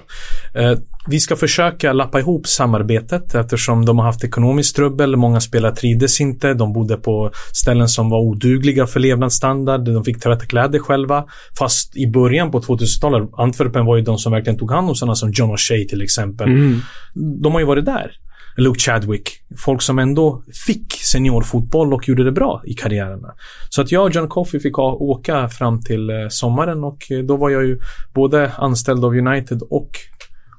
Vi 1.07 1.19
ska 1.19 1.35
försöka 1.35 1.93
lappa 1.93 2.19
ihop 2.19 2.47
samarbetet 2.47 3.35
eftersom 3.35 3.85
de 3.85 3.99
har 3.99 4.05
haft 4.05 4.23
ekonomiskt 4.23 4.75
trubbel. 4.75 5.15
Många 5.15 5.39
spelare 5.39 5.75
trivdes 5.75 6.21
inte. 6.21 6.53
De 6.53 6.73
bodde 6.73 6.97
på 6.97 7.31
ställen 7.53 7.87
som 7.87 8.09
var 8.09 8.19
odugliga 8.19 8.87
för 8.87 8.99
levnadsstandard. 8.99 9.85
De 9.85 10.03
fick 10.03 10.19
tvätta 10.19 10.45
kläder 10.45 10.79
själva. 10.79 11.25
Fast 11.59 11.97
i 11.97 12.07
början 12.07 12.51
på 12.51 12.61
2000-talet, 12.61 13.29
Antwerpen 13.37 13.85
var 13.85 13.97
ju 13.97 14.03
de 14.03 14.17
som 14.17 14.31
verkligen 14.31 14.59
tog 14.59 14.71
hand 14.71 14.89
om 14.89 14.95
sådana 14.95 15.15
som 15.15 15.31
John 15.31 15.51
O'Shea 15.51 15.89
till 15.89 16.01
exempel. 16.01 16.47
Mm. 16.47 16.81
De 17.15 17.53
har 17.53 17.59
ju 17.59 17.65
varit 17.65 17.85
där. 17.85 18.11
Luke 18.57 18.79
Chadwick. 18.79 19.29
Folk 19.57 19.81
som 19.81 19.99
ändå 19.99 20.43
fick 20.65 20.93
seniorfotboll 20.93 21.93
och 21.93 22.09
gjorde 22.09 22.23
det 22.23 22.31
bra 22.31 22.61
i 22.65 22.73
karriärerna. 22.73 23.33
Så 23.69 23.81
att 23.81 23.91
jag 23.91 24.03
och 24.03 24.15
John 24.15 24.29
Coffey 24.29 24.59
fick 24.59 24.79
åka 24.79 25.49
fram 25.49 25.81
till 25.81 26.09
eh, 26.09 26.15
sommaren 26.29 26.83
och 26.83 27.11
eh, 27.11 27.19
då 27.19 27.37
var 27.37 27.49
jag 27.49 27.65
ju 27.65 27.79
både 28.13 28.51
anställd 28.57 29.05
av 29.05 29.15
United 29.15 29.61
och 29.69 29.89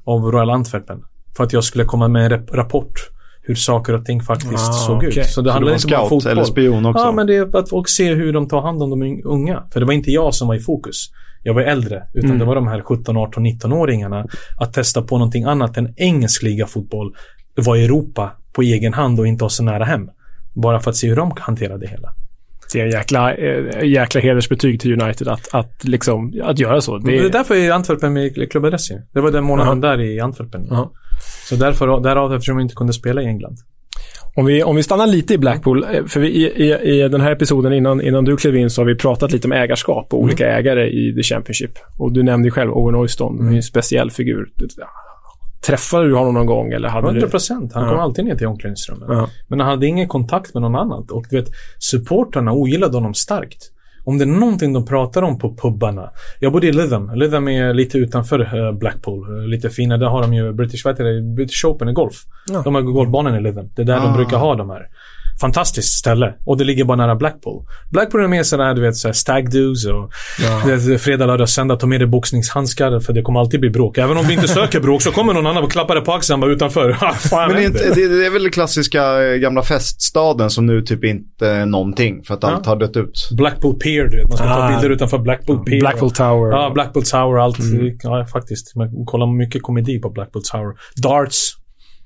av 0.04 0.20
Royal 0.32 0.50
Antwerpen. 0.50 0.98
För 1.36 1.44
att 1.44 1.52
jag 1.52 1.64
skulle 1.64 1.84
komma 1.84 2.08
med 2.08 2.24
en 2.24 2.30
rap- 2.40 2.54
rapport 2.54 2.92
hur 3.42 3.54
saker 3.54 3.92
och 3.94 4.04
ting 4.04 4.20
faktiskt 4.22 4.68
Ah, 4.68 4.72
såg 4.72 4.96
okej. 4.96 5.08
ut. 5.08 5.26
Så 5.26 5.40
det 5.40 5.52
handlade 5.52 5.76
inte 5.76 5.86
bara 5.88 6.00
om 6.02 6.08
fotboll. 6.08 6.32
eller 6.32 6.44
spion 6.44 6.86
också? 6.86 7.04
Ja, 7.04 7.12
men 7.12 7.26
det 7.26 7.36
är 7.36 7.56
att 7.56 7.68
folk 7.68 7.88
ser 7.88 8.14
hur 8.16 8.32
de 8.32 8.48
tar 8.48 8.60
hand 8.62 8.82
om 8.82 8.90
de 8.90 9.02
un- 9.02 9.22
unga. 9.24 9.62
För 9.72 9.80
det 9.80 9.86
var 9.86 9.92
inte 9.92 10.10
jag 10.10 10.34
som 10.34 10.48
var 10.48 10.54
i 10.54 10.60
fokus. 10.60 10.96
Jag 11.42 11.54
var 11.54 11.62
äldre, 11.62 12.02
utan 12.14 12.30
Mm. 12.30 12.38
det 12.38 12.44
var 12.44 12.54
de 12.54 12.66
här 12.66 12.80
17, 12.80 13.16
18, 13.16 13.42
19-åringarna. 13.46 14.26
Att 14.56 14.72
testa 14.72 15.02
på 15.02 15.18
någonting 15.18 15.44
annat 15.44 15.76
än 15.76 15.94
engelsk 15.96 16.42
ligafotboll. 16.42 17.14
Var 17.56 17.76
i 17.76 17.84
Europa 17.84 18.32
på 18.52 18.62
egen 18.62 18.94
hand 18.94 19.20
och 19.20 19.26
inte 19.26 19.44
ha 19.44 19.48
så 19.48 19.62
nära 19.62 19.84
hem. 19.84 20.08
Bara 20.54 20.80
för 20.80 20.90
att 20.90 20.96
se 20.96 21.08
hur 21.08 21.16
de 21.16 21.32
hanterar 21.40 21.78
det 21.78 21.86
hela. 21.88 22.08
Det 22.74 22.80
är 22.80 22.84
en 22.84 22.90
jäkla, 22.90 23.34
eh, 23.34 23.84
jäkla 23.84 24.20
hedersbetyg 24.20 24.80
till 24.80 25.02
United 25.02 25.28
att, 25.28 25.54
att, 25.54 25.84
liksom, 25.84 26.40
att 26.42 26.58
göra 26.58 26.80
så. 26.80 26.98
Det 26.98 27.18
är 27.18 27.28
därför 27.28 27.54
är 27.54 27.70
Antwerpen 27.70 28.12
med 28.12 28.26
i 28.26 28.46
klubbadress. 28.46 28.88
Det 29.12 29.20
var 29.20 29.30
den 29.30 29.44
månaden 29.44 29.80
där 29.80 30.00
i 30.00 30.20
Antwerpen. 30.20 30.66
Ja. 30.70 30.92
Så 31.48 31.56
därför, 31.56 32.00
därav 32.00 32.34
eftersom 32.34 32.56
vi 32.56 32.62
inte 32.62 32.74
kunde 32.74 32.92
spela 32.92 33.22
i 33.22 33.26
England. 33.26 33.56
Om 34.36 34.46
vi, 34.46 34.62
om 34.62 34.76
vi 34.76 34.82
stannar 34.82 35.06
lite 35.06 35.34
i 35.34 35.38
Blackpool, 35.38 35.84
eh, 35.84 36.04
för 36.06 36.20
vi, 36.20 36.28
i, 36.28 36.44
i, 36.44 37.04
i 37.04 37.08
den 37.08 37.20
här 37.20 37.32
episoden 37.32 37.72
innan, 37.72 38.00
innan 38.00 38.24
du 38.24 38.36
klev 38.36 38.56
in 38.56 38.70
så 38.70 38.80
har 38.80 38.86
vi 38.86 38.94
pratat 38.94 39.32
lite 39.32 39.48
om 39.48 39.52
ägarskap 39.52 40.14
och 40.14 40.20
olika 40.20 40.46
ägare 40.46 40.90
i 40.90 41.14
The 41.14 41.22
Championship. 41.22 41.78
Och 41.98 42.12
du 42.12 42.22
nämnde 42.22 42.46
ju 42.46 42.50
själv 42.50 42.72
Owen 42.72 42.94
Oyston, 42.94 43.40
mm. 43.40 43.54
en 43.54 43.62
speciell 43.62 44.10
figur. 44.10 44.48
Träffade 45.66 46.08
du 46.08 46.14
honom 46.14 46.34
någon 46.34 46.46
gång 46.46 46.72
eller 46.72 46.88
hade 46.88 47.06
100 47.06 47.20
du... 47.20 47.30
procent. 47.30 47.72
Han 47.74 47.82
Ja. 47.84 47.90
kom 47.90 47.98
alltid 48.00 48.24
ner 48.24 48.34
till 48.34 48.46
omklädningsrummet. 48.46 49.08
Ja. 49.08 49.28
Men 49.48 49.60
han 49.60 49.68
hade 49.68 49.86
ingen 49.86 50.08
kontakt 50.08 50.54
med 50.54 50.62
någon 50.62 50.74
annan. 50.76 51.06
Och 51.10 51.26
du 51.30 51.36
vet, 51.40 51.48
supportrarna 51.78 52.52
ogillade 52.52 52.96
honom 52.96 53.14
starkt. 53.14 53.70
Om 54.06 54.18
det 54.18 54.24
är 54.24 54.26
någonting 54.26 54.72
de 54.72 54.86
pratar 54.86 55.22
om 55.22 55.38
på 55.38 55.56
pubbarna. 55.56 56.10
Jag 56.40 56.52
bodde 56.52 56.66
i 56.66 56.72
Lytham. 56.72 57.10
Lytham 57.14 57.48
är 57.48 57.74
lite 57.74 57.98
utanför 57.98 58.40
eh, 58.40 58.72
Blackpool. 58.78 59.38
Eh, 59.38 59.46
Lite 59.46 59.70
finare. 59.70 59.98
Där 59.98 60.06
har 60.06 60.22
de 60.22 60.34
ju 60.34 60.52
British, 60.52 60.84
vad? 60.84 60.96
British 61.36 61.64
Open 61.64 61.88
i 61.88 61.92
golf. 61.92 62.14
Ja. 62.52 62.62
De 62.64 62.74
har 62.74 62.82
golfbanan 62.82 63.34
i 63.36 63.40
Lytham. 63.40 63.68
Det 63.76 63.82
är 63.82 63.86
där 63.86 63.96
Ah. 63.98 64.02
de 64.04 64.12
brukar 64.14 64.36
ha 64.38 64.54
de 64.54 64.70
här. 64.70 64.86
Fantastiskt 65.40 65.98
ställe. 65.98 66.34
Och 66.44 66.56
det 66.58 66.64
ligger 66.64 66.84
bara 66.84 66.96
nära 66.96 67.16
Blackpool. 67.16 67.64
Blackpool 67.90 68.24
är 68.24 68.28
mer 68.28 68.42
sådär, 68.42 68.74
du 68.74 68.80
vet, 68.82 68.96
såhär 68.96 69.12
stag 69.12 69.48
do's 69.48 69.90
och 69.90 70.10
Ja. 70.42 70.98
fredag, 70.98 71.26
lördag, 71.26 71.48
söndag. 71.48 71.76
Ta 71.76 71.86
med 71.86 72.00
dig 72.00 72.06
boxningshandskar 72.08 73.00
för 73.00 73.12
det 73.12 73.22
kommer 73.22 73.40
alltid 73.40 73.60
bli 73.60 73.70
bråk. 73.70 73.98
Även 73.98 74.16
om 74.16 74.26
vi 74.26 74.34
inte 74.34 74.48
söker 74.48 74.80
bråk 74.80 75.02
så 75.02 75.10
kommer 75.10 75.34
någon 75.34 75.46
annan 75.46 75.64
och 75.64 75.72
klappar 75.72 75.94
dig 75.94 76.04
på 76.04 76.12
axeln 76.12 76.40
bara 76.40 76.50
utanför. 76.52 76.92
Fan, 77.28 77.48
Men 77.48 77.56
det 77.56 77.62
är, 77.62 77.66
inte, 77.66 77.94
det, 77.94 78.26
är 78.26 78.30
väl 78.30 78.50
klassiska 78.50 79.22
eh, 79.24 79.36
gamla 79.36 79.62
feststaden 79.62 80.50
som 80.50 80.66
nu 80.66 80.82
typ 80.82 81.04
inte 81.04 81.48
är 81.48 81.66
någonting 81.66 82.22
för 82.24 82.34
att 82.34 82.44
allt 82.44 82.66
har 82.66 82.76
dött 82.76 82.96
ut. 82.96 83.28
Blackpool 83.36 83.74
Pier, 83.74 84.04
du 84.08 84.16
vet. 84.16 84.28
Man 84.28 84.36
ska 84.36 84.46
ta 84.46 84.54
Ah. 84.54 84.68
bilder 84.68 84.90
utanför 84.90 85.18
Blackpool 85.18 85.64
Pier. 85.64 85.80
Blackpool 85.80 86.10
Tower. 86.10 86.50
Ja, 86.52 86.70
Blackpool 86.74 87.02
Tower. 87.04 87.38
Allt. 87.38 87.58
Mm. 87.58 87.96
Ja, 88.02 88.26
faktiskt. 88.32 88.76
Man 88.76 88.88
kollar 89.06 89.26
mycket 89.38 89.62
komedi 89.62 89.98
på 90.00 90.10
Blackpool 90.10 90.42
Tower. 90.42 90.74
Darts. 91.02 91.52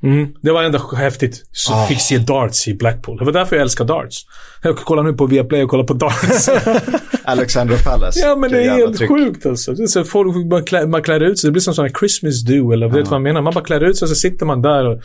Mm. 0.02 0.28
Det 0.42 0.50
var 0.52 0.62
ändå 0.62 0.78
häftigt. 0.96 1.42
Så 1.52 1.72
Ah. 1.72 1.86
fick 1.86 2.00
se 2.00 2.18
darts 2.18 2.68
i 2.68 2.74
Blackpool. 2.74 3.18
Det 3.18 3.24
var 3.24 3.32
därför 3.32 3.56
jag 3.56 3.62
älskar 3.62 3.84
darts. 3.84 4.16
Jag 4.62 4.76
kollar 4.76 5.02
nu 5.02 5.12
på 5.12 5.26
Viaplay 5.26 5.62
och 5.62 5.70
kollar 5.70 5.84
på 5.84 5.94
darts. 5.94 6.48
Alexandra 7.24 7.76
Palace. 7.76 8.20
ja, 8.20 8.36
men 8.36 8.50
det 8.50 8.64
är 8.64 8.70
helt 8.70 8.96
tryck. 8.98 9.10
sjukt 9.10 9.46
alltså. 9.46 9.72
Det 9.72 9.82
är 9.82 9.86
så 9.86 10.04
folk, 10.04 10.36
man, 10.50 10.64
klär, 10.64 10.86
man 10.86 11.02
klär 11.02 11.20
ut 11.20 11.38
sig. 11.38 11.48
Det 11.48 11.52
blir 11.52 11.60
som 11.62 11.74
här 11.84 11.92
Christmas 11.98 12.42
do, 12.44 12.72
eller 12.72 12.86
vet 12.86 12.94
du 12.94 13.02
vad 13.02 13.12
jag 13.12 13.22
menar? 13.22 13.42
Man 13.42 13.54
bara 13.54 13.64
klär 13.64 13.84
ut 13.84 13.96
sig 13.98 14.06
och 14.06 14.10
så 14.10 14.14
sitter 14.14 14.46
man 14.46 14.62
där 14.62 14.86
och 14.86 14.94
ja, 14.94 15.02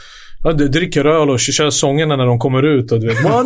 dricker 0.52 1.06
öl 1.06 1.30
och 1.30 1.40
kör 1.40 1.70
sångerna 1.70 2.16
när 2.16 2.26
de 2.26 2.40
kommer 2.40 2.64
ut 2.64 2.92
och 2.92 3.00
du 3.00 3.08
vet 3.08 3.20
180! 3.20 3.44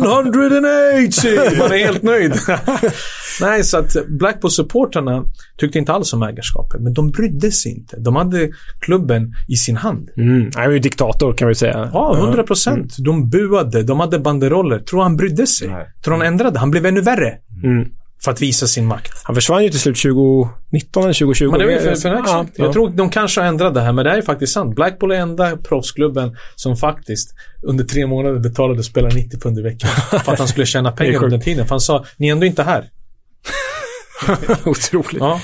Man 1.58 1.72
är 1.72 1.78
helt 1.86 2.02
nöjd. 2.02 2.34
Nej, 3.40 3.64
så 3.64 3.78
att 3.78 3.96
Blackpool-supportrarna 4.08 5.24
tyckte 5.56 5.78
inte 5.78 5.92
alls 5.92 6.12
om 6.12 6.22
ägarskapet, 6.22 6.80
men 6.80 6.94
de 6.94 7.10
brydde 7.10 7.50
sig 7.50 7.72
inte. 7.72 7.96
De 8.00 8.16
hade 8.16 8.50
klubben 8.80 9.34
i 9.48 9.56
sin 9.56 9.76
hand. 9.76 10.08
Mm. 10.16 10.50
Han 10.54 10.64
var 10.64 10.72
ju 10.72 10.78
diktator 10.78 11.32
kan 11.32 11.48
vi 11.48 11.54
säga. 11.54 11.90
Ja, 11.92 12.16
100 12.16 12.42
procent. 12.42 12.96
De 12.98 13.30
buade, 13.30 13.82
de 13.82 14.00
hade 14.00 14.18
banderoller. 14.18 14.78
Tror 14.78 15.02
han 15.02 15.16
brydde 15.16 15.46
sig? 15.46 15.68
Nej. 15.68 15.86
Tror 16.04 16.14
han 16.14 16.26
ändrade? 16.26 16.58
Han 16.58 16.70
blev 16.70 16.86
ännu 16.86 17.00
värre. 17.00 17.34
Mm. 17.64 17.88
För 18.24 18.30
att 18.30 18.42
visa 18.42 18.66
sin 18.66 18.86
makt. 18.86 19.12
Han 19.24 19.34
försvann 19.34 19.62
ju 19.64 19.70
till 19.70 19.80
slut 19.80 20.02
2019 20.02 21.02
eller 21.02 21.12
2020. 21.14 21.50
Men 21.50 21.58
det 21.60 21.64
är 21.64 21.68
väl 21.68 21.96
för, 21.96 22.02
för 22.02 22.08
Ja, 22.08 22.20
exakt. 22.20 22.50
ja. 22.58 22.64
Jag 22.64 22.72
tror 22.72 22.90
de 22.90 23.10
kanske 23.10 23.40
har 23.40 23.48
ändrat 23.48 23.74
det 23.74 23.80
här, 23.80 23.92
men 23.92 24.04
det 24.04 24.10
här 24.10 24.18
är 24.18 24.22
faktiskt 24.22 24.52
sant. 24.52 24.74
Blackpool 24.74 25.10
är 25.12 25.16
enda 25.16 25.56
proffsklubben 25.56 26.36
som 26.54 26.76
faktiskt 26.76 27.34
under 27.62 27.84
tre 27.84 28.06
månader 28.06 28.38
betalade 28.40 28.82
spelare 28.84 29.14
90 29.14 29.40
pund 29.40 29.58
i 29.58 29.62
veckan. 29.62 29.90
för 30.24 30.32
att 30.32 30.38
han 30.38 30.48
skulle 30.48 30.66
tjäna 30.66 30.92
pengar 30.92 31.24
under 31.24 31.38
tiden. 31.38 31.66
För 31.66 31.70
han 31.70 31.80
sa, 31.80 32.04
ni 32.16 32.28
är 32.28 32.32
ändå 32.32 32.46
inte 32.46 32.62
här. 32.62 32.90
Otroligt. 34.64 35.20
Ja. 35.20 35.40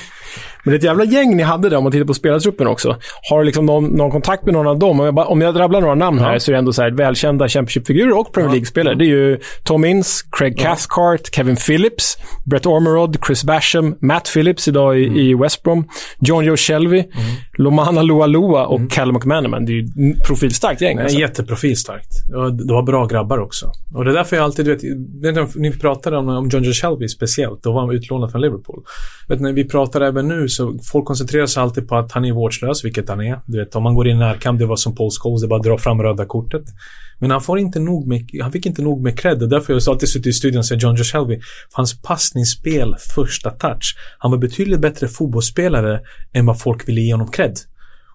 Men 0.64 0.72
det 0.72 0.74
är 0.74 0.78
ett 0.78 0.84
jävla 0.84 1.04
gäng 1.04 1.36
ni 1.36 1.42
hade 1.42 1.68
där 1.68 1.76
om 1.76 1.82
man 1.82 1.92
tittar 1.92 2.06
på 2.06 2.14
spelartruppen 2.14 2.66
också. 2.66 2.96
Har 3.30 3.38
du 3.38 3.44
liksom 3.44 3.66
någon, 3.66 3.84
någon 3.84 4.10
kontakt 4.10 4.44
med 4.44 4.54
någon 4.54 4.66
av 4.66 4.78
dem? 4.78 5.00
Om 5.00 5.06
jag, 5.06 5.14
bara, 5.14 5.26
om 5.26 5.40
jag 5.40 5.60
rabblar 5.60 5.80
några 5.80 5.94
namn 5.94 6.18
här 6.18 6.38
så 6.38 6.50
är 6.50 6.52
det 6.52 6.58
ändå 6.58 6.72
så 6.72 6.82
här 6.82 6.90
välkända 6.90 7.48
Championship-figurer 7.48 8.18
och 8.18 8.32
Premier 8.32 8.50
League-spelare. 8.50 8.94
Det 8.94 9.04
är 9.04 9.06
ju 9.06 9.38
Tom 9.62 9.84
Ince, 9.84 10.24
Craig 10.30 10.58
Cathcart, 10.58 11.34
Kevin 11.34 11.56
Phillips, 11.56 12.18
Brett 12.44 12.66
Ormerod, 12.66 13.16
Chris 13.26 13.44
Basham, 13.44 13.94
Matt 14.00 14.30
Phillips 14.34 14.68
idag 14.68 14.98
i, 14.98 15.02
i 15.02 15.34
West 15.34 15.62
Brom, 15.62 15.88
John 16.18 16.44
Joe 16.44 16.56
Shelby, 16.56 17.04
Lomana 17.58 18.02
Lualua 18.02 18.66
och 18.66 18.90
Callum 18.90 19.14
McManaman. 19.14 19.64
Det 19.64 19.72
är 19.72 19.74
ju 19.74 20.14
profilstarkt 20.26 20.80
gäng. 20.80 20.98
Alltså. 20.98 21.18
jätteprofilstarkt. 21.18 22.08
Det 22.66 22.72
var 22.72 22.82
bra 22.82 23.06
grabbar 23.06 23.38
också. 23.38 23.72
Och 23.94 24.04
det 24.04 24.10
är 24.10 24.14
därför 24.14 24.36
jag 24.36 24.44
alltid, 24.44 24.66
vet, 24.66 25.54
ni 25.54 25.72
pratade 25.72 26.16
om, 26.16 26.28
om 26.28 26.48
John 26.48 26.62
Joe 26.62 26.72
Shelby 26.72 27.08
speciellt. 27.08 27.62
Då 27.62 27.72
var 27.72 27.80
han 27.80 27.90
utlånad 27.90 28.30
från 28.30 28.40
Liverpool. 28.40 28.82
Vet, 29.28 29.40
när 29.40 29.52
vi 29.52 29.64
pratar 29.68 30.00
även 30.00 30.28
nu 30.28 30.48
så 30.54 30.78
folk 30.82 31.04
koncentrerar 31.04 31.46
sig 31.46 31.62
alltid 31.62 31.88
på 31.88 31.96
att 31.96 32.12
han 32.12 32.24
är 32.24 32.32
vårdslös, 32.32 32.84
vilket 32.84 33.08
han 33.08 33.20
är. 33.20 33.40
Du 33.46 33.58
vet, 33.58 33.76
om 33.76 33.82
man 33.82 33.94
går 33.94 34.08
in 34.08 34.16
i 34.16 34.18
närkamp, 34.18 34.58
det 34.58 34.66
var 34.66 34.76
som 34.76 34.94
Paul 34.94 35.10
Scholes, 35.10 35.42
det 35.42 35.46
är 35.46 35.48
bara 35.48 35.60
att 35.60 35.66
dra 35.66 35.78
fram 35.78 36.02
röda 36.02 36.26
kortet. 36.26 36.64
Men 37.18 37.30
han 37.30 37.40
får 37.40 37.58
inte 37.58 37.80
nog 37.80 38.06
med, 38.06 38.30
han 38.42 38.52
fick 38.52 38.66
inte 38.66 38.82
nog 38.82 39.02
med 39.02 39.18
cred. 39.18 39.38
Därför 39.38 39.72
har 39.74 39.80
jag 39.80 39.92
alltid 39.92 40.08
suttit 40.08 40.26
i 40.26 40.32
studion 40.32 40.58
och 40.58 40.66
sett 40.66 40.82
John 40.82 40.96
Josh 40.96 41.04
Shelby. 41.04 41.40
För 41.70 41.76
hans 41.76 42.02
passningsspel, 42.02 42.96
första 43.14 43.50
touch. 43.50 43.96
Han 44.18 44.30
var 44.30 44.38
betydligt 44.38 44.80
bättre 44.80 45.08
fotbollsspelare 45.08 46.00
än 46.32 46.46
vad 46.46 46.60
folk 46.60 46.88
ville 46.88 47.00
ge 47.00 47.12
honom 47.12 47.30
cred. 47.30 47.58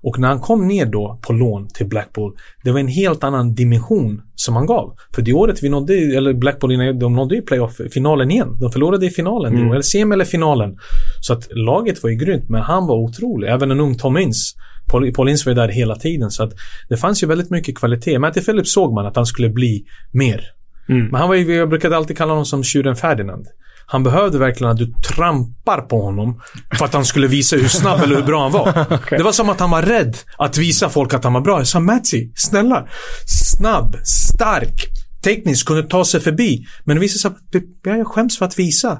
Och 0.01 0.19
när 0.19 0.27
han 0.27 0.39
kom 0.39 0.67
ner 0.67 0.85
då 0.85 1.19
på 1.21 1.33
lån 1.33 1.67
till 1.67 1.87
Blackpool, 1.87 2.33
det 2.63 2.71
var 2.71 2.79
en 2.79 2.87
helt 2.87 3.23
annan 3.23 3.53
dimension 3.55 4.21
som 4.35 4.55
han 4.55 4.65
gav. 4.65 4.95
För 5.15 5.21
det 5.21 5.33
året 5.33 5.63
vi 5.63 5.69
nådde, 5.69 5.93
eller 5.93 6.33
Blackpool, 6.33 6.99
de 6.99 7.13
nådde 7.13 7.35
ju 7.35 7.41
playoff-finalen 7.41 8.31
igen. 8.31 8.57
De 8.59 8.71
förlorade 8.71 9.05
i 9.05 9.09
finalen, 9.09 9.53
Mm. 9.55 9.71
eller 9.71 9.81
semi 9.81 10.13
eller 10.13 10.25
finalen. 10.25 10.77
Så 11.21 11.33
att 11.33 11.47
laget 11.51 12.03
var 12.03 12.09
ju 12.09 12.15
grymt, 12.15 12.49
men 12.49 12.61
han 12.61 12.87
var 12.87 12.95
otrolig. 12.95 13.47
Även 13.49 13.71
en 13.71 13.79
ung 13.79 13.95
Tom 13.97 14.17
Ince. 14.17 14.55
Paul, 14.91 15.13
Paul 15.13 15.29
Ince 15.29 15.45
var 15.49 15.51
ju 15.51 15.55
där 15.55 15.67
hela 15.73 15.95
tiden, 15.95 16.31
så 16.31 16.43
att 16.43 16.53
det 16.89 16.97
fanns 16.97 17.23
ju 17.23 17.27
väldigt 17.27 17.49
mycket 17.49 17.77
kvalitet. 17.77 18.19
Matty 18.19 18.41
Phillips 18.41 18.73
såg 18.73 18.93
man 18.93 19.05
att 19.05 19.15
han 19.15 19.25
skulle 19.25 19.49
bli 19.49 19.85
mer. 20.11 20.41
Mm. 20.89 21.05
Men 21.07 21.15
han 21.19 21.29
var 21.29 21.35
ju, 21.35 21.55
jag 21.55 21.69
brukade 21.69 21.97
alltid 21.97 22.17
kalla 22.17 22.31
honom 22.31 22.45
som 22.45 22.63
tjuren 22.63 22.95
Ferdinand. 22.95 23.45
Han 23.91 24.03
behövde 24.03 24.37
verkligen 24.37 24.71
att 24.71 24.77
du 24.77 24.85
trampar 24.85 25.81
på 25.81 26.01
honom 26.01 26.41
för 26.77 26.85
att 26.85 26.93
han 26.93 27.05
skulle 27.05 27.27
visa 27.27 27.55
hur 27.55 27.67
snabb 27.67 28.01
eller 28.03 28.15
hur 28.15 28.23
bra 28.23 28.41
han 28.41 28.51
var. 28.51 28.85
Det 29.17 29.23
var 29.23 29.31
som 29.31 29.49
att 29.49 29.59
han 29.59 29.69
var 29.69 29.81
rädd 29.81 30.17
att 30.37 30.57
visa 30.57 30.89
folk 30.89 31.13
att 31.13 31.23
han 31.23 31.33
var 31.33 31.41
bra. 31.41 31.57
Jag 31.57 31.67
sa 31.67 31.79
Matty, 31.79 32.29
snälla. 32.35 32.87
Snabb, 33.25 33.95
stark, 34.03 34.87
teknisk, 35.23 35.67
kunde 35.67 35.83
ta 35.83 36.05
sig 36.05 36.19
förbi. 36.19 36.65
Men 36.83 36.95
det 36.95 37.01
visade 37.01 37.19
sig 37.19 37.29
att 37.29 37.63
ja, 37.83 37.97
jag 37.97 38.07
skäms 38.07 38.37
för 38.37 38.45
att 38.45 38.59
visa. 38.59 38.99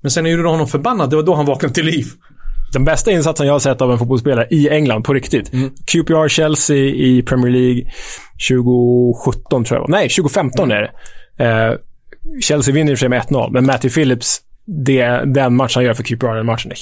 Men 0.00 0.10
sen 0.10 0.26
gjorde 0.26 0.48
honom 0.48 0.68
förbannad, 0.68 1.10
det 1.10 1.16
var 1.16 1.22
då 1.22 1.34
han 1.34 1.46
vaknade 1.46 1.74
till 1.74 1.86
liv. 1.86 2.06
Den 2.72 2.84
bästa 2.84 3.10
insatsen 3.10 3.46
jag 3.46 3.54
har 3.54 3.58
sett 3.58 3.80
av 3.80 3.92
en 3.92 3.98
fotbollsspelare 3.98 4.46
i 4.50 4.68
England, 4.68 5.02
på 5.02 5.14
riktigt. 5.14 5.50
QPR 5.86 6.28
Chelsea 6.28 6.76
i 6.76 7.22
Premier 7.22 7.52
League 7.52 7.92
2017, 8.50 9.64
tror 9.64 9.80
jag. 9.80 9.88
Nej, 9.88 10.08
2015 10.08 10.70
är 10.70 10.80
det. 10.80 10.90
Eh, 11.44 11.74
Chelsea 12.42 12.74
vinner 12.74 12.92
i 12.92 12.94
och 12.94 12.98
för 12.98 13.00
sig 13.00 13.08
med 13.08 13.22
1-0, 13.22 13.50
men 13.50 13.66
Matty 13.66 13.90
Phillips, 13.90 14.40
det, 14.64 15.24
den 15.26 15.56
match 15.56 15.74
han 15.74 15.84
gör 15.84 15.94
för 15.94 16.02
QPR, 16.02 16.34
den 16.34 16.46
matchen 16.46 16.70
är 16.70 16.78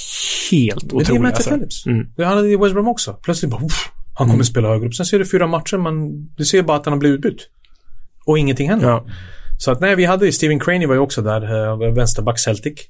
helt 0.51 0.85
otrolig. 0.85 1.07
det 1.07 1.15
är 1.15 1.19
Matty 1.19 1.35
alltså. 1.35 1.51
Phillips. 1.51 1.87
Mm. 1.87 2.09
Det 2.17 2.25
hade 2.25 2.49
i 2.49 2.57
West 2.57 2.75
Brom 2.75 2.89
också. 2.89 3.13
Plötsligt 3.23 3.51
bara, 3.51 3.65
uff, 3.65 3.93
han 4.15 4.31
kommer 4.31 4.45
spela 4.45 4.69
högre 4.69 4.87
upp. 4.87 4.95
Sen 4.95 5.07
ser 5.07 5.19
du 5.19 5.27
fyra 5.27 5.47
matcher, 5.47 5.77
men 5.77 6.27
du 6.37 6.45
ser 6.45 6.63
bara 6.63 6.77
att 6.77 6.85
han 6.85 6.93
har 6.93 6.99
blivit 6.99 7.25
utbytt. 7.25 7.49
Och 8.25 8.39
ingenting 8.39 8.71
händer. 8.71 9.03
Så 9.59 9.71
att 9.71 9.81
nej, 9.81 9.97
vi 9.97 10.05
hade 10.05 10.33
Steven 10.33 10.61
Craney 10.61 10.87
var 10.87 10.95
ju 10.95 11.01
också 11.01 11.23
där, 11.23 11.43
eh, 11.43 11.93
vänsterback 11.95 12.39
Celtic. 12.39 12.81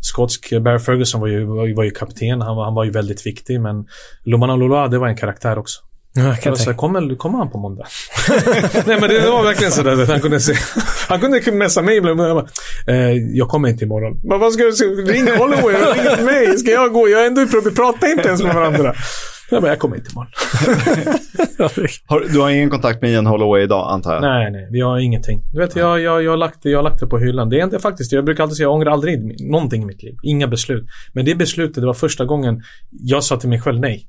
Skotsk, 0.00 0.50
Barry 0.60 0.78
Ferguson 0.78 1.20
var 1.20 1.28
ju, 1.28 1.44
var 1.44 1.66
ju, 1.66 1.74
var 1.74 1.84
ju 1.84 1.90
kapten, 1.90 2.40
han 2.40 2.56
var, 2.56 2.64
han 2.64 2.74
var 2.74 2.84
ju 2.84 2.90
väldigt 2.90 3.26
viktig, 3.26 3.60
men 3.60 3.86
Lomana 4.24 4.56
Loloa, 4.56 4.88
det 4.88 4.98
var 4.98 5.08
en 5.08 5.16
karaktär 5.16 5.58
också. 5.58 5.80
Ja, 6.14 6.22
jag 6.22 6.40
kan 6.40 6.56
så 6.56 6.74
kommer, 6.74 7.16
kommer 7.16 7.38
han 7.38 7.50
på 7.50 7.58
måndag? 7.58 7.84
Nej 8.86 9.00
men 9.00 9.08
det 9.08 9.30
var 9.30 9.42
verkligen 9.44 9.72
sådär 9.72 10.02
att 10.02 10.08
han 10.08 10.20
kunde 10.20 10.40
se. 10.40 10.54
Han 11.08 11.20
kunde 11.20 11.52
messa 11.52 11.82
mig 11.82 11.96
ibland. 11.96 12.20
Jag, 12.20 12.36
bara, 12.36 12.46
eh, 12.96 13.12
jag 13.12 13.48
kommer 13.48 13.68
inte 13.68 13.84
imorgon. 13.84 14.20
Men 14.24 14.40
vad 14.40 14.52
ska 14.52 14.62
du? 14.62 14.70
Ring 15.12 15.28
Holloway, 15.38 15.74
ring 15.74 16.10
inte 16.12 16.24
mig. 16.24 16.58
Ska 16.58 16.70
jag 16.70 16.92
gå? 16.92 17.08
Jag 17.08 17.22
är 17.22 17.26
ändå 17.26 17.40
prob- 17.42 17.64
Vi 17.64 17.70
pratar 17.74 18.12
inte 18.12 18.28
ens 18.28 18.42
med 18.42 18.54
varandra. 18.54 18.94
Jag 19.50 19.62
bara, 19.62 19.68
jag 19.68 19.78
kommer 19.78 19.96
inte 19.96 20.10
imorgon. 20.12 20.32
Har, 22.06 22.32
du 22.32 22.38
har 22.40 22.50
ingen 22.50 22.70
kontakt 22.70 23.02
med 23.02 23.10
Ian 23.10 23.26
Holloway 23.26 23.62
idag, 23.62 23.92
antar 23.92 24.12
jag? 24.14 24.22
Nej, 24.22 24.50
nej, 24.50 24.68
vi 24.70 24.80
har 24.80 24.98
ingenting. 24.98 25.42
Du 25.52 25.58
vet, 25.58 25.76
jag, 25.76 26.00
jag, 26.00 26.22
jag, 26.22 26.30
har 26.30 26.36
lagt, 26.36 26.62
det- 26.62 26.70
jag 26.70 26.78
har 26.78 26.82
lagt 26.82 27.00
det 27.00 27.06
på 27.06 27.18
hyllan. 27.18 27.48
Det 27.48 27.60
är 27.60 27.64
inte 27.64 27.78
faktiskt, 27.78 28.12
jag 28.12 28.24
brukar 28.24 28.42
alltid 28.42 28.56
säga, 28.56 28.64
jag 28.64 28.72
ångrar 28.74 28.92
aldrig 28.92 29.40
någonting 29.50 29.82
i 29.82 29.86
mitt 29.86 30.02
liv. 30.02 30.14
Inga 30.22 30.46
beslut. 30.46 30.84
Men 31.12 31.24
det 31.24 31.34
beslutet, 31.34 31.74
det 31.74 31.86
var 31.86 31.94
första 31.94 32.24
gången 32.24 32.62
jag 32.90 33.24
sa 33.24 33.36
till 33.36 33.48
mig 33.48 33.60
själv 33.60 33.80
nej. 33.80 34.06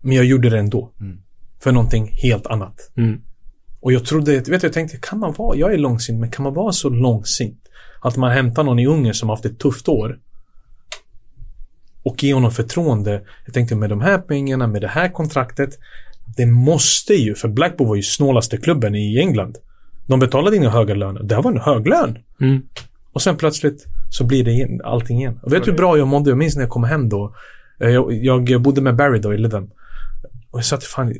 Men 0.00 0.16
jag 0.16 0.24
gjorde 0.24 0.50
det 0.50 0.58
ändå. 0.58 0.90
För 1.62 1.72
någonting 1.72 2.10
helt 2.22 2.46
annat. 2.46 2.90
Mm. 2.96 3.20
Och 3.80 3.92
jag 3.92 4.04
trodde, 4.04 4.32
vet 4.32 4.44
du, 4.44 4.58
jag 4.62 4.72
tänkte, 4.72 4.98
kan 5.02 5.18
man 5.18 5.34
vara, 5.38 5.56
jag 5.56 5.72
är 5.72 5.78
långsint, 5.78 6.20
men 6.20 6.30
kan 6.30 6.42
man 6.42 6.54
vara 6.54 6.72
så 6.72 6.88
långsint? 6.88 7.60
Att 8.00 8.16
man 8.16 8.30
hämtar 8.30 8.64
någon 8.64 8.78
i 8.78 8.86
Ungern 8.86 9.14
som 9.14 9.28
haft 9.28 9.44
ett 9.44 9.58
tufft 9.58 9.88
år 9.88 10.18
och 12.02 12.22
ge 12.22 12.34
honom 12.34 12.50
förtroende. 12.50 13.22
Jag 13.44 13.54
tänkte 13.54 13.76
med 13.76 13.90
de 13.90 14.00
här 14.00 14.18
pengarna, 14.18 14.66
med 14.66 14.80
det 14.80 14.88
här 14.88 15.08
kontraktet. 15.08 15.78
Det 16.36 16.46
måste 16.46 17.14
ju, 17.14 17.34
för 17.34 17.48
Blackpool 17.48 17.88
var 17.88 17.96
ju 17.96 18.02
snålaste 18.02 18.56
klubben 18.56 18.94
i 18.94 19.18
England. 19.18 19.58
De 20.06 20.20
betalade 20.20 20.56
inga 20.56 20.70
höga 20.70 20.94
löner. 20.94 21.22
Det 21.22 21.34
här 21.34 21.42
var 21.42 21.52
en 21.52 21.60
hög 21.60 21.86
lön. 21.88 22.18
Mm. 22.40 22.62
Och 23.12 23.22
sen 23.22 23.36
plötsligt 23.36 23.86
så 24.10 24.24
blir 24.24 24.44
det 24.44 24.50
igen, 24.50 24.80
allting 24.84 25.18
igen. 25.18 25.40
Och 25.42 25.52
vet 25.52 25.64
du 25.64 25.70
hur 25.70 25.78
bra 25.78 25.98
jag 25.98 26.08
mådde? 26.08 26.30
Jag 26.30 26.38
minns 26.38 26.56
när 26.56 26.62
jag 26.62 26.70
kom 26.70 26.84
hem 26.84 27.08
då. 27.08 27.34
Eh, 27.80 27.88
Jag, 27.90 28.48
jag 28.48 28.62
bodde 28.62 28.80
med 28.80 28.96
Barry 28.96 29.18
då 29.18 29.34
i 29.34 29.38
Lytham. 29.38 29.70
Och 30.50 30.58
jag 30.58 30.64
sa 30.64 30.76
till 30.76 30.88
fan, 30.88 31.14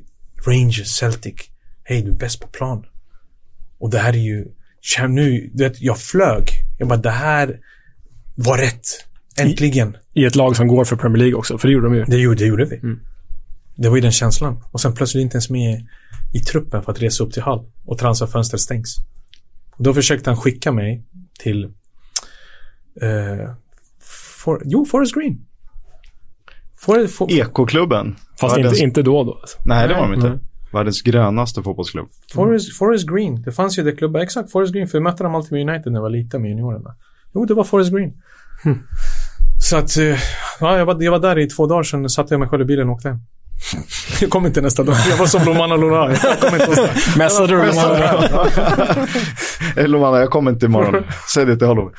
Rangers, 0.47 0.89
Celtic. 0.89 1.35
Hej, 1.85 2.03
du 2.03 2.11
är 2.11 2.15
bäst 2.15 2.41
på 2.41 2.47
plan. 2.47 2.87
Och 3.79 3.91
det 3.91 3.99
här 3.99 4.13
är 4.13 4.19
ju, 4.19 4.47
nu, 5.09 5.51
du 5.55 5.65
vet, 5.65 5.81
jag 5.81 5.99
flög. 5.99 6.49
Jag 6.79 6.89
bara, 6.89 6.99
det 6.99 7.11
här 7.11 7.61
var 8.35 8.59
rätt. 8.59 8.87
Äntligen. 9.39 9.97
I 10.15 10.25
ett 10.25 10.37
lag 10.37 10.57
som 10.57 10.69
går 10.69 10.85
för 10.85 10.97
Premier 10.97 11.19
League 11.19 11.35
också, 11.35 11.59
för 11.59 11.69
det 11.69 11.75
gjorde 11.75 11.87
de 11.87 11.95
ju. 11.95 12.05
Det 12.05 12.17
gjorde, 12.17 12.39
det 12.39 12.47
gjorde 12.47 12.65
vi. 12.65 12.81
Det 13.77 13.89
var 13.89 13.97
ju 13.97 14.03
den 14.03 14.13
känslan. 14.13 14.65
Och 14.71 14.81
sen 14.81 14.95
plötsligt 14.95 15.23
inte 15.23 15.35
ens 15.35 15.51
med 15.51 15.87
i 16.33 16.41
truppen 16.41 16.83
för 16.83 16.93
att 16.93 17.03
resa 17.03 17.25
upp 17.25 17.33
till 17.33 17.43
Hall. 17.43 17.71
Och 17.85 17.99
transferfönstret 17.99 18.61
stängs. 18.61 18.97
Och 19.71 19.85
då 19.85 19.95
försökte 19.95 20.31
han 20.31 20.37
skicka 20.37 20.73
mig 20.73 21.05
till... 21.39 21.65
Eh, 23.01 23.55
for, 24.43 24.63
jo, 24.65 24.87
Forest 24.87 25.15
Green. 25.15 25.47
For, 26.81 27.07
for, 27.07 27.33
Ekoklubben. 27.33 28.17
Fast 28.41 28.57
Världens- 28.57 28.67
inte, 28.69 28.83
inte 28.83 29.03
då 29.03 29.25
då. 29.25 29.35
Alltså. 29.41 29.59
Nej, 29.65 29.89
det 29.89 29.95
var 29.95 30.01
de 30.03 30.15
inte. 30.15 30.29
Nej. 30.29 30.39
Världens 30.73 31.03
grönaste 31.03 31.63
fotbollsklubb. 31.63 32.09
Forest, 32.35 32.77
Forest 32.79 33.09
Green. 33.09 33.43
Det 33.43 33.53
fanns 33.53 33.79
ju 33.79 33.83
det 33.83 33.93
klubbar. 33.93 34.21
Exakt, 34.21 34.53
Forest 34.53 34.73
Green. 34.75 34.89
För 34.89 34.99
vi 34.99 35.05
mötte 35.05 35.23
dem 35.23 35.35
alltid 35.35 35.53
med 35.53 35.69
United 35.69 35.93
när 35.93 35.99
jag 35.99 36.03
var 36.03 36.11
liten 36.11 36.43
med 36.43 36.49
juniorerna. 36.51 36.95
Jo, 37.35 37.45
det 37.45 37.55
var 37.55 37.65
Forest 37.65 37.93
Green. 37.93 38.13
Så 39.61 39.77
att, 39.77 39.97
eh, 39.97 40.05
ja, 40.61 40.79
jag 40.79 40.87
var, 40.87 41.03
jag 41.03 41.13
var 41.13 41.19
där 41.19 41.39
i 41.39 41.47
två 41.47 41.67
dagar, 41.67 41.83
sen 41.83 42.09
satte 42.09 42.35
jag 42.35 42.41
mig 42.41 42.49
själv 42.49 42.63
i 42.63 42.65
bilen 42.65 42.89
och 42.89 42.95
åkte 42.95 43.09
hem. 43.09 43.19
Jag 44.21 44.31
kom 44.31 44.47
inte 44.47 44.61
nästa 44.61 44.83
dag. 44.83 44.97
Jag 45.11 45.17
var 45.17 45.27
som 45.27 45.45
Lomana 45.45 45.77
någonstans. 45.77 47.17
Mässade 47.17 47.47
du 47.47 47.63
Eh, 49.83 49.89
Lomana, 49.89 50.19
jag 50.19 50.31
kommer 50.31 50.51
inte 50.51 50.67
imorgon. 50.67 51.05
Säg 51.35 51.45
det 51.45 51.57
till 51.57 51.67
Holloway. 51.67 51.95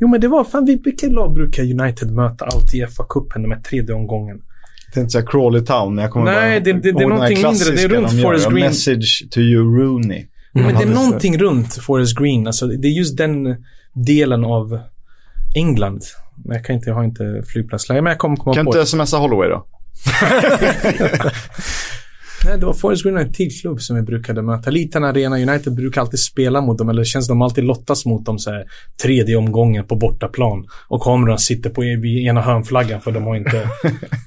Jo, 0.00 0.08
men 0.08 0.20
det 0.20 0.28
var 0.28 0.44
fan, 0.44 0.64
vi- 0.64 0.80
vilka 0.84 1.06
lag 1.06 1.34
brukar 1.34 1.62
United 1.62 2.10
möta 2.10 2.44
alltid 2.44 2.80
i 2.80 2.84
FA-cupen, 2.86 3.42
de 3.42 3.50
här 3.50 3.60
tredje 3.60 3.94
omgången? 3.94 4.40
Tänkte 4.94 5.10
säga 5.12 5.26
Crawley 5.26 5.60
Town. 5.64 5.98
Jag 5.98 6.10
kommer 6.10 6.26
Nej, 6.32 6.60
bara 6.60 6.64
det- 6.64 6.72
det- 6.72 6.92
det 6.92 7.02
är 7.04 7.08
någonting 7.08 7.36
mindre. 7.42 7.70
Det 7.76 7.82
är 7.82 7.88
runt 7.88 8.10
de. 8.10 8.22
Forest 8.22 8.48
Green. 8.50 8.60
Message 8.66 9.24
to 9.30 9.40
you 9.40 9.78
Rooney. 9.78 10.26
Men 10.52 10.74
det 10.74 10.82
är 10.82 10.86
någonting 10.88 11.38
runt 11.38 11.74
Forest 11.74 12.18
Green. 12.18 12.46
Alltså, 12.46 12.66
det 12.66 12.88
är 12.88 12.92
just 12.92 13.16
den 13.16 13.64
delen 13.92 14.44
av 14.44 14.78
England. 15.56 16.02
Men 16.44 16.56
jag 16.56 16.64
kan 16.64 16.74
inte, 16.76 16.90
jag 16.90 16.94
har 16.96 17.04
inte 17.04 17.42
flygplatsläge, 17.52 18.02
men 18.02 18.10
jag 18.10 18.18
kommer 18.18 18.36
komma 18.36 18.54
Kan 18.54 18.64
på 18.64 18.70
inte 18.70 18.78
det. 18.78 18.86
smsa 18.86 19.16
Holloway 19.16 19.48
då? 19.48 19.66
Nej, 22.44 22.58
det 22.58 22.66
var 22.66 22.72
Forest 22.72 23.02
Green 23.02 23.16
en 23.16 23.32
till 23.32 23.60
klubb 23.60 23.80
som 23.80 23.96
vi 23.96 24.02
brukade 24.02 24.42
möta. 24.42 24.70
Liten 24.70 25.04
Arena 25.04 25.36
United 25.36 25.74
brukar 25.74 26.00
alltid 26.00 26.20
spela 26.20 26.60
mot 26.60 26.78
dem, 26.78 26.88
eller 26.88 27.04
känns 27.04 27.28
de 27.28 27.42
alltid 27.42 27.64
lottas 27.64 28.06
mot 28.06 28.26
dem 28.26 28.38
så 28.38 28.50
här, 28.50 28.64
tredje 29.02 29.36
omgången 29.36 29.86
på 29.86 29.96
bortaplan. 29.96 30.66
Och 30.88 31.02
kameran 31.02 31.38
sitter 31.38 31.70
på 31.70 31.84
ena 31.84 32.40
hörnflaggan 32.40 33.00
för 33.00 33.12
de 33.12 33.22
har 33.22 33.36
inte... 33.36 33.70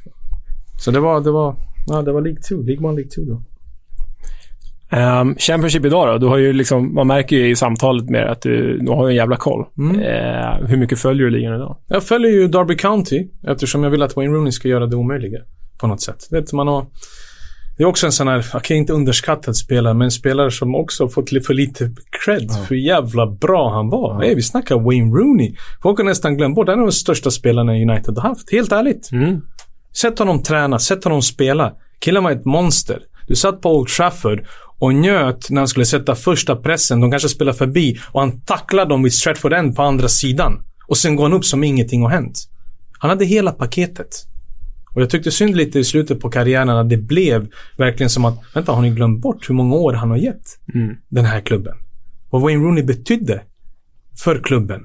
så 0.79 0.91
det 0.91 0.99
var, 0.99 1.21
det 1.21 1.31
var, 1.31 1.55
ja 1.87 2.01
det 2.01 2.11
var 2.11 2.21
League 2.21 2.41
2, 2.41 2.55
League 2.55 2.89
1, 2.89 2.95
League 2.95 3.11
2 3.11 3.21
då. 3.21 3.43
Um, 4.91 5.35
Championship 5.35 5.85
idag 5.85 6.07
då? 6.07 6.17
Du 6.17 6.25
har 6.25 6.37
ju 6.37 6.53
liksom, 6.53 6.93
man 6.93 7.07
märker 7.07 7.35
ju 7.35 7.49
i 7.49 7.55
samtalet 7.55 8.09
med 8.09 8.31
att 8.31 8.41
du, 8.41 8.77
du 8.77 8.91
har 8.91 9.09
en 9.09 9.15
jävla 9.15 9.35
koll. 9.35 9.65
Eh, 9.79 10.67
hur 10.67 10.77
mycket 10.77 10.99
följer 10.99 11.25
du 11.25 11.29
ligan 11.29 11.55
idag? 11.55 11.77
Jag 11.87 12.03
följer 12.03 12.31
ju 12.31 12.47
Derby 12.47 12.75
County 12.75 13.27
eftersom 13.47 13.83
jag 13.83 13.89
vill 13.89 14.01
att 14.01 14.15
Wayne 14.15 14.33
Rooney 14.33 14.51
ska 14.51 14.67
göra 14.67 14.85
det 14.87 14.95
omöjliga 14.95 15.39
på 15.77 15.87
något 15.87 16.01
sätt. 16.01 16.27
Vet, 16.31 16.53
man 16.53 16.67
har, 16.67 16.85
Det 17.77 17.83
är 17.83 17.87
också 17.87 18.05
en 18.05 18.11
sån 18.11 18.27
här, 18.27 18.45
jag 18.53 18.63
kan 18.63 18.77
inte 18.77 18.93
underskattad 18.93 19.57
spelare, 19.57 19.93
men 19.93 20.05
en 20.05 20.11
spelare 20.11 20.51
som 20.51 20.75
också 20.75 21.09
fått 21.09 21.29
för 21.45 21.53
lite 21.53 21.91
cred 22.25 22.51
för 22.51 22.69
hur 22.69 22.81
jävla 22.81 23.27
bra 23.27 23.73
han 23.73 23.89
var. 23.89 24.13
Ja. 24.13 24.19
Nej, 24.19 24.35
vi 24.35 24.41
snackar 24.41 24.75
Wayne 24.75 25.15
Rooney. 25.15 25.55
Folk 25.81 25.97
har 25.97 26.05
nästan 26.05 26.37
glömt 26.37 26.55
bort, 26.55 26.69
en 26.69 26.79
av 26.79 26.85
de 26.85 26.91
största 26.91 27.31
spelarna 27.31 27.71
United 27.71 28.17
har 28.17 28.29
haft. 28.29 28.51
Helt 28.51 28.71
ärligt. 28.71 29.09
Sätt 29.95 30.19
honom 30.19 30.43
träna, 30.43 30.79
sätt 30.79 31.03
honom 31.03 31.21
spela. 31.21 31.73
Killen 31.99 32.23
var 32.23 32.31
ett 32.31 32.45
monster. 32.45 32.99
Du 33.27 33.35
satt 33.35 33.61
på 33.61 33.77
Old 33.77 33.87
Trafford 33.87 34.45
och 34.79 34.95
njöt 34.95 35.49
när 35.49 35.61
han 35.61 35.67
skulle 35.67 35.85
sätta 35.85 36.15
första 36.15 36.55
pressen. 36.55 37.01
De 37.01 37.11
kanske 37.11 37.29
spelar 37.29 37.53
förbi 37.53 37.99
och 38.11 38.19
han 38.19 38.41
tacklade 38.41 38.89
dem 38.89 39.03
vid 39.03 39.13
Stratford 39.13 39.53
End 39.53 39.75
på 39.75 39.81
andra 39.81 40.07
sidan. 40.07 40.63
Och 40.87 40.97
sen 40.97 41.15
går 41.15 41.23
han 41.23 41.33
upp 41.33 41.45
som 41.45 41.63
ingenting 41.63 42.01
har 42.01 42.09
hänt. 42.09 42.49
Han 42.99 43.09
hade 43.09 43.25
hela 43.25 43.51
paketet. 43.51 44.09
Och 44.97 45.03
jag 45.03 45.09
tyckte 45.09 45.31
synd 45.31 45.55
lite 45.57 45.79
i 45.79 45.83
slutet 45.83 46.19
på 46.19 46.29
karriären 46.29 46.67
när 46.67 46.83
det 46.83 46.97
blev 46.97 47.47
verkligen 47.77 48.09
som 48.09 48.25
att, 48.25 48.43
vänta, 48.53 48.71
har 48.71 48.81
ni 48.81 48.89
glömt 48.89 49.21
bort 49.21 49.49
hur 49.49 49.55
många 49.55 49.75
år 49.75 49.93
han 49.93 50.09
har 50.09 50.17
gett 50.17 50.59
den 51.09 51.25
här 51.25 51.41
klubben? 51.41 51.75
Vad 52.29 52.41
Wayne 52.41 52.63
Rooney 52.63 52.83
betydde 52.83 53.41
för 54.23 54.39
klubben. 54.43 54.81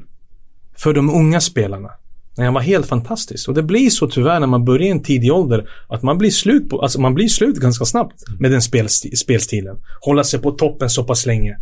För 0.77 0.93
de 0.93 1.11
unga 1.11 1.41
spelarna. 1.41 1.89
Nej, 2.37 2.45
han 2.45 2.55
var 2.55 2.61
helt 2.61 2.87
fantastisk. 2.87 3.49
Och 3.49 3.55
det 3.55 3.63
blir 3.63 3.91
så 3.91 4.07
tyvärr 4.09 4.41
när 4.41 4.47
man 4.47 4.65
börjar 4.65 4.83
i 4.87 4.89
en 4.91 5.03
tidig 5.03 5.33
ålder 5.33 5.69
att 5.89 6.03
man 6.03 6.19
blir 6.19 6.31
slut 6.31 6.69
på, 6.71 6.81
alltså 6.83 7.01
man 7.01 7.15
blir 7.15 7.29
slut 7.29 7.57
ganska 7.57 7.85
snabbt 7.85 8.15
med 8.39 8.51
den 8.51 8.61
spelsti- 8.61 9.15
spelstilen. 9.17 9.77
Hålla 10.01 10.25
sig 10.25 10.41
på 10.41 10.51
toppen 10.51 10.91
så 10.91 11.05
pass 11.05 11.27
länge. 11.27 11.57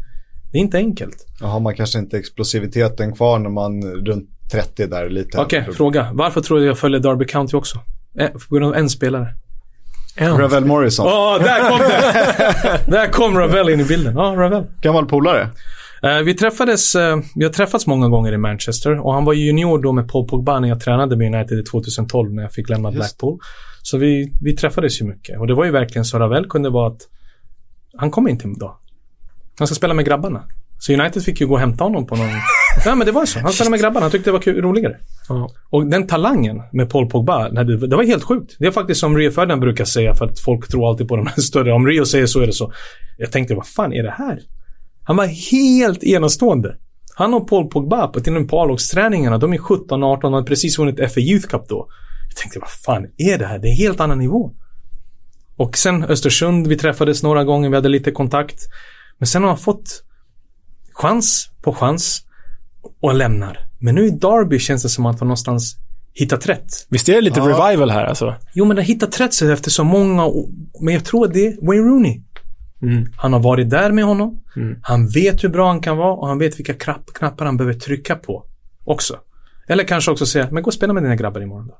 Det 0.52 0.58
är 0.58 0.62
inte 0.62 0.76
enkelt. 0.78 1.26
Då 1.40 1.46
har 1.46 1.60
man 1.60 1.74
kanske 1.74 1.98
inte 1.98 2.18
explosiviteten 2.18 3.12
kvar 3.14 3.38
när 3.38 3.50
man 3.50 3.82
runt 3.82 4.30
30 4.52 4.86
där 4.86 5.10
lite. 5.10 5.38
Okej, 5.38 5.68
fråga. 5.72 6.10
Varför 6.12 6.40
tror 6.40 6.58
du 6.58 6.66
jag 6.66 6.78
följer 6.78 7.00
Derby 7.00 7.24
County 7.26 7.56
också? 7.56 7.78
Eh, 8.18 8.28
På 8.28 8.54
grund 8.54 8.66
av 8.66 8.74
en 8.74 8.90
spelare. 8.90 9.34
Ravel 10.16 10.64
Morrison. 10.64 11.06
Åh, 11.06 11.42
där 11.42 11.70
kom 11.70 11.78
det! 11.78 12.80
där 12.96 13.08
kom 13.08 13.38
Ravel 13.38 13.68
in 13.68 13.80
i 13.80 13.84
bilden. 13.84 14.14
Ja, 14.16 14.34
Ravel. 14.36 14.64
Gammal 14.80 15.06
polare. 15.06 15.48
Eh, 16.02 16.18
vi 16.18 16.34
träffades, 16.34 16.94
eh, 16.94 17.16
vi 17.34 17.44
har 17.44 17.52
träffats 17.52 17.86
många 17.86 18.08
gånger 18.08 18.32
i 18.32 18.38
Manchester 18.38 19.06
och 19.06 19.14
han 19.14 19.24
var 19.24 19.32
junior 19.32 19.82
då 19.82 19.92
med 19.92 20.08
Paul 20.08 20.28
Pogba 20.28 20.60
när 20.60 20.68
jag 20.68 20.80
tränade 20.80 21.16
med 21.16 21.34
United 21.34 21.58
i 21.58 21.62
2012 21.62 22.32
när 22.34 22.42
jag 22.42 22.52
fick 22.52 22.68
lämna 22.68 22.90
Blackpool. 22.90 23.38
Så 23.82 23.98
vi, 23.98 24.32
vi 24.40 24.56
träffades 24.56 25.00
ju 25.00 25.04
mycket 25.04 25.38
och 25.40 25.46
det 25.46 25.54
var 25.54 25.64
ju 25.64 25.70
verkligen 25.70 26.04
så 26.04 26.18
Ravel 26.18 26.46
kunde 26.48 26.70
vara 26.70 26.88
att 26.92 27.00
han 27.96 28.10
kommer 28.10 28.30
inte 28.30 28.48
idag. 28.48 28.76
Han 29.58 29.66
ska 29.66 29.74
spela 29.74 29.94
med 29.94 30.04
grabbarna. 30.04 30.42
Så 30.78 30.92
United 30.92 31.22
fick 31.22 31.40
ju 31.40 31.46
gå 31.46 31.54
och 31.54 31.60
hämta 31.60 31.84
honom 31.84 32.06
på 32.06 32.16
någon... 32.16 32.28
Nej 32.86 32.96
men 32.96 33.06
det 33.06 33.12
var 33.12 33.26
så. 33.26 33.38
Han 33.38 33.52
spelade 33.52 33.70
med 33.70 33.80
grabbarna. 33.80 34.04
Han 34.04 34.10
tyckte 34.10 34.30
det 34.30 34.32
var 34.32 34.40
kul, 34.40 34.62
roligare. 34.62 34.96
Och 35.70 35.86
den 35.86 36.06
talangen 36.06 36.62
med 36.72 36.90
Paul 36.90 37.10
Pogba, 37.10 37.48
det, 37.48 37.86
det 37.86 37.96
var 37.96 38.04
helt 38.04 38.24
sjukt. 38.24 38.56
Det 38.58 38.66
är 38.66 38.70
faktiskt 38.70 39.00
som 39.00 39.18
Rio 39.18 39.30
Ferdinand 39.30 39.60
brukar 39.60 39.84
säga 39.84 40.14
för 40.14 40.24
att 40.24 40.40
folk 40.40 40.68
tror 40.68 40.88
alltid 40.88 41.08
på 41.08 41.16
de 41.16 41.26
här 41.26 41.40
större. 41.40 41.72
Om 41.72 41.86
Rio 41.86 42.04
säger 42.04 42.26
så 42.26 42.40
är 42.40 42.46
det 42.46 42.52
så. 42.52 42.72
Jag 43.18 43.32
tänkte, 43.32 43.54
vad 43.54 43.66
fan 43.66 43.92
är 43.92 44.02
det 44.02 44.14
här? 44.18 44.40
Han 45.04 45.16
var 45.16 45.26
helt 45.26 46.02
enastående. 46.04 46.76
Han 47.14 47.34
och 47.34 47.48
Paul 47.48 47.68
Pogba 47.68 48.06
på 48.06 48.20
till 48.20 48.48
på 48.48 48.60
A-lagsträningarna, 48.60 49.38
de 49.38 49.52
är 49.52 49.58
17-18 49.58 50.24
och 50.24 50.30
hade 50.30 50.46
precis 50.46 50.78
vunnit 50.78 51.12
FA 51.12 51.20
Youth 51.20 51.48
Cup 51.48 51.68
då. 51.68 51.88
Jag 52.28 52.36
tänkte, 52.36 52.58
vad 52.58 52.70
fan 52.70 53.06
är 53.16 53.38
det 53.38 53.46
här? 53.46 53.58
Det 53.58 53.68
är 53.68 53.70
en 53.70 53.76
helt 53.76 54.00
annan 54.00 54.18
nivå. 54.18 54.52
Och 55.56 55.76
sen 55.76 56.04
Östersund, 56.04 56.66
vi 56.66 56.76
träffades 56.76 57.22
några 57.22 57.44
gånger, 57.44 57.68
vi 57.68 57.74
hade 57.74 57.88
lite 57.88 58.10
kontakt. 58.10 58.58
Men 59.18 59.26
sen 59.26 59.42
har 59.42 59.48
han 59.48 59.58
fått 59.58 60.02
chans 60.92 61.50
på 61.62 61.74
chans 61.74 62.26
och 63.00 63.14
lämnar. 63.14 63.58
Men 63.78 63.94
nu 63.94 64.06
i 64.06 64.10
Derby 64.10 64.58
känns 64.58 64.82
det 64.82 64.88
som 64.88 65.06
att 65.06 65.20
han 65.20 65.28
någonstans 65.28 65.76
hittat 66.14 66.48
rätt. 66.48 66.86
Visst 66.88 67.08
är 67.08 67.14
det 67.14 67.20
lite 67.20 67.40
revival 67.40 67.90
här 67.90 68.04
alltså? 68.04 68.34
Jo, 68.54 68.64
men 68.64 68.76
det 68.76 68.82
har 68.82 68.86
hittat 68.86 69.20
rätt 69.20 69.34
sig 69.34 69.52
efter 69.52 69.70
så 69.70 69.84
många 69.84 70.24
år. 70.24 70.48
Men 70.80 70.94
jag 70.94 71.04
tror 71.04 71.28
det 71.28 71.46
är 71.46 71.66
Wayne 71.66 71.82
Rooney. 71.82 72.20
Han 73.16 73.32
har 73.32 73.40
varit 73.40 73.70
där 73.70 73.92
med 73.92 74.04
honom. 74.04 74.40
Han 74.82 75.08
vet 75.08 75.44
hur 75.44 75.48
bra 75.48 75.68
han 75.68 75.80
kan 75.80 75.96
vara 75.96 76.12
och 76.12 76.28
han 76.28 76.38
vet 76.38 76.58
vilka 76.58 76.74
knapp, 76.74 77.06
knappar 77.14 77.46
han 77.46 77.56
behöver 77.56 77.78
trycka 77.78 78.16
på 78.16 78.44
också. 78.84 79.16
Eller 79.68 79.84
kanske 79.84 80.10
också 80.10 80.26
säga, 80.26 80.48
men 80.50 80.62
gå 80.62 80.66
och 80.66 80.74
spela 80.74 80.92
med 80.92 81.02
dina 81.02 81.16
grabbar 81.16 81.40
imorgon 81.40 81.66
då. 81.66 81.78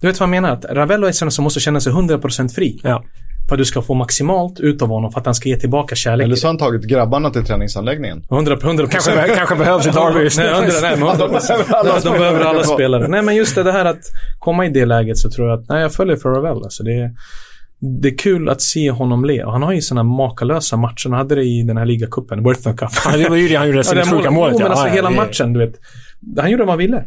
Du 0.00 0.06
vet 0.06 0.20
vad 0.20 0.26
jag 0.26 0.30
menar? 0.30 0.50
Att 0.50 0.64
Ravello 0.64 1.06
är 1.06 1.12
sån 1.12 1.30
som 1.30 1.42
måste 1.42 1.60
känna 1.60 1.80
sig 1.80 1.92
100% 1.92 2.48
fri. 2.48 2.80
Ja. 2.82 3.04
För 3.48 3.54
att 3.54 3.58
du 3.58 3.64
ska 3.64 3.82
få 3.82 3.94
maximalt 3.94 4.60
ut 4.60 4.82
av 4.82 4.88
honom 4.88 5.12
för 5.12 5.20
att 5.20 5.26
han 5.26 5.34
ska 5.34 5.48
ge 5.48 5.56
tillbaka 5.56 5.94
kärlek. 5.94 6.24
Eller 6.24 6.36
så 6.36 6.46
har 6.46 6.52
han 6.52 6.58
tagit 6.58 6.82
grabbarna 6.84 7.30
till 7.30 7.44
träningsanläggningen. 7.44 8.22
100 8.30 8.56
100 8.62 8.86
Kanske, 8.90 9.28
kanske 9.36 9.56
behövs 9.56 9.86
i 9.86 9.90
Derby. 9.90 10.28
Nej, 10.36 10.48
100, 10.52 10.68
nej, 10.82 10.96
men 10.96 11.08
100 11.08 11.24
alla 11.68 11.94
de, 12.00 12.00
de 12.04 12.18
behöver 12.18 12.40
alla 12.44 12.62
spelare. 12.64 13.08
Nej, 13.08 13.22
men 13.22 13.36
just 13.36 13.54
det, 13.54 13.62
det 13.62 13.72
här 13.72 13.84
att 13.84 14.00
komma 14.38 14.66
i 14.66 14.68
det 14.68 14.86
läget 14.86 15.18
så 15.18 15.30
tror 15.30 15.48
jag 15.48 15.58
att, 15.60 15.68
nej, 15.68 15.82
jag 15.82 15.92
följer 15.94 16.16
för 16.16 16.28
Ravel. 16.28 16.62
Alltså 16.64 16.82
det, 16.82 16.92
är, 16.92 17.10
det 18.02 18.08
är 18.08 18.18
kul 18.18 18.48
att 18.48 18.60
se 18.62 18.90
honom 18.90 19.24
le. 19.24 19.44
Och 19.44 19.52
han 19.52 19.62
har 19.62 19.72
ju 19.72 19.80
sådana 19.80 20.02
makalösa 20.02 20.76
matcher. 20.76 21.08
Han 21.08 21.18
hade 21.18 21.34
det 21.34 21.44
i 21.44 21.62
den 21.62 21.76
här 21.76 21.84
ligacupen, 21.86 22.42
Worthington 22.42 22.76
Cup. 22.76 23.12
Det 23.22 23.28
var 23.28 23.36
ju 23.36 23.48
det 23.48 23.54
han 23.56 23.66
gjorde, 23.66 23.78
det 23.78 23.84
sinnessjuka 23.84 24.30
målet, 24.30 24.52
Jo, 24.52 24.58
men 24.58 24.66
ja. 24.66 24.72
alltså 24.72 24.86
Ja, 24.88 24.94
hela 24.94 25.10
det- 25.10 25.16
matchen, 25.16 25.52
du 25.52 25.58
vet. 25.66 25.74
Han 26.40 26.50
gjorde 26.50 26.62
vad 26.64 26.70
han 26.72 26.78
ville. 26.78 27.04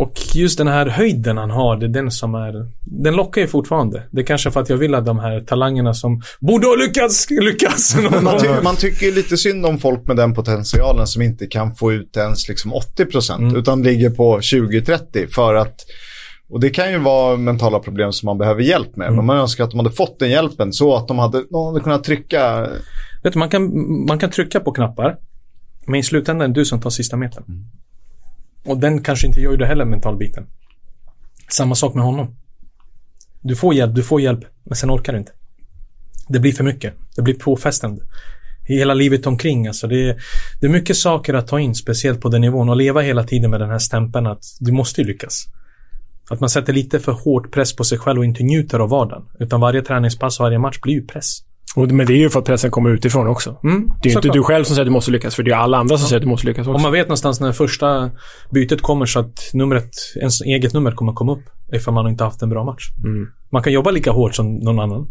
Och 0.00 0.12
just 0.34 0.58
den 0.58 0.68
här 0.68 0.86
höjden 0.86 1.36
han 1.36 1.50
har, 1.50 1.76
det 1.76 1.86
är 1.86 1.88
den 1.88 2.10
som 2.10 2.34
är... 2.34 2.66
Den 2.84 3.16
lockar 3.16 3.40
ju 3.40 3.46
fortfarande. 3.46 4.02
Det 4.10 4.20
är 4.20 4.24
kanske 4.24 4.50
för 4.50 4.60
att 4.60 4.70
jag 4.70 4.76
vill 4.76 4.94
att 4.94 5.06
de 5.06 5.18
här 5.18 5.40
talangerna 5.40 5.94
som 5.94 6.22
borde 6.40 6.66
ha 6.66 6.74
lyckats, 6.74 7.30
lyckas. 7.30 7.96
Man, 8.22 8.38
ty 8.38 8.48
man 8.62 8.76
tycker 8.76 9.12
lite 9.12 9.36
synd 9.36 9.66
om 9.66 9.78
folk 9.78 10.06
med 10.06 10.16
den 10.16 10.34
potentialen 10.34 11.06
som 11.06 11.22
inte 11.22 11.46
kan 11.46 11.74
få 11.74 11.92
ut 11.92 12.16
ens 12.16 12.48
liksom 12.48 12.72
80% 12.74 13.38
Mm. 13.38 13.56
utan 13.56 13.82
ligger 13.82 14.10
på 14.10 14.38
20-30 14.38 15.26
för 15.34 15.54
att 15.54 15.80
och 16.50 16.60
det 16.60 16.70
kan 16.70 16.92
ju 16.92 16.98
vara 16.98 17.36
mentala 17.36 17.78
problem 17.78 18.12
som 18.12 18.26
man 18.26 18.38
behöver 18.38 18.62
hjälp 18.62 18.96
med. 18.96 19.06
Mm. 19.06 19.16
Men 19.16 19.26
man 19.26 19.36
önskar 19.36 19.64
att 19.64 19.70
de 19.70 19.76
hade 19.76 19.90
fått 19.90 20.18
den 20.18 20.30
hjälpen 20.30 20.72
så 20.72 20.96
att 20.96 21.08
de 21.08 21.18
hade, 21.18 21.44
någon 21.50 21.66
hade 21.66 21.84
kunnat 21.84 22.04
trycka. 22.04 22.68
Vet 23.22 23.32
du, 23.32 23.38
man 23.38 23.48
kan, 23.48 23.62
man 24.08 24.18
kan 24.18 24.30
trycka 24.30 24.60
på 24.60 24.72
knappar. 24.72 25.16
Men 25.86 26.00
i 26.00 26.02
slutändan 26.02 26.50
är 26.50 26.54
det 26.54 26.60
du 26.60 26.64
som 26.64 26.80
tar 26.80 26.90
sista 26.90 27.16
metern. 27.16 27.44
Och 28.64 28.78
den 28.78 29.02
kanske 29.02 29.26
inte 29.26 29.40
gör 29.40 29.56
det 29.56 29.66
heller, 29.66 29.84
mentalbiten. 29.84 30.46
Samma 31.48 31.74
sak 31.74 31.94
med 31.94 32.04
honom. 32.04 32.36
Du 33.40 33.56
får 33.56 33.74
hjälp, 33.74 33.94
du 33.94 34.02
får 34.02 34.20
hjälp, 34.20 34.44
men 34.64 34.76
sen 34.76 34.90
orkar 34.90 35.12
du 35.12 35.18
inte. 35.18 35.32
Det 36.28 36.38
blir 36.40 36.52
för 36.52 36.64
mycket. 36.64 36.94
Det 37.16 37.22
blir 37.22 37.34
påfrestande. 37.34 38.02
Hela 38.62 38.94
livet 38.94 39.26
omkring, 39.26 39.66
alltså. 39.66 39.86
Det 39.86 40.08
är, 40.08 40.22
det 40.60 40.66
är 40.66 40.70
mycket 40.70 40.96
saker 40.96 41.34
att 41.34 41.46
ta 41.46 41.60
in, 41.60 41.74
speciellt 41.74 42.20
på 42.20 42.28
den 42.28 42.40
nivån. 42.40 42.68
Och 42.68 42.76
leva 42.76 43.00
hela 43.00 43.24
tiden 43.24 43.50
med 43.50 43.60
den 43.60 43.70
här 43.70 43.78
stämpeln 43.78 44.26
att 44.26 44.42
du 44.60 44.72
måste 44.72 45.00
ju 45.00 45.06
lyckas. 45.06 45.46
Att 46.30 46.40
man 46.40 46.50
sätter 46.50 46.72
lite 46.72 47.00
för 47.00 47.12
hård 47.12 47.52
press 47.52 47.76
på 47.76 47.84
sig 47.84 47.98
själv 47.98 48.18
och 48.18 48.24
inte 48.24 48.42
njuter 48.42 48.78
av 48.78 48.88
vardagen. 48.88 49.22
Utan 49.38 49.60
varje 49.60 49.82
träningspass 49.82 50.40
och 50.40 50.44
varje 50.44 50.58
match 50.58 50.80
blir 50.80 50.94
ju 50.94 51.06
press. 51.06 51.38
Och, 51.76 51.92
men 51.92 52.06
det 52.06 52.12
är 52.12 52.16
ju 52.16 52.30
för 52.30 52.38
att 52.38 52.44
pressen 52.44 52.70
kommer 52.70 52.90
utifrån 52.90 53.26
också. 53.26 53.56
Mm, 53.64 53.90
det 54.02 54.08
är 54.08 54.10
ju 54.10 54.16
inte 54.16 54.28
du 54.28 54.42
själv 54.42 54.64
som 54.64 54.74
säger 54.74 54.82
att 54.82 54.86
du 54.86 54.92
måste 54.92 55.10
lyckas, 55.10 55.34
för 55.34 55.42
det 55.42 55.50
är 55.50 55.56
alla 55.56 55.78
andra 55.78 55.98
som 55.98 56.08
säger 56.08 56.20
att 56.20 56.22
du 56.22 56.28
måste 56.28 56.46
lyckas 56.46 56.66
också. 56.66 56.76
Om 56.76 56.82
man 56.82 56.92
vet 56.92 57.06
någonstans 57.06 57.40
när 57.40 57.52
första 57.52 58.10
bytet 58.50 58.82
kommer 58.82 59.06
så 59.06 59.20
att 59.20 59.50
numret, 59.52 59.90
ens 60.16 60.40
eget 60.40 60.74
nummer 60.74 60.92
kommer 60.92 61.12
komma 61.12 61.32
upp 61.32 61.44
ifall 61.72 61.94
man 61.94 62.08
inte 62.08 62.24
haft 62.24 62.42
en 62.42 62.48
bra 62.48 62.64
match. 62.64 62.82
Mm. 63.04 63.28
Man 63.50 63.62
kan 63.62 63.72
jobba 63.72 63.90
lika 63.90 64.10
hårt 64.10 64.34
som 64.34 64.56
någon 64.56 64.78
annan 64.78 65.06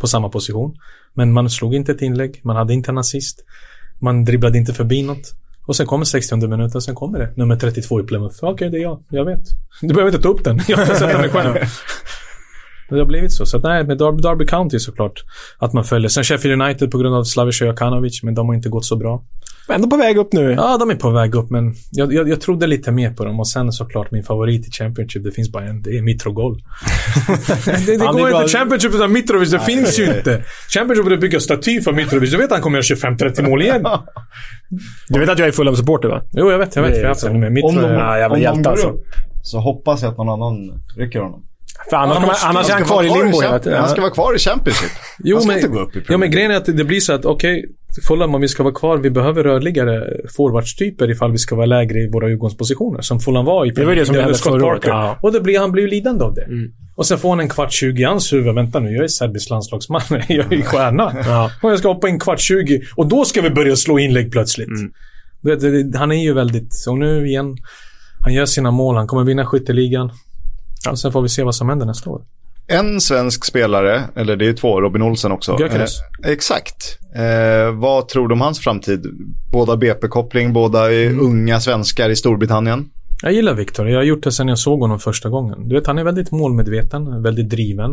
på 0.00 0.06
samma 0.06 0.28
position. 0.28 0.76
Men 1.14 1.32
man 1.32 1.50
slog 1.50 1.74
inte 1.74 1.92
ett 1.92 2.02
inlägg, 2.02 2.40
man 2.44 2.56
hade 2.56 2.74
inte 2.74 2.90
en 2.90 2.98
assist. 2.98 3.44
Man 4.00 4.24
dribblade 4.24 4.58
inte 4.58 4.74
förbi 4.74 5.02
något. 5.02 5.34
Och 5.66 5.76
sen 5.76 5.86
kommer 5.86 6.04
60 6.04 6.36
minuter, 6.36 6.80
sen 6.80 6.94
kommer 6.94 7.18
det. 7.18 7.32
Nummer 7.36 7.56
32 7.56 8.00
i 8.00 8.02
Plymouth. 8.02 8.36
Okej, 8.42 8.70
det 8.70 8.76
är 8.76 8.82
jag. 8.82 9.02
Jag 9.08 9.24
vet. 9.24 9.42
Du 9.80 9.88
behöver 9.88 10.10
inte 10.12 10.22
ta 10.22 10.28
upp 10.28 10.44
den. 10.44 10.60
Jag 10.68 10.86
kan 10.86 10.96
sätta 10.96 11.18
mig 11.18 11.30
själv. 11.30 11.54
Det 12.88 12.98
har 12.98 13.06
blivit 13.06 13.32
så. 13.32 13.46
Så 13.46 13.56
att, 13.56 13.62
nej, 13.62 13.84
med 13.84 13.98
Derby, 13.98 14.22
Derby 14.22 14.46
County 14.46 14.78
såklart. 14.78 15.24
Att 15.58 15.72
man 15.72 15.84
följer. 15.84 16.08
Sen 16.08 16.24
Sheffield 16.24 16.62
United 16.62 16.90
på 16.90 16.98
grund 16.98 17.14
av 17.14 17.24
Slavica 17.24 17.64
Jokanovic, 17.64 18.22
men 18.22 18.34
de 18.34 18.46
har 18.46 18.54
inte 18.54 18.68
gått 18.68 18.84
så 18.84 18.96
bra. 18.96 19.22
Men 19.68 19.74
ändå 19.74 19.90
på 19.90 19.96
väg 19.96 20.16
upp 20.16 20.32
nu. 20.32 20.52
Ja, 20.52 20.78
de 20.78 20.90
är 20.90 20.94
på 20.94 21.10
väg 21.10 21.34
upp, 21.34 21.50
men 21.50 21.74
jag, 21.92 22.12
jag, 22.12 22.28
jag 22.28 22.40
trodde 22.40 22.66
lite 22.66 22.92
mer 22.92 23.10
på 23.10 23.24
dem. 23.24 23.40
Och 23.40 23.48
sen 23.48 23.72
såklart 23.72 24.10
min 24.10 24.22
favorit 24.22 24.68
i 24.68 24.70
Championship, 24.70 25.24
det 25.24 25.32
finns 25.32 25.52
bara 25.52 25.64
en. 25.64 25.82
Det 25.82 25.98
är 25.98 26.02
Mitrogol. 26.02 26.54
det 27.66 27.86
det 27.86 27.92
är 27.94 27.98
går 28.12 28.30
bra. 28.30 28.42
inte. 28.42 28.58
Championship 28.58 28.94
utan 28.94 29.12
Mitrovic, 29.12 29.50
det 29.50 29.60
finns 29.60 29.98
ju 29.98 30.04
inte. 30.04 30.44
Championship 30.68 31.04
borde 31.04 31.16
bygga 31.16 31.40
staty 31.40 31.80
för 31.80 31.92
Mitrovic. 31.92 32.30
Du 32.30 32.36
vet 32.36 32.44
att 32.46 32.52
han 32.52 32.62
kommer 32.62 32.78
göra 32.78 33.14
25-30 33.16 33.48
mål 33.48 33.62
igen. 33.62 33.86
Du 35.08 35.20
vet 35.20 35.28
att 35.28 35.38
jag 35.38 35.48
är 35.48 35.52
full 35.52 35.68
av 35.68 35.74
supporter 35.74 36.08
va? 36.08 36.22
Jo, 36.32 36.50
jag 36.50 36.58
vet. 36.58 36.76
Jag 36.76 36.82
vet. 36.82 36.92
Det 36.92 36.98
är 36.98 37.02
Jag 37.02 37.08
har 37.08 37.14
haft 37.14 37.32
med. 37.32 37.52
Mitt, 37.52 37.64
Om 37.64 37.74
de, 37.74 37.82
Ja, 37.82 38.18
jävla 38.18 38.26
om 38.26 38.32
de 38.34 38.42
hjälte 38.42 38.62
går 38.62 38.70
alltså. 38.70 38.88
upp 38.88 39.04
så 39.42 39.58
hoppas 39.60 40.02
jag 40.02 40.10
att 40.10 40.18
någon 40.18 40.28
annan 40.28 40.82
rycker 40.96 41.20
honom. 41.20 41.42
För 41.90 41.96
annars, 41.96 42.18
Han 42.18 42.26
måste- 42.28 42.46
annars 42.46 42.68
är 42.68 42.72
han 42.72 42.84
ska 42.84 42.94
kvar 42.94 43.04
i 43.04 43.22
limbo 43.22 43.40
hela 43.40 43.58
tiden. 43.58 43.80
Han 43.80 43.88
ska 43.88 44.00
vara 44.00 44.10
kvar 44.10 44.34
i 44.34 44.38
Championship. 44.38 44.90
Jo, 45.24 45.36
han 45.36 45.42
ska 45.42 45.48
men, 45.48 45.58
inte 45.58 45.68
gå 45.68 45.80
upp 45.80 45.96
i 45.96 45.98
ja, 45.98 46.02
men 46.02 46.06
Premier 46.06 46.32
grejen 46.32 46.50
är 46.50 46.56
att 46.56 46.64
det 46.64 46.84
blir 46.84 47.00
så 47.00 47.12
att 47.12 47.24
okej, 47.24 47.64
Fulham 48.08 48.34
om 48.34 48.40
vi 48.40 48.48
ska 48.48 48.62
vara 48.62 48.74
kvar, 48.74 48.98
vi 48.98 49.10
behöver 49.10 49.42
rörligare 49.42 50.04
forwardstyper 50.36 51.10
ifall 51.10 51.32
vi 51.32 51.38
ska 51.38 51.56
vara 51.56 51.66
lägre 51.66 51.98
i 51.98 52.10
våra 52.10 52.28
utgångspositioner. 52.28 53.00
Som 53.00 53.20
Fulham 53.20 53.44
var 53.44 53.66
i. 53.66 53.70
Det 53.70 53.84
var 53.84 53.94
det 53.94 54.06
som 54.06 54.16
hände 54.16 54.34
förra 54.34 54.66
året, 54.66 54.82
ja. 54.86 55.04
Mm. 55.04 55.16
Och 55.22 55.32
det 55.32 55.40
blir, 55.40 55.58
han 55.58 55.72
blir 55.72 55.82
ju 55.82 55.88
lidande 55.88 56.24
av 56.24 56.34
det. 56.34 56.46
Och 56.96 57.06
sen 57.06 57.18
får 57.18 57.30
han 57.30 57.40
en 57.40 57.48
kvart 57.48 57.72
20 57.72 58.02
i 58.02 58.04
hans 58.04 58.32
huvud. 58.32 58.54
Vänta 58.54 58.80
nu, 58.80 58.90
jag 58.90 59.04
är 59.04 59.08
serbisk 59.08 59.50
landslagsman. 59.50 60.00
jag 60.28 60.52
är 60.52 60.56
ju 60.56 60.62
stjärna. 60.62 61.16
Ja. 61.26 61.50
Och 61.62 61.70
jag 61.70 61.78
ska 61.78 61.88
hoppa 61.88 62.08
in 62.08 62.20
kvart 62.20 62.40
20. 62.40 62.82
Och 62.96 63.06
då 63.06 63.24
ska 63.24 63.42
vi 63.42 63.50
börja 63.50 63.76
slå 63.76 63.98
inlägg 63.98 64.32
plötsligt. 64.32 64.68
Mm. 64.68 64.92
Vet, 65.42 65.96
han 65.96 66.12
är 66.12 66.22
ju 66.22 66.32
väldigt... 66.32 66.84
Och 66.88 66.98
nu 66.98 67.26
igen. 67.26 67.56
Han 68.20 68.34
gör 68.34 68.46
sina 68.46 68.70
mål. 68.70 68.96
Han 68.96 69.06
kommer 69.06 69.24
vinna 69.24 69.46
skytteligan. 69.46 70.10
Och 70.90 70.98
sen 70.98 71.12
får 71.12 71.22
vi 71.22 71.28
se 71.28 71.42
vad 71.42 71.54
som 71.54 71.68
händer 71.68 71.86
nästa 71.86 72.10
år. 72.10 72.22
En 72.66 73.00
svensk 73.00 73.44
spelare, 73.44 74.02
eller 74.14 74.36
det 74.36 74.48
är 74.48 74.52
två, 74.52 74.80
Robin 74.80 75.02
Olsen 75.02 75.32
också. 75.32 75.56
Gyökeres. 75.60 76.00
Eh, 76.24 76.30
exakt. 76.30 76.98
Eh, 77.14 77.72
vad 77.74 78.08
tror 78.08 78.28
du 78.28 78.32
om 78.32 78.40
hans 78.40 78.60
framtid? 78.60 79.06
Båda 79.52 79.76
BP-koppling, 79.76 80.52
båda 80.52 80.92
är 80.92 81.18
unga 81.18 81.60
svenskar 81.60 82.10
i 82.10 82.16
Storbritannien. 82.16 82.90
Jag 83.22 83.32
gillar 83.32 83.54
Viktor. 83.54 83.88
Jag 83.88 83.98
har 83.98 84.04
gjort 84.04 84.24
det 84.24 84.32
sedan 84.32 84.48
jag 84.48 84.58
såg 84.58 84.80
honom 84.80 84.98
första 84.98 85.28
gången. 85.28 85.68
Du 85.68 85.74
vet, 85.74 85.86
han 85.86 85.98
är 85.98 86.04
väldigt 86.04 86.30
målmedveten, 86.30 87.22
väldigt 87.22 87.50
driven. 87.50 87.92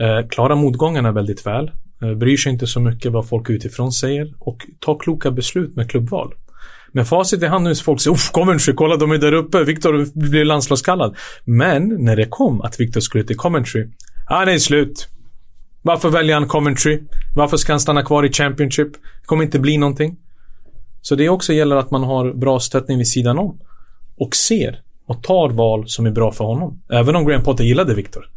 Eh, 0.00 0.28
klarar 0.28 0.56
motgångarna 0.56 1.12
väldigt 1.12 1.46
väl. 1.46 1.70
Eh, 2.02 2.14
bryr 2.14 2.36
sig 2.36 2.52
inte 2.52 2.66
så 2.66 2.80
mycket 2.80 3.12
vad 3.12 3.28
folk 3.28 3.50
utifrån 3.50 3.92
säger 3.92 4.34
och 4.38 4.66
tar 4.80 4.98
kloka 4.98 5.30
beslut 5.30 5.76
med 5.76 5.90
klubbval. 5.90 6.34
Med 6.96 7.08
facit 7.08 7.42
i 7.42 7.46
hand 7.46 7.64
nu 7.64 7.74
så 7.74 7.84
folk 7.84 8.00
säger 8.00 8.14
Uff, 8.14 8.30
Coventry, 8.30 8.74
kolla 8.74 8.96
de 8.96 9.10
är 9.10 9.18
där 9.18 9.32
uppe, 9.32 9.64
Viktor 9.64 10.18
blir 10.30 10.44
landslagskallad. 10.44 11.16
Men 11.44 12.04
när 12.04 12.16
det 12.16 12.26
kom 12.26 12.60
att 12.60 12.80
Viktor 12.80 13.00
skulle 13.00 13.24
till 13.24 13.36
Coventry, 13.36 13.86
ah, 14.26 14.38
han 14.38 14.48
är 14.48 14.58
slut. 14.58 15.08
Varför 15.82 16.08
väljer 16.08 16.34
han 16.34 16.48
Coventry? 16.48 17.00
Varför 17.34 17.56
ska 17.56 17.72
han 17.72 17.80
stanna 17.80 18.02
kvar 18.02 18.24
i 18.24 18.32
Championship? 18.32 18.92
Det 18.92 19.26
kommer 19.26 19.44
inte 19.44 19.58
bli 19.58 19.78
någonting. 19.78 20.16
Så 21.00 21.14
det 21.14 21.28
också 21.28 21.52
gäller 21.52 21.76
att 21.76 21.90
man 21.90 22.02
har 22.02 22.32
bra 22.32 22.60
stöttning 22.60 22.98
vid 22.98 23.08
sidan 23.08 23.38
om. 23.38 23.58
Och 24.18 24.36
ser 24.36 24.80
och 25.06 25.22
tar 25.22 25.50
val 25.50 25.88
som 25.88 26.06
är 26.06 26.10
bra 26.10 26.32
för 26.32 26.44
honom. 26.44 26.82
Även 26.92 27.16
om 27.16 27.26
Graham 27.26 27.42
Potter 27.42 27.64
gillade 27.64 27.94
Viktor. 27.94 28.30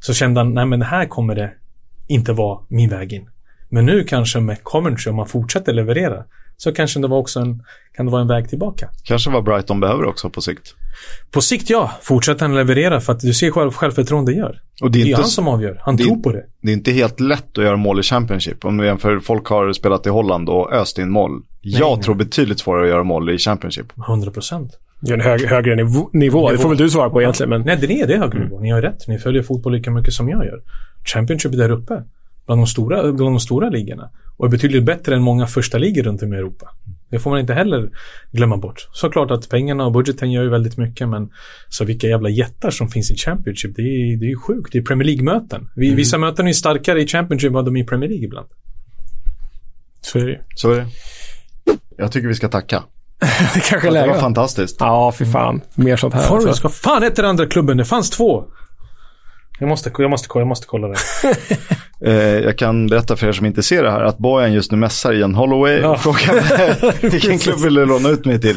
Så 0.00 0.14
kände 0.14 0.40
han, 0.40 0.54
nej 0.54 0.66
men 0.66 0.82
här 0.82 1.06
kommer 1.06 1.34
det 1.34 1.52
inte 2.08 2.32
vara 2.32 2.58
min 2.68 2.90
väg 2.90 3.12
in. 3.12 3.28
Men 3.74 3.86
nu 3.86 4.04
kanske 4.04 4.40
med 4.40 4.62
Coventry, 4.62 5.10
om 5.10 5.16
man 5.16 5.26
fortsätter 5.26 5.72
leverera, 5.72 6.24
så 6.56 6.72
kanske 6.72 7.00
det 7.00 7.08
var 7.08 7.18
också 7.18 7.40
en, 7.40 7.62
kan 7.96 8.06
det 8.06 8.12
vara 8.12 8.22
en 8.22 8.28
väg 8.28 8.48
tillbaka. 8.48 8.88
Kanske 9.04 9.30
vad 9.30 9.44
Brighton 9.44 9.80
behöver 9.80 10.04
också 10.04 10.30
på 10.30 10.40
sikt. 10.40 10.74
På 11.30 11.40
sikt 11.40 11.70
ja, 11.70 11.92
fortsätter 12.02 12.46
han 12.46 12.54
leverera 12.54 13.00
för 13.00 13.12
att 13.12 13.20
du 13.20 13.34
ser 13.34 13.50
själv 13.50 13.70
självförtroende 13.70 14.32
gör. 14.32 14.60
Och 14.82 14.90
det 14.90 15.02
är, 15.02 15.06
inte 15.06 15.20
han 15.20 15.30
som 15.30 15.48
avgör, 15.48 15.80
han 15.80 15.96
det, 15.96 16.04
tror 16.04 16.16
på 16.16 16.32
det. 16.32 16.44
Det 16.60 16.68
är 16.68 16.72
inte 16.72 16.92
helt 16.92 17.20
lätt 17.20 17.58
att 17.58 17.64
göra 17.64 17.76
mål 17.76 18.00
i 18.00 18.02
Championship. 18.02 18.64
Om 18.64 18.76
du 18.76 18.86
jämför, 18.86 19.20
folk 19.20 19.46
har 19.46 19.72
spelat 19.72 20.06
i 20.06 20.10
Holland 20.10 20.48
och 20.48 20.72
öst 20.72 20.98
in 20.98 21.10
mål. 21.10 21.42
Jag 21.60 21.96
nej. 21.96 22.04
tror 22.04 22.14
betydligt 22.14 22.58
svårare 22.58 22.82
att 22.82 22.88
göra 22.88 23.04
mål 23.04 23.30
i 23.30 23.38
Championship. 23.38 23.86
100 24.08 24.30
procent. 24.30 24.78
Det 25.00 25.10
är 25.10 25.14
en 25.14 25.20
hög, 25.20 25.46
högre 25.46 25.76
nivå, 25.76 26.10
nivå. 26.12 26.50
Det 26.50 26.58
får 26.58 26.68
väl 26.68 26.78
du 26.78 26.90
svara 26.90 27.10
på 27.10 27.22
egentligen. 27.22 27.50
Men... 27.50 27.62
Nej, 27.62 27.78
det 27.80 28.00
är 28.00 28.06
det 28.06 28.18
högre 28.18 28.38
nivå. 28.38 28.60
Ni 28.60 28.70
har 28.70 28.82
rätt. 28.82 29.08
Ni 29.08 29.18
följer 29.18 29.42
fotboll 29.42 29.72
lika 29.72 29.90
mycket 29.90 30.14
som 30.14 30.28
jag 30.28 30.44
gör. 30.44 30.62
Championship 31.04 31.52
är 31.52 31.56
där 31.56 31.70
uppe. 31.70 32.02
Bland 32.46 32.60
de 32.60 32.66
stora, 32.66 33.02
bland 33.12 33.34
de 33.34 33.40
stora 33.40 33.68
ligorna. 33.68 34.10
Och 34.36 34.46
är 34.46 34.50
betydligt 34.50 34.84
bättre 34.84 35.14
än 35.16 35.22
många 35.22 35.46
första 35.46 35.78
ligor 35.78 36.02
runt 36.02 36.22
om 36.22 36.34
i 36.34 36.36
Europa. 36.36 36.68
Det 37.10 37.18
får 37.18 37.30
man 37.30 37.40
inte 37.40 37.54
heller 37.54 37.90
glömma 38.32 38.56
bort. 38.56 38.88
Såklart 38.92 39.30
att 39.30 39.48
pengarna 39.48 39.86
och 39.86 39.92
budgeten 39.92 40.32
gör 40.32 40.42
ju 40.42 40.48
väldigt 40.48 40.76
mycket 40.78 41.08
men 41.08 41.30
så 41.68 41.84
vilka 41.84 42.06
jävla 42.06 42.28
jättar 42.28 42.70
som 42.70 42.88
finns 42.88 43.10
i 43.10 43.16
Championship. 43.16 43.76
Det 43.76 43.82
är, 43.82 44.16
det 44.16 44.26
är 44.26 44.28
ju 44.28 44.36
sjukt. 44.38 44.72
Det 44.72 44.78
är 44.78 44.82
Premier 44.82 45.06
League-möten. 45.06 45.68
Vi- 45.76 45.86
Mm. 45.86 45.96
Vissa 45.96 46.18
möten 46.18 46.48
är 46.48 46.52
starkare 46.52 47.02
i 47.02 47.06
Championship 47.06 47.48
än 47.48 47.52
vad 47.54 47.64
de 47.64 47.76
är 47.76 47.80
i 47.80 47.84
Premier 47.84 48.08
League 48.10 48.24
ibland. 48.24 48.46
Så 50.00 50.18
är 50.18 50.26
det 50.26 50.40
Så 50.54 50.70
är 50.72 50.76
det. 50.76 50.86
Jag 51.98 52.12
tycker 52.12 52.28
vi 52.28 52.34
ska 52.34 52.48
tacka. 52.48 52.82
Det 53.54 53.60
kanske 53.60 53.76
är 53.76 53.82
det 53.82 53.90
läge. 53.90 54.12
var 54.12 54.20
fantastiskt. 54.20 54.76
Ja, 54.80 55.12
fy 55.18 55.24
fan. 55.24 55.60
Mer 55.74 55.96
sånt 55.96 56.14
här. 56.14 56.22
Forrest, 56.22 56.46
alltså. 56.48 56.62
vad 56.62 56.74
fan 56.74 57.02
hette 57.02 57.22
den 57.22 57.28
andra 57.30 57.46
klubben? 57.46 57.76
Det 57.76 57.84
fanns 57.84 58.10
två. 58.10 58.44
Jag 59.58 59.68
måste, 59.68 59.90
jag 59.98 60.10
måste, 60.10 60.28
jag 60.34 60.46
måste 60.46 60.66
kolla 60.66 60.88
det. 60.88 60.96
Eh, 62.06 62.14
jag 62.38 62.58
kan 62.58 62.86
berätta 62.86 63.16
för 63.16 63.26
er 63.26 63.32
som 63.32 63.46
inte 63.46 63.62
ser 63.62 63.82
det 63.82 63.90
här 63.90 64.04
att 64.04 64.18
Bojan 64.18 64.52
just 64.52 64.72
nu 64.72 64.78
mässar 64.78 65.12
Ian 65.12 65.34
Holloway 65.34 65.78
Ja. 65.80 65.88
och 65.90 66.00
frågar 66.00 67.02
vilken 67.10 67.38
klubb 67.38 67.58
vill 67.60 67.74
du 67.74 67.86
låna 67.86 68.08
ut 68.08 68.24
mig 68.24 68.40
till? 68.40 68.56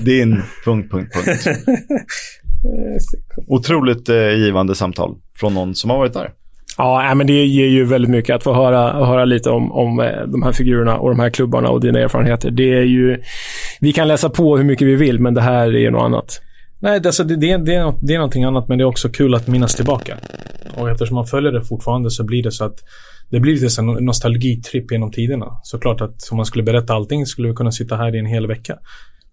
Din... 0.00 0.42
Punkt, 0.64 0.90
punkt, 0.92 1.14
punkt. 1.14 1.46
Otroligt 3.46 4.08
eh, 4.08 4.34
givande 4.34 4.74
samtal 4.74 5.14
från 5.40 5.54
någon 5.54 5.74
som 5.74 5.90
har 5.90 5.98
varit 5.98 6.12
där. 6.12 6.30
Ja, 6.76 7.14
men 7.14 7.26
det 7.26 7.44
ger 7.44 7.66
ju 7.66 7.84
väldigt 7.84 8.10
mycket 8.10 8.36
att 8.36 8.42
få 8.42 8.54
höra, 8.54 9.04
höra 9.06 9.24
lite 9.24 9.50
om, 9.50 9.72
om 9.72 10.00
eh, 10.00 10.22
de 10.26 10.42
här 10.42 10.52
figurerna 10.52 10.98
och 10.98 11.10
de 11.10 11.20
här 11.20 11.30
klubbarna 11.30 11.68
och 11.68 11.80
dina 11.80 11.98
erfarenheter. 11.98 12.50
Det 12.50 12.74
är 12.78 12.84
ju... 12.84 13.22
Vi 13.80 13.92
kan 13.92 14.08
läsa 14.08 14.30
på 14.30 14.56
hur 14.56 14.64
mycket 14.64 14.88
vi 14.88 14.94
vill, 14.94 15.20
men 15.20 15.34
det 15.34 15.40
här 15.40 15.66
är 15.66 15.78
ju 15.78 15.90
något 15.90 16.02
annat. 16.04 16.40
Nej, 16.80 17.00
det, 17.00 17.08
alltså, 17.08 17.24
det, 17.24 17.36
det, 17.36 17.56
det, 17.56 17.74
är, 17.74 17.94
det 18.00 18.14
är 18.14 18.18
någonting 18.18 18.44
annat 18.44 18.68
men 18.68 18.78
det 18.78 18.82
är 18.84 18.86
också 18.86 19.08
kul 19.08 19.34
att 19.34 19.46
minnas 19.46 19.74
tillbaka. 19.74 20.16
Och 20.76 20.90
eftersom 20.90 21.14
man 21.14 21.26
följer 21.26 21.52
det 21.52 21.64
fortfarande 21.64 22.10
så 22.10 22.24
blir 22.24 22.42
det 22.42 22.52
så 22.52 22.64
att 22.64 22.78
det 23.30 23.40
blir 23.40 23.52
lite 23.52 23.80
en 23.80 23.86
nostalgitripp 23.86 24.92
genom 24.92 25.12
tiderna. 25.12 25.60
Såklart 25.62 26.00
att 26.00 26.28
om 26.30 26.36
man 26.36 26.46
skulle 26.46 26.64
berätta 26.64 26.94
allting 26.94 27.26
skulle 27.26 27.48
vi 27.48 27.54
kunna 27.54 27.72
sitta 27.72 27.96
här 27.96 28.16
i 28.16 28.18
en 28.18 28.26
hel 28.26 28.46
vecka. 28.46 28.78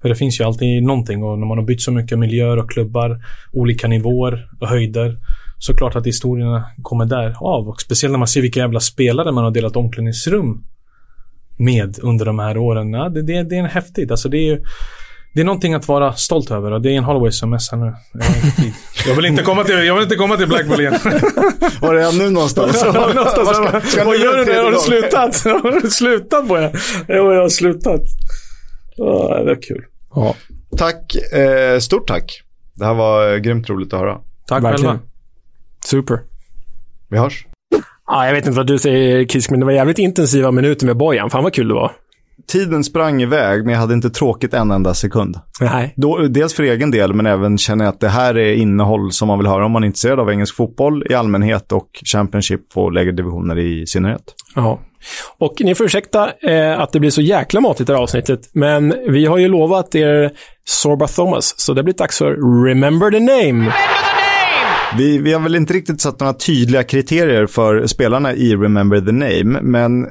För 0.02 0.10
det 0.10 0.16
finns 0.16 0.40
ju 0.40 0.44
alltid 0.44 0.84
någonting 0.84 1.24
och 1.24 1.40
när 1.40 1.48
man 1.48 1.58
har 1.58 1.66
bytt 1.66 1.82
så 1.82 1.92
mycket 1.92 2.20
miljöer 2.20 2.58
och 2.58 2.72
klubbar, 2.72 3.22
olika 3.54 3.88
nivåer 3.88 4.50
och 4.60 4.68
höjder. 4.68 5.18
Såklart 5.60 5.96
att 5.96 6.08
historierna 6.08 6.66
kommer 6.82 7.06
där 7.06 7.36
av 7.40 7.70
och 7.70 7.82
speciellt 7.82 8.12
när 8.12 8.20
man 8.20 8.28
ser 8.28 8.42
vilka 8.42 8.60
jävla 8.60 8.80
spelare 8.80 9.32
man 9.32 9.44
har 9.44 9.52
delat 9.52 9.76
omklädningsrum 9.76 10.64
med 11.58 12.00
under 12.02 12.26
de 12.26 12.40
här 12.40 12.58
åren. 12.58 12.94
Ja, 12.94 13.10
det, 13.10 13.22
det, 13.22 13.44
det 13.44 13.58
är 13.58 13.64
häftigt. 13.64 14.12
Alltså 14.12 14.30
det 14.30 14.38
är 14.38 14.46
ju 14.46 14.62
det 15.36 15.42
är 15.42 15.46
någonting 15.46 15.74
att 15.74 15.88
vara 15.88 16.14
stolt 16.14 16.52
över 16.52 16.72
och 16.72 16.82
det 16.82 16.90
är 16.90 16.98
en 16.98 17.04
Holloway 17.04 17.32
som 17.32 17.50
messar 17.50 17.78
nu. 17.78 17.94
Jag 18.14 18.24
har 18.26 18.36
inte 18.46 18.62
tid. 18.62 18.74
Jag 19.08 19.16
vill 19.16 19.26
inte 19.26 19.44
komma 19.44 19.64
till, 19.64 19.86
jag 19.86 19.94
vill 19.94 20.04
inte 20.04 20.16
komma 20.16 20.38
till 20.38 20.48
Blackpool 20.48 20.80
igen. 20.82 20.94
Var 21.82 21.96
är 21.96 22.04
han 22.04 22.18
nu 22.18 22.30
någonstans? 22.30 22.84
Någonstans. 22.94 23.36
Vad 23.38 23.56
ska- 23.56 23.82
ska 23.82 24.06
Vad 24.06 24.18
gör 24.18 24.38
du 24.38 24.46
nu? 24.46 24.60
Har 24.64 24.72
du 24.72 24.78
slutat? 24.78 25.44
Har 25.44 25.82
du 25.82 25.90
slutat 25.90 26.48
på 26.48 26.58
jag? 26.58 26.72
Jo, 27.08 27.34
jag 27.34 27.42
har 27.42 27.50
slutat. 27.50 28.02
Ja, 28.98 29.42
det 29.46 29.52
är 29.52 29.62
kul. 29.62 29.84
Ja. 30.16 30.36
Tack, 30.78 31.16
eh, 31.34 31.80
stort 31.80 32.08
tack. 32.08 32.42
Det 32.76 32.86
här 32.86 32.94
var 32.94 33.34
eh, 33.34 33.38
grymt 33.38 33.70
roligt 33.70 33.94
att 33.94 34.00
höra. 34.00 34.18
Tack 34.48 34.64
Verkligen. 34.64 34.92
själva. 34.92 35.06
Super. 35.86 36.20
Vi 37.10 37.18
hörs. 37.18 37.46
Ja, 38.08 38.26
jag 38.26 38.34
vet 38.34 38.46
inte 38.46 38.58
vad 38.58 38.68
du 38.68 38.80
säger, 38.80 39.26
Kisk, 39.26 39.50
men 39.50 39.60
det 39.60 39.66
var 39.66 39.74
jävligt 39.74 40.00
intensiva 40.00 40.52
minuter 40.52 40.86
med 40.86 40.98
Bojan. 40.98 41.30
Fan 41.30 41.44
vad 41.44 41.54
kul 41.54 41.68
det 41.68 41.74
var. 41.74 41.92
Tiden 42.48 42.84
sprang 42.84 43.22
iväg, 43.22 43.66
men 43.66 43.74
jag 43.74 43.80
hade 43.80 43.94
inte 43.94 44.10
tråkigt 44.10 44.54
en 44.54 44.72
enda 44.72 44.94
sekund. 44.94 45.40
Nej. 45.62 45.94
Då, 45.98 46.18
dels 46.18 46.54
för 46.54 46.64
egen 46.64 46.92
del, 46.92 47.14
men 47.14 47.26
även 47.26 47.58
känner 47.58 47.86
jag 47.86 47.94
att 47.94 48.00
det 48.00 48.10
här 48.10 48.38
är 48.38 48.54
innehåll 48.54 49.12
som 49.12 49.28
man 49.28 49.40
vill 49.40 49.48
höra 49.48 49.66
om 49.66 49.72
man 49.72 49.84
är 49.84 49.88
intresserad 49.88 50.20
av 50.20 50.32
engelsk 50.32 50.56
fotboll 50.56 51.04
i 51.10 51.14
allmänhet 51.14 51.72
och 51.72 51.90
Championship 52.06 52.70
på 52.74 52.90
lägre 52.90 53.12
divisioner 53.12 53.60
i 53.60 53.88
synnerhet. 53.88 54.24
Ja. 54.56 54.80
Och 55.38 55.54
ni 55.60 55.76
får 55.76 55.86
ursäkta 55.86 56.32
eh, 56.42 56.80
att 56.80 56.92
det 56.92 57.00
blir 57.00 57.10
så 57.10 57.22
jäkla 57.22 57.62
matigt 57.62 57.88
det 57.88 57.94
här 57.94 58.02
avsnittet, 58.02 58.50
men 58.54 58.96
vi 59.08 59.26
har 59.26 59.38
ju 59.38 59.48
lovat 59.48 59.96
er 59.96 60.32
Sorba 60.64 61.08
Thomas, 61.08 61.60
så 61.60 61.74
det 61.74 61.84
blir 61.84 61.94
dags 61.94 62.18
för 62.18 62.64
Remember 62.66 63.12
the 63.12 63.20
Name. 63.20 63.74
Vi, 64.98 65.18
vi 65.18 65.34
har 65.34 65.40
väl 65.40 65.56
inte 65.56 65.74
riktigt 65.74 66.02
satt 66.02 66.20
några 66.20 66.34
tydliga 66.34 66.84
kriterier 66.84 67.46
för 67.46 67.88
spelarna 67.88 68.34
i 68.34 68.56
Remember 68.56 69.02
the 69.02 69.12
Name, 69.12 69.62
men 69.62 70.06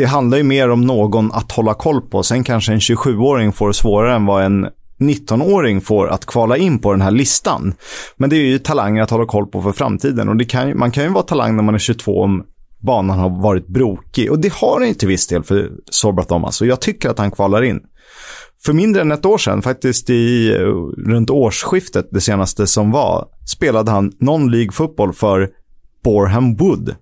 det 0.00 0.06
handlar 0.06 0.38
ju 0.38 0.44
mer 0.44 0.70
om 0.70 0.80
någon 0.80 1.32
att 1.32 1.52
hålla 1.52 1.74
koll 1.74 2.00
på. 2.00 2.22
Sen 2.22 2.44
kanske 2.44 2.72
en 2.72 2.78
27-åring 2.78 3.52
får 3.52 3.72
svårare 3.72 4.14
än 4.14 4.26
vad 4.26 4.44
en 4.44 4.66
19-åring 5.00 5.80
får 5.80 6.08
att 6.08 6.26
kvala 6.26 6.56
in 6.56 6.78
på 6.78 6.92
den 6.92 7.00
här 7.00 7.10
listan. 7.10 7.74
Men 8.16 8.30
det 8.30 8.36
är 8.36 8.40
ju 8.44 8.58
talanger 8.58 9.02
att 9.02 9.10
hålla 9.10 9.26
koll 9.26 9.46
på 9.46 9.62
för 9.62 9.72
framtiden 9.72 10.28
och 10.28 10.36
det 10.36 10.44
kan, 10.44 10.68
ju- 10.68 10.74
man 10.74 10.90
kan 10.90 11.04
ju 11.04 11.10
vara 11.10 11.22
talang 11.22 11.56
när 11.56 11.62
man 11.62 11.74
är 11.74 11.78
22 11.78 12.22
om 12.22 12.42
banan 12.82 13.18
har 13.18 13.42
varit 13.42 13.66
brokig. 13.68 14.30
Och 14.30 14.38
det 14.40 14.52
har 14.52 14.78
den 14.78 14.88
ju 14.88 14.94
till 14.94 15.08
viss 15.08 15.26
del 15.26 15.42
för 15.42 15.70
Sorba 15.90 16.22
Thomas 16.22 16.60
och 16.60 16.66
jag 16.66 16.80
tycker 16.80 17.08
att 17.10 17.18
han 17.18 17.30
kvalar 17.30 17.62
in. 17.62 17.80
För 18.64 18.72
mindre 18.72 19.02
än 19.02 19.12
ett 19.12 19.26
år 19.26 19.38
sedan, 19.38 19.62
faktiskt 19.62 20.10
i 20.10 20.52
runt 21.06 21.30
årsskiftet, 21.30 22.08
det 22.10 22.20
senaste 22.20 22.66
som 22.66 22.90
var, 22.90 23.26
spelade 23.46 23.90
han 23.90 24.10
non-League 24.10 24.70
fotboll 24.72 25.12
för 25.12 25.48
Borham 26.04 26.56
Wood. 26.56 26.94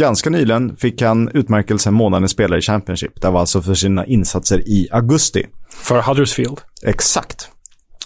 Ganska 0.00 0.30
nyligen 0.30 0.76
fick 0.76 1.02
han 1.02 1.28
utmärkelsen 1.34 1.94
månadens 1.94 2.32
spelare 2.32 2.58
i 2.58 2.62
Championship. 2.62 3.20
Det 3.20 3.30
var 3.30 3.40
alltså 3.40 3.62
för 3.62 3.74
sina 3.74 4.06
insatser 4.06 4.68
i 4.68 4.88
augusti. 4.90 5.46
För 5.82 6.02
Huddersfield. 6.02 6.60
Exakt. 6.82 7.48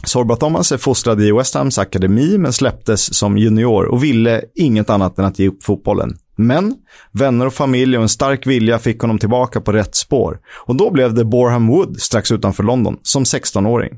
Sorba 0.04 0.36
Thomas 0.36 0.72
är 0.72 0.78
fostrad 0.78 1.22
i 1.22 1.32
West 1.32 1.54
Hams 1.54 1.78
akademi 1.78 2.38
men 2.38 2.52
släpptes 2.52 3.14
som 3.14 3.38
junior 3.38 3.84
och 3.84 4.04
ville 4.04 4.42
inget 4.54 4.90
annat 4.90 5.18
än 5.18 5.24
att 5.24 5.38
ge 5.38 5.48
upp 5.48 5.62
fotbollen. 5.64 6.16
Men 6.36 6.74
vänner 7.12 7.46
och 7.46 7.54
familj 7.54 7.96
och 7.96 8.02
en 8.02 8.08
stark 8.08 8.46
vilja 8.46 8.78
fick 8.78 9.00
honom 9.00 9.18
tillbaka 9.18 9.60
på 9.60 9.72
rätt 9.72 9.94
spår. 9.94 10.38
Och 10.66 10.76
då 10.76 10.90
blev 10.90 11.14
det 11.14 11.24
Boreham 11.24 11.66
Wood 11.66 12.00
strax 12.00 12.32
utanför 12.32 12.62
London 12.62 12.96
som 13.02 13.24
16-åring. 13.24 13.92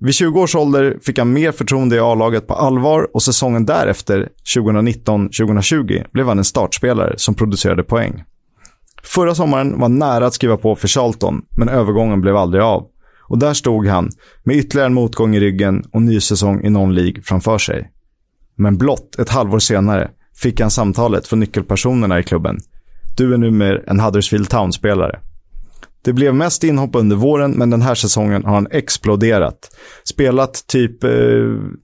Vid 0.00 0.14
20 0.14 0.40
års 0.40 0.54
ålder 0.54 0.98
fick 1.02 1.18
han 1.18 1.32
mer 1.32 1.52
förtroende 1.52 1.96
i 1.96 1.98
A-laget 1.98 2.46
på 2.46 2.54
allvar 2.54 3.08
och 3.14 3.22
säsongen 3.22 3.66
därefter, 3.66 4.28
2019-2020, 4.56 6.06
blev 6.12 6.28
han 6.28 6.38
en 6.38 6.44
startspelare 6.44 7.14
som 7.16 7.34
producerade 7.34 7.82
poäng. 7.82 8.24
Förra 9.02 9.34
sommaren 9.34 9.80
var 9.80 9.88
nära 9.88 10.26
att 10.26 10.34
skriva 10.34 10.56
på 10.56 10.76
för 10.76 10.88
Charlton, 10.88 11.42
men 11.56 11.68
övergången 11.68 12.20
blev 12.20 12.36
aldrig 12.36 12.62
av. 12.62 12.86
Och 13.28 13.38
där 13.38 13.54
stod 13.54 13.86
han, 13.86 14.10
med 14.44 14.56
ytterligare 14.56 14.86
en 14.86 14.94
motgång 14.94 15.36
i 15.36 15.40
ryggen 15.40 15.84
och 15.92 16.02
ny 16.02 16.20
säsong 16.20 16.64
i 16.64 16.70
någon 16.70 16.94
League 16.94 17.22
framför 17.22 17.58
sig. 17.58 17.90
Men 18.56 18.78
blott 18.78 19.18
ett 19.18 19.30
halvår 19.30 19.58
senare 19.58 20.10
fick 20.42 20.60
han 20.60 20.70
samtalet 20.70 21.26
från 21.26 21.40
nyckelpersonerna 21.40 22.18
i 22.18 22.22
klubben. 22.22 22.58
Du 23.16 23.34
är 23.34 23.38
numera 23.38 23.80
en 23.86 24.00
Huddersfield 24.00 24.48
Town-spelare. 24.48 25.20
Det 26.06 26.12
blev 26.12 26.34
mest 26.34 26.64
inhopp 26.64 26.94
under 26.94 27.16
våren, 27.16 27.50
men 27.50 27.70
den 27.70 27.82
här 27.82 27.94
säsongen 27.94 28.44
har 28.44 28.54
han 28.54 28.66
exploderat. 28.70 29.70
Spelat 30.04 30.64
typ 30.66 31.04
eh, 31.04 31.10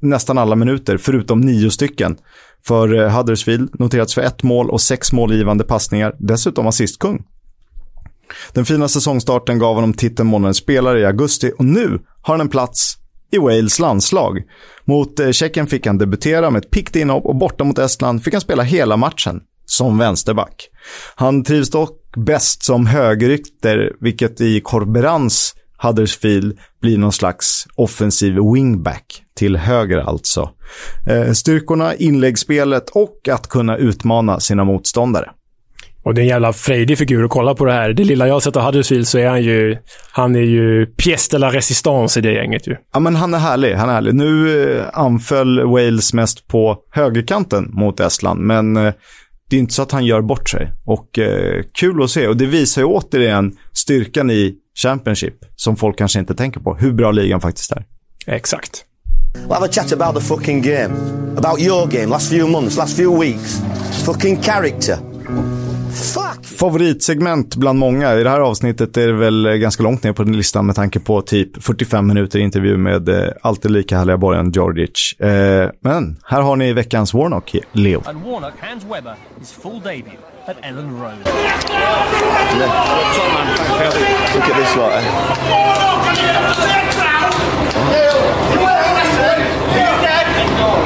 nästan 0.01 0.39
alla 0.39 0.57
minuter, 0.57 0.97
förutom 0.97 1.41
nio 1.41 1.71
stycken. 1.71 2.17
För 2.67 3.01
eh, 3.01 3.17
Huddersfield, 3.17 3.81
noterats 3.81 4.15
för 4.15 4.23
ett 4.23 4.43
mål 4.43 4.71
och 4.71 4.81
sex 4.81 5.13
målgivande 5.13 5.65
passningar, 5.65 6.17
dessutom 6.19 6.67
assistkung. 6.67 7.23
Den 8.53 8.65
fina 8.65 8.89
säsongstarten 8.89 9.59
gav 9.59 9.75
honom 9.75 9.95
titeln 9.95 10.29
månadens 10.29 10.57
spelare 10.57 11.01
i 11.01 11.05
augusti 11.05 11.53
och 11.59 11.65
nu 11.65 12.01
har 12.23 12.35
han 12.35 12.41
en 12.41 12.49
plats 12.49 12.97
i 13.31 13.39
Wales 13.39 13.79
landslag. 13.79 14.43
Mot 14.85 15.21
eh, 15.21 15.31
Tjeckien 15.31 15.67
fick 15.67 15.87
han 15.87 15.99
debutera 15.99 16.51
med 16.51 16.65
ett 16.65 16.71
pickt 16.71 16.97
inhopp 16.97 17.25
och 17.25 17.37
borta 17.37 17.65
mot 17.65 17.79
Estland 17.79 18.25
fick 18.25 18.35
han 18.35 18.41
spela 18.41 18.63
hela 18.63 18.97
matchen 18.97 19.41
som 19.65 19.99
vänsterback. 19.99 20.69
Han 21.15 21.45
trivs 21.45 21.71
dock 21.71 22.02
bäst 22.17 22.63
som 22.63 22.87
högerytter, 22.87 23.93
vilket 24.01 24.41
i 24.41 24.61
Corberans 24.61 25.55
Huddersfield 25.79 26.59
blir 26.81 26.99
någon 26.99 27.13
slags 27.13 27.67
offensiv 27.75 28.35
wingback. 28.55 29.23
Till 29.37 29.57
höger 29.57 29.99
alltså. 29.99 30.51
Eh, 31.07 31.33
styrkorna, 31.33 31.95
inläggsspelet 31.95 32.91
och 32.91 33.29
att 33.29 33.49
kunna 33.49 33.77
utmana 33.77 34.41
sina 34.41 34.65
motståndare. 34.65 35.31
Och 36.05 36.15
det 36.15 36.21
är 36.21 36.23
en 36.23 36.29
jävla 36.29 36.53
frejdig 36.53 36.99
figur 36.99 37.25
att 37.25 37.31
kolla 37.31 37.55
på 37.55 37.65
det 37.65 37.73
här. 37.73 37.93
Det 37.93 38.05
lilla 38.05 38.27
jag 38.27 38.35
har 38.35 38.41
sett 38.41 38.57
av 38.57 38.63
Huddersfield 38.63 39.09
så 39.09 39.19
är 39.19 39.29
han 39.29 39.43
ju... 39.43 39.77
Han 40.13 40.37
är 40.37 40.41
ju 40.41 40.87
pièce 40.87 41.31
de 41.31 41.39
la 41.39 41.53
résistance 41.53 42.19
i 42.19 42.23
det 42.23 42.33
gänget 42.33 42.67
ju. 42.67 42.77
Ja, 42.93 43.01
men 43.01 43.17
han 43.17 43.35
är 43.35 43.39
härlig. 43.39 43.75
Han 43.75 43.89
är 43.89 43.93
härlig. 43.93 44.15
Nu 44.15 44.63
eh, 44.79 44.85
anföll 44.93 45.67
Wales 45.67 46.15
mest 46.15 46.49
på 46.49 46.79
högerkanten 46.91 47.71
mot 47.73 48.01
Estland, 48.01 48.41
men 48.41 48.77
eh, 48.77 48.93
det 49.53 49.57
är 49.57 49.61
inte 49.61 49.75
så 49.75 49.83
att 49.83 49.93
han 49.93 50.05
gör 50.05 50.23
bort 50.23 50.49
sig. 50.49 50.73
Och 50.85 51.19
eh, 51.19 51.63
kul 51.73 52.03
att 52.03 52.11
se. 52.11 52.29
Och 52.29 52.37
det 52.37 52.47
visar 52.47 52.83
ju 52.83 52.87
återigen 52.87 53.57
styrkan 53.73 54.31
i 54.31 54.55
Championship, 54.75 55.35
som 55.57 55.77
folk 55.77 55.99
kanske 55.99 56.19
inte 56.19 56.35
tänker 56.35 56.61
på. 56.61 56.75
Hur 56.75 56.93
bra 56.93 57.11
ligan 57.11 57.41
faktiskt 57.41 57.73
är. 57.73 57.85
Exakt. 58.27 58.85
We'll 59.35 59.55
have 59.55 59.65
a 59.65 59.69
chat 59.73 59.93
about 59.93 60.15
the 60.15 60.21
fucking 60.21 60.63
game. 60.63 60.95
About 61.37 61.61
your 61.61 61.87
game, 61.87 62.07
last 62.07 62.31
few 62.31 62.51
months, 62.51 62.77
last 62.77 62.97
few 62.97 63.21
weeks. 63.21 63.61
Fucking 64.05 64.43
character. 64.43 64.99
Favoritsegment 66.59 67.57
bland 67.57 67.79
många. 67.79 68.15
I 68.15 68.23
det 68.23 68.31
här 68.31 68.41
avsnittet 68.41 68.97
är 68.97 69.07
det 69.07 69.13
väl 69.13 69.49
ganska 69.59 69.83
långt 69.83 70.03
ner 70.03 70.13
på 70.13 70.25
den 70.25 70.37
listan 70.37 70.67
med 70.67 70.77
tanke 70.77 71.01
på 71.01 71.23
typ 71.23 71.63
45 71.63 72.07
minuter 72.07 72.39
intervju 72.39 72.77
med 72.77 73.09
eh, 73.09 73.29
alltid 73.43 73.71
lika 73.71 73.99
härliga 73.99 74.17
Bojan 74.17 74.51
Djordjic. 74.51 75.13
Eh, 75.21 75.71
men 75.81 76.17
här 76.27 76.41
har 76.43 76.57
ni 76.57 76.73
veckans 76.73 77.15
Warnock, 77.15 77.55
Leo. 77.73 78.03
And 78.07 78.23
Warnock 78.23 78.53
hands 78.61 78.85
Webber 78.85 79.15
his 79.39 79.53
full 79.53 79.81
debut 79.81 80.19
at 80.47 80.57
Ellen 80.63 81.01
Road. 81.01 81.19
Look 84.35 84.45
at 84.45 84.57
this 84.57 84.77
lot, 84.77 84.93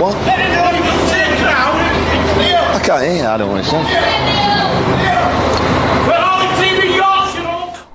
What? 0.01 0.15
I 2.75 2.81
can't 2.85 3.05
hear 3.05 3.27
I 3.27 3.37
don't 3.39 3.49
want 3.51 3.65
to 3.65 3.71
say. 3.71 4.36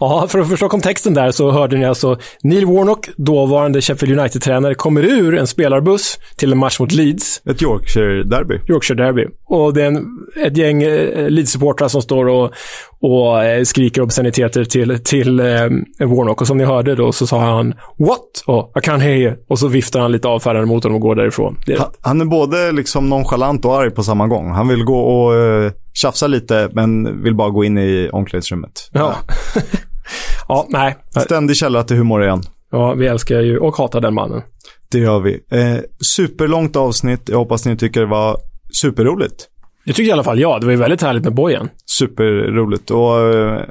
Ja, 0.02 0.28
för 0.30 0.40
att 0.40 0.50
förstå 0.50 0.70
kontexten 0.70 1.14
där 1.14 1.32
så 1.32 1.52
hörde 1.52 1.78
ni 1.78 1.86
alltså 1.86 2.18
Neil 2.44 2.66
Warnock, 2.66 3.10
dåvarande 3.18 3.82
Sheffield 3.82 4.20
United-tränare, 4.20 4.76
kommer 4.76 5.02
ur 5.04 5.36
en 5.36 5.48
spelarbuss 5.48 6.20
till 6.38 6.52
en 6.52 6.58
match 6.58 6.80
mot 6.80 6.92
Leeds. 6.92 7.42
Ett 7.46 7.62
Yorkshire-derby. 7.62 8.60
Yorkshire-derby. 8.68 9.26
Och 9.46 9.74
det 9.74 9.82
är 9.82 9.88
en, 9.88 10.06
ett 10.46 10.58
gäng 10.58 10.84
eh, 10.84 11.30
Leeds-supportrar 11.30 11.88
som 11.88 12.02
står 12.02 12.26
och, 12.28 12.52
och 13.02 13.44
eh, 13.44 13.64
skriker 13.64 14.02
obsceniteter 14.02 14.64
till, 14.64 15.04
till 15.04 15.40
eh, 15.40 15.46
Warnock. 16.00 16.42
Och 16.42 16.48
som 16.48 16.58
ni 16.58 16.64
hörde 16.64 16.96
då 16.96 17.12
så 17.12 17.28
sa 17.28 17.40
han 17.40 17.74
“What?” 17.98 18.44
och 18.46 18.72
“I 18.76 18.80
can't 18.80 19.00
hear 19.00 19.18
you” 19.18 19.34
och 19.50 19.60
så 19.60 19.68
viftar 19.68 20.00
han 20.00 20.12
lite 20.12 20.28
avfärdande 20.28 20.68
mot 20.68 20.84
honom 20.84 20.96
och 20.96 21.02
går 21.02 21.16
därifrån. 21.16 21.58
Han, 21.78 21.88
han 22.02 22.22
är 22.22 22.26
både 22.26 22.72
liksom 22.72 23.10
nonchalant 23.10 23.66
och 23.66 23.82
arg 23.82 23.92
på 23.92 24.04
samma 24.04 24.28
gång. 24.28 24.52
Han 24.52 24.68
vill 24.68 24.84
gå 24.84 25.00
och 25.00 25.34
uh, 25.34 25.72
tjafsa 25.94 26.28
lite, 26.28 26.70
men 26.74 27.22
vill 27.24 27.36
bara 27.36 27.50
gå 27.50 27.64
in 27.64 27.78
i 27.78 28.10
omklädningsrummet. 28.14 28.90
Ja. 28.92 29.16
ja, 30.48 30.66
nej. 30.70 30.96
Ständig 31.26 31.58
källa 31.58 31.84
till 31.84 31.98
humor 31.98 32.24
igen. 32.24 32.42
Ja, 32.72 32.94
vi 32.94 33.08
älskar 33.08 33.40
ju 33.40 33.58
och 33.58 33.76
hatar 33.76 34.02
den 34.02 34.14
mannen. 34.14 34.42
Det 34.92 35.00
gör 35.00 35.20
vi. 35.20 35.40
Eh, 35.52 35.78
superlångt 36.00 36.76
avsnitt. 36.76 37.30
Jag 37.30 37.38
hoppas 37.38 37.66
ni 37.66 37.78
tycker 37.78 38.00
det 38.00 38.08
var 38.08 38.38
superroligt. 38.82 39.48
Det 39.86 39.94
tycker 39.94 40.10
i 40.10 40.12
alla 40.12 40.24
fall 40.24 40.40
jag. 40.40 40.62
Det 40.62 40.66
var 40.66 40.72
ju 40.72 40.80
väldigt 40.80 41.02
härligt 41.02 41.24
med 41.24 41.34
Bojan. 41.34 41.70
Superroligt. 41.86 42.92
Och 42.92 43.34
eh, 43.34 43.62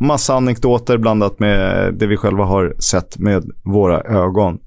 massa 0.00 0.34
anekdoter 0.34 0.98
blandat 0.98 1.38
med 1.38 1.94
det 1.94 2.06
vi 2.06 2.16
själva 2.16 2.44
har 2.44 2.74
sett 2.78 3.18
med 3.18 3.44
våra 3.64 4.00
ögon. 4.00 4.58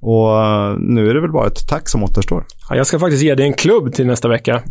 Och 0.00 0.44
eh, 0.44 0.76
nu 0.78 1.10
är 1.10 1.14
det 1.14 1.20
väl 1.20 1.32
bara 1.32 1.46
ett 1.46 1.68
tack 1.68 1.88
som 1.88 2.02
återstår. 2.02 2.44
Ja, 2.68 2.76
jag 2.76 2.86
ska 2.86 2.98
faktiskt 2.98 3.22
ge 3.22 3.34
dig 3.34 3.46
en 3.46 3.52
klubb 3.54 3.94
till 3.94 4.06
nästa 4.06 4.28
vecka. 4.28 4.62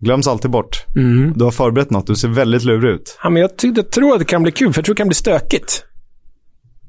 Glöms 0.00 0.26
alltid 0.26 0.50
bort. 0.50 0.84
Mm. 0.96 1.32
Du 1.36 1.44
har 1.44 1.50
förberett 1.50 1.90
något. 1.90 2.06
Du 2.06 2.16
ser 2.16 2.28
väldigt 2.28 2.64
lurig 2.64 2.90
ut. 2.90 3.18
Ja, 3.22 3.30
men 3.30 3.42
jag, 3.42 3.50
jag 3.62 3.90
tror 3.90 4.12
att 4.12 4.18
det 4.18 4.24
kan 4.24 4.42
bli 4.42 4.52
kul, 4.52 4.72
för 4.72 4.78
jag 4.78 4.84
tror 4.84 4.94
det 4.94 4.98
kan 4.98 5.08
bli 5.08 5.14
stökigt. 5.14 5.84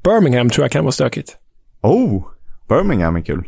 Birmingham 0.04 0.50
tror 0.50 0.64
jag 0.64 0.72
kan 0.72 0.84
vara 0.84 0.92
stökigt. 0.92 1.36
Oh, 1.82 2.24
Birmingham 2.68 3.16
är 3.16 3.20
kul. 3.20 3.44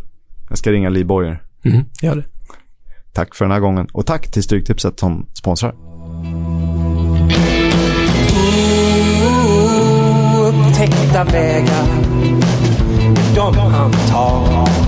Jag 0.48 0.58
ska 0.58 0.72
ringa 0.72 0.88
Lee 0.88 1.04
Boyer. 1.04 1.42
Mm, 1.64 1.84
gör 2.02 2.16
det. 2.16 2.24
Tack 3.12 3.34
för 3.34 3.44
den 3.44 3.52
här 3.52 3.60
gången. 3.60 3.86
Och 3.92 4.06
tack 4.06 4.30
till 4.30 4.42
Stryktipset 4.42 5.00
som 5.00 5.26
sponsrar. 5.34 5.74
Upptäckta 10.48 11.24
vägar, 11.24 11.86
de 13.34 13.56
han 13.56 13.92
tar. 13.92 14.83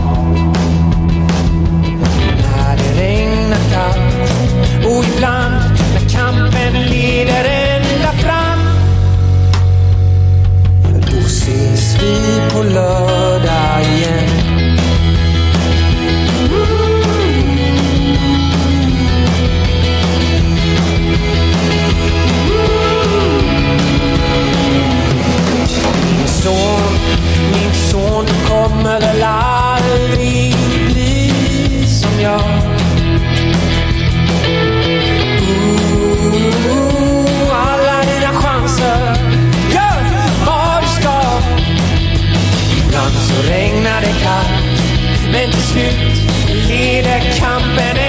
Regnar 47.03 47.95
det 47.95 48.06